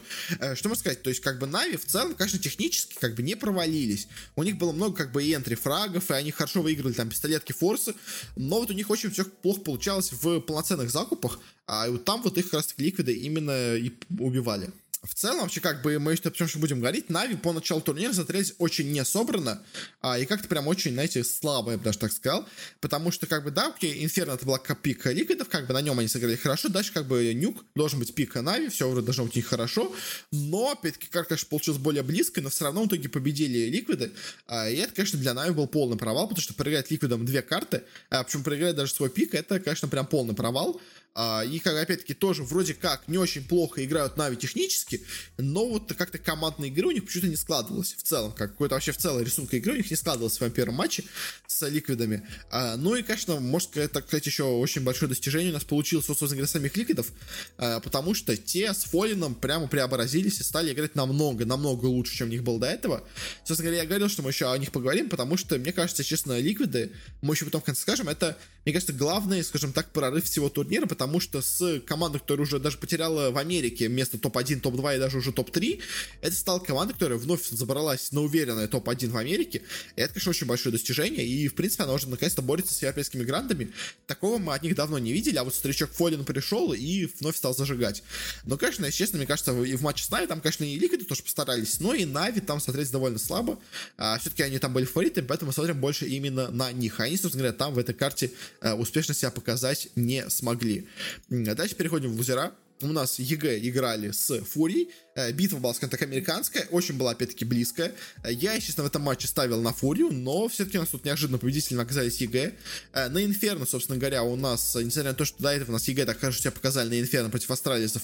Что 0.55 0.69
можно 0.69 0.81
сказать? 0.81 1.03
То 1.03 1.11
есть, 1.11 1.21
как 1.21 1.39
бы 1.39 1.47
Нави 1.47 1.77
в 1.77 1.87
целом, 1.87 2.15
конечно, 2.15 2.39
технически 2.39 2.97
как 3.01 3.15
бы 3.15 3.23
не 3.29 3.37
провалились. 3.37 4.09
У 4.37 4.43
них 4.43 4.57
было 4.57 4.73
много 4.73 4.97
как 4.97 5.13
бы 5.13 5.23
и 5.23 5.35
entry 5.35 5.55
фрагов, 5.55 6.11
и 6.11 6.15
они 6.15 6.31
хорошо 6.31 6.63
выиграли 6.63 6.95
там 6.95 7.11
пистолетки 7.11 7.53
Форсы, 7.53 7.95
но 8.37 8.61
вот 8.61 8.71
у 8.71 8.75
них 8.75 8.91
очень 8.91 9.11
все 9.11 9.25
плохо 9.25 9.61
получалось 9.61 10.13
в 10.13 10.41
полноценных 10.41 10.91
закупах, 10.91 11.39
а 11.67 11.89
вот 11.91 12.05
там 12.05 12.23
вот 12.23 12.39
их 12.39 12.47
как 12.47 12.55
раз 12.55 12.67
таки 12.69 12.85
ликвиды 12.85 13.13
именно 13.13 13.77
и 13.77 13.93
убивали 14.19 14.71
в 15.09 15.15
целом, 15.15 15.41
вообще, 15.41 15.61
как 15.61 15.81
бы, 15.81 15.99
мы 15.99 16.17
что, 16.17 16.31
что 16.31 16.59
будем 16.59 16.81
говорить, 16.81 17.09
Нави 17.09 17.35
по 17.35 17.53
началу 17.53 17.81
турнира 17.81 18.13
смотрелись 18.13 18.55
очень 18.59 18.93
не 18.93 19.05
собрано, 19.05 19.63
а, 20.03 20.19
и 20.19 20.27
как-то 20.27 20.49
прям 20.49 20.69
очень, 20.69 20.93
знаете, 20.93 21.25
слабо, 21.25 21.73
я 21.73 21.79
бы 21.79 21.85
даже 21.85 21.99
так 21.99 22.13
сказал, 22.13 22.47
потому 22.81 23.11
что, 23.11 23.27
как 23.27 23.43
бы, 23.43 23.51
да, 23.51 23.69
окей, 23.69 24.05
Инферно 24.05 24.33
это 24.33 24.45
была 24.45 24.59
пик 24.59 25.07
ликвидов, 25.07 25.49
как 25.49 25.67
бы, 25.67 25.73
на 25.73 25.81
нем 25.81 25.99
они 25.99 26.09
сыграли 26.09 26.37
хорошо, 26.37 26.69
дальше, 26.69 26.93
как 26.93 27.07
бы, 27.07 27.33
Нюк 27.33 27.65
должен 27.75 27.99
быть 27.99 28.15
пик 28.15 28.35
Нави, 28.35 28.69
все 28.69 28.89
вроде 28.89 29.07
должно 29.07 29.25
быть 29.25 29.37
них 29.37 29.47
хорошо, 29.47 29.95
но, 30.31 30.73
опять-таки, 30.73 31.09
как, 31.09 31.29
конечно, 31.29 31.49
получилось 31.49 31.81
более 31.81 32.03
близко, 32.03 32.43
но 32.43 32.51
все 32.51 32.65
равно 32.65 32.83
в 32.83 32.89
итоге 32.89 33.09
победили 33.09 33.71
ликвиды, 33.71 34.13
а, 34.47 34.69
и 34.69 34.77
это, 34.77 34.93
конечно, 34.93 35.19
для 35.19 35.33
Нави 35.33 35.53
был 35.53 35.67
полный 35.67 35.97
провал, 35.97 36.29
потому 36.29 36.43
что 36.43 36.53
проиграть 36.53 36.91
ликвидам 36.91 37.25
две 37.25 37.41
карты, 37.41 37.83
а, 38.11 38.25
причем 38.25 38.43
проиграть 38.43 38.77
даже 38.77 38.93
свой 38.93 39.09
пик, 39.09 39.35
это, 39.35 39.59
конечно, 39.59 39.89
прям 39.89 40.07
полный 40.07 40.35
провал, 40.35 40.79
а, 41.15 41.43
и, 41.45 41.59
как, 41.59 41.77
опять-таки, 41.77 42.15
тоже 42.15 42.45
вроде 42.45 42.75
как 42.75 43.09
не 43.09 43.19
очень 43.19 43.45
плохо 43.45 43.85
играют 43.85 44.17
Нави 44.17 44.37
технически, 44.37 45.03
но 45.37 45.69
вот 45.69 45.93
как-то 45.95 46.19
командная 46.19 46.69
игры 46.69 46.87
у 46.87 46.91
них 46.91 47.05
почему-то 47.05 47.29
не 47.29 47.37
складывалась 47.37 47.95
в 47.95 48.03
целом, 48.03 48.33
как 48.33 48.53
какой-то 48.53 48.75
вообще 48.75 48.93
в 48.93 48.99
целом 48.99 49.23
рисунка 49.23 49.57
игры 49.57 49.73
у 49.73 49.77
них 49.77 49.91
не 49.91 49.97
складывалась 49.97 50.35
в 50.35 50.37
своем 50.37 50.53
первом 50.53 50.75
матче 50.75 51.05
с 51.47 51.67
Ликвидами. 51.67 52.27
А, 52.51 52.77
ну 52.77 52.95
и, 52.95 53.03
конечно, 53.03 53.41
может 53.41 53.71
так 53.71 54.07
сказать, 54.07 54.27
еще 54.27 54.45
очень 54.45 54.83
большое 54.83 55.09
достижение 55.09 55.51
у 55.51 55.55
нас 55.55 55.65
получилось, 55.65 56.09
вот, 56.09 56.19
собственно 56.19 56.39
говоря, 56.39 56.53
самих 56.53 56.77
Ликвидов, 56.77 57.13
а, 57.57 57.81
потому 57.81 58.15
что 58.15 58.37
те 58.37 58.73
с 58.73 58.85
Фолином 58.85 59.35
прямо 59.35 59.67
преобразились 59.67 60.41
и 60.41 60.45
стали 60.45 60.73
играть 60.73 60.95
намного, 60.95 61.45
намного 61.45 61.87
лучше, 61.87 62.17
чем 62.17 62.29
у 62.29 62.31
них 62.31 62.43
было 62.43 62.61
до 62.61 62.67
этого. 62.67 63.05
Собственно 63.45 63.71
говоря, 63.71 63.83
я 63.83 63.89
говорил, 63.89 64.09
что 64.09 64.23
мы 64.23 64.31
еще 64.31 64.53
о 64.53 64.59
них 64.59 64.71
поговорим, 64.71 65.09
потому 65.09 65.37
что, 65.37 65.59
мне 65.59 65.73
кажется, 65.73 66.05
честно, 66.05 66.39
Ликвиды, 66.39 66.93
мы 67.23 67.35
еще 67.35 67.45
потом 67.45 67.61
в 67.61 67.65
конце 67.65 67.83
скажем, 67.83 68.09
это, 68.09 68.39
мне 68.65 68.73
кажется, 68.73 68.93
главный, 68.93 69.43
скажем 69.43 69.73
так, 69.73 69.93
прорыв 69.93 70.25
всего 70.25 70.49
турнира, 70.49 70.87
потому 70.99 71.21
что 71.21 71.41
с 71.43 71.81
командой, 71.87 72.19
которая 72.19 72.43
уже 72.45 72.59
даже 72.59 72.77
потеряла 72.77 73.31
в 73.31 73.39
Америке 73.39 73.87
место 73.87 74.19
топ-1, 74.19 74.61
топ-2 74.61 74.97
и 74.97 74.99
даже 74.99 75.19
уже 75.19 75.33
топ-3, 75.33 75.81
это 76.23 76.35
стала 76.35 76.59
команда, 76.59 76.93
которая 76.93 77.19
вновь 77.19 77.49
забралась 77.49 78.11
на 78.11 78.21
уверенное 78.23 78.67
топ-1 78.67 79.11
в 79.11 79.17
Америке. 79.17 79.63
И 79.95 80.01
это, 80.01 80.15
конечно, 80.15 80.31
очень 80.31 80.49
большое 80.49 80.73
достижение, 80.73 81.25
и, 81.25 81.47
в 81.47 81.55
принципе, 81.55 81.85
она 81.85 81.93
уже 81.93 82.09
наконец-то 82.09 82.43
борется 82.43 82.75
с 82.75 82.83
европейскими 82.83 83.23
грандами. 83.23 83.73
Такого 84.09 84.39
мы 84.39 84.55
от 84.55 84.63
них 84.65 84.75
давно 84.75 84.99
не 84.99 85.13
видели, 85.13 85.37
а 85.37 85.45
вот 85.45 85.55
старичок 85.55 85.91
Фолин 85.93 86.25
пришел 86.25 86.73
и 86.73 87.09
вновь 87.21 87.37
стал 87.37 87.55
зажигать. 87.55 88.03
Но, 88.45 88.57
конечно, 88.57 88.85
если 88.85 88.99
честно, 88.99 89.19
мне 89.19 89.27
кажется, 89.27 89.53
и 89.63 89.77
в 89.77 89.83
матче 89.83 90.03
с 90.03 90.11
Нави 90.11 90.27
там, 90.27 90.41
конечно, 90.41 90.65
и 90.65 90.77
Ликвиды 90.77 91.05
тоже 91.05 91.23
постарались, 91.23 91.79
но 91.79 91.95
и 91.95 92.05
Нави 92.05 92.41
там 92.41 92.61
смотреть 92.61 92.91
довольно 92.91 93.21
слабо. 93.21 93.61
А, 93.97 94.19
все-таки 94.19 94.43
они 94.43 94.59
там 94.59 94.73
были 94.73 94.85
фаворитами, 94.85 95.27
поэтому 95.27 95.51
мы 95.51 95.53
смотрим 95.53 95.81
больше 95.81 96.07
именно 96.07 96.51
на 96.51 96.73
них. 96.73 96.99
А 96.99 97.05
они, 97.05 97.17
собственно 97.17 97.45
говоря, 97.45 97.57
там 97.57 97.75
в 97.75 97.79
этой 97.79 97.95
карте 97.95 98.33
а, 98.61 98.75
успешно 98.75 99.15
себя 99.15 99.31
показать 99.31 99.89
не 99.95 100.29
смогли. 100.29 100.88
Дальше 101.29 101.75
переходим 101.75 102.13
в 102.13 102.17
лузера. 102.17 102.53
У 102.81 102.87
нас 102.87 103.19
EG 103.19 103.59
играли 103.59 104.13
с 104.13 104.41
Фурией, 104.43 104.91
битва 105.33 105.59
была, 105.59 105.75
скажем 105.75 105.91
так, 105.91 106.03
американская, 106.03 106.67
очень 106.71 106.97
была, 106.97 107.13
опять-таки, 107.13 107.45
близкая. 107.45 107.93
Э, 108.23 108.33
я, 108.33 108.55
естественно, 108.55 108.85
в 108.85 108.91
этом 108.91 109.03
матче 109.03 109.27
ставил 109.27 109.61
на 109.61 109.73
Фурию, 109.73 110.11
но 110.13 110.49
все-таки 110.49 110.79
у 110.79 110.81
нас 110.81 110.91
тут 110.91 111.05
неожиданно 111.05 111.39
победителями 111.39 111.83
оказались 111.83 112.21
EG. 112.21 112.55
Э, 112.93 113.09
на 113.09 113.25
Инферно, 113.25 113.67
собственно 113.67 113.99
говоря, 113.99 114.23
у 114.23 114.37
нас, 114.37 114.75
несмотря 114.77 115.11
на 115.11 115.17
то, 115.17 115.25
что 115.25 115.43
до 115.43 115.51
этого 115.51 115.71
у 115.71 115.73
нас 115.73 115.89
EG 115.89 116.07
так 116.07 116.21
хорошо 116.21 116.41
себя 116.41 116.53
показали 116.53 116.89
на 116.89 117.01
Инферно 117.01 117.31
против 117.31 117.51
Астралисов, 117.51 118.03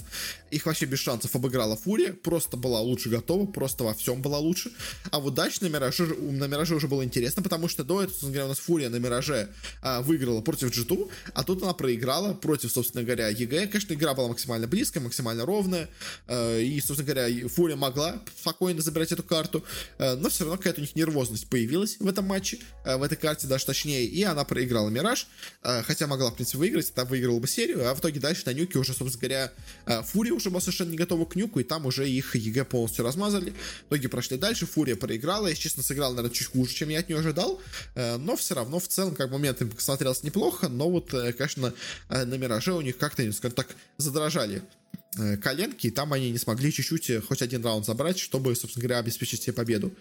их 0.51 0.67
вообще 0.67 0.87
без 0.87 0.99
шансов 0.99 1.35
обыграла 1.35 1.77
Фурия, 1.77 2.13
просто 2.13 2.57
была 2.57 2.81
лучше 2.81 3.09
готова, 3.09 3.47
просто 3.47 3.85
во 3.85 3.95
всем 3.95 4.23
была 4.23 4.39
лучше. 4.39 4.73
А 5.11 5.21
вот 5.21 5.35
дальше 5.35 5.59
на 5.63 5.69
Мираже, 5.69 6.07
на 6.07 6.47
Мираже 6.47 6.75
уже 6.75 6.89
было 6.89 7.05
интересно, 7.05 7.43
потому 7.43 7.69
что 7.69 7.85
до 7.85 8.03
этого, 8.03 8.11
собственно 8.13 8.33
говоря, 8.33 8.47
у 8.47 8.49
нас 8.49 8.59
Фурия 8.59 8.91
на 8.91 8.97
Мираже 8.97 9.49
выиграла 10.03 10.41
против 10.41 10.71
G2, 10.71 11.11
а 11.35 11.45
тут 11.45 11.63
она 11.63 11.73
проиграла 11.75 12.35
против, 12.35 12.73
собственно 12.73 13.05
говоря, 13.05 13.29
EG. 13.29 13.69
Конечно, 13.69 13.95
игра 13.95 14.15
была 14.15 14.29
максимально 14.29 14.67
близкая, 14.67 15.03
максимально 15.03 15.45
ровная, 15.45 15.89
и, 16.29 16.81
собственно 16.85 17.04
собственно 17.05 17.27
говоря, 17.27 17.49
Фурия 17.49 17.77
могла 17.77 18.21
спокойно 18.37 18.81
забирать 18.81 19.13
эту 19.13 19.23
карту, 19.23 19.65
э, 19.99 20.15
но 20.15 20.29
все 20.29 20.45
равно 20.45 20.57
какая-то 20.57 20.81
у 20.81 20.85
них 20.85 20.97
нервозность 20.97 21.49
появилась 21.49 21.97
в 21.99 22.09
этом 22.09 22.25
матче, 22.25 22.59
э, 22.85 22.97
в 22.97 23.03
этой 23.03 23.17
карте 23.17 23.47
даже 23.47 23.67
точнее, 23.67 24.05
и 24.05 24.23
она 24.23 24.45
проиграла 24.45 24.89
Мираж, 24.89 25.27
э, 25.63 25.83
хотя 25.83 26.07
могла, 26.07 26.31
в 26.31 26.35
принципе, 26.35 26.59
выиграть, 26.59 26.93
там 26.95 27.07
выиграла 27.07 27.39
бы 27.39 27.49
серию, 27.49 27.89
а 27.89 27.95
в 27.95 28.01
итоге 28.01 28.21
дальше 28.21 28.43
на 28.47 28.53
нюке 28.53 28.79
уже, 28.79 28.95
собственно 28.95 29.21
говоря, 29.21 29.53
Фурия 30.05 30.33
уже 30.33 30.51
была 30.51 30.61
совершенно 30.61 30.91
не 30.91 30.97
готова 30.97 31.25
к 31.25 31.37
нюку, 31.37 31.61
и 31.61 31.65
там 31.65 31.87
уже 31.87 32.09
их 32.09 32.35
EG 32.35 32.65
полностью 32.65 33.05
размазали, 33.05 33.53
в 33.85 33.89
итоге 33.89 34.09
прошли 34.09 34.37
дальше, 34.37 34.67
Фурия 34.67 34.97
проиграла, 34.97 35.49
я, 35.49 35.55
честно, 35.55 35.83
сыграл, 35.83 36.13
наверное, 36.13 36.35
чуть 36.35 36.49
хуже, 36.49 36.75
чем 36.75 36.89
я 36.89 37.01
от 37.01 37.09
нее 37.09 37.19
ожидал, 37.19 37.61
но 37.95 38.37
все 38.37 38.55
равно, 38.55 38.79
в 38.79 38.89
целом, 38.89 39.15
как 39.15 39.31
момент 39.31 39.61
им 39.61 39.73
смотрелся 39.79 40.25
неплохо, 40.27 40.69
но 40.69 40.91
вот, 40.91 41.11
конечно, 41.37 41.73
на 42.09 42.35
Мираже 42.37 42.73
у 42.73 42.81
них 42.81 42.97
как-то, 42.97 43.31
скажем 43.33 43.55
так, 43.55 43.69
задрожали 43.99 44.63
коленки, 45.37 45.87
и 45.87 45.91
там 45.91 46.13
они 46.13 46.31
не 46.31 46.39
смогли 46.39 46.73
чуть-чуть 46.73 47.11
э, 47.11 47.21
хоть 47.21 47.43
один 47.43 47.65
раунд 47.65 47.87
забрать, 47.87 48.19
чтобы, 48.19 48.55
собственно 48.55 48.83
говоря, 48.83 48.99
обеспечить 48.99 49.43
себе 49.43 49.53
победу. 49.53 49.95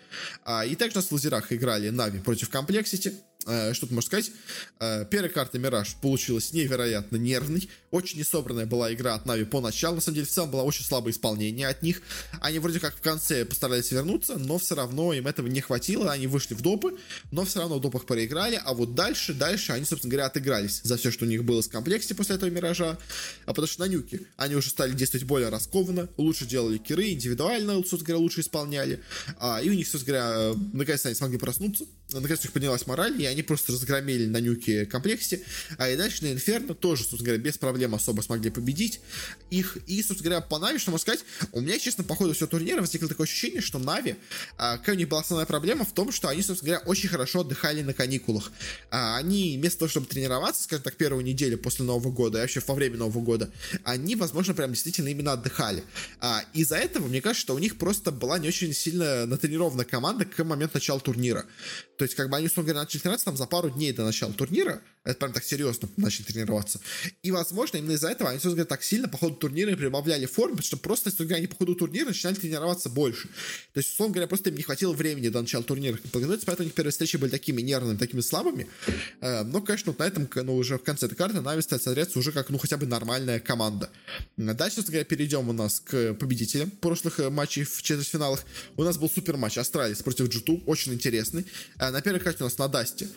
А, 0.44 0.66
и 0.66 0.76
также 0.76 0.98
на 0.98 1.04
лузерах 1.12 1.52
играли 1.52 1.90
Нави 1.90 2.20
против 2.20 2.50
Комплексити. 2.50 3.14
Э, 3.46 3.74
что 3.74 3.86
тут 3.86 3.92
можно 3.96 4.08
сказать? 4.08 4.32
Э, 4.80 5.06
первая 5.10 5.30
карта 5.30 5.60
Мираж 5.60 5.96
получилась 6.02 6.54
невероятно 6.54 7.18
нервной. 7.18 7.70
Очень 7.92 8.20
несобранная 8.20 8.66
была 8.66 8.94
игра 8.94 9.16
от 9.16 9.26
Нави 9.26 9.44
по 9.44 9.62
началу. 9.62 9.96
На 9.96 10.02
самом 10.02 10.16
деле, 10.16 10.28
в 10.28 10.30
целом 10.30 10.52
было 10.52 10.62
очень 10.62 10.86
слабое 10.86 11.14
исполнение 11.14 11.68
от 11.68 11.82
них. 11.82 12.02
Они 12.42 12.60
вроде 12.60 12.80
как 12.80 12.96
в 12.96 13.02
конце 13.02 13.46
постарались 13.46 13.92
вернуться, 13.92 14.38
но 14.38 14.58
все 14.58 14.76
равно 14.76 15.14
им 15.14 15.28
этого 15.28 15.48
не 15.48 15.62
хватило. 15.62 16.12
Они 16.12 16.28
вышли 16.28 16.54
в 16.54 16.62
допы, 16.62 16.98
но 17.32 17.46
все 17.46 17.60
равно 17.60 17.80
в 17.80 17.82
допах 17.82 18.06
проиграли. 18.06 18.60
А 18.64 18.74
вот 18.74 18.96
дальше, 18.96 19.34
дальше 19.34 19.74
они, 19.74 19.86
собственно 19.86 20.12
говоря, 20.12 20.28
отыгрались 20.28 20.82
за 20.84 20.98
все, 20.98 21.12
что 21.12 21.26
у 21.26 21.28
них 21.28 21.44
было 21.44 21.62
с 21.62 21.68
комплекте 21.68 22.16
после 22.16 22.36
этого 22.36 22.50
Миража. 22.50 22.98
А 23.46 23.48
потому 23.48 23.68
что 23.68 23.82
на 23.82 23.88
нюке 23.88 24.22
они 24.38 24.56
уже 24.56 24.70
стали 24.70 24.94
действовать 24.94 25.28
более 25.28 25.50
раскованно, 25.50 26.10
лучше 26.18 26.46
делали 26.46 26.78
киры, 26.78 27.10
индивидуально, 27.12 27.76
собственно 27.76 28.04
говоря, 28.04 28.18
лучше 28.20 28.42
исполняли. 28.42 29.02
А, 29.38 29.62
и 29.62 29.70
у 29.70 29.74
них, 29.74 29.88
собственно 29.88 30.18
говоря, 30.18 30.36
э, 30.38 30.56
наконец-то 30.74 31.10
они 31.10 31.16
смогли 31.16 31.38
проснуться. 31.38 31.86
Наконец 32.12 32.40
у 32.40 32.44
них 32.44 32.52
поднялась 32.52 32.88
мораль, 32.88 33.22
и 33.22 33.26
они 33.34 33.44
просто 33.44 33.72
разгромили 33.72 34.26
на 34.26 34.40
нюке 34.40 34.86
комплекте, 34.86 35.42
а 35.78 35.90
и 35.90 35.98
дальше 35.98 36.24
на 36.24 36.32
Инферно 36.32 36.74
тоже, 36.74 37.04
собственно 37.04 37.26
говоря, 37.26 37.44
без 37.44 37.58
проблем 37.58 37.96
особо 37.96 38.22
смогли 38.22 38.50
победить 38.50 39.02
их, 39.50 39.78
и, 39.88 40.02
собственно 40.02 40.32
говоря, 40.32 40.42
по 40.42 40.60
Нави, 40.60 40.80
что 40.80 40.92
можно 40.92 41.02
сказать, 41.02 41.26
у 41.52 41.62
меня, 41.62 41.78
честно, 41.80 42.04
по 42.04 42.16
ходу 42.16 42.34
всего 42.34 42.48
турнира 42.48 42.82
возникло 42.82 43.08
такое 43.08 43.26
ощущение, 43.26 43.62
что 43.62 43.80
Нави, 43.80 44.16
а, 44.58 44.78
какая 44.78 44.96
у 44.96 44.98
них 44.98 45.10
была 45.10 45.22
основная 45.22 45.46
проблема 45.46 45.86
в 45.86 45.94
том, 45.94 46.12
что 46.12 46.28
они, 46.28 46.42
собственно 46.42 46.74
говоря, 46.74 46.88
очень 46.88 47.10
хорошо 47.10 47.42
отдыхали 47.42 47.82
на 47.82 47.94
каникулах. 47.94 48.52
А, 48.90 49.18
они 49.18 49.58
вместо 49.58 49.80
того, 49.80 49.90
чтобы 49.90 50.08
тренироваться, 50.08 50.64
скажем 50.64 50.84
так, 50.84 50.96
первую 50.96 51.24
неделю 51.24 51.58
после 51.58 51.86
Нового 51.86 52.12
года, 52.12 52.40
и 52.40 52.42
вообще 52.42 52.62
во 52.66 52.76
время 52.76 52.98
Нового 52.98 53.22
года, 53.22 53.52
они, 53.84 54.16
возможно, 54.16 54.54
прям 54.54 54.72
действительно 54.72 55.10
именно 55.10 55.34
отдыхали. 55.34 55.84
А, 56.20 56.44
из-за 56.54 56.78
этого, 56.78 57.08
мне 57.08 57.22
кажется, 57.22 57.42
что 57.42 57.56
у 57.56 57.60
них 57.60 57.78
просто 57.78 58.12
была 58.12 58.40
не 58.40 58.48
очень 58.48 58.74
сильно 58.74 59.26
натренированная 59.26 59.86
команда 59.86 60.26
к 60.26 60.44
моменту 60.44 60.76
начала 60.76 61.00
турнира. 61.00 61.46
То 61.98 62.06
есть, 62.06 62.16
как 62.16 62.30
бы 62.30 62.38
они, 62.38 62.48
условно 62.48 62.70
говоря, 62.72 62.84
начали 62.84 63.00
тренироваться 63.00 63.23
там 63.24 63.38
за 63.38 63.46
пару 63.46 63.70
дней 63.70 63.94
до 63.94 64.06
начала 64.06 64.34
турнира, 64.34 64.82
это 65.04 65.20
прям 65.20 65.34
так 65.34 65.44
серьезно 65.44 65.90
начали 65.98 66.24
тренироваться. 66.24 66.80
И, 67.24 67.32
возможно, 67.32 67.78
именно 67.78 67.92
из-за 67.92 68.10
этого 68.10 68.30
они, 68.30 68.40
говоря, 68.42 68.64
так 68.64 68.84
сильно 68.84 69.10
по 69.10 69.18
ходу 69.18 69.36
турнира 69.36 69.76
прибавляли 69.76 70.26
форму, 70.26 70.62
что 70.62 70.78
просто, 70.78 71.12
говоря, 71.18 71.38
они 71.38 71.48
по 71.48 71.56
ходу 71.56 71.76
турнира 71.76 72.08
начинали 72.08 72.36
тренироваться 72.36 72.90
больше. 72.90 73.28
То 73.74 73.80
есть, 73.80 73.92
условно 73.92 74.14
говоря, 74.14 74.28
просто 74.28 74.50
им 74.50 74.56
не 74.56 74.64
хватило 74.64 74.94
времени 74.94 75.28
до 75.28 75.42
начала 75.42 75.64
турнира 75.64 75.98
подготовиться, 75.98 76.46
поэтому 76.46 76.66
у 76.66 76.68
них 76.68 76.74
первые 76.74 76.92
встречи 76.92 77.18
были 77.18 77.30
такими 77.30 77.62
нервными, 77.62 77.98
такими 77.98 78.22
слабыми. 78.22 78.68
Э, 79.20 79.44
но, 79.44 79.62
конечно, 79.62 79.92
вот 79.92 80.00
на 80.00 80.04
этом, 80.04 80.30
ну, 80.36 80.56
уже 80.56 80.78
в 80.78 80.84
конце 80.84 81.08
этой 81.08 81.16
карты 81.16 81.42
Нави 81.42 81.62
стали 81.62 81.82
смотреться 81.82 82.18
уже 82.18 82.32
как, 82.32 82.50
ну, 82.50 82.58
хотя 82.58 82.78
бы 82.78 82.86
нормальная 82.86 83.42
команда. 83.42 83.90
Дальше, 84.38 84.76
собственно 84.76 84.94
говоря, 84.94 85.06
перейдем 85.06 85.50
у 85.50 85.54
нас 85.54 85.82
к 85.82 86.14
победителям 86.14 86.72
прошлых 86.72 87.20
э, 87.20 87.30
матчей 87.30 87.66
в 87.66 87.82
четвертьфиналах. 87.82 88.46
У 88.78 88.84
нас 88.84 88.98
был 88.98 89.10
супер 89.10 89.36
матч 89.36 89.58
Астралис 89.58 90.02
против 90.02 90.28
G2, 90.28 90.64
очень 90.66 90.94
интересный. 90.94 91.46
Э, 91.78 91.90
на 91.90 92.02
первой 92.02 92.22
карте 92.22 92.44
у 92.44 92.46
нас 92.46 92.58
на 92.58 92.70
Дасте 92.70 93.10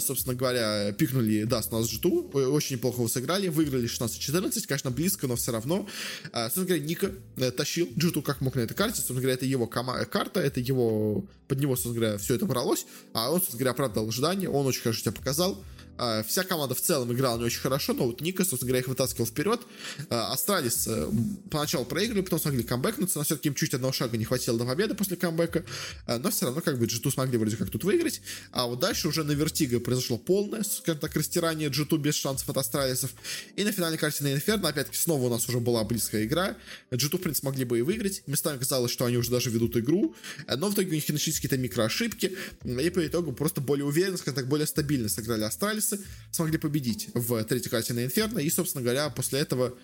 собственно 0.00 0.34
говоря, 0.34 0.92
пикнули 0.92 1.44
Даст 1.44 1.72
нас 1.72 1.86
G2, 1.86 2.46
очень 2.48 2.76
неплохо 2.76 3.06
сыграли, 3.08 3.48
выиграли 3.48 3.88
16-14, 3.88 4.66
конечно, 4.66 4.90
близко, 4.90 5.26
но 5.26 5.36
все 5.36 5.52
равно. 5.52 5.86
Э, 6.32 6.44
собственно 6.44 6.66
говоря, 6.66 6.84
Нико 6.84 7.12
э, 7.36 7.50
тащил 7.50 7.88
G2 7.96 8.22
как 8.22 8.40
мог 8.40 8.54
на 8.54 8.60
этой 8.60 8.74
карте, 8.74 8.96
собственно 8.96 9.20
говоря, 9.20 9.34
это 9.34 9.46
его 9.46 9.66
кома- 9.66 10.04
карта, 10.04 10.40
это 10.40 10.60
его, 10.60 11.24
под 11.48 11.60
него, 11.60 11.74
собственно 11.76 11.96
говоря, 11.96 12.18
все 12.18 12.34
это 12.34 12.46
бралось, 12.46 12.86
а 13.12 13.30
он, 13.30 13.38
собственно 13.38 13.58
говоря, 13.58 13.70
оправдал 13.72 14.08
ожидания, 14.08 14.48
он 14.48 14.66
очень 14.66 14.82
хорошо 14.82 15.00
себя 15.00 15.12
показал, 15.12 15.62
а, 15.98 16.22
вся 16.22 16.44
команда 16.44 16.74
в 16.74 16.80
целом 16.80 17.12
играла 17.12 17.38
не 17.38 17.44
очень 17.44 17.60
хорошо, 17.60 17.92
но 17.92 18.06
вот 18.06 18.20
Нико, 18.20 18.44
собственно 18.44 18.68
говоря, 18.68 18.80
их 18.80 18.88
вытаскивал 18.88 19.26
вперед. 19.26 19.60
А, 20.08 20.32
Астралис 20.32 20.86
э, 20.86 21.08
поначалу 21.50 21.84
проиграли, 21.84 22.22
потом 22.22 22.40
смогли 22.40 22.62
камбэкнуться, 22.62 23.18
но 23.18 23.24
все-таки 23.24 23.48
им 23.48 23.54
чуть 23.54 23.74
одного 23.74 23.92
шага 23.92 24.16
не 24.16 24.24
хватило 24.24 24.58
до 24.58 24.64
победы 24.64 24.94
после 24.94 25.16
камбэка, 25.16 25.64
а, 26.06 26.18
но 26.18 26.30
все 26.30 26.46
равно 26.46 26.60
как 26.60 26.78
бы 26.78 26.86
G2 26.86 27.12
смогли 27.12 27.38
вроде 27.38 27.56
как 27.56 27.70
тут 27.70 27.84
выиграть, 27.84 28.20
а 28.52 28.66
вот 28.66 28.80
дальше 28.80 29.08
уже 29.08 29.24
на 29.24 29.32
Вертиго 29.32 29.80
произошло 29.80 30.18
полное, 30.18 30.62
скажем 30.62 31.00
так, 31.00 31.14
растирание 31.14 31.68
G2 31.68 31.98
без 31.98 32.14
шансов 32.14 32.48
от 32.48 32.56
Астралисов, 32.56 33.12
и 33.56 33.64
на 33.64 33.72
финальной 33.72 33.98
карте 33.98 34.24
на 34.24 34.32
Инферно, 34.32 34.68
опять-таки, 34.68 34.98
снова 34.98 35.26
у 35.26 35.30
нас 35.30 35.48
уже 35.48 35.60
была 35.60 35.84
близкая 35.84 36.24
игра, 36.24 36.56
G2, 36.90 37.18
в 37.18 37.20
принципе, 37.20 37.46
могли 37.46 37.64
бы 37.64 37.78
и 37.78 37.82
выиграть, 37.82 38.22
местами 38.26 38.58
казалось, 38.58 38.90
что 38.90 39.04
они 39.04 39.16
уже 39.16 39.30
даже 39.30 39.50
ведут 39.50 39.76
игру, 39.76 40.14
но 40.48 40.68
в 40.68 40.74
итоге 40.74 40.90
у 40.90 40.94
них 40.94 41.08
начались 41.08 41.36
какие-то 41.36 41.58
микроошибки, 41.58 42.36
и 42.64 42.90
по 42.90 43.06
итогу 43.06 43.32
просто 43.32 43.60
более 43.60 43.84
уверенно, 43.84 44.16
скажем 44.16 44.36
так, 44.36 44.48
более 44.48 44.66
стабильно 44.66 45.08
сыграли 45.08 45.42
Астралисы, 45.82 46.06
смогли 46.30 46.58
победить 46.58 47.08
в 47.14 47.44
третьей 47.44 47.70
карте 47.70 47.92
на 47.92 48.04
Инферно, 48.04 48.38
и, 48.38 48.50
собственно 48.50 48.82
говоря, 48.82 49.10
после 49.10 49.40
этого 49.40 49.76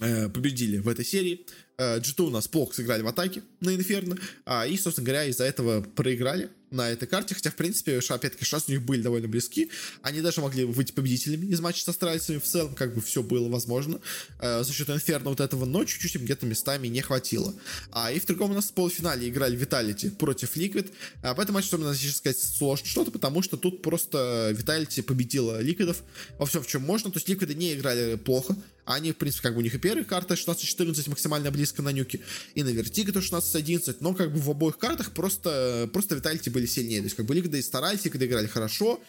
э, 0.00 0.28
победили 0.28 0.78
в 0.78 0.88
этой 0.88 1.04
серии. 1.04 1.46
G2 1.78 2.26
у 2.26 2.30
нас 2.30 2.48
плохо 2.48 2.74
сыграли 2.74 3.02
в 3.02 3.06
атаке 3.06 3.42
на 3.60 3.74
Инферно, 3.74 4.18
а, 4.44 4.66
и, 4.66 4.76
собственно 4.76 5.06
говоря, 5.06 5.26
из-за 5.26 5.44
этого 5.44 5.80
проиграли 5.80 6.50
на 6.70 6.90
этой 6.90 7.06
карте, 7.06 7.34
хотя, 7.34 7.50
в 7.50 7.56
принципе, 7.56 7.98
опять-таки, 7.98 8.44
шансы 8.44 8.66
у 8.68 8.72
них 8.72 8.82
были 8.82 9.02
довольно 9.02 9.28
близки. 9.28 9.70
Они 10.02 10.20
даже 10.20 10.40
могли 10.40 10.64
выйти 10.64 10.92
победителями 10.92 11.46
из 11.46 11.60
матча 11.60 11.82
с 11.82 11.88
Астралисами 11.88 12.38
в 12.38 12.44
целом, 12.44 12.74
как 12.74 12.94
бы 12.94 13.00
все 13.00 13.22
было 13.22 13.48
возможно 13.48 14.00
э, 14.40 14.62
за 14.62 14.72
счет 14.72 14.88
Инферно 14.90 15.30
вот 15.30 15.40
этого, 15.40 15.64
но 15.64 15.84
чуть-чуть 15.84 16.16
им 16.16 16.24
где-то 16.24 16.46
местами 16.46 16.88
не 16.88 17.00
хватило. 17.00 17.54
А 17.92 18.12
и 18.12 18.20
в 18.20 18.26
другом 18.26 18.50
у 18.50 18.54
нас 18.54 18.66
в 18.66 18.72
полуфинале 18.72 19.28
играли 19.28 19.56
Виталити 19.56 20.10
против 20.10 20.56
Ликвид. 20.56 20.92
А 21.22 21.34
по 21.34 21.40
этому 21.40 21.58
матчу, 21.58 21.68
сейчас 21.94 22.16
сказать, 22.16 22.38
сложно 22.38 22.86
что-то, 22.86 23.10
потому 23.10 23.42
что 23.42 23.56
тут 23.56 23.82
просто 23.82 24.54
Виталити 24.56 25.02
победила 25.02 25.60
Ликвидов 25.60 26.02
во 26.38 26.46
всем, 26.46 26.62
в 26.62 26.66
чем 26.66 26.82
можно. 26.82 27.10
То 27.10 27.18
есть 27.18 27.28
Ликвиды 27.28 27.54
не 27.54 27.74
играли 27.74 28.16
плохо, 28.16 28.56
они, 28.88 29.12
в 29.12 29.16
принципе, 29.16 29.42
как 29.42 29.54
бы 29.54 29.60
у 29.60 29.62
них 29.62 29.74
и 29.74 29.78
первая 29.78 30.04
карта 30.04 30.34
16-14 30.34 31.10
максимально 31.10 31.50
близко 31.50 31.82
на 31.82 31.90
нюке, 31.90 32.20
и 32.54 32.62
на 32.62 32.70
Вертиго 32.70 33.12
тоже 33.12 33.28
16-11, 33.28 33.98
но 34.00 34.14
как 34.14 34.32
бы 34.32 34.40
в 34.40 34.50
обоих 34.50 34.78
картах 34.78 35.12
просто, 35.12 35.88
просто 35.92 36.14
Виталити 36.14 36.50
были 36.50 36.66
сильнее. 36.66 37.00
То 37.00 37.04
есть 37.04 37.16
как 37.16 37.26
бы 37.26 37.34
Ликвиды 37.34 37.58
и 37.58 37.62
старались, 37.62 38.04
Ликвиды 38.04 38.26
играли 38.26 38.46
хорошо, 38.46 39.00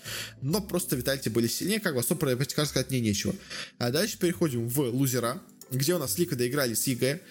но 0.42 0.62
просто 0.62 0.96
Виталити 0.96 1.30
были 1.30 1.48
сильнее, 1.48 1.80
как 1.80 1.94
бы 1.94 2.02
особо 2.02 2.20
про 2.20 2.32
эти 2.34 2.54
карты 2.54 2.70
сказать 2.70 2.90
мне 2.90 3.00
нечего. 3.00 3.34
А 3.78 3.90
дальше 3.92 4.18
переходим 4.18 4.68
в 4.68 4.80
лузера, 4.82 5.42
где 5.72 5.94
у 5.96 6.00
нас 6.00 6.18
Ликвиды 6.18 6.48
играли 6.48 6.74
с 6.74 6.88
EG. 6.88 7.22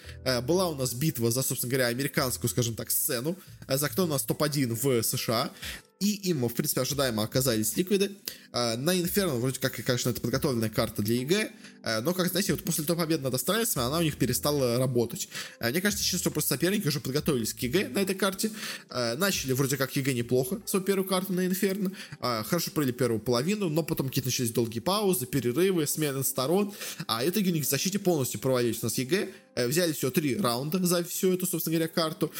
Была 0.43 0.69
у 0.69 0.75
нас 0.75 0.93
битва 0.93 1.29
за, 1.29 1.43
собственно 1.43 1.71
говоря, 1.71 1.87
американскую, 1.87 2.49
скажем 2.49 2.73
так, 2.73 2.89
сцену, 2.89 3.37
за 3.67 3.89
кто 3.89 4.05
у 4.05 4.07
нас 4.07 4.23
топ-1 4.23 4.73
в 4.73 5.03
США 5.03 5.51
и 5.99 6.29
им, 6.29 6.47
в 6.47 6.53
принципе, 6.53 6.81
ожидаемо 6.81 7.23
оказались 7.23 7.75
ликвиды. 7.75 8.11
А, 8.53 8.77
на 8.77 8.97
Инферно, 8.97 9.35
вроде 9.35 9.59
как, 9.59 9.73
конечно, 9.83 10.09
это 10.09 10.21
подготовленная 10.21 10.69
карта 10.69 11.01
для 11.01 11.15
EG, 11.15 11.51
а, 11.83 12.01
но, 12.01 12.13
как 12.13 12.27
знаете, 12.27 12.53
вот 12.53 12.63
после 12.63 12.85
той 12.85 12.95
победы 12.95 13.21
над 13.21 13.33
Астралисом 13.33 13.83
она 13.83 13.97
у 13.97 14.01
них 14.01 14.15
перестала 14.15 14.77
работать. 14.77 15.27
А, 15.59 15.69
мне 15.69 15.81
кажется, 15.81 16.03
сейчас 16.03 16.21
что 16.21 16.31
просто 16.31 16.55
соперники 16.55 16.87
уже 16.87 17.01
подготовились 17.01 17.53
к 17.53 17.59
EG 17.59 17.89
на 17.89 17.99
этой 17.99 18.15
карте, 18.15 18.49
начали 18.89 19.51
вроде 19.51 19.75
как 19.75 19.93
EG 19.93 20.13
неплохо, 20.13 20.61
свою 20.65 20.85
первую 20.85 21.05
карту 21.05 21.33
на 21.33 21.45
Инферно, 21.45 21.91
хорошо 22.19 22.71
провели 22.71 22.93
первую 22.93 23.19
половину, 23.19 23.67
но 23.67 23.83
потом 23.83 24.07
какие-то 24.07 24.29
начались 24.29 24.51
долгие 24.51 24.79
паузы, 24.79 25.25
перерывы, 25.25 25.85
смены 25.85 26.23
сторон, 26.23 26.73
а 27.07 27.27
итоге 27.27 27.51
у 27.51 27.53
них 27.53 27.65
в 27.65 27.69
защите 27.69 27.99
полностью 27.99 28.39
провалились 28.39 28.81
у 28.81 28.85
нас 28.85 28.97
EG, 28.97 29.29
взяли 29.67 29.91
все 29.91 30.11
три 30.11 30.37
раунда 30.37 30.85
за 30.85 31.03
всю 31.03 31.33
эту, 31.33 31.45
собственно 31.45 31.75
говоря, 31.75 31.91
карту, 31.93 32.31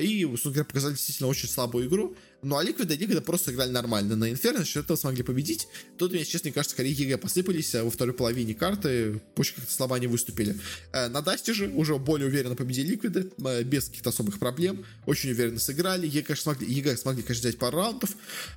и, 0.00 0.24
собственно 0.24 0.54
говоря, 0.54 0.64
показали 0.64 0.94
действительно 0.94 1.28
очень 1.28 1.48
слабую 1.48 1.86
игру, 1.86 2.16
ну 2.42 2.56
а 2.56 2.62
Ликвиды 2.62 2.94
Ликвиды 2.94 3.20
просто 3.20 3.52
играли 3.52 3.70
нормально. 3.70 4.14
На 4.14 4.30
Инферно 4.30 4.64
что 4.64 4.80
этого 4.80 4.96
смогли 4.96 5.22
победить. 5.22 5.66
Тут, 5.96 6.12
мне 6.12 6.24
честно 6.24 6.52
кажется, 6.52 6.74
скорее 6.74 6.92
EG 6.92 7.18
посыпались, 7.18 7.74
а 7.74 7.84
во 7.84 7.90
второй 7.90 8.14
половине 8.14 8.54
карты 8.54 9.20
очень 9.36 9.56
как-то 9.56 9.72
слабо 9.72 9.96
они 9.96 10.06
выступили. 10.06 10.56
Э, 10.92 11.08
на 11.08 11.20
Дасте 11.20 11.52
же 11.52 11.68
уже 11.68 11.96
более 11.96 12.28
уверенно 12.28 12.54
победили 12.54 12.92
Ликвиды, 12.92 13.32
э, 13.44 13.62
без 13.64 13.88
каких-то 13.88 14.10
особых 14.10 14.38
проблем. 14.38 14.84
Очень 15.06 15.30
уверенно 15.30 15.58
сыграли. 15.58 16.06
EG, 16.06 16.22
конечно, 16.22 16.54
смогли, 16.54 16.72
EG 16.72 16.96
смогли, 16.96 17.22
конечно, 17.22 17.48
взять 17.48 17.58
пару 17.58 17.78
раундов, 17.78 18.10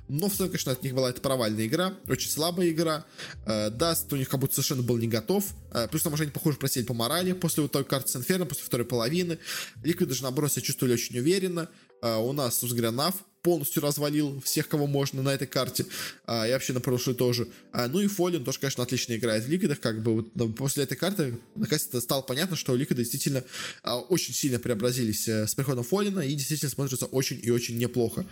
но 0.08 0.28
в 0.28 0.34
целом, 0.34 0.50
конечно, 0.50 0.72
от 0.72 0.82
них 0.84 0.94
была 0.94 1.10
это 1.10 1.20
провальная 1.20 1.66
игра, 1.66 1.94
очень 2.08 2.30
слабая 2.30 2.70
игра. 2.70 3.04
Э, 3.46 3.70
Даст 3.70 4.12
у 4.12 4.16
них 4.16 4.28
как 4.28 4.38
будто 4.38 4.54
совершенно 4.54 4.82
был 4.82 4.98
не 4.98 5.08
готов. 5.08 5.44
Плюс 5.90 6.02
там 6.02 6.12
уже 6.12 6.24
они, 6.24 6.32
похоже, 6.32 6.58
просели 6.58 6.84
по 6.84 6.94
морали 6.94 7.32
после 7.32 7.62
вот 7.62 7.72
той 7.72 7.84
карты 7.84 8.10
с 8.10 8.16
Инферно, 8.16 8.44
после 8.44 8.64
второй 8.64 8.86
половины. 8.86 9.38
Ликвиды 9.82 10.14
же, 10.14 10.22
наоборот, 10.22 10.52
себя 10.52 10.62
чувствовали 10.62 10.94
очень 10.94 11.18
уверенно. 11.18 11.68
У 12.02 12.32
нас, 12.32 12.58
собственно 12.58 12.82
говоря, 12.82 12.92
Нав 12.92 13.14
полностью 13.42 13.82
развалил 13.82 14.40
всех, 14.40 14.68
кого 14.68 14.86
можно 14.86 15.22
на 15.22 15.30
этой 15.30 15.46
карте, 15.46 15.84
а, 16.26 16.46
и 16.46 16.52
вообще 16.52 16.72
на 16.72 16.80
прошлой 16.80 17.14
тоже. 17.14 17.48
А, 17.72 17.88
ну 17.88 18.00
и 18.00 18.06
Фолин 18.06 18.44
тоже, 18.44 18.60
конечно, 18.60 18.82
отлично 18.82 19.14
играет 19.14 19.44
в 19.44 19.48
Ликвидах, 19.48 19.80
как 19.80 20.02
бы 20.02 20.14
вот, 20.34 20.56
после 20.56 20.84
этой 20.84 20.96
карты 20.96 21.38
наконец-то 21.56 22.00
стало 22.00 22.22
понятно, 22.22 22.56
что 22.56 22.74
Ликвиды 22.74 23.02
действительно 23.02 23.44
а, 23.82 23.98
очень 23.98 24.32
сильно 24.32 24.58
преобразились 24.58 25.28
а, 25.28 25.46
с 25.46 25.54
приходом 25.54 25.84
Фолина 25.84 26.20
и 26.20 26.34
действительно 26.34 26.70
смотрятся 26.70 27.06
очень 27.06 27.40
и 27.42 27.50
очень 27.50 27.76
неплохо. 27.78 28.24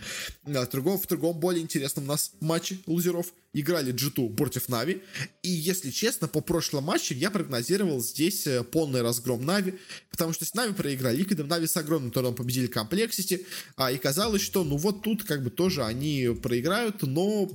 А, 0.45 0.65
в, 0.65 0.69
другом, 0.69 0.97
в 0.97 1.07
другом 1.07 1.39
более 1.39 1.61
интересном 1.61 2.05
у 2.05 2.07
нас 2.07 2.31
матче 2.39 2.79
лузеров 2.85 3.27
играли 3.53 3.93
G2 3.93 4.35
против 4.35 4.69
Нави, 4.69 5.01
и 5.43 5.49
если 5.49 5.91
честно, 5.91 6.27
по 6.27 6.41
прошлому 6.41 6.87
матчу 6.87 7.13
я 7.13 7.29
прогнозировал 7.31 8.01
здесь 8.01 8.47
э, 8.47 8.63
полный 8.63 9.01
разгром 9.01 9.45
Нави, 9.45 9.75
потому 10.09 10.33
что 10.33 10.45
с 10.45 10.53
Нави 10.53 10.73
проиграли 10.73 11.17
Ликвидам, 11.17 11.47
Нави 11.47 11.67
с 11.67 11.75
огромным 11.77 12.11
трудом 12.11 12.35
победили 12.35 12.67
Complexity, 12.67 13.45
а, 13.75 13.91
и 13.91 13.97
казалось, 13.97 14.41
что 14.41 14.63
ну 14.63 14.77
вот 14.77 15.03
тут 15.03 15.23
как 15.23 15.43
бы 15.43 15.49
тоже 15.49 15.83
они 15.83 16.29
проиграют, 16.41 17.01
но 17.01 17.49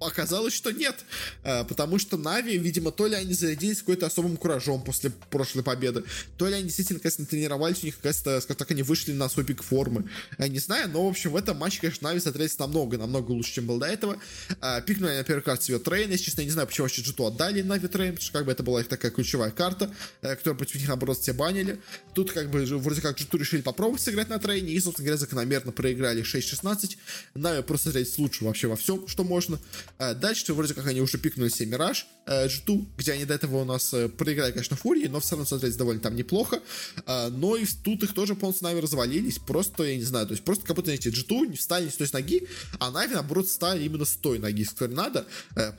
оказалось, 0.00 0.54
что 0.54 0.70
нет. 0.70 1.04
Э, 1.42 1.64
потому 1.64 1.98
что 1.98 2.16
Нави, 2.16 2.56
видимо, 2.58 2.90
то 2.90 3.06
ли 3.06 3.14
они 3.14 3.34
зарядились 3.34 3.78
какой-то 3.78 4.06
особым 4.06 4.36
куражом 4.36 4.82
после 4.82 5.10
прошлой 5.30 5.62
победы, 5.62 6.04
то 6.36 6.48
ли 6.48 6.54
они 6.54 6.64
действительно, 6.64 7.00
конечно, 7.00 7.26
тренировались, 7.26 7.82
у 7.82 7.86
них, 7.86 7.98
кажется, 8.00 8.40
скажем 8.40 8.58
так, 8.58 8.70
они 8.70 8.82
вышли 8.82 9.12
на 9.12 9.28
свой 9.28 9.44
пик 9.44 9.62
формы. 9.62 10.08
Я 10.38 10.48
не 10.48 10.58
знаю, 10.58 10.88
но, 10.88 11.04
в 11.04 11.08
общем, 11.08 11.32
в 11.32 11.36
этом 11.36 11.56
матче, 11.56 11.80
конечно, 11.80 12.08
Нави 12.08 12.20
смотрелись 12.20 12.58
намного, 12.58 12.98
намного 12.98 13.32
лучше, 13.32 13.54
чем 13.54 13.66
был 13.66 13.78
до 13.78 13.86
этого. 13.86 14.18
Э, 14.60 14.80
пикнули 14.82 15.16
на 15.16 15.24
первой 15.24 15.42
карте 15.42 15.66
себе 15.66 15.78
Трейн, 15.78 16.10
если 16.10 16.24
честно, 16.24 16.40
я 16.42 16.46
не 16.46 16.52
знаю, 16.52 16.68
почему 16.68 16.84
вообще 16.84 17.02
G2 17.02 17.26
отдали 17.26 17.62
Нави 17.62 17.88
Трейн, 17.88 18.12
потому 18.12 18.24
что 18.24 18.32
как 18.32 18.46
бы 18.46 18.52
это 18.52 18.62
была 18.62 18.80
их 18.80 18.88
такая 18.88 19.10
ключевая 19.10 19.50
карта, 19.50 19.92
э, 20.22 20.36
которую 20.36 20.56
против 20.58 20.76
них, 20.76 20.88
наоборот, 20.88 21.18
все 21.18 21.32
банили. 21.32 21.80
Тут 22.14 22.32
как 22.32 22.50
бы 22.50 22.64
вроде 22.64 23.00
как 23.00 23.18
G2 23.18 23.36
решили 23.36 23.62
попробовать 23.62 24.02
сыграть 24.02 24.28
на 24.28 24.38
Трейне, 24.38 24.72
и, 24.72 24.80
собственно 24.80 25.06
говоря, 25.06 25.18
закономерно 25.18 25.72
проиграли 25.72 26.22
6-16. 26.22 26.96
Нави 27.34 27.62
просто 27.62 27.90
смотрелись 27.90 28.18
лучше 28.18 28.44
вообще 28.44 28.68
во 28.68 28.76
всем, 28.76 29.06
что 29.08 29.24
можно. 29.24 29.58
Э, 29.98 30.14
дальше 30.14 30.52
вроде 30.52 30.74
как 30.74 30.86
они 30.86 31.00
уже 31.00 31.18
пикнули 31.18 31.48
себе 31.48 31.72
Мираж 31.72 32.06
G2, 32.26 32.86
где 32.98 33.12
они 33.12 33.24
до 33.24 33.34
этого 33.34 33.58
у 33.58 33.64
нас 33.64 33.92
э, 33.94 34.08
проиграли, 34.08 34.52
конечно, 34.52 34.76
Фурии, 34.76 35.06
но 35.06 35.20
в 35.20 35.24
целом 35.24 35.46
смотрелись 35.46 35.76
довольно 35.76 36.00
там 36.00 36.14
неплохо. 36.14 36.60
Э, 37.06 37.28
но 37.28 37.56
и 37.56 37.64
тут 37.84 38.02
их 38.02 38.14
тоже 38.14 38.34
полностью 38.34 38.68
Нави 38.68 38.80
развалили. 38.80 39.38
Просто, 39.38 39.84
я 39.84 39.96
не 39.96 40.02
знаю, 40.02 40.26
то 40.26 40.32
есть 40.32 40.44
просто 40.44 40.66
как 40.66 40.76
будто 40.76 40.90
эти 40.90 41.08
G2 41.08 41.48
не 41.48 41.56
встали 41.56 41.88
с 41.88 41.96
той 41.96 42.08
ноги, 42.12 42.46
а 42.78 42.90
Нави, 42.90 43.14
наоборот, 43.14 43.46
встали 43.48 43.84
именно 43.84 44.04
с 44.04 44.16
той 44.16 44.38
ноги, 44.38 44.64
с 44.64 44.70
которой 44.70 44.94
надо. 44.94 45.26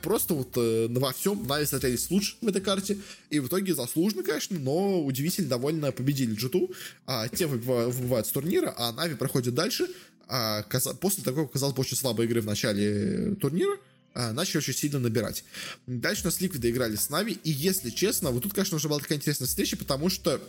Просто 0.02 0.34
вот 0.34 0.56
во 0.56 1.12
всем 1.12 1.46
Нави 1.46 1.66
смотрелись 1.66 2.10
лучше 2.10 2.36
в 2.40 2.48
этой 2.48 2.60
карте. 2.60 2.98
И 3.30 3.38
в 3.38 3.46
итоге 3.46 3.74
заслуженно, 3.74 4.22
конечно, 4.22 4.58
но 4.58 5.02
удивительно 5.04 5.48
довольно 5.48 5.92
победили 5.92 6.36
G2. 6.36 6.74
А 7.06 7.28
те 7.28 7.46
выбывают 7.46 8.26
с 8.26 8.30
турнира, 8.30 8.74
а 8.76 8.92
Нави 8.92 9.14
проходят 9.14 9.54
дальше. 9.54 9.88
А, 10.32 10.62
после 11.00 11.24
такой, 11.24 11.48
казалось 11.48 11.74
бы, 11.74 11.80
очень 11.80 11.96
слабой 11.96 12.26
игры 12.26 12.40
в 12.40 12.46
начале 12.46 13.34
турнира, 13.40 13.72
а, 13.72 13.76
начали 14.14 14.58
очень 14.58 14.74
сильно 14.74 14.98
набирать. 14.98 15.44
Дальше 15.86 16.22
у 16.22 16.24
нас 16.26 16.40
Ликвиды 16.40 16.70
играли 16.70 16.96
с 16.96 17.10
Нави, 17.10 17.38
и 17.44 17.50
если 17.50 17.90
честно, 17.90 18.30
вот 18.30 18.42
тут, 18.42 18.54
конечно, 18.54 18.76
уже 18.76 18.88
была 18.88 19.00
такая 19.00 19.18
интересная 19.18 19.46
встреча, 19.46 19.76
потому 19.76 20.08
что 20.08 20.40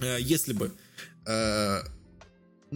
э, 0.00 0.18
если 0.20 0.52
бы 0.52 0.72
э, 1.26 1.82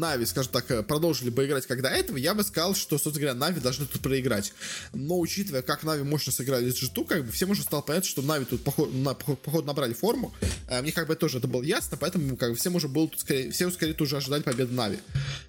Нави, 0.00 0.24
скажем 0.24 0.52
так, 0.52 0.70
э, 0.70 0.82
продолжили 0.82 1.30
бы 1.30 1.44
играть 1.44 1.66
как 1.66 1.82
до 1.82 1.88
этого, 1.88 2.16
я 2.16 2.34
бы 2.34 2.42
сказал, 2.42 2.74
что, 2.74 2.98
собственно 2.98 3.20
говоря, 3.20 3.34
Нави 3.34 3.60
должны 3.60 3.86
тут 3.86 4.00
проиграть. 4.00 4.52
Но 4.94 5.20
учитывая, 5.20 5.62
как 5.62 5.84
Нави 5.84 6.02
мощно 6.02 6.32
сыграли 6.32 6.70
с 6.70 6.82
G2, 6.82 7.06
как 7.06 7.26
бы 7.26 7.32
всем 7.32 7.50
уже 7.50 7.62
стало 7.62 7.82
понятно, 7.82 8.08
что 8.08 8.22
Нави 8.22 8.46
тут 8.46 8.64
походу, 8.64 8.92
на, 8.96 9.14
походу 9.14 9.66
набрали 9.66 9.92
форму. 9.92 10.34
Э, 10.68 10.80
мне 10.82 10.92
как 10.92 11.06
бы 11.06 11.16
тоже 11.16 11.38
это 11.38 11.48
было 11.48 11.62
ясно, 11.62 11.96
поэтому 12.00 12.36
как 12.36 12.50
бы 12.50 12.56
всем 12.56 12.74
уже 12.74 12.88
было 12.88 13.08
тут 13.08 13.20
скорее, 13.20 13.50
все 13.50 13.70
скорее 13.70 13.94
уже 14.00 14.16
ожидали 14.16 14.42
победы 14.42 14.72
Нави. 14.72 14.98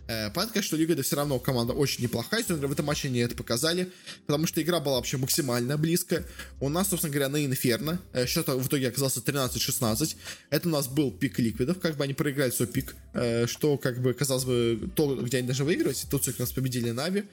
Э, 0.07 0.29
понятно, 0.29 0.53
конечно, 0.53 0.67
что 0.67 0.77
Ликвиды 0.77 0.93
это 0.93 1.03
все 1.03 1.15
равно 1.15 1.39
команда 1.39 1.73
очень 1.73 2.03
неплохая, 2.03 2.43
но 2.49 2.67
в 2.67 2.71
этом 2.71 2.85
матче 2.85 3.07
они 3.07 3.19
это 3.19 3.35
показали, 3.35 3.91
потому 4.25 4.45
что 4.47 4.61
игра 4.61 4.79
была 4.79 4.95
вообще 4.97 5.17
максимально 5.17 5.77
близкая. 5.77 6.25
У 6.59 6.67
нас, 6.69 6.89
собственно 6.89 7.13
говоря, 7.13 7.29
на 7.29 7.45
Инферно 7.45 7.99
э, 8.11 8.25
счет 8.25 8.47
в 8.47 8.67
итоге 8.67 8.89
оказался 8.89 9.21
13-16. 9.21 10.15
Это 10.49 10.67
у 10.67 10.71
нас 10.71 10.87
был 10.87 11.11
пик 11.11 11.39
Ликвидов, 11.39 11.79
как 11.79 11.95
бы 11.95 12.03
они 12.03 12.13
проиграли 12.13 12.51
свой 12.51 12.67
пик, 12.67 12.95
э, 13.13 13.47
что 13.47 13.77
как 13.77 14.01
бы 14.01 14.13
казалось 14.13 14.40
казалось 14.41 14.79
бы, 14.79 14.89
то, 14.95 15.15
где 15.15 15.37
они 15.37 15.47
должны 15.47 15.65
выигрывать. 15.65 16.05
Тут 16.09 16.23
у 16.23 16.33
нас 16.37 16.51
победили 16.51 16.91
Нави. 16.91 17.23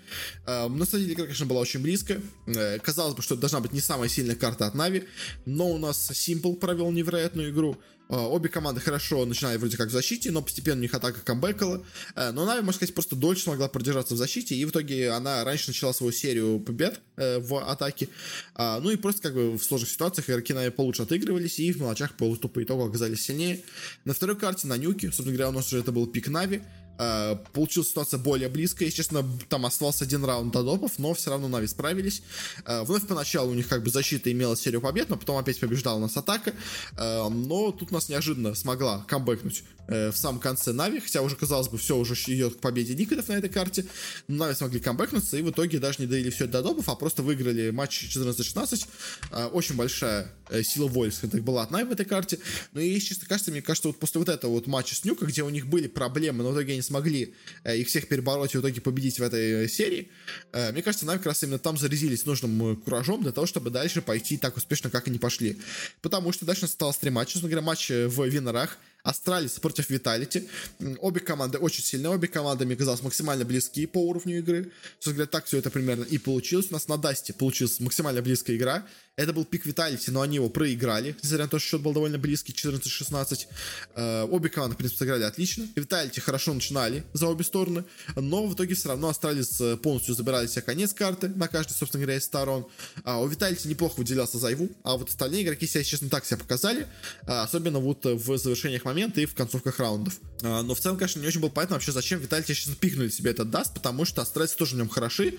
На 0.47 0.69
самом 0.69 0.87
деле, 0.93 1.15
игра, 1.15 1.25
конечно, 1.25 1.47
была 1.47 1.61
очень 1.61 1.81
близко. 1.81 2.21
Э, 2.47 2.79
казалось 2.79 3.15
бы, 3.15 3.23
что 3.23 3.35
это 3.35 3.43
должна 3.43 3.61
быть 3.61 3.73
не 3.73 3.81
самая 3.81 4.09
сильная 4.09 4.37
карта 4.37 4.67
от 4.67 4.75
Нави, 4.75 5.05
но 5.47 5.71
у 5.71 5.79
нас 5.79 6.11
Simple 6.11 6.57
провел 6.57 6.91
невероятную 6.91 7.51
игру. 7.51 7.77
А, 8.11 8.27
обе 8.27 8.49
команды 8.49 8.81
хорошо 8.81 9.27
начинали 9.27 9.59
вроде 9.59 9.77
как 9.77 9.89
в 9.89 9.93
защите, 9.93 10.31
но 10.31 10.41
постепенно 10.41 10.79
у 10.79 10.83
них 10.83 10.95
атака 10.95 11.21
камбэкала. 11.21 11.85
Э, 12.15 12.31
но 12.33 12.47
Нави, 12.47 12.63
можно 12.63 12.79
сказать, 12.79 12.95
просто 12.95 13.17
дольше 13.17 13.43
смогла 13.43 13.69
продержаться 13.69 14.15
в 14.15 14.17
защите, 14.17 14.55
и 14.55 14.65
в 14.65 14.71
итоге 14.71 15.11
она 15.11 15.45
раньше 15.45 15.69
начала 15.69 15.93
свою 15.93 16.13
серию 16.13 16.61
побед 16.61 17.01
э, 17.17 17.39
в 17.39 17.59
атаке. 17.59 18.09
А, 18.55 18.81
ну 18.81 18.91
и 18.91 18.97
просто 18.97 19.23
как 19.23 19.35
бы 19.35 19.59
в 19.59 19.63
сложных 19.63 19.91
ситуациях 19.91 20.31
игроки 20.31 20.55
Нави 20.55 20.71
получше 20.71 21.03
отыгрывались, 21.03 21.59
и 21.59 21.73
в 21.73 21.81
мелочах 21.81 22.15
по 22.15 22.35
итогу 22.35 22.85
оказались 22.85 23.23
сильнее. 23.23 23.61
На 24.05 24.15
второй 24.15 24.37
карте, 24.37 24.67
на 24.67 24.79
Нюке, 24.79 25.09
собственно 25.09 25.33
говоря, 25.33 25.51
у 25.51 25.53
нас 25.53 25.67
уже 25.67 25.81
это 25.81 25.93
был 25.93 26.07
пик 26.07 26.29
Нави. 26.29 26.63
Э, 26.99 27.39
получилась 27.53 27.91
ситуация 27.91 28.19
более 28.19 28.49
близкая. 28.49 28.89
Естественно, 28.89 29.25
там 29.49 29.65
оставался 29.67 30.05
один 30.05 30.25
раунд 30.25 30.53
до 30.53 30.65
допов, 30.65 30.99
но 30.99 31.15
все 31.15 31.31
равно 31.31 31.49
Нави 31.49 31.69
справились. 31.69 32.23
Э, 32.65 32.85
вновь 32.85 33.07
поначалу 33.07 33.53
у 33.53 33.55
них 33.55 33.69
как 33.69 33.85
бы 33.85 33.91
защита 33.91 34.33
имела 34.33 34.57
серию 34.57 34.81
побед, 34.81 35.09
но 35.09 35.17
потом 35.17 35.37
опять 35.37 35.61
побеждала 35.61 35.99
нас 36.01 36.17
атака. 36.17 36.55
Э, 36.97 37.29
но 37.29 37.71
тут 37.73 37.93
нас 37.93 38.09
неожиданно 38.09 38.55
смогла 38.55 39.05
камбэкнуть 39.09 39.65
в 39.89 40.13
самом 40.13 40.39
конце 40.39 40.75
Нави, 40.75 41.01
хотя 41.01 41.23
уже, 41.23 41.35
казалось 41.35 41.69
бы, 41.69 41.79
все 41.79 41.97
уже 41.97 42.13
идет 42.13 42.57
к 42.57 42.59
победе 42.59 42.95
Ликвидов 42.95 43.29
на 43.29 43.33
этой 43.33 43.49
карте. 43.49 43.87
Но 44.27 44.45
Нави 44.45 44.55
смогли 44.55 44.81
камбэкнуться 44.81 45.39
и 45.39 45.43
в 45.43 45.51
итоге 45.51 45.79
даже 45.79 46.01
не 46.01 46.07
довели 46.07 46.29
все 46.29 46.47
до 46.47 46.63
допов, 46.63 46.91
а 46.91 46.95
просто 46.95 47.23
выиграли 47.23 47.71
матч 47.71 48.15
14-16. 48.15 49.51
Очень 49.53 49.77
большая 49.77 50.31
э, 50.51 50.63
сила 50.63 50.89
воли, 50.89 51.09
скажем 51.09 51.43
была 51.43 51.63
от 51.63 51.71
Нави 51.71 51.85
в 51.85 51.93
этой 51.93 52.05
карте. 52.05 52.39
Но 52.73 52.81
и, 52.81 53.01
честно 53.01 53.27
кажется, 53.27 53.51
мне 53.51 53.63
кажется, 53.63 53.89
вот 53.89 53.99
после 53.99 54.19
вот 54.19 54.29
этого 54.29 54.51
вот 54.53 54.67
матча 54.67 54.95
с 54.95 55.05
Нюка, 55.05 55.27
где 55.27 55.43
у 55.43 55.49
них 55.49 55.67
были 55.67 55.87
проблемы, 55.87 56.43
но 56.45 56.51
в 56.51 56.55
итоге 56.55 56.75
они 56.75 56.83
смогли 56.89 57.35
э, 57.65 57.79
их 57.79 57.89
всех 57.89 58.09
перебороть 58.09 58.55
и 58.55 58.59
в 58.59 58.61
итоге 58.61 58.81
победить 58.81 59.19
в 59.19 59.23
этой 59.23 59.65
э, 59.65 59.69
серии. 59.69 60.11
Э, 60.53 60.73
мне 60.73 60.83
кажется, 60.83 61.07
Нави 61.07 61.19
как 61.19 61.27
раз 61.27 61.43
именно 61.43 61.59
там 61.59 61.79
зарезились 61.79 62.27
нужным 62.27 62.77
куражом 62.77 63.23
для 63.23 63.33
того, 63.33 63.47
чтобы 63.47 63.71
дальше 63.71 64.03
пойти 64.03 64.37
так 64.37 64.57
успешно, 64.57 64.91
как 64.91 65.07
они 65.09 65.19
пошли. 65.19 65.59
Потому 66.03 66.33
что 66.33 66.45
дальше 66.45 66.65
осталось 66.65 66.97
три 66.97 67.11
матча. 67.11 67.33
Собственно 67.33 67.51
говоря, 67.51 67.67
матч 67.67 67.91
в 67.91 68.27
виннерах. 68.27 68.79
Astralis 69.05 69.53
против 69.53 69.91
Vitality. 69.91 70.49
Обе 70.99 71.21
команды 71.21 71.59
очень 71.59 71.83
сильные, 71.83 72.11
обе 72.11 72.29
команды, 72.29 72.67
мне 72.67 72.77
казалось, 72.77 73.03
максимально 73.03 73.45
близки 73.45 73.87
по 73.87 73.99
уровню 73.99 74.39
игры. 74.39 74.73
Собственно 74.95 75.15
говоря, 75.15 75.31
так 75.31 75.47
все 75.47 75.59
это 75.59 75.71
примерно 75.71 76.05
и 76.05 76.19
получилось. 76.19 76.67
У 76.71 76.75
нас 76.75 76.89
на 76.89 76.99
Дасте 76.99 77.33
получилась 77.33 77.81
максимально 77.81 78.21
близкая 78.23 78.57
игра. 78.57 78.87
Это 79.19 79.33
был 79.33 79.45
пик 79.45 79.67
Vitality, 79.67 80.13
но 80.13 80.21
они 80.21 80.37
его 80.37 80.49
проиграли, 80.49 81.17
несмотря 81.21 81.47
на 81.47 81.51
то, 81.51 81.59
что 81.59 81.71
счет 81.71 81.81
был 81.81 81.93
довольно 81.93 82.19
близкий, 82.19 82.53
14-16. 82.53 83.47
Э, 83.97 84.23
обе 84.23 84.49
команды, 84.49 84.77
в 84.77 84.79
принципе, 84.79 85.01
сыграли 85.01 85.25
отлично. 85.25 85.67
Vitality 85.75 86.21
хорошо 86.21 86.55
начинали 86.55 87.03
за 87.15 87.27
обе 87.27 87.43
стороны, 87.43 87.85
но 88.15 88.47
в 88.47 88.55
итоге 88.55 88.77
все 88.77 88.91
равно 88.91 89.09
Astralis 89.09 89.61
э, 89.61 89.77
полностью 89.77 90.15
забирали 90.15 90.47
себе 90.47 90.63
конец 90.63 90.95
карты 90.95 91.31
на 91.31 91.49
каждой, 91.49 91.73
собственно 91.73 92.05
говоря, 92.05 92.17
из 92.17 92.25
сторон. 92.25 92.69
А 93.03 93.21
у 93.21 93.27
Vitality 93.27 93.67
неплохо 93.67 93.99
выделялся 93.99 94.39
ZywOo, 94.39 94.71
а 94.85 94.97
вот 94.97 95.09
остальные 95.09 95.43
игроки 95.43 95.67
себя, 95.67 95.83
честно, 95.83 96.09
так 96.09 96.25
себя 96.25 96.37
показали, 96.37 96.87
а, 97.27 97.43
особенно 97.43 97.81
вот 97.81 98.05
в 98.05 98.39
завершениях 98.39 98.85
момента 98.85 99.21
и 99.21 99.27
в 99.27 99.35
концовках 99.35 99.81
раундов. 99.81 100.15
Но 100.43 100.73
в 100.73 100.79
целом, 100.79 100.97
конечно, 100.97 101.19
не 101.19 101.27
очень 101.27 101.41
было 101.41 101.49
понятно 101.49 101.75
вообще, 101.75 101.91
зачем 101.91 102.21
Vitality 102.21 102.55
сейчас 102.55 102.73
пикнули 102.77 103.09
себе 103.09 103.33
этот 103.33 103.51
даст, 103.51 103.75
потому 103.75 104.05
что 104.05 104.23
Astralis 104.23 104.53
тоже 104.53 104.77
в 104.77 104.79
нем 104.79 104.89
хороши, 104.89 105.35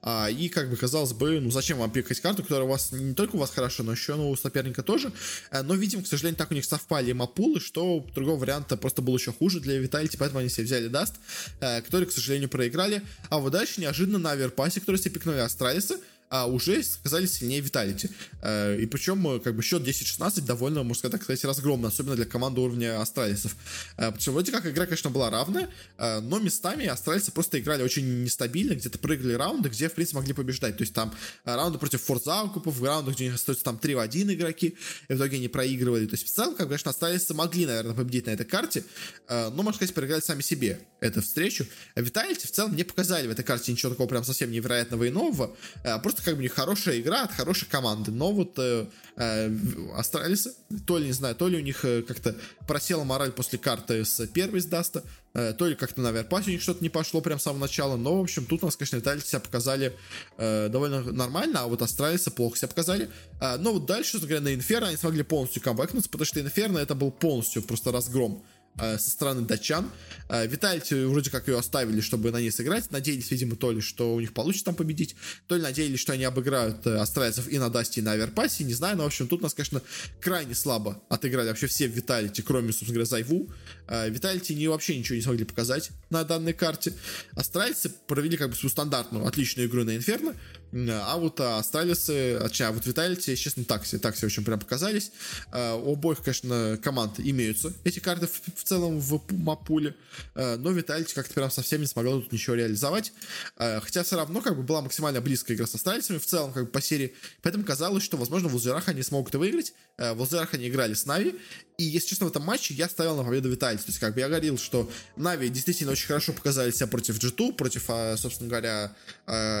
а, 0.00 0.28
и 0.30 0.48
как 0.48 0.70
бы 0.70 0.76
казалось 0.76 1.12
бы, 1.12 1.40
ну 1.40 1.50
зачем 1.50 1.78
вам 1.78 1.90
пикать 1.90 2.20
карту, 2.20 2.42
которая 2.42 2.66
у 2.66 2.70
вас 2.70 2.92
не 2.92 3.14
только 3.14 3.36
у 3.36 3.38
вас 3.38 3.50
хорошо, 3.50 3.82
но 3.82 3.92
еще 3.92 4.14
ну, 4.14 4.30
у 4.30 4.36
соперника 4.36 4.82
тоже. 4.82 5.12
Э, 5.50 5.62
но, 5.62 5.74
видимо, 5.74 6.02
к 6.02 6.06
сожалению, 6.06 6.38
так 6.38 6.50
у 6.50 6.54
них 6.54 6.64
совпали 6.64 7.12
маппулы, 7.12 7.60
что 7.60 8.06
другого 8.14 8.38
варианта 8.38 8.76
просто 8.76 9.02
был 9.02 9.16
еще 9.16 9.32
хуже 9.32 9.60
для 9.60 9.78
Vitality, 9.78 10.16
поэтому 10.16 10.40
они 10.40 10.48
себе 10.48 10.64
взяли 10.64 10.88
Даст, 10.88 11.16
э, 11.60 11.82
который, 11.82 12.06
к 12.06 12.12
сожалению, 12.12 12.48
проиграли. 12.48 13.02
А 13.28 13.38
вот 13.38 13.52
дальше 13.52 13.80
неожиданно 13.80 14.18
на 14.18 14.30
Оверпасе, 14.32 14.80
который 14.80 14.96
себе 14.96 15.12
пикнули 15.12 15.38
Астралисы, 15.38 15.98
а 16.30 16.46
уже 16.46 16.82
оказались 16.82 17.34
сильнее 17.34 17.60
Vitality. 17.60 18.10
Э, 18.42 18.78
и 18.78 18.86
причем, 18.86 19.26
э, 19.28 19.40
как 19.40 19.56
бы, 19.56 19.62
счет 19.62 19.82
10-16 19.82 20.44
довольно, 20.44 20.82
можно 20.82 21.10
так 21.10 21.22
сказать, 21.22 21.44
разгромно, 21.44 21.88
особенно 21.88 22.16
для 22.16 22.24
команды 22.24 22.60
уровня 22.60 23.00
астралисов. 23.00 23.56
Э, 23.96 24.12
Причем 24.12 24.32
вроде 24.32 24.52
как 24.52 24.66
игра, 24.66 24.86
конечно, 24.86 25.10
была 25.10 25.30
равная, 25.30 25.68
но 25.98 26.38
местами 26.38 26.86
астралисы 26.86 27.32
просто 27.32 27.58
играли 27.58 27.82
очень 27.82 28.22
нестабильно, 28.22 28.74
где-то 28.74 28.98
прыгали 28.98 29.34
раунды, 29.34 29.68
где, 29.68 29.88
в 29.88 29.94
принципе, 29.94 30.18
могли 30.18 30.32
побеждать. 30.32 30.76
То 30.76 30.82
есть 30.82 30.94
там 30.94 31.14
раунды 31.44 31.78
против 31.78 32.02
форзаукупов, 32.02 32.82
раунды, 32.82 33.12
где 33.12 33.24
у 33.24 33.26
них 33.26 33.34
остаются 33.34 33.64
там 33.64 33.78
3 33.78 33.94
в 33.94 33.98
1 34.00 34.32
игроки, 34.32 34.76
и 35.08 35.12
в 35.12 35.16
итоге 35.16 35.36
они 35.38 35.48
проигрывали. 35.48 36.06
То 36.06 36.14
есть 36.14 36.26
в 36.26 36.30
целом, 36.30 36.54
как, 36.54 36.66
конечно, 36.68 36.90
астралисы 36.90 37.34
могли, 37.34 37.66
наверное, 37.66 37.94
победить 37.94 38.26
на 38.26 38.30
этой 38.30 38.46
карте, 38.46 38.84
но, 39.28 39.50
можно 39.50 39.74
сказать, 39.74 39.94
проиграли 39.94 40.20
сами 40.20 40.42
себе 40.42 40.80
эту 41.00 41.22
встречу. 41.22 41.66
Виталити 41.96 42.46
в 42.46 42.50
целом 42.50 42.74
не 42.76 42.84
показали 42.84 43.26
в 43.26 43.30
этой 43.30 43.44
карте 43.44 43.72
ничего 43.72 43.90
такого 43.90 44.08
прям 44.08 44.24
совсем 44.24 44.50
невероятного 44.50 45.04
и 45.04 45.10
нового, 45.10 45.56
просто 46.02 46.17
просто 46.18 46.30
как 46.30 46.38
бы 46.38 46.48
хорошая 46.48 47.00
игра 47.00 47.22
от 47.22 47.32
хорошей 47.32 47.68
команды. 47.68 48.10
Но 48.10 48.32
вот 48.32 48.58
э, 48.58 48.86
э, 49.16 49.56
Астралисы, 49.94 50.54
то 50.86 50.98
ли, 50.98 51.06
не 51.06 51.12
знаю, 51.12 51.34
то 51.34 51.48
ли 51.48 51.56
у 51.56 51.60
них 51.60 51.84
э, 51.84 52.02
как-то 52.02 52.34
просела 52.66 53.04
мораль 53.04 53.32
после 53.32 53.58
карты 53.58 54.04
с 54.04 54.26
первой 54.26 54.60
с 54.60 54.66
Даста, 54.66 55.04
э, 55.34 55.52
то 55.52 55.66
ли 55.66 55.74
как-то 55.74 56.00
на 56.00 56.10
Оверпасе 56.10 56.50
у 56.50 56.52
них 56.52 56.62
что-то 56.62 56.82
не 56.82 56.88
пошло 56.88 57.20
прям 57.20 57.38
с 57.38 57.42
самого 57.42 57.62
начала. 57.62 57.96
Но, 57.96 58.18
в 58.18 58.22
общем, 58.22 58.44
тут 58.44 58.62
у 58.62 58.66
нас, 58.66 58.76
конечно, 58.76 58.96
Vitality 58.96 59.22
себя 59.22 59.40
показали 59.40 59.96
э, 60.36 60.68
довольно 60.68 61.02
нормально, 61.12 61.60
а 61.60 61.66
вот 61.66 61.82
Астралисы 61.82 62.30
плохо 62.30 62.58
себя 62.58 62.68
показали. 62.68 63.10
Э, 63.40 63.56
но 63.58 63.72
вот 63.72 63.86
дальше, 63.86 64.12
собственно 64.12 64.38
говоря, 64.38 64.50
на 64.50 64.54
Инферно 64.54 64.88
они 64.88 64.96
смогли 64.96 65.22
полностью 65.22 65.62
камбэкнуться, 65.62 66.10
потому 66.10 66.26
что 66.26 66.40
Инферно 66.40 66.78
это 66.78 66.94
был 66.94 67.10
полностью 67.10 67.62
просто 67.62 67.92
разгром 67.92 68.44
Э, 68.80 68.98
со 68.98 69.10
стороны 69.10 69.42
датчан. 69.42 69.90
Э, 70.28 70.46
Vitality 70.46 70.94
вроде 71.04 71.30
как 71.30 71.48
ее 71.48 71.58
оставили, 71.58 72.00
чтобы 72.00 72.30
на 72.30 72.40
ней 72.40 72.52
сыграть. 72.52 72.90
Надеялись, 72.92 73.30
видимо, 73.30 73.56
то 73.56 73.72
ли, 73.72 73.80
что 73.80 74.14
у 74.14 74.20
них 74.20 74.32
получится 74.32 74.66
там 74.66 74.76
победить, 74.76 75.16
то 75.48 75.56
ли 75.56 75.62
надеялись, 75.62 75.98
что 75.98 76.12
они 76.12 76.24
обыграют 76.24 76.86
э, 76.86 76.96
астралисов 76.96 77.48
и 77.48 77.58
на 77.58 77.70
Дасте, 77.70 78.00
и 78.00 78.04
на 78.04 78.12
Оверпасе. 78.12 78.62
Не 78.64 78.74
знаю, 78.74 78.96
но, 78.96 79.02
в 79.02 79.06
общем, 79.06 79.26
тут 79.26 79.42
нас, 79.42 79.54
конечно, 79.54 79.82
крайне 80.20 80.54
слабо 80.54 81.02
отыграли 81.08 81.48
вообще 81.48 81.66
все 81.66 81.88
Виталити, 81.88 82.42
кроме, 82.42 82.68
собственно 82.68 82.94
говоря, 82.94 83.06
Зайву. 83.06 83.50
Виталити 83.88 84.54
не, 84.54 84.68
вообще 84.68 84.96
ничего 84.96 85.16
не 85.16 85.22
смогли 85.22 85.44
показать 85.44 85.90
на 86.10 86.22
данной 86.24 86.52
карте. 86.52 86.92
Астральцы 87.32 87.90
провели 88.06 88.36
как 88.36 88.50
бы 88.50 88.54
свою 88.54 88.70
стандартную, 88.70 89.26
отличную 89.26 89.68
игру 89.68 89.82
на 89.84 89.96
Инферно. 89.96 90.34
А 90.72 91.16
вот 91.16 91.40
Астралисы, 91.40 92.34
а 92.36 92.72
вот 92.72 92.86
Виталити, 92.86 93.36
честно, 93.36 93.64
так 93.64 93.86
себе, 93.86 94.00
так 94.00 94.16
себе 94.16 94.26
очень 94.26 94.44
прям 94.44 94.58
показались. 94.58 95.12
У 95.52 95.92
обоих, 95.92 96.22
конечно, 96.22 96.78
команд 96.82 97.18
имеются 97.18 97.72
эти 97.84 97.98
карты 97.98 98.26
в, 98.26 98.40
в 98.54 98.64
целом 98.64 98.98
в 99.00 99.20
мапуле, 99.32 99.94
но 100.34 100.70
Виталити 100.70 101.14
как-то 101.14 101.34
прям 101.34 101.50
совсем 101.50 101.80
не 101.80 101.86
смогла 101.86 102.12
тут 102.14 102.32
ничего 102.32 102.56
реализовать. 102.56 103.12
Хотя 103.56 104.02
все 104.02 104.16
равно 104.16 104.40
как 104.40 104.56
бы 104.56 104.62
была 104.62 104.82
максимально 104.82 105.20
близкая 105.20 105.56
игра 105.56 105.66
с 105.66 105.74
Астралисами 105.74 106.18
в 106.18 106.26
целом 106.26 106.52
как 106.52 106.64
бы 106.64 106.70
по 106.70 106.80
серии, 106.80 107.14
поэтому 107.42 107.64
казалось, 107.64 108.02
что, 108.02 108.16
возможно, 108.16 108.48
в 108.48 108.54
лузерах 108.54 108.88
они 108.88 109.02
смогут 109.02 109.30
это 109.30 109.38
выиграть. 109.38 109.72
В 109.98 110.22
лузерах 110.22 110.54
они 110.54 110.68
играли 110.68 110.94
с 110.94 111.06
Нави, 111.06 111.34
и, 111.76 111.84
если 111.84 112.08
честно, 112.08 112.26
в 112.26 112.30
этом 112.30 112.44
матче 112.44 112.72
я 112.72 112.88
ставил 112.88 113.16
на 113.16 113.24
победу 113.24 113.50
Vitality. 113.50 113.82
То 113.82 113.88
есть, 113.88 113.98
как 113.98 114.14
бы 114.14 114.20
я 114.20 114.28
говорил, 114.28 114.56
что 114.56 114.88
Нави 115.16 115.48
действительно 115.48 115.92
очень 115.92 116.06
хорошо 116.06 116.32
показали 116.32 116.70
себя 116.70 116.86
против 116.86 117.18
G2, 117.18 117.52
против, 117.54 117.84
собственно 118.16 118.48
говоря, 118.48 118.92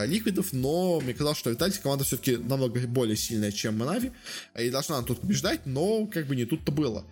Ликвидов, 0.06 0.52
но 0.52 1.00
мне 1.00 1.12
казалось, 1.12 1.38
что 1.38 1.50
Vitality 1.50 1.80
команда 1.80 2.04
все-таки 2.04 2.36
намного 2.36 2.80
более 2.86 3.16
сильная, 3.16 3.50
чем 3.50 3.78
Нави, 3.78 4.12
и 4.56 4.70
должна 4.70 4.98
она 4.98 5.06
тут 5.06 5.20
побеждать, 5.20 5.66
но 5.66 6.06
как 6.06 6.26
бы 6.26 6.36
не 6.36 6.44
тут-то 6.44 6.70
было. 6.70 7.04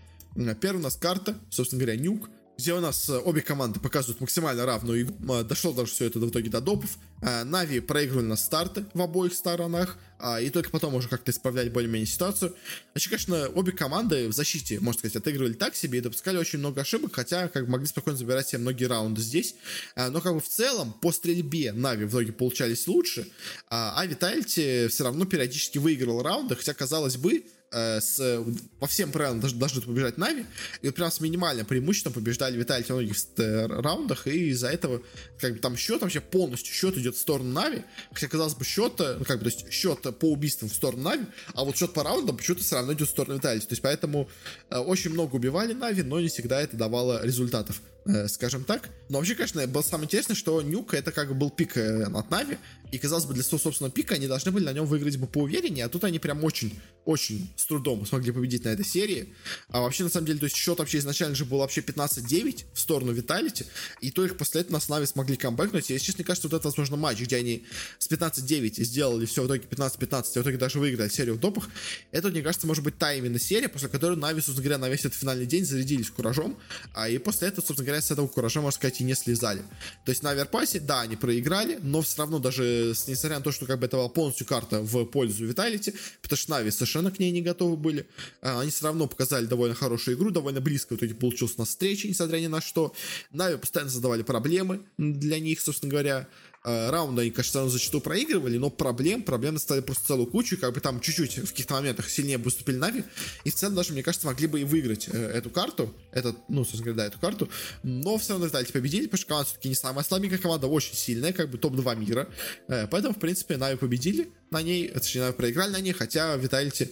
Первая 0.61 0.81
у 0.81 0.85
нас 0.85 0.97
карта, 0.97 1.37
собственно 1.51 1.83
говоря, 1.83 1.99
Нюк, 1.99 2.31
где 2.59 2.73
у 2.73 2.81
нас 2.81 3.09
э, 3.09 3.19
обе 3.19 3.43
команды 3.43 3.81
показывают 3.81 4.21
максимально 4.21 4.65
равную 4.65 5.03
игру. 5.03 5.35
Э, 5.35 5.45
дошло 5.45 5.73
даже 5.73 5.93
все 5.93 6.07
это 6.07 6.19
в 6.19 6.29
итоге 6.29 6.51
до 6.51 6.61
допов. 6.61 6.99
Э, 7.21 7.45
Нави 7.45 7.81
проигрывали 7.81 8.27
на 8.27 8.37
старте 8.37 8.87
в 8.95 9.03
обоих 9.03 9.35
сторонах, 9.35 9.99
а, 10.19 10.41
и 10.41 10.49
только 10.49 10.71
потом 10.71 10.95
уже 10.95 11.09
как-то 11.09 11.31
исправляли 11.31 11.69
более-менее 11.69 12.07
ситуацию. 12.07 12.57
Значит, 12.93 13.11
конечно, 13.11 13.49
обе 13.51 13.73
команды 13.73 14.29
в 14.29 14.33
защите, 14.33 14.81
можно 14.81 15.01
сказать, 15.01 15.17
отыгрывали 15.17 15.53
так 15.53 15.77
себе 15.77 15.99
и 15.99 16.03
допускали 16.03 16.39
очень 16.39 16.59
много 16.59 16.81
ошибок, 16.81 17.15
хотя 17.15 17.49
как 17.49 17.67
бы 17.67 17.73
могли 17.73 17.87
спокойно 17.87 18.19
забирать 18.19 18.49
себе 18.49 18.61
многие 18.61 18.87
раунды 18.87 19.21
здесь. 19.21 19.57
Но 19.95 20.23
как 20.23 20.33
бы 20.33 20.41
в 20.41 20.49
целом 20.49 20.95
по 20.95 21.13
стрельбе 21.13 21.73
Нави 21.73 22.07
в 22.07 22.11
итоге 22.11 22.33
получались 22.33 22.87
лучше, 22.87 23.29
а 23.69 24.03
Витальти 24.07 24.89
все 24.89 25.05
равно 25.05 25.27
периодически 25.27 25.77
выигрывал 25.77 26.23
раунды, 26.23 26.57
хотя, 26.57 26.73
казалось 26.73 27.19
бы, 27.19 27.45
э, 27.73 28.01
с, 28.01 28.45
по 28.81 28.87
всем 28.87 29.13
правилам 29.13 29.41
должны, 29.41 29.59
должны 29.59 29.83
побеждать 29.83 30.19
Нави, 30.19 30.47
и 30.83 30.87
вот 30.87 30.95
прям 30.95 31.11
с 31.11 31.21
минимальным 31.21 31.67
преимуществом 31.67 32.13
побеждали 32.13 32.57
Виталити 32.57 32.93
в 32.93 32.97
многих 32.97 33.17
э, 33.39 33.67
раундах, 33.67 34.27
и 34.27 34.51
из-за 34.51 34.69
этого 34.69 35.03
как 35.39 35.55
бы 35.55 35.59
там 35.59 35.77
счет 35.77 36.03
вообще 36.03 36.21
полностью 36.21 36.75
счет 36.75 36.97
идет 36.97 37.17
в 37.17 37.19
сторону 37.19 37.51
Нави, 37.53 37.83
хотя 38.13 38.29
казалось 38.29 38.55
бы 38.55 38.65
счет, 38.65 38.95
ну 38.99 39.25
как 39.25 39.39
бы, 39.39 39.51
то 39.51 39.57
есть 39.57 39.73
счет 39.73 40.01
по 40.19 40.33
убийствам 40.33 40.69
в 40.69 40.75
сторону 40.75 41.03
Нави, 41.03 41.25
а 41.55 41.65
вот 41.65 41.77
счет 41.77 41.93
по 41.93 42.03
раундам 42.03 42.37
почему-то 42.37 42.63
все 42.63 42.77
равно 42.77 42.93
идет 42.93 43.09
в 43.09 43.11
сторону 43.11 43.37
Vitality, 43.37 43.67
то 43.67 43.73
есть 43.73 43.83
поэтому 43.83 44.29
э, 44.71 44.79
очень 44.79 45.11
много 45.11 45.37
убивали 45.37 45.73
Нави, 45.73 46.03
но 46.03 46.21
не 46.21 46.29
всегда 46.29 46.61
это 46.61 46.77
давало 46.77 47.25
результатов. 47.25 47.81
Э, 48.07 48.29
скажем 48.29 48.65
так. 48.65 48.89
Но 49.09 49.19
вообще, 49.19 49.35
конечно, 49.35 49.67
было 49.67 49.83
самое 49.83 50.07
интересное, 50.07 50.35
что 50.35 50.63
Нюк 50.63 50.95
это 50.95 51.13
как 51.13 51.29
бы 51.29 51.35
был 51.35 51.51
пик 51.51 51.77
э, 51.77 52.05
от 52.05 52.31
Нави, 52.31 52.59
и, 52.93 52.99
казалось 52.99 53.25
бы, 53.25 53.35
для 53.35 53.43
своего 53.43 53.63
собственного 53.63 53.93
пика 53.93 54.15
они 54.15 54.29
должны 54.29 54.53
были 54.53 54.65
на 54.65 54.73
нем 54.73 54.87
выиграть 54.87 55.17
бы 55.17 55.27
поувереннее, 55.27 55.85
а 55.85 55.89
тут 55.89 56.05
они 56.05 56.19
прям 56.19 56.45
очень, 56.45 56.79
очень 57.05 57.51
с 57.57 57.65
трудом 57.67 58.07
смогли 58.07 58.33
победить 58.33 58.65
на 58.65 58.71
этой 58.71 58.85
серии. 58.85 59.35
А 59.69 59.81
вообще, 59.81 60.05
на 60.05 60.11
самом 60.11 60.27
деле, 60.27 60.39
то 60.39 60.45
есть 60.45 60.57
счет 60.57 60.79
вообще 60.79 60.99
изначально 60.99 61.35
же 61.35 61.45
был 61.45 61.59
вообще 61.59 61.81
15-9 61.81 62.65
в 62.73 62.81
сторону 62.81 63.13
Vitality, 63.13 63.67
и 64.01 64.11
только 64.11 64.35
после 64.35 64.61
этого 64.61 64.79
на 64.79 64.81
Нави 64.89 65.07
смогли 65.07 65.37
камбэкнуть. 65.37 65.91
И, 65.91 65.95
если 65.95 66.07
честно, 66.07 66.21
мне 66.21 66.27
кажется, 66.27 66.49
вот 66.49 66.57
это, 66.57 66.69
возможно, 66.69 66.97
матч, 66.97 67.19
где 67.19 67.37
они 67.37 67.65
с 67.99 68.09
15-9 68.09 68.83
сделали 68.85 69.27
все 69.27 69.43
в 69.43 69.47
итоге 69.47 69.65
15-15, 69.69 70.25
и 70.35 70.39
в 70.39 70.43
итоге 70.43 70.57
даже 70.57 70.79
выиграли 70.79 71.09
серию 71.09 71.35
в 71.35 71.41
допах. 71.41 71.69
Это, 72.13 72.29
мне 72.29 72.43
кажется, 72.43 72.67
может 72.67 72.85
быть 72.85 72.99
та 72.99 73.15
именно 73.15 73.39
серия, 73.39 73.69
после 73.69 73.89
которой 73.89 74.17
Нави, 74.17 74.41
собственно 74.41 74.63
говоря, 74.63 74.79
на 74.79 74.89
весь 74.89 75.01
этот 75.01 75.15
финальный 75.15 75.47
день 75.47 75.65
зарядились 75.65 76.11
куражом, 76.11 76.57
а 76.95 77.09
и 77.09 77.19
после 77.19 77.49
этого, 77.49 77.65
собственно 77.65 77.87
говоря, 77.87 77.96
с 78.01 78.11
этого 78.11 78.27
куража, 78.29 78.61
можно 78.61 78.77
сказать, 78.77 79.01
и 79.01 79.05
не 79.05 79.15
слезали. 79.15 79.63
То 80.05 80.11
есть 80.11 80.23
на 80.23 80.31
Overpass 80.31 80.71
е, 80.71 80.81
да, 80.81 81.03
они 81.03 81.17
проиграли, 81.17 81.79
но 81.83 82.03
все 82.03 82.19
равно 82.19 82.39
даже 82.39 82.95
несмотря 83.07 83.39
на 83.39 83.45
то, 83.45 83.53
что 83.53 83.67
как 83.67 83.79
бы 83.79 83.87
это 83.87 83.97
была 83.97 84.09
полностью 84.09 84.47
карта 84.47 84.81
в 84.81 85.05
пользу 85.05 85.47
Vitality, 85.47 85.95
потому 86.23 86.37
что 86.37 86.51
Нави 86.51 86.71
совершенно 86.71 87.11
к 87.11 87.19
ней 87.19 87.31
не 87.31 87.43
готовы 87.43 87.77
были, 87.77 88.07
а, 88.43 88.61
они 88.61 88.71
все 88.71 88.85
равно 88.85 89.07
показали 89.07 89.47
довольно 89.47 89.75
хорошую 89.75 90.17
игру, 90.17 90.31
довольно 90.31 90.61
близко 90.61 90.95
в 90.95 90.97
итоге 90.97 91.15
получилась 91.15 91.55
у 91.57 91.61
нас 91.61 91.69
встреча, 91.69 92.09
несмотря 92.09 92.39
ни 92.39 92.47
на 92.47 92.61
что. 92.61 92.95
Нави 93.33 93.57
постоянно 93.57 93.91
задавали 93.91 94.23
проблемы 94.23 94.81
для 94.99 95.39
них, 95.39 95.61
собственно 95.61 95.91
говоря, 95.91 96.29
раунда 96.67 97.23
они, 97.23 97.31
конечно, 97.31 97.69
зачастую 97.69 98.01
проигрывали, 98.01 98.59
но 98.59 98.71
проблем, 98.71 99.23
проблемы 99.23 99.59
стали 99.59 99.81
просто 99.81 100.09
целую 100.09 100.27
кучу, 100.27 100.57
и 100.57 100.59
как 100.59 100.75
бы 100.75 100.81
там 100.81 101.01
чуть-чуть 101.01 101.39
в 101.39 101.51
каких-то 101.51 101.75
моментах 101.75 102.11
сильнее 102.11 102.39
выступили 102.39 102.77
Нави, 102.77 103.05
и 103.45 103.51
в 103.51 103.55
целом 103.55 103.77
даже, 103.77 103.93
мне 103.93 104.03
кажется, 104.03 104.27
могли 104.27 104.47
бы 104.49 104.61
и 104.61 104.65
выиграть 104.65 105.09
э, 105.09 105.17
эту 105.17 105.51
карту, 105.51 105.95
этот, 106.11 106.37
ну, 106.49 106.65
собственно 106.65 106.85
говоря, 106.85 106.97
да, 106.97 107.07
эту 107.07 107.21
карту, 107.21 107.49
но 107.83 108.19
все 108.19 108.33
равно 108.33 108.47
Vitality 108.47 108.73
победили, 108.73 109.05
потому 109.05 109.19
что 109.19 109.29
команда 109.29 109.49
все-таки 109.49 109.69
не 109.69 109.75
самая 109.75 110.05
слабенькая 110.05 110.39
команда, 110.39 110.67
очень 110.67 110.95
сильная, 110.95 111.33
как 111.33 111.51
бы 111.51 111.59
топ-2 111.59 111.97
мира, 111.97 112.29
э, 112.69 112.89
поэтому, 112.89 113.15
в 113.15 113.19
принципе, 113.19 113.57
Нави 113.57 113.77
победили 113.77 114.31
на 114.51 114.63
ней, 114.63 114.89
точнее, 114.89 115.33
проиграли 115.33 115.73
на 115.73 115.81
ней, 115.81 115.93
хотя 115.93 116.37
Vitality 116.37 116.91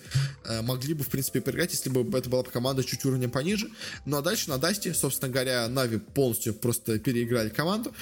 могли 0.63 0.95
бы, 0.95 1.05
в 1.05 1.09
принципе, 1.09 1.41
проиграть, 1.41 1.73
если 1.73 1.89
бы 1.89 2.19
это 2.19 2.29
была 2.29 2.43
бы 2.43 2.51
команда 2.51 2.85
чуть 2.85 3.05
уровнем 3.05 3.31
пониже, 3.31 3.71
ну, 4.05 4.17
а 4.17 4.23
дальше 4.23 4.51
на 4.51 4.59
Dust 4.59 4.82
е, 4.82 4.93
собственно 4.95 5.33
говоря, 5.33 5.69
Нави 5.69 5.99
полностью 5.99 6.55
просто 6.55 6.99
переиграли 6.99 7.49
команду, 7.49 7.95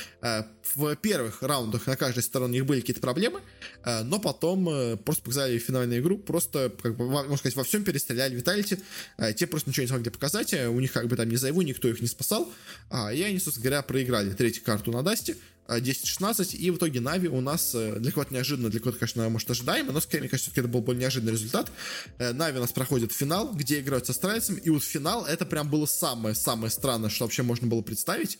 в 0.74 0.96
первых 0.96 1.42
раундах 1.42 1.86
на 1.86 1.96
каждой 1.96 2.22
стороне 2.22 2.52
у 2.52 2.54
них 2.54 2.66
были 2.66 2.80
какие-то 2.80 3.00
проблемы, 3.00 3.40
э, 3.84 4.02
но 4.02 4.18
потом 4.18 4.68
э, 4.68 4.96
просто 4.96 5.22
показали 5.22 5.58
финальную 5.58 6.00
игру, 6.00 6.18
просто, 6.18 6.72
как 6.82 6.96
бы, 6.96 7.08
можно 7.08 7.36
сказать, 7.36 7.56
во 7.56 7.64
всем 7.64 7.84
перестреляли 7.84 8.34
Vitality, 8.34 8.78
э, 9.18 9.32
те 9.32 9.46
просто 9.46 9.70
ничего 9.70 9.82
не 9.82 9.88
смогли 9.88 10.10
показать, 10.10 10.54
у 10.54 10.80
них 10.80 10.92
как 10.92 11.08
бы 11.08 11.16
там 11.16 11.28
не 11.28 11.36
ZywOo, 11.36 11.62
никто 11.62 11.88
их 11.88 12.00
не 12.00 12.06
спасал, 12.06 12.50
а, 12.90 13.12
и 13.12 13.22
они, 13.22 13.38
собственно 13.38 13.64
говоря, 13.64 13.82
проиграли 13.82 14.30
третью 14.30 14.64
карту 14.64 14.92
на 14.92 15.02
Dust 15.02 15.25
е, 15.25 15.36
10-16, 15.68 16.56
и 16.56 16.70
в 16.70 16.76
итоге 16.76 17.00
Нави 17.00 17.28
у 17.28 17.40
нас 17.40 17.74
э, 17.74 17.98
для 17.98 18.12
кого-то 18.12 18.34
неожиданно, 18.34 18.68
для 18.68 18.80
кого-то, 18.80 18.98
конечно, 18.98 19.28
может, 19.28 19.50
ожидаемо, 19.50 19.92
но, 19.92 20.00
скорее, 20.00 20.22
мне 20.22 20.28
кажется, 20.28 20.50
это 20.54 20.68
был 20.68 20.80
более 20.80 21.00
неожиданный 21.00 21.32
результат. 21.32 21.70
Э, 22.18 22.32
Нави 22.32 22.58
у 22.58 22.60
нас 22.60 22.72
проходит 22.72 23.12
финал, 23.12 23.52
где 23.52 23.80
играют 23.80 24.06
с 24.06 24.10
астралийцем, 24.10 24.56
и 24.56 24.70
вот 24.70 24.82
финал 24.82 25.24
это 25.24 25.46
прям 25.46 25.70
было 25.70 25.86
самое-самое 25.86 26.70
странное, 26.70 27.10
что 27.10 27.24
вообще 27.24 27.42
можно 27.42 27.66
было 27.66 27.82
представить, 27.82 28.38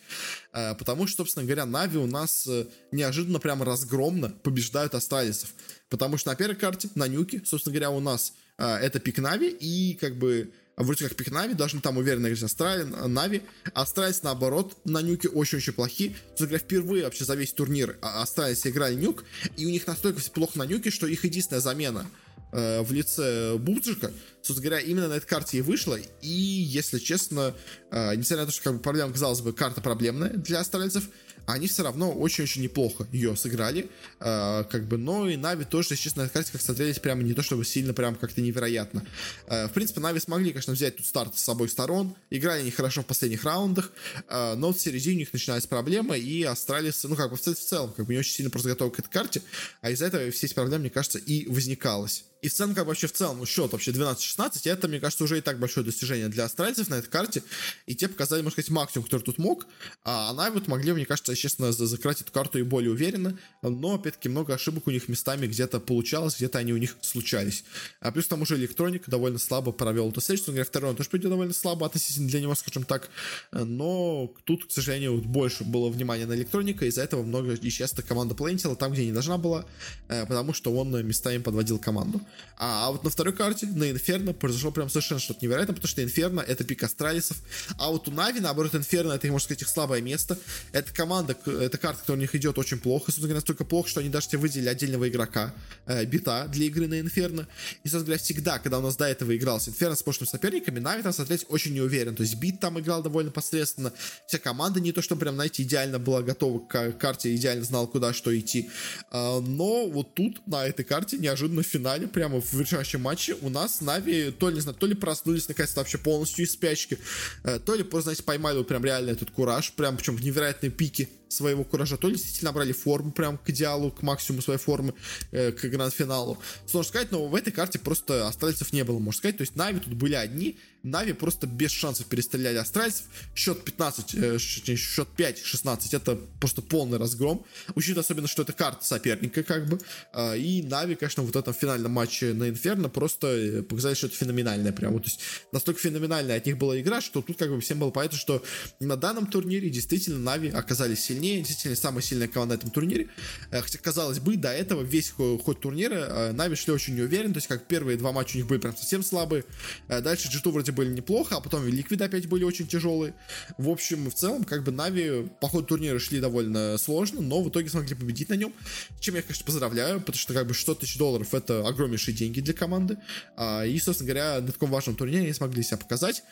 э, 0.53 0.75
потому 0.75 1.07
что, 1.07 1.19
собственно 1.19 1.47
говоря, 1.47 1.67
Нави 1.67 1.99
у 1.99 2.07
нас 2.07 2.49
неожиданно 2.91 3.39
прям 3.39 3.63
разгромно 3.63 4.31
побеждают 4.31 4.95
астралийцев, 4.95 5.55
потому 5.89 6.19
что 6.19 6.31
на 6.31 6.37
первой 6.37 6.57
карте, 6.57 6.89
на 6.95 7.07
Nuke, 7.07 7.43
собственно 7.45 7.75
говоря, 7.75 7.91
у 7.91 8.01
нас 8.01 8.35
это 8.59 9.01
пик 9.01 9.19
Нави, 9.19 9.49
и 9.49 9.95
как 9.95 10.19
бы 10.19 10.53
вроде 10.77 11.09
как 11.09 11.17
пик 11.17 11.31
Нави, 11.31 11.55
должны 11.55 11.81
там 11.81 11.99
уверенно 11.99 12.27
играть 12.27 12.43
Астралий, 12.43 12.85
Нави. 12.85 13.43
Астралийцы, 13.75 14.21
наоборот, 14.25 14.77
на 14.85 15.03
Nuke 15.03 15.29
очень-очень 15.29 15.73
плохи. 15.73 16.17
Говоря, 16.39 16.59
впервые 16.59 17.05
вообще 17.05 17.25
за 17.25 17.35
весь 17.35 17.53
турнир 17.53 17.99
а, 18.03 18.23
астралийцы 18.23 18.71
играли 18.71 18.95
Nuke, 18.95 19.25
и 19.57 19.67
у 19.67 19.71
них 19.71 19.87
настолько 19.87 20.21
все 20.21 20.31
плохо 20.31 20.59
на 20.59 20.67
Nuke, 20.67 20.91
что 20.91 21.07
их 21.07 21.25
единственная 21.25 21.61
замена 21.61 22.07
э, 22.53 22.83
в 22.83 22.93
лице 22.93 23.57
Bubzkji, 23.59 24.13
собственно 24.43 24.71
говоря, 24.71 24.81
именно 24.81 25.09
на 25.09 25.15
этой 25.15 25.27
карте 25.27 25.59
и 25.59 25.63
вышла. 25.63 25.99
И, 26.21 26.29
если 26.29 26.99
честно, 26.99 27.55
э, 27.91 28.15
несмотря 28.17 28.45
на 28.45 28.47
то, 28.47 28.53
что 28.53 28.65
как 28.65 28.75
бы 28.75 28.81
проблема, 28.81 29.13
казалось 29.13 29.41
бы, 29.41 29.53
карта 29.53 29.81
проблемная 29.81 30.31
для 30.31 30.61
астралийцев, 30.61 31.05
они 31.47 31.67
все 31.67 31.83
равно 31.83 32.13
очень-очень 32.13 32.63
неплохо 32.63 33.07
ее 33.13 33.37
сыграли, 33.37 33.91
э, 34.21 34.65
как 34.71 34.87
бы, 34.87 34.97
но 34.97 35.29
и 35.29 35.37
Нави 35.37 35.65
тоже, 35.65 35.89
если 35.91 36.05
честно, 36.05 36.25
на 36.25 36.29
как 36.29 36.47
смотрелись 36.47 36.99
прямо 36.99 37.23
не 37.23 37.35
то, 37.35 37.43
чтобы 37.43 37.65
сильно 37.65 37.93
прям 37.93 38.15
как-то 38.15 38.41
невероятно. 38.41 39.05
Э, 39.47 39.67
в 39.67 39.73
принципе, 39.73 40.01
Нави 40.01 40.21
смогли, 40.21 40.51
конечно, 40.51 40.73
взять 40.73 40.97
тут 40.97 41.07
старт 41.07 41.39
с 41.39 41.49
обоих 41.49 41.71
сторон, 41.71 42.15
играли 42.31 42.61
они 42.61 42.71
хорошо 42.71 43.03
в 43.03 43.07
последних 43.07 43.45
раундах, 43.45 43.93
э, 44.29 44.55
но 44.55 44.73
в 44.73 44.79
середине 44.79 45.17
у 45.17 45.19
них 45.21 45.33
начинались 45.33 45.67
проблемы, 45.67 46.19
и 46.19 46.43
Astralis, 46.45 47.05
ну, 47.05 47.17
как 47.17 47.31
бы 47.31 47.37
в 47.37 47.41
целом, 47.41 47.93
как 47.93 48.07
бы 48.07 48.13
не 48.13 48.21
очень 48.21 48.33
сильно 48.33 48.51
просто 48.51 48.71
готовы 48.71 48.91
к 48.91 48.99
этой 48.99 49.11
карте, 49.11 49.43
а 49.81 49.91
из-за 49.91 50.07
этого 50.07 50.31
все 50.31 50.47
эти 50.47 50.55
проблемы, 50.55 50.83
мне 50.83 50.91
кажется, 50.91 51.19
и 51.19 51.47
возникалось. 51.47 52.25
И 52.43 52.49
в 52.49 52.53
целом, 52.53 52.75
как 52.75 52.87
вообще 52.87 53.07
в 53.07 53.13
целом 53.13 53.47
счет 53.47 53.71
вообще 53.71 53.93
12-16, 53.93 54.69
это, 54.69 54.89
мне 54.89 54.99
кажется, 54.99 55.23
уже 55.23 55.39
и 55.39 55.41
так 55.41 55.61
большое 55.61 55.87
достижение 55.87 56.29
для 56.29 56.45
австралийцев 56.45 56.89
на 56.89 56.97
этой 56.97 57.09
карте. 57.09 57.45
И 57.87 57.95
те 57.95 58.09
показали, 58.09 58.43
можно 58.43 58.51
сказать, 58.51 58.71
максимум, 58.71 59.05
который 59.05 59.23
тут 59.23 59.39
мог. 59.39 59.67
А 60.03 60.31
она 60.31 60.51
вот 60.51 60.67
могли, 60.67 60.93
мне 60.93 61.07
кажется, 61.07 61.37
честно, 61.37 61.71
закрыть 61.71 62.21
эту 62.21 62.33
карту 62.33 62.59
и 62.59 62.63
более 62.63 62.91
уверенно. 62.91 63.39
Но, 63.63 63.95
опять-таки, 63.95 64.29
много 64.29 64.55
ошибок 64.55 64.89
у 64.89 64.91
них 64.91 65.09
местами 65.09 65.47
где-то 65.47 65.79
получалось, 65.79 66.35
где-то 66.35 66.59
они 66.59 66.73
у 66.73 66.79
них 66.79 66.97
случались. 67.01 67.65
А 68.01 68.11
плюс 68.11 68.27
там 68.27 68.43
уже 68.43 68.57
электроник 68.57 69.09
довольно 69.09 69.39
слабо 69.39 69.71
провел 69.71 70.11
эту 70.11 70.21
встречу. 70.21 70.47
Говоря, 70.47 70.65
второй 70.65 70.91
он 70.91 70.97
тоже 70.97 71.11
пойдет 71.11 71.31
довольно 71.31 71.55
слабо 71.55 71.87
относительно 71.87 72.29
для 72.29 72.41
него, 72.41 72.57
скажем 72.57 72.83
так. 72.83 73.09
Но 73.53 74.35
тут, 74.43 74.67
к 74.67 74.73
сожалению, 74.73 75.19
больше 75.19 75.63
было 75.63 75.89
внимания 75.91 76.27
на 76.27 76.33
электроника. 76.33 76.87
Из-за 76.87 77.05
этого 77.05 77.23
много 77.23 77.55
и 77.55 77.71
часто 77.71 78.03
команда 78.03 78.35
плейнтила 78.35 78.75
там, 78.75 78.93
где 78.93 79.05
не 79.05 79.13
должна 79.13 79.39
была, 79.39 79.65
э, 80.09 80.27
потому 80.27 80.53
что 80.53 80.75
он 80.75 80.91
местами 81.07 81.39
подводил 81.39 81.79
команду. 81.79 82.21
А, 82.57 82.89
а 82.89 82.93
вот 82.93 83.03
на 83.05 83.11
второй 83.11 83.33
карте, 83.33 83.67
на 83.67 83.91
Инферно, 83.91 84.33
произошло 84.33 84.71
прям 84.71 84.89
совершенно 84.89 85.21
что-то 85.21 85.45
невероятное, 85.45 85.75
потому 85.75 85.89
что 85.89 86.03
Инферно— 86.03 86.41
это 86.47 86.65
пик 86.65 86.83
Астралисов, 86.83 87.39
а 87.79 87.91
вот 87.91 88.09
у 88.09 88.11
Нави, 88.11 88.41
наоборот, 88.41 88.75
Инферно— 88.75 89.13
это, 89.15 89.27
можно 89.29 89.45
сказать, 89.45 89.63
их 89.63 89.69
слабое 89.69 90.01
место. 90.01 90.39
Это 90.73 90.93
команда, 90.95 91.37
это 91.47 91.79
карта, 91.79 92.01
которая 92.01 92.19
у 92.19 92.21
них 92.21 92.35
идет 92.35 92.59
очень 92.59 92.79
плохо, 92.79 93.11
собственно 93.11 93.35
настолько 93.35 93.65
плохо, 93.65 93.89
что 93.89 94.01
они 94.01 94.09
даже 94.09 94.29
тебе 94.29 94.39
выделили 94.39 94.69
отдельного 94.69 95.09
игрока, 95.09 95.55
э, 95.87 96.05
бита 96.05 96.47
для 96.49 96.67
игры 96.67 96.87
на 96.87 97.01
Инферно. 97.01 97.49
И, 97.83 97.89
собственно 97.89 98.05
говоря, 98.05 98.19
всегда, 98.23 98.59
когда 98.59 98.79
у 98.79 98.83
нас 98.83 98.97
до 98.97 99.07
этого 99.07 99.37
игрался 99.37 99.71
Инферно 99.71 99.97
с 99.97 100.03
прошлыми 100.03 100.29
соперниками, 100.29 100.79
Нави 100.79 101.03
там 101.03 101.13
смотреть 101.13 101.47
очень 101.49 101.75
неуверен. 101.75 102.15
То 102.15 102.23
есть 102.23 102.37
бит 102.37 102.61
там 102.61 102.79
играл 102.79 103.03
довольно 103.03 103.31
посредственно, 103.31 103.93
вся 104.27 104.39
команда 104.39 104.81
не 104.81 104.93
то, 104.93 105.03
что 105.03 105.17
прям, 105.17 105.35
знаете, 105.35 105.63
идеально 105.63 105.99
была 105.99 106.23
готова 106.23 106.61
к 106.61 106.93
карте, 106.93 107.35
идеально 107.35 107.65
знала, 107.65 107.87
куда 107.87 108.13
что 108.13 108.39
идти. 108.39 108.71
А, 109.11 109.41
но 109.41 109.89
вот 109.89 110.15
тут, 110.15 110.47
на 110.47 110.67
этой 110.67 110.85
карте, 110.85 111.19
неожиданно 111.19 111.63
в 111.63 111.67
финале, 111.67 112.07
прямо 112.23 112.41
в 112.41 112.61
решающем 112.61 113.01
матче 113.01 113.35
у 113.41 113.51
нас 113.51 113.81
Нави 113.81 114.31
то 114.31 114.49
ли, 114.49 114.55
не 114.55 114.61
знаю, 114.61 114.77
то 114.79 114.87
ли 114.87 114.95
проснулись 114.95 115.49
наконец-то 115.49 115.81
вообще 115.81 115.99
полностью 115.99 116.45
из 116.45 116.53
спячки, 116.53 116.97
э, 117.43 117.59
то 117.59 117.75
ли 117.75 117.83
просто, 117.83 118.11
знаете, 118.11 118.23
поймали 118.23 118.63
прям 118.63 118.85
реально 118.85 119.11
этот 119.11 119.33
кураж, 119.33 119.73
прям 119.73 119.97
причем 119.97 120.17
в 120.17 120.23
невероятной 120.23 120.71
пике 120.71 121.09
своего 121.33 121.65
куража, 121.65 121.97
то 121.97 122.09
ли 122.09 122.15
действительно 122.15 122.51
набрали 122.51 122.73
форму 122.73 123.13
прям 123.13 123.39
к 123.39 123.49
идеалу, 123.51 123.91
к 123.91 124.03
максимуму 124.03 124.43
своей 124.43 124.59
формы, 124.59 124.95
э, 125.31 125.53
к 125.53 125.65
гранд-финалу. 125.65 126.39
Сложно 126.67 126.89
сказать, 126.89 127.13
но 127.13 127.27
в 127.27 127.35
этой 127.35 127.53
карте 127.53 127.79
просто 127.79 128.27
астральцев 128.29 128.73
не 128.73 128.85
было, 128.85 128.99
можно 128.99 129.19
сказать. 129.19 129.37
То 129.37 129.43
есть 129.43 129.57
Нави 129.57 129.81
тут 129.81 129.95
были 129.95 130.15
одни, 130.15 130.59
Нави 130.83 131.13
просто 131.13 131.47
без 131.47 131.71
шансов 131.71 132.07
перестреляли 132.07 132.57
астральцев. 132.57 133.07
Счет 133.35 133.65
15, 133.65 134.15
э, 134.15 134.39
счет 134.39 135.09
5-16, 135.17 135.95
это 135.95 136.17
просто 136.41 136.61
полный 136.61 136.99
разгром. 136.99 137.45
Учитывая 137.75 138.03
особенно, 138.03 138.27
что 138.27 138.43
это 138.43 138.53
карта 138.53 138.85
соперника, 138.85 139.43
как 139.43 139.69
бы. 139.69 139.79
Э, 140.13 140.37
и 140.37 140.63
Нави, 140.63 140.97
конечно, 140.97 141.23
вот 141.23 141.35
в 141.35 141.39
этом 141.39 141.55
финальном 141.55 141.93
матче 141.93 142.33
на 142.33 142.49
Инферно 142.49 142.89
просто 142.89 143.29
э, 143.29 143.63
показали, 143.63 143.95
что 143.95 144.09
это 144.09 144.17
феноменальное 144.17 144.73
прям. 144.73 144.93
Вот, 144.93 145.05
то 145.05 145.09
есть 145.09 145.21
настолько 145.53 145.81
феноменальная 145.81 146.37
от 146.37 146.47
них 146.47 146.59
была 146.59 146.81
игра, 146.81 147.01
что 147.01 147.23
тут 147.23 147.39
как 147.39 147.51
бы 147.51 147.61
всем 147.61 147.79
было 147.79 147.91
понятно, 147.91 148.19
что 148.19 148.43
на 148.81 148.97
данном 148.97 149.27
турнире 149.27 149.71
действительно 149.71 150.19
Нави 150.19 150.49
оказались 150.49 151.05
сильнее 151.05 151.22
сильнее, 151.23 151.43
действительно 151.43 151.77
самая 151.77 152.03
сильная 152.03 152.29
команда 152.29 152.55
на 152.55 152.59
этом 152.59 152.71
турнире. 152.71 153.09
Э, 153.51 153.61
хотя, 153.61 153.79
казалось 153.79 154.19
бы, 154.19 154.37
до 154.37 154.53
этого 154.53 154.83
весь 154.83 155.11
ход 155.11 155.61
турнира 155.61 155.95
э, 155.95 156.33
Нави 156.33 156.57
шли 156.57 156.73
очень 156.73 156.97
неуверенно, 156.97 157.35
то 157.35 157.39
есть 157.39 157.47
как 157.47 157.67
первые 157.67 157.97
два 157.97 158.13
матча 158.13 158.35
у 158.35 158.39
них 158.39 158.47
были 158.47 158.59
прям 158.59 158.77
совсем 158.77 159.03
слабые, 159.05 159.45
э, 159.89 160.01
дальше 160.01 160.29
G2 160.29 160.51
вроде 160.51 160.73
были 160.73 160.91
неплохо, 160.91 161.37
а 161.37 161.41
потом 161.41 161.67
Liquid 161.67 162.03
опять 162.03 162.27
были 162.27 162.45
очень 162.45 162.67
тяжелые. 162.67 163.15
В 163.57 163.69
общем, 163.69 164.11
в 164.11 164.15
целом, 164.15 164.45
как 164.45 164.65
бы 164.65 164.73
Нави 164.73 165.29
по 165.41 165.49
ходу 165.49 165.67
турнира 165.67 165.99
шли 165.99 166.21
довольно 166.21 166.77
сложно, 166.79 167.21
но 167.21 167.43
в 167.43 167.49
итоге 167.49 167.71
смогли 167.71 167.95
победить 167.95 168.29
на 168.29 168.35
нем, 168.35 168.53
чем 169.01 169.15
я, 169.15 169.23
конечно, 169.23 169.45
поздравляю, 169.45 170.01
потому 170.01 170.19
что 170.19 170.35
как 170.35 170.47
бы 170.47 170.55
100 170.55 170.75
тысяч 170.75 170.99
долларов 170.99 171.35
это 171.35 171.67
огромнейшие 171.67 172.15
деньги 172.15 172.41
для 172.41 172.55
команды, 172.55 172.99
а, 173.37 173.65
и, 173.65 173.79
собственно 173.79 174.09
говоря, 174.13 174.41
на 174.41 174.53
таком 174.53 174.71
важном 174.71 174.97
турнире 174.97 175.23
они 175.23 175.33
смогли 175.33 175.63
себя 175.63 175.77
показать, 175.77 176.23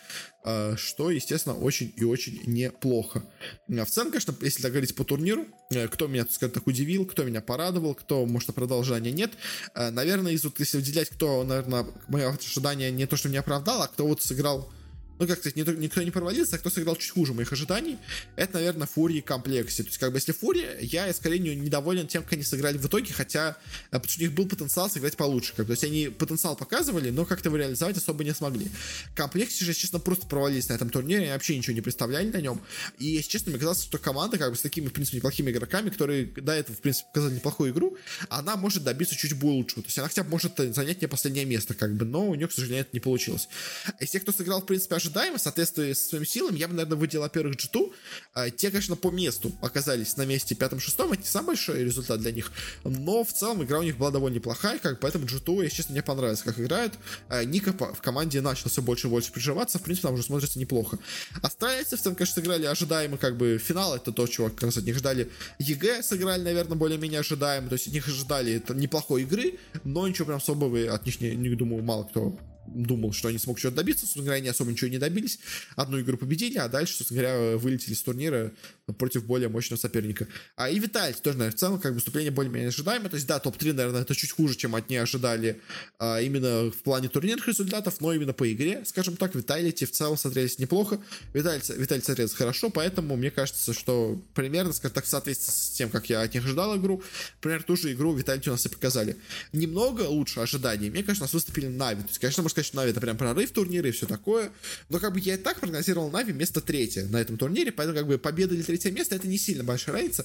что, 0.77 1.11
естественно, 1.11 1.55
очень 1.55 1.93
и 1.97 2.05
очень 2.05 2.41
неплохо. 2.47 3.23
В 3.69 3.87
целом, 3.87 4.11
конечно, 4.11 4.35
если 4.41 4.63
так 4.63 4.73
говорить 4.81 4.95
по 4.95 5.05
турниру, 5.05 5.47
э, 5.71 5.89
кто 5.89 6.07
меня, 6.07 6.27
скажем 6.31 6.55
так, 6.55 6.67
удивил, 6.67 7.05
кто 7.05 7.25
меня 7.25 7.41
порадовал, 7.41 7.95
кто, 7.95 8.25
может, 8.25 8.55
продолжения 8.55 9.13
нет. 9.13 9.33
Э, 9.75 9.91
наверное, 9.91 10.33
если 10.33 10.77
выделять, 10.79 11.11
кто, 11.11 11.45
наверное, 11.45 11.87
мое 12.09 12.31
ожидание 12.31 12.91
не 12.91 13.07
то, 13.07 13.17
что 13.17 13.29
не 13.29 13.37
оправдал, 13.37 13.83
а 13.83 13.89
кто 13.89 14.07
вот 14.07 14.23
сыграл 14.23 14.73
ну, 15.21 15.27
как 15.27 15.39
сказать, 15.39 15.55
никто, 15.55 15.73
никто 15.73 16.03
не 16.03 16.11
провалился, 16.11 16.57
а 16.57 16.59
кто 16.59 16.71
сыграл 16.71 16.97
чуть 16.97 17.11
хуже 17.11 17.35
моих 17.35 17.53
ожиданий, 17.53 17.99
это, 18.37 18.55
наверное, 18.55 18.87
Фурии 18.87 19.19
и 19.19 19.21
Комплексе. 19.21 19.83
То 19.83 19.91
есть, 19.91 19.99
как 19.99 20.13
бы, 20.13 20.17
если 20.17 20.33
Фурия, 20.33 20.79
я, 20.81 21.13
скорее, 21.13 21.39
недоволен 21.39 22.07
тем, 22.07 22.23
как 22.23 22.33
они 22.33 22.43
сыграли 22.43 22.79
в 22.79 22.87
итоге, 22.87 23.13
хотя, 23.13 23.59
э, 23.93 23.99
у 23.99 24.21
них 24.21 24.33
был 24.33 24.49
потенциал 24.49 24.89
сыграть 24.89 25.19
получше. 25.19 25.53
Как, 25.55 25.67
то 25.67 25.73
есть, 25.73 25.85
они 25.85 26.09
потенциал 26.09 26.57
показывали, 26.57 27.11
но 27.11 27.27
как-то 27.27 27.51
его 27.51 27.59
реализовать 27.59 27.99
особо 27.99 28.25
не 28.25 28.33
смогли. 28.33 28.71
Комплексе 29.15 29.63
же, 29.63 29.75
честно, 29.75 29.99
просто 29.99 30.27
провалились 30.27 30.71
на 30.71 30.73
этом 30.73 30.89
турнире, 30.89 31.21
они 31.21 31.33
вообще 31.33 31.59
ничего 31.59 31.75
не 31.75 31.83
представляли 31.83 32.31
на 32.31 32.41
нем. 32.41 32.63
И, 32.99 33.05
если 33.05 33.29
честно, 33.29 33.51
мне 33.51 33.59
казалось, 33.59 33.83
что 33.83 33.99
команда, 33.99 34.39
как 34.39 34.51
бы, 34.51 34.57
с 34.57 34.63
такими, 34.63 34.89
в 34.89 34.93
принципе, 34.95 35.19
неплохими 35.19 35.51
игроками, 35.51 35.91
которые 35.91 36.25
до 36.25 36.53
этого, 36.53 36.75
в 36.75 36.81
принципе, 36.81 37.09
показали 37.13 37.35
неплохую 37.35 37.73
игру, 37.73 37.99
она 38.31 38.57
может 38.57 38.85
добиться 38.85 39.15
чуть 39.15 39.35
более 39.35 39.59
лучшего. 39.59 39.83
То 39.83 39.89
есть, 39.89 39.99
она 39.99 40.09
хотя 40.09 40.23
бы 40.23 40.31
может 40.31 40.57
занять 40.57 41.03
не 41.03 41.09
последнее 41.09 41.45
место, 41.45 41.75
как 41.75 41.95
бы, 41.95 42.07
но 42.07 42.27
у 42.27 42.35
нее, 42.35 42.49
к 42.49 42.53
сожалению, 42.53 42.83
это 42.87 42.91
не 42.95 43.01
получилось. 43.01 43.51
Из 43.99 44.09
тех, 44.09 44.23
кто 44.23 44.33
сыграл, 44.33 44.63
в 44.63 44.67
принципе, 44.67 44.95
ожидаемо, 45.11 45.39
соответствуя 45.39 45.95
своим 45.95 46.25
силам, 46.25 46.55
я 46.55 46.69
бы, 46.69 46.75
наверное, 46.75 46.97
выделил, 46.97 47.23
во-первых, 47.23 47.57
G2. 47.57 47.93
А, 48.35 48.51
те, 48.51 48.71
конечно, 48.71 48.97
по 48.97 49.11
месту 49.11 49.53
оказались 49.61 50.17
на 50.17 50.25
месте 50.25 50.55
пятом-шестом, 50.55 51.13
это 51.13 51.23
не 51.23 51.29
самый 51.29 51.49
большой 51.49 51.85
результат 51.85 52.21
для 52.21 52.33
них, 52.33 52.53
но 52.85 53.25
в 53.25 53.33
целом 53.33 53.63
игра 53.65 53.81
у 53.81 53.83
них 53.83 53.99
была 53.99 54.11
довольно 54.11 54.37
неплохая, 54.37 54.79
как 54.79 55.01
поэтому 55.01 55.27
G2, 55.27 55.65
если 55.65 55.77
честно, 55.77 55.93
мне 55.93 56.03
понравилось, 56.03 56.43
как 56.43 56.59
играют. 56.61 56.95
А, 57.29 57.45
NiKo 57.45 57.73
в 57.73 58.01
команде 58.01 58.41
начал 58.41 58.71
все 58.71 58.83
больше 58.83 59.09
и 59.09 59.11
больше 59.11 59.33
приживаться, 59.33 59.79
в 59.79 59.83
принципе, 59.83 60.09
там 60.09 60.15
уже 60.15 60.23
смотрится 60.23 60.59
неплохо. 60.59 60.99
Астралийцы 61.43 61.97
в 61.97 62.01
целом, 62.01 62.17
конечно, 62.17 62.35
сыграли 62.37 62.67
ожидаемо, 62.67 63.17
как 63.17 63.37
бы, 63.37 63.59
финал, 63.59 63.97
это 63.97 64.13
то, 64.13 64.27
чего 64.27 64.49
как 64.49 64.63
раз 64.63 64.77
от 64.77 64.85
них 64.85 64.97
ждали. 64.97 65.31
EG 65.59 66.03
сыграли, 66.03 66.43
наверное, 66.43 66.77
более-менее 66.77 67.21
ожидаемо, 67.21 67.69
то 67.69 67.75
есть 67.75 67.89
от 67.89 67.93
них 67.93 68.07
ожидали 68.07 68.55
это 68.55 68.75
неплохой 68.75 69.23
игры, 69.23 69.59
но 69.85 70.07
ничего 70.07 70.27
прям 70.27 70.39
особого 70.39 70.93
от 70.93 71.07
них, 71.07 71.21
не, 71.21 71.35
не 71.35 71.55
думаю, 71.55 71.83
мало 71.83 72.05
кто 72.05 72.39
думал, 72.75 73.13
что 73.13 73.29
они 73.29 73.39
смогут 73.39 73.61
что-то 73.61 73.77
добиться, 73.77 74.03
собственно 74.03 74.25
говоря, 74.27 74.39
они 74.41 74.49
особо 74.49 74.71
ничего 74.71 74.91
не 74.91 74.99
добились. 74.99 75.39
Одну 75.77 76.01
игру 76.01 76.17
победили, 76.17 76.59
а 76.59 76.69
дальше, 76.69 76.95
собственно 76.95 77.23
говоря, 77.23 77.57
вылетели 77.59 77.95
с 77.95 78.03
турнира 78.03 78.53
против 78.93 79.25
более 79.25 79.49
мощного 79.49 79.79
соперника. 79.79 80.27
А 80.57 80.69
и 80.69 80.79
Виталий 80.79 81.15
тоже, 81.15 81.39
наверное, 81.39 81.57
в 81.57 81.61
целом, 81.61 81.81
как 81.81 81.95
выступление 81.95 82.31
более-менее 82.31 82.69
ожидаемо. 82.69 83.09
То 83.09 83.17
есть, 83.17 83.27
да, 83.27 83.39
топ-3, 83.39 83.73
наверное, 83.73 84.03
это 84.03 84.15
чуть 84.15 84.33
хуже, 84.33 84.55
чем 84.57 84.75
от 84.75 84.89
нее 84.89 85.03
ожидали 85.03 85.61
а, 85.99 86.21
именно 86.21 86.71
в 86.71 86.83
плане 86.83 87.09
турнирных 87.09 87.47
результатов, 87.49 88.01
но 88.01 88.13
именно 88.13 88.33
по 88.33 88.51
игре, 88.53 88.83
скажем 88.85 89.17
так, 89.17 89.35
Виталити 89.35 89.85
в 89.87 89.91
целом 89.91 90.17
смотрелись 90.17 90.59
неплохо. 90.59 91.01
Виталий, 91.33 91.63
Виталий 91.77 92.03
смотрелся 92.03 92.37
хорошо, 92.37 92.71
поэтому 92.71 93.17
мне 93.17 93.31
кажется, 93.31 93.73
что 93.73 94.21
примерно, 94.35 94.73
скажем 94.73 94.95
так, 94.95 95.05
в 95.05 95.09
соответствии 95.09 95.51
с 95.51 95.71
тем, 95.71 95.91
как 95.91 96.09
я 96.09 96.23
от 96.23 96.35
них 96.35 96.45
ожидал 96.45 96.77
игру, 96.77 97.03
примерно 97.41 97.65
ту 97.65 97.77
же 97.77 97.93
игру 97.93 98.15
Vitality 98.15 98.49
у 98.49 98.53
нас 98.53 98.67
и 98.67 98.69
показали. 98.69 99.17
Немного 99.53 100.03
лучше 100.03 100.41
ожиданий. 100.41 100.91
Мне 100.91 101.03
кажется, 101.03 101.25
нас 101.25 101.33
выступили 101.33 101.67
Нави. 101.67 102.03
То 102.03 102.09
есть, 102.09 102.19
конечно, 102.19 102.43
можно 102.43 102.55
сказать, 102.55 102.67
что 102.67 102.77
Нави 102.77 102.91
это 102.91 103.01
прям 103.01 103.17
прорыв 103.17 103.51
турнира 103.51 103.89
и 103.89 103.93
все 103.93 104.07
такое. 104.07 104.51
Но 104.89 104.99
как 104.99 105.13
бы 105.13 105.21
я 105.21 105.35
и 105.35 105.37
так 105.37 105.61
прогнозировал 105.61 106.11
Нави 106.11 106.33
место 106.33 106.61
третье 106.61 107.05
на 107.07 107.19
этом 107.19 107.37
турнире, 107.37 107.73
поэтому 107.73 107.99
как 107.99 108.07
бы 108.07 108.19
победа 108.19 108.55
или 108.55 108.63
третье 108.63 108.80
место 108.89 109.15
это 109.15 109.29
не 109.29 109.39
сильно 109.39 109.65
большая 109.65 109.97
разница. 109.97 110.25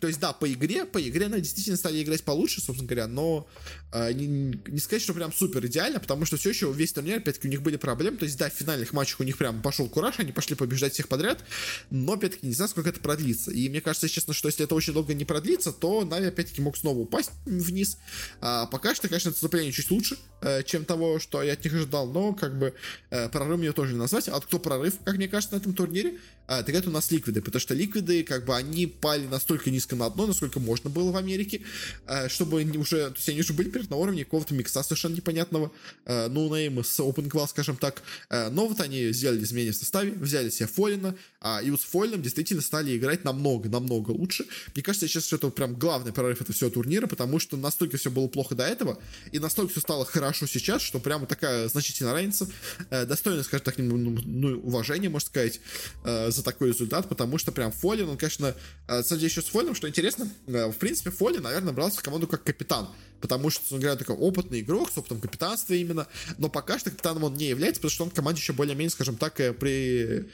То 0.00 0.06
есть 0.06 0.18
да, 0.18 0.32
по 0.32 0.50
игре, 0.52 0.84
по 0.84 1.00
игре 1.00 1.28
Нави 1.28 1.42
действительно 1.42 1.76
стали 1.76 2.02
играть 2.02 2.22
получше, 2.22 2.60
собственно 2.60 2.88
говоря, 2.88 3.06
но 3.06 3.48
э, 3.92 4.12
не, 4.12 4.26
не 4.66 4.78
сказать, 4.78 5.02
что 5.02 5.14
прям 5.14 5.32
супер 5.32 5.64
идеально, 5.66 6.00
потому 6.00 6.24
что 6.24 6.36
все 6.36 6.50
еще 6.50 6.72
весь 6.72 6.92
турнир, 6.92 7.18
опять-таки, 7.18 7.48
у 7.48 7.50
них 7.50 7.62
были 7.62 7.76
проблемы. 7.76 8.16
То 8.16 8.24
есть 8.24 8.38
да, 8.38 8.50
в 8.50 8.52
финальных 8.52 8.92
матчах 8.92 9.20
у 9.20 9.24
них 9.24 9.38
прям 9.38 9.62
пошел 9.62 9.88
кураж, 9.88 10.18
они 10.18 10.32
пошли 10.32 10.56
побеждать 10.56 10.94
всех 10.94 11.08
подряд, 11.08 11.44
но 11.90 12.14
опять-таки 12.14 12.46
не 12.46 12.54
знаю, 12.54 12.68
сколько 12.68 12.88
это 12.90 13.00
продлится. 13.00 13.50
И 13.50 13.68
мне 13.68 13.80
кажется, 13.80 14.08
честно, 14.08 14.34
что 14.34 14.48
если 14.48 14.64
это 14.64 14.74
очень 14.74 14.92
долго 14.92 15.14
не 15.14 15.24
продлится, 15.24 15.72
то 15.72 16.04
Нави 16.04 16.26
опять-таки 16.26 16.60
мог 16.62 16.76
снова 16.76 16.98
упасть 16.98 17.30
вниз. 17.46 17.98
А 18.40 18.66
пока 18.66 18.94
что, 18.94 19.08
конечно, 19.08 19.28
это 19.28 19.36
выступление 19.36 19.72
чуть 19.72 19.90
лучше, 19.90 20.16
э, 20.40 20.62
чем 20.64 20.84
того, 20.84 21.18
что 21.18 21.42
я 21.42 21.52
от 21.52 21.64
них 21.64 21.74
ожидал, 21.74 22.06
но 22.06 22.32
как 22.32 22.58
бы 22.58 22.74
э, 23.10 23.28
прорывом 23.28 23.62
ее 23.62 23.72
тоже 23.72 23.92
не 23.92 23.98
назвать. 23.98 24.28
А 24.28 24.40
кто 24.40 24.58
прорыв, 24.58 24.94
как 25.04 25.16
мне 25.16 25.28
кажется, 25.28 25.54
на 25.54 25.60
этом 25.60 25.74
турнире, 25.74 26.18
э, 26.48 26.62
так 26.62 26.74
это 26.74 26.88
у 26.88 26.92
нас 26.92 27.10
ликвиды, 27.10 27.42
потому 27.42 27.60
что 27.60 27.74
ликвиды, 27.74 28.22
как 28.24 28.44
бы, 28.44 28.56
они 28.56 28.86
пали 28.86 29.26
настолько 29.26 29.70
низко 29.70 29.96
на 29.96 30.08
дно, 30.10 30.26
насколько 30.26 30.60
можно 30.60 30.90
было 30.90 31.10
в 31.12 31.16
Америке, 31.16 31.62
э, 32.06 32.28
чтобы 32.28 32.60
они 32.60 32.78
уже, 32.78 33.10
то 33.10 33.16
есть 33.16 33.28
они 33.28 33.40
уже 33.40 33.52
были 33.52 33.70
перед 33.70 33.90
на 33.90 33.96
уровне 33.96 34.24
какого-то 34.24 34.54
микса 34.54 34.82
совершенно 34.82 35.14
непонятного, 35.14 35.72
э, 36.04 36.28
ноунейма 36.28 36.82
с 36.82 36.98
Open 37.00 37.28
Class, 37.28 37.48
скажем 37.48 37.76
так, 37.76 38.02
э, 38.30 38.48
но 38.50 38.66
вот 38.66 38.80
они 38.80 39.12
сделали 39.12 39.42
изменения 39.42 39.72
в 39.72 39.76
составе, 39.76 40.12
взяли 40.12 40.50
себе 40.50 40.68
Фолина, 40.68 41.16
а, 41.40 41.60
и 41.62 41.70
вот 41.70 41.80
с 41.80 41.84
Фолином 41.84 42.22
действительно 42.22 42.62
стали 42.62 42.96
играть 42.96 43.24
намного, 43.24 43.68
намного 43.68 44.10
лучше. 44.10 44.46
Мне 44.74 44.82
кажется, 44.82 45.08
сейчас 45.08 45.32
это 45.32 45.50
прям 45.50 45.74
главный 45.74 46.12
прорыв 46.12 46.40
этого 46.40 46.54
всего 46.54 46.70
турнира, 46.70 47.06
потому 47.06 47.38
что 47.38 47.56
настолько 47.56 47.96
все 47.96 48.10
было 48.10 48.28
плохо 48.28 48.54
до 48.54 48.64
этого, 48.64 48.98
и 49.32 49.38
настолько 49.38 49.72
все 49.72 49.80
стало 49.80 50.04
хорошо 50.04 50.46
сейчас, 50.46 50.82
что 50.82 50.98
прямо 51.00 51.26
такая 51.26 51.68
значительная 51.68 52.12
разница, 52.12 52.48
э, 52.90 53.06
достойно, 53.06 53.42
скажем 53.42 53.64
так, 53.64 53.78
ну, 53.78 53.96
ну, 53.96 54.60
уважения, 54.60 55.08
можно 55.08 55.26
сказать, 55.26 55.60
э, 56.04 56.30
за 56.32 56.42
такой 56.42 56.68
результат, 56.68 57.08
потому 57.08 57.38
что 57.38 57.52
прям 57.52 57.72
Фолин, 57.72 58.08
он, 58.08 58.16
конечно, 58.16 58.54
э, 58.88 59.02
кстати, 59.02 59.24
еще 59.24 59.42
с 59.42 59.46
Фолином, 59.46 59.74
что 59.74 59.88
интересно, 59.88 60.28
э, 60.46 60.66
в 60.66 60.76
принципе, 60.76 61.10
Фолин, 61.10 61.42
наверное, 61.42 61.72
брался 61.72 61.98
в 61.98 62.02
команду 62.02 62.26
как 62.26 62.42
капитан, 62.44 62.88
потому 63.20 63.50
что, 63.50 63.74
он 63.74 63.80
говоря, 63.80 63.96
такой 63.96 64.16
опытный 64.16 64.60
игрок 64.60 64.90
с 64.90 64.98
опытом 64.98 65.20
капитанства 65.20 65.74
именно, 65.74 66.06
но 66.38 66.48
пока 66.48 66.78
что 66.78 66.90
капитаном 66.90 67.24
он 67.24 67.34
не 67.34 67.46
является, 67.46 67.80
потому 67.80 67.90
что 67.90 68.04
он 68.04 68.10
в 68.10 68.14
команде 68.14 68.40
еще 68.40 68.52
более-менее, 68.52 68.90
скажем 68.90 69.16
так, 69.16 69.38
э, 69.40 69.52
при... 69.52 70.28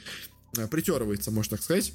Притерывается, 0.71 1.31
можно 1.31 1.59
так 1.59 1.65
сказать 1.65 1.93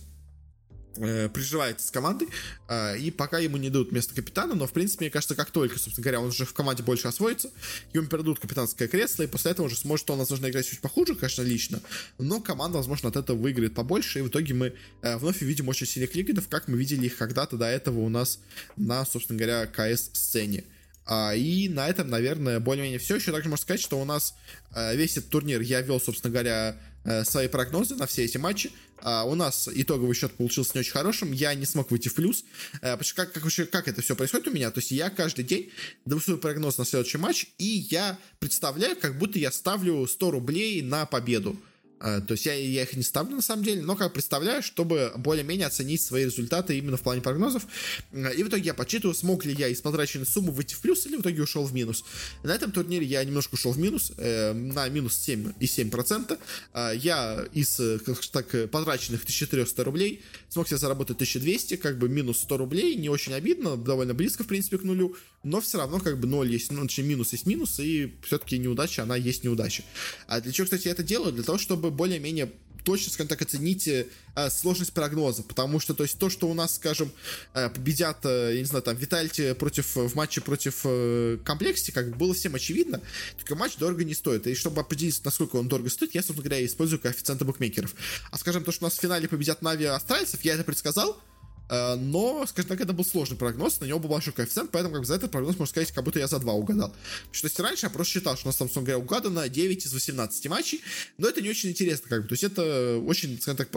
э, 0.98 1.30
приживается 1.30 1.88
с 1.88 1.92
командой, 1.92 2.28
э, 2.68 2.98
и 2.98 3.12
пока 3.12 3.40
ему 3.40 3.58
не 3.58 3.70
дадут 3.70 3.92
место 3.92 4.16
капитана, 4.16 4.56
но, 4.56 4.68
в 4.68 4.74
принципе, 4.74 5.06
мне 5.06 5.12
кажется, 5.12 5.36
как 5.36 5.52
только, 5.52 5.78
собственно 5.78 6.04
говоря, 6.04 6.20
он 6.22 6.28
уже 6.28 6.46
в 6.46 6.54
команде 6.54 6.84
больше 6.84 7.08
освоится, 7.08 7.52
ему 7.94 8.08
передадут 8.08 8.40
капитанское 8.40 8.88
кресло, 8.88 9.24
и 9.24 9.28
после 9.28 9.52
этого 9.52 9.68
уже 9.68 9.76
сможет 9.78 10.10
он, 10.10 10.20
возможно, 10.20 10.50
играть 10.50 10.68
чуть 10.68 10.80
похуже, 10.80 11.16
конечно, 11.16 11.42
лично, 11.42 11.82
но 12.18 12.40
команда, 12.40 12.78
возможно, 12.78 13.10
от 13.10 13.16
этого 13.16 13.38
выиграет 13.38 13.74
побольше, 13.74 14.20
и 14.20 14.22
в 14.22 14.28
итоге 14.28 14.54
мы 14.54 14.74
э, 15.02 15.18
вновь 15.18 15.42
увидим 15.42 15.68
очень 15.68 15.88
сильных 15.88 16.16
ликвидов, 16.16 16.48
как 16.48 16.68
мы 16.68 16.78
видели 16.78 17.06
их 17.06 17.18
когда-то 17.18 17.58
до 17.58 17.66
этого 17.66 18.00
у 18.00 18.10
нас 18.10 18.40
на, 18.76 19.06
собственно 19.06 19.38
говоря, 19.38 19.66
КС-сцене. 19.68 20.64
А, 21.06 21.36
и 21.36 21.68
на 21.68 21.88
этом, 21.90 22.10
наверное, 22.10 22.60
более-менее 22.60 23.00
все. 23.00 23.16
Еще 23.16 23.32
также 23.32 23.50
можно 23.50 23.62
сказать, 23.62 23.82
что 23.82 24.00
у 24.00 24.06
нас 24.06 24.36
э, 24.74 24.96
весь 24.96 25.18
этот 25.18 25.30
турнир 25.30 25.62
я 25.62 25.82
вел, 25.82 26.00
собственно 26.00 26.32
говоря, 26.32 26.78
свои 27.24 27.48
прогнозы 27.48 27.96
на 27.96 28.08
все 28.08 28.24
эти 28.24 28.38
матчи. 28.38 28.72
А, 29.04 29.26
у 29.26 29.36
нас 29.36 29.70
итоговый 29.72 30.16
счет 30.16 30.34
получился 30.34 30.72
не 30.76 30.80
очень 30.80 30.94
хорошим. 30.94 31.32
Я 31.34 31.54
не 31.54 31.66
смог 31.66 31.92
выйти 31.92 32.08
в 32.08 32.16
плюс. 32.16 32.46
Э, 32.76 32.92
потому 32.92 33.04
что 33.04 33.16
как, 33.16 33.34
как, 33.34 33.44
вообще, 33.44 33.66
как 33.66 33.88
это 33.88 34.02
все 34.02 34.16
происходит 34.16 34.48
у 34.48 34.52
меня? 34.52 34.72
То 34.72 34.80
есть 34.80 34.92
я 34.92 35.10
каждый 35.10 35.44
день 35.44 35.72
даю 36.06 36.22
свой 36.22 36.38
прогноз 36.38 36.78
на 36.78 36.86
следующий 36.86 37.18
матч, 37.18 37.48
и 37.58 37.86
я 37.92 38.18
представляю, 38.40 38.96
как 38.96 39.18
будто 39.18 39.40
я 39.40 39.52
ставлю 39.52 40.08
100 40.08 40.32
рублей 40.32 40.82
на 40.82 41.06
победу. 41.06 41.58
А, 42.04 42.20
то 42.20 42.34
есть 42.34 42.46
я, 42.46 42.54
я 42.54 42.84
их 42.84 42.94
не 42.98 43.04
ставлю 43.04 43.38
на 43.38 43.42
самом 43.42 43.64
деле, 43.64 43.82
но 43.82 43.96
как 43.96 44.12
представляю, 44.12 44.62
чтобы 44.62 45.14
более-менее 45.16 45.68
оценить 45.68 46.02
свои 46.02 46.26
результаты 46.26 46.78
именно 46.78 46.98
в 46.98 47.02
плане 47.02 47.22
прогнозов. 47.22 47.66
И 48.12 48.44
в 48.44 48.50
итоге 48.50 48.66
я 48.66 48.74
подсчитываю, 48.74 49.16
смог 49.16 49.46
ли 49.46 49.54
я 49.54 49.70
из 49.70 49.80
потраченной 49.80 50.26
суммы 50.26 50.52
выйти 50.52 50.74
в 50.74 50.82
плюс 50.82 51.06
или 51.06 51.16
в 51.16 51.22
итоге 51.22 51.42
ушел 51.42 51.64
в 51.64 51.74
минус. 51.74 52.04
На 52.44 52.54
этом 52.54 52.74
турнире 52.74 53.06
я 53.06 53.24
немножко 53.24 53.54
ушел 53.54 53.72
в 53.72 53.80
минус, 53.80 54.12
э, 54.18 54.52
на 54.52 54.90
минус 54.90 55.18
7,7%. 55.26 56.38
Э, 56.74 56.92
я 56.94 57.46
из, 57.54 57.80
как 58.06 58.20
так, 58.28 58.70
потраченных 58.70 59.22
1300 59.22 59.84
рублей 59.86 60.22
смог 60.50 60.68
себе 60.68 60.78
заработать 60.78 61.16
1200, 61.16 61.78
как 61.78 61.98
бы 61.98 62.10
минус 62.10 62.40
100 62.42 62.58
рублей, 62.58 62.96
не 62.96 63.08
очень 63.08 63.34
обидно, 63.34 63.78
довольно 63.78 64.14
близко, 64.14 64.44
в 64.44 64.48
принципе, 64.48 64.78
к 64.78 64.84
нулю, 64.84 65.16
но 65.44 65.62
все 65.62 65.78
равно 65.78 66.00
как 66.00 66.20
бы 66.20 66.28
0 66.28 66.52
есть, 66.52 66.72
ну, 66.72 66.82
точнее, 66.82 67.06
минус 67.06 67.32
есть 67.32 67.46
минус, 67.46 67.80
и 67.80 68.14
все-таки 68.24 68.58
неудача, 68.58 69.04
она 69.04 69.16
есть 69.16 69.44
неудача. 69.44 69.84
А 70.28 70.42
для 70.42 70.52
чего, 70.52 70.66
кстати, 70.66 70.88
я 70.88 70.92
это 70.92 71.04
делаю? 71.04 71.32
Для 71.32 71.44
того, 71.44 71.58
чтобы 71.58 71.92
более-менее 71.94 72.52
точно, 72.84 73.12
скажем 73.12 73.30
так, 73.30 73.42
оцените 73.42 74.08
э, 74.36 74.50
сложность 74.50 74.94
прогноза, 74.94 75.44
потому 75.44 75.80
что, 75.80 75.94
то 75.94 76.04
есть, 76.04 76.20
то, 76.20 76.30
что 76.30 76.48
у 76.50 76.54
нас, 76.54 76.76
скажем, 76.76 77.12
э, 77.54 77.70
победят, 77.70 78.26
э, 78.26 78.52
я 78.56 78.60
не 78.60 78.66
знаю, 78.66 78.84
там, 78.84 78.96
Vitality 78.96 79.54
против, 79.54 79.96
в 79.96 80.16
матче 80.16 80.42
против 80.42 80.82
э, 80.84 81.38
Complexity, 81.46 81.92
как 81.92 82.10
бы 82.10 82.16
было 82.16 82.34
всем 82.34 82.56
очевидно, 82.56 83.02
только 83.38 83.56
матч 83.56 83.78
дорого 83.78 84.04
не 84.04 84.14
стоит, 84.14 84.48
и 84.48 84.56
чтобы 84.56 84.82
определить, 84.82 85.20
насколько 85.24 85.56
он 85.56 85.68
дорого 85.68 85.90
стоит, 85.90 86.14
я, 86.14 86.22
собственно 86.22 86.44
говоря, 86.44 86.66
использую 86.66 87.00
коэффициенты 87.00 87.46
букмекеров. 87.46 87.96
А, 88.32 88.38
скажем, 88.38 88.64
то, 88.64 88.72
что 88.72 88.86
у 88.86 88.88
нас 88.88 88.98
в 88.98 89.02
финале 89.02 89.28
победят 89.28 89.62
Нави 89.62 89.86
астралийцев, 89.86 90.42
я 90.44 90.56
это 90.56 90.64
предсказал, 90.64 91.22
Э, 91.33 91.33
но, 91.70 92.46
скажем 92.48 92.70
так, 92.70 92.82
это 92.82 92.94
был 92.94 93.06
сложный 93.06 93.38
прогноз, 93.38 93.80
на 93.80 93.86
него 93.86 94.00
был 94.00 94.10
большой 94.10 94.34
коэффициент, 94.34 94.72
поэтому 94.72 94.96
как 94.96 95.06
за 95.06 95.16
этот 95.16 95.32
прогноз, 95.32 95.58
можно 95.58 95.66
сказать, 95.66 95.92
как 95.92 96.04
будто 96.04 96.20
я 96.20 96.28
за 96.28 96.40
2 96.40 96.54
угадал. 96.54 96.90
Потому 96.90 97.34
что 97.34 97.48
если 97.48 97.62
раньше 97.64 97.86
я 97.86 97.90
просто 97.90 98.14
считал, 98.14 98.36
что 98.36 98.48
у 98.48 98.50
нас 98.50 98.72
там, 98.72 98.84
говоря, 98.84 98.98
угадано 98.98 99.50
9 99.50 99.86
из 99.86 99.94
18 99.94 100.48
матчей, 100.48 100.82
но 101.18 101.28
это 101.28 101.42
не 101.42 101.50
очень 101.50 101.70
интересно, 101.70 102.10
как 102.10 102.24
бы, 102.24 102.28
то 102.28 102.34
есть 102.34 102.44
это 102.44 102.98
очень, 103.00 103.40
скажем 103.42 103.58
так, 103.58 103.70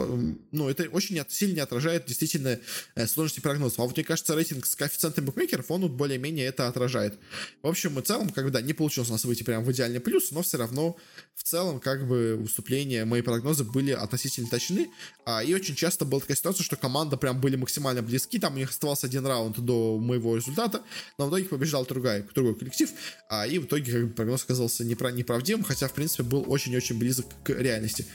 ну, 0.51 0.69
это 0.69 0.83
очень 0.89 1.23
сильно 1.29 1.55
не 1.55 1.61
отражает 1.61 2.05
действительно 2.05 2.59
э, 2.95 3.07
сложности 3.07 3.39
прогнозов. 3.39 3.79
А 3.79 3.83
вот 3.83 3.95
мне 3.95 4.03
кажется, 4.03 4.35
рейтинг 4.35 4.65
с 4.65 4.75
коэффициентом 4.75 5.25
букмекеров, 5.25 5.71
он 5.71 5.81
вот 5.81 5.91
более-менее 5.91 6.45
это 6.45 6.67
отражает. 6.67 7.17
В 7.61 7.67
общем 7.67 7.97
и 7.99 8.01
целом, 8.03 8.29
как 8.29 8.45
бы, 8.45 8.51
да, 8.51 8.61
не 8.61 8.73
получилось 8.73 9.09
у 9.09 9.13
нас 9.13 9.25
выйти 9.25 9.43
прям 9.43 9.63
в 9.63 9.71
идеальный 9.71 9.99
плюс, 9.99 10.31
но 10.31 10.41
все 10.41 10.57
равно 10.57 10.97
в 11.35 11.43
целом, 11.43 11.79
как 11.79 12.07
бы, 12.07 12.35
выступления, 12.35 13.05
мои 13.05 13.21
прогнозы 13.21 13.63
были 13.63 13.91
относительно 13.91 14.49
точны, 14.49 14.89
а, 15.25 15.43
и 15.43 15.53
очень 15.53 15.75
часто 15.75 16.05
была 16.05 16.21
такая 16.21 16.37
ситуация, 16.37 16.63
что 16.63 16.75
команда 16.75 17.17
прям 17.17 17.39
были 17.39 17.55
максимально 17.55 17.76
максимально 17.77 18.01
близки, 18.01 18.39
там 18.39 18.55
у 18.55 18.57
них 18.57 18.69
оставался 18.69 19.07
один 19.07 19.25
раунд 19.25 19.59
до 19.59 19.97
моего 19.97 20.35
результата, 20.35 20.81
но 21.17 21.27
в 21.27 21.29
итоге 21.29 21.45
побеждал 21.45 21.85
другой, 21.85 22.25
другой 22.33 22.55
коллектив, 22.55 22.89
а, 23.29 23.45
и 23.45 23.59
в 23.59 23.65
итоге 23.65 23.91
как 23.91 24.07
бы, 24.07 24.13
прогноз 24.13 24.43
оказался 24.43 24.83
неправ, 24.83 25.13
неправдивым, 25.13 25.63
хотя, 25.63 25.87
в 25.87 25.93
принципе, 25.93 26.23
был 26.23 26.43
очень-очень 26.47 26.97
близок 26.97 27.25
к 27.43 27.49
реальности. 27.49 28.05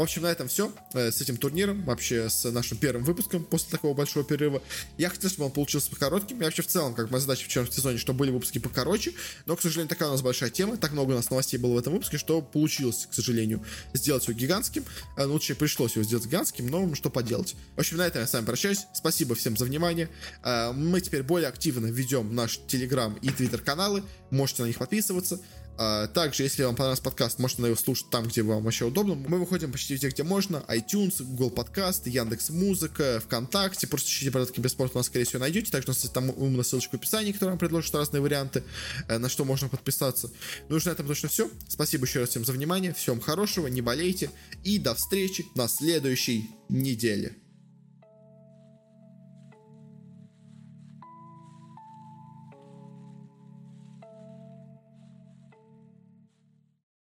В 0.00 0.02
общем, 0.02 0.22
на 0.22 0.28
этом 0.28 0.48
все 0.48 0.72
э, 0.94 1.10
с 1.10 1.20
этим 1.20 1.36
турниром, 1.36 1.84
вообще 1.84 2.30
с 2.30 2.50
нашим 2.50 2.78
первым 2.78 3.04
выпуском 3.04 3.44
после 3.44 3.70
такого 3.70 3.92
большого 3.92 4.24
перерыва. 4.24 4.62
Я 4.96 5.10
хотел, 5.10 5.28
чтобы 5.28 5.44
он 5.44 5.52
получился 5.52 5.90
покоротким. 5.90 6.38
Я 6.38 6.46
вообще 6.46 6.62
в 6.62 6.68
целом, 6.68 6.94
как 6.94 7.10
моя 7.10 7.20
задача 7.20 7.44
в 7.44 7.48
черном 7.48 7.70
сезоне, 7.70 7.98
чтобы 7.98 8.20
были 8.20 8.30
выпуски 8.30 8.58
покороче, 8.58 9.12
но, 9.44 9.56
к 9.56 9.60
сожалению, 9.60 9.90
такая 9.90 10.08
у 10.08 10.12
нас 10.12 10.22
большая 10.22 10.48
тема, 10.48 10.78
так 10.78 10.92
много 10.92 11.12
у 11.12 11.14
нас 11.16 11.28
новостей 11.28 11.58
было 11.58 11.74
в 11.74 11.78
этом 11.78 11.92
выпуске, 11.92 12.16
что 12.16 12.40
получилось, 12.40 13.08
к 13.10 13.14
сожалению, 13.14 13.62
сделать 13.92 14.26
его 14.26 14.32
гигантским. 14.38 14.84
Э, 15.18 15.26
ну, 15.26 15.34
лучше 15.34 15.54
пришлось 15.54 15.96
его 15.96 16.04
сделать 16.04 16.24
гигантским, 16.24 16.66
но 16.66 16.94
что 16.94 17.10
поделать. 17.10 17.54
В 17.76 17.80
общем, 17.80 17.98
на 17.98 18.06
этом 18.06 18.22
я 18.22 18.26
с 18.26 18.32
вами 18.32 18.46
прощаюсь. 18.46 18.86
Спасибо 19.00 19.34
всем 19.34 19.56
за 19.56 19.64
внимание. 19.64 20.10
Э, 20.44 20.72
мы 20.72 21.00
теперь 21.00 21.22
более 21.22 21.48
активно 21.48 21.86
ведем 21.86 22.34
наш 22.34 22.60
Телеграм 22.66 23.14
и 23.22 23.30
Твиттер 23.30 23.62
каналы. 23.62 24.02
Можете 24.30 24.62
на 24.62 24.66
них 24.66 24.76
подписываться. 24.76 25.40
А, 25.78 26.06
также, 26.08 26.42
если 26.42 26.62
вам 26.62 26.76
понравился 26.76 27.02
подкаст, 27.02 27.38
можете 27.38 27.62
на 27.62 27.66
его 27.66 27.76
слушать 27.76 28.10
там, 28.10 28.26
где 28.26 28.42
вам 28.42 28.62
вообще 28.62 28.84
удобно. 28.84 29.14
Мы 29.14 29.38
выходим 29.38 29.72
почти 29.72 29.94
везде, 29.94 30.10
где 30.10 30.22
можно. 30.22 30.62
iTunes, 30.68 31.22
Google 31.22 31.48
Подкаст, 31.48 32.06
Яндекс 32.06 32.50
Музыка, 32.50 33.22
ВКонтакте. 33.24 33.86
Просто 33.86 34.10
ищите 34.10 34.30
«Порядок 34.30 34.54
Киберспорт», 34.54 34.94
нас, 34.94 35.06
скорее 35.06 35.24
всего, 35.24 35.38
найдете. 35.38 35.72
Также 35.72 35.88
у 35.88 35.90
нас 35.92 36.02
есть 36.02 36.12
там 36.12 36.28
умная 36.36 36.64
ссылочка 36.64 36.96
в 36.96 37.00
описании, 37.00 37.32
которая 37.32 37.52
вам 37.52 37.58
предложит 37.58 37.94
разные 37.94 38.20
варианты, 38.20 38.62
э, 39.08 39.16
на 39.16 39.30
что 39.30 39.46
можно 39.46 39.70
подписаться. 39.70 40.30
Ну 40.68 40.76
и 40.76 40.80
на 40.84 40.90
этом 40.90 41.06
точно 41.06 41.30
все. 41.30 41.50
Спасибо 41.66 42.04
еще 42.04 42.20
раз 42.20 42.28
всем 42.28 42.44
за 42.44 42.52
внимание. 42.52 42.92
Всем 42.92 43.18
хорошего, 43.18 43.66
не 43.66 43.80
болейте. 43.80 44.30
И 44.64 44.78
до 44.78 44.94
встречи 44.94 45.46
на 45.54 45.66
следующей 45.66 46.50
неделе. 46.68 47.38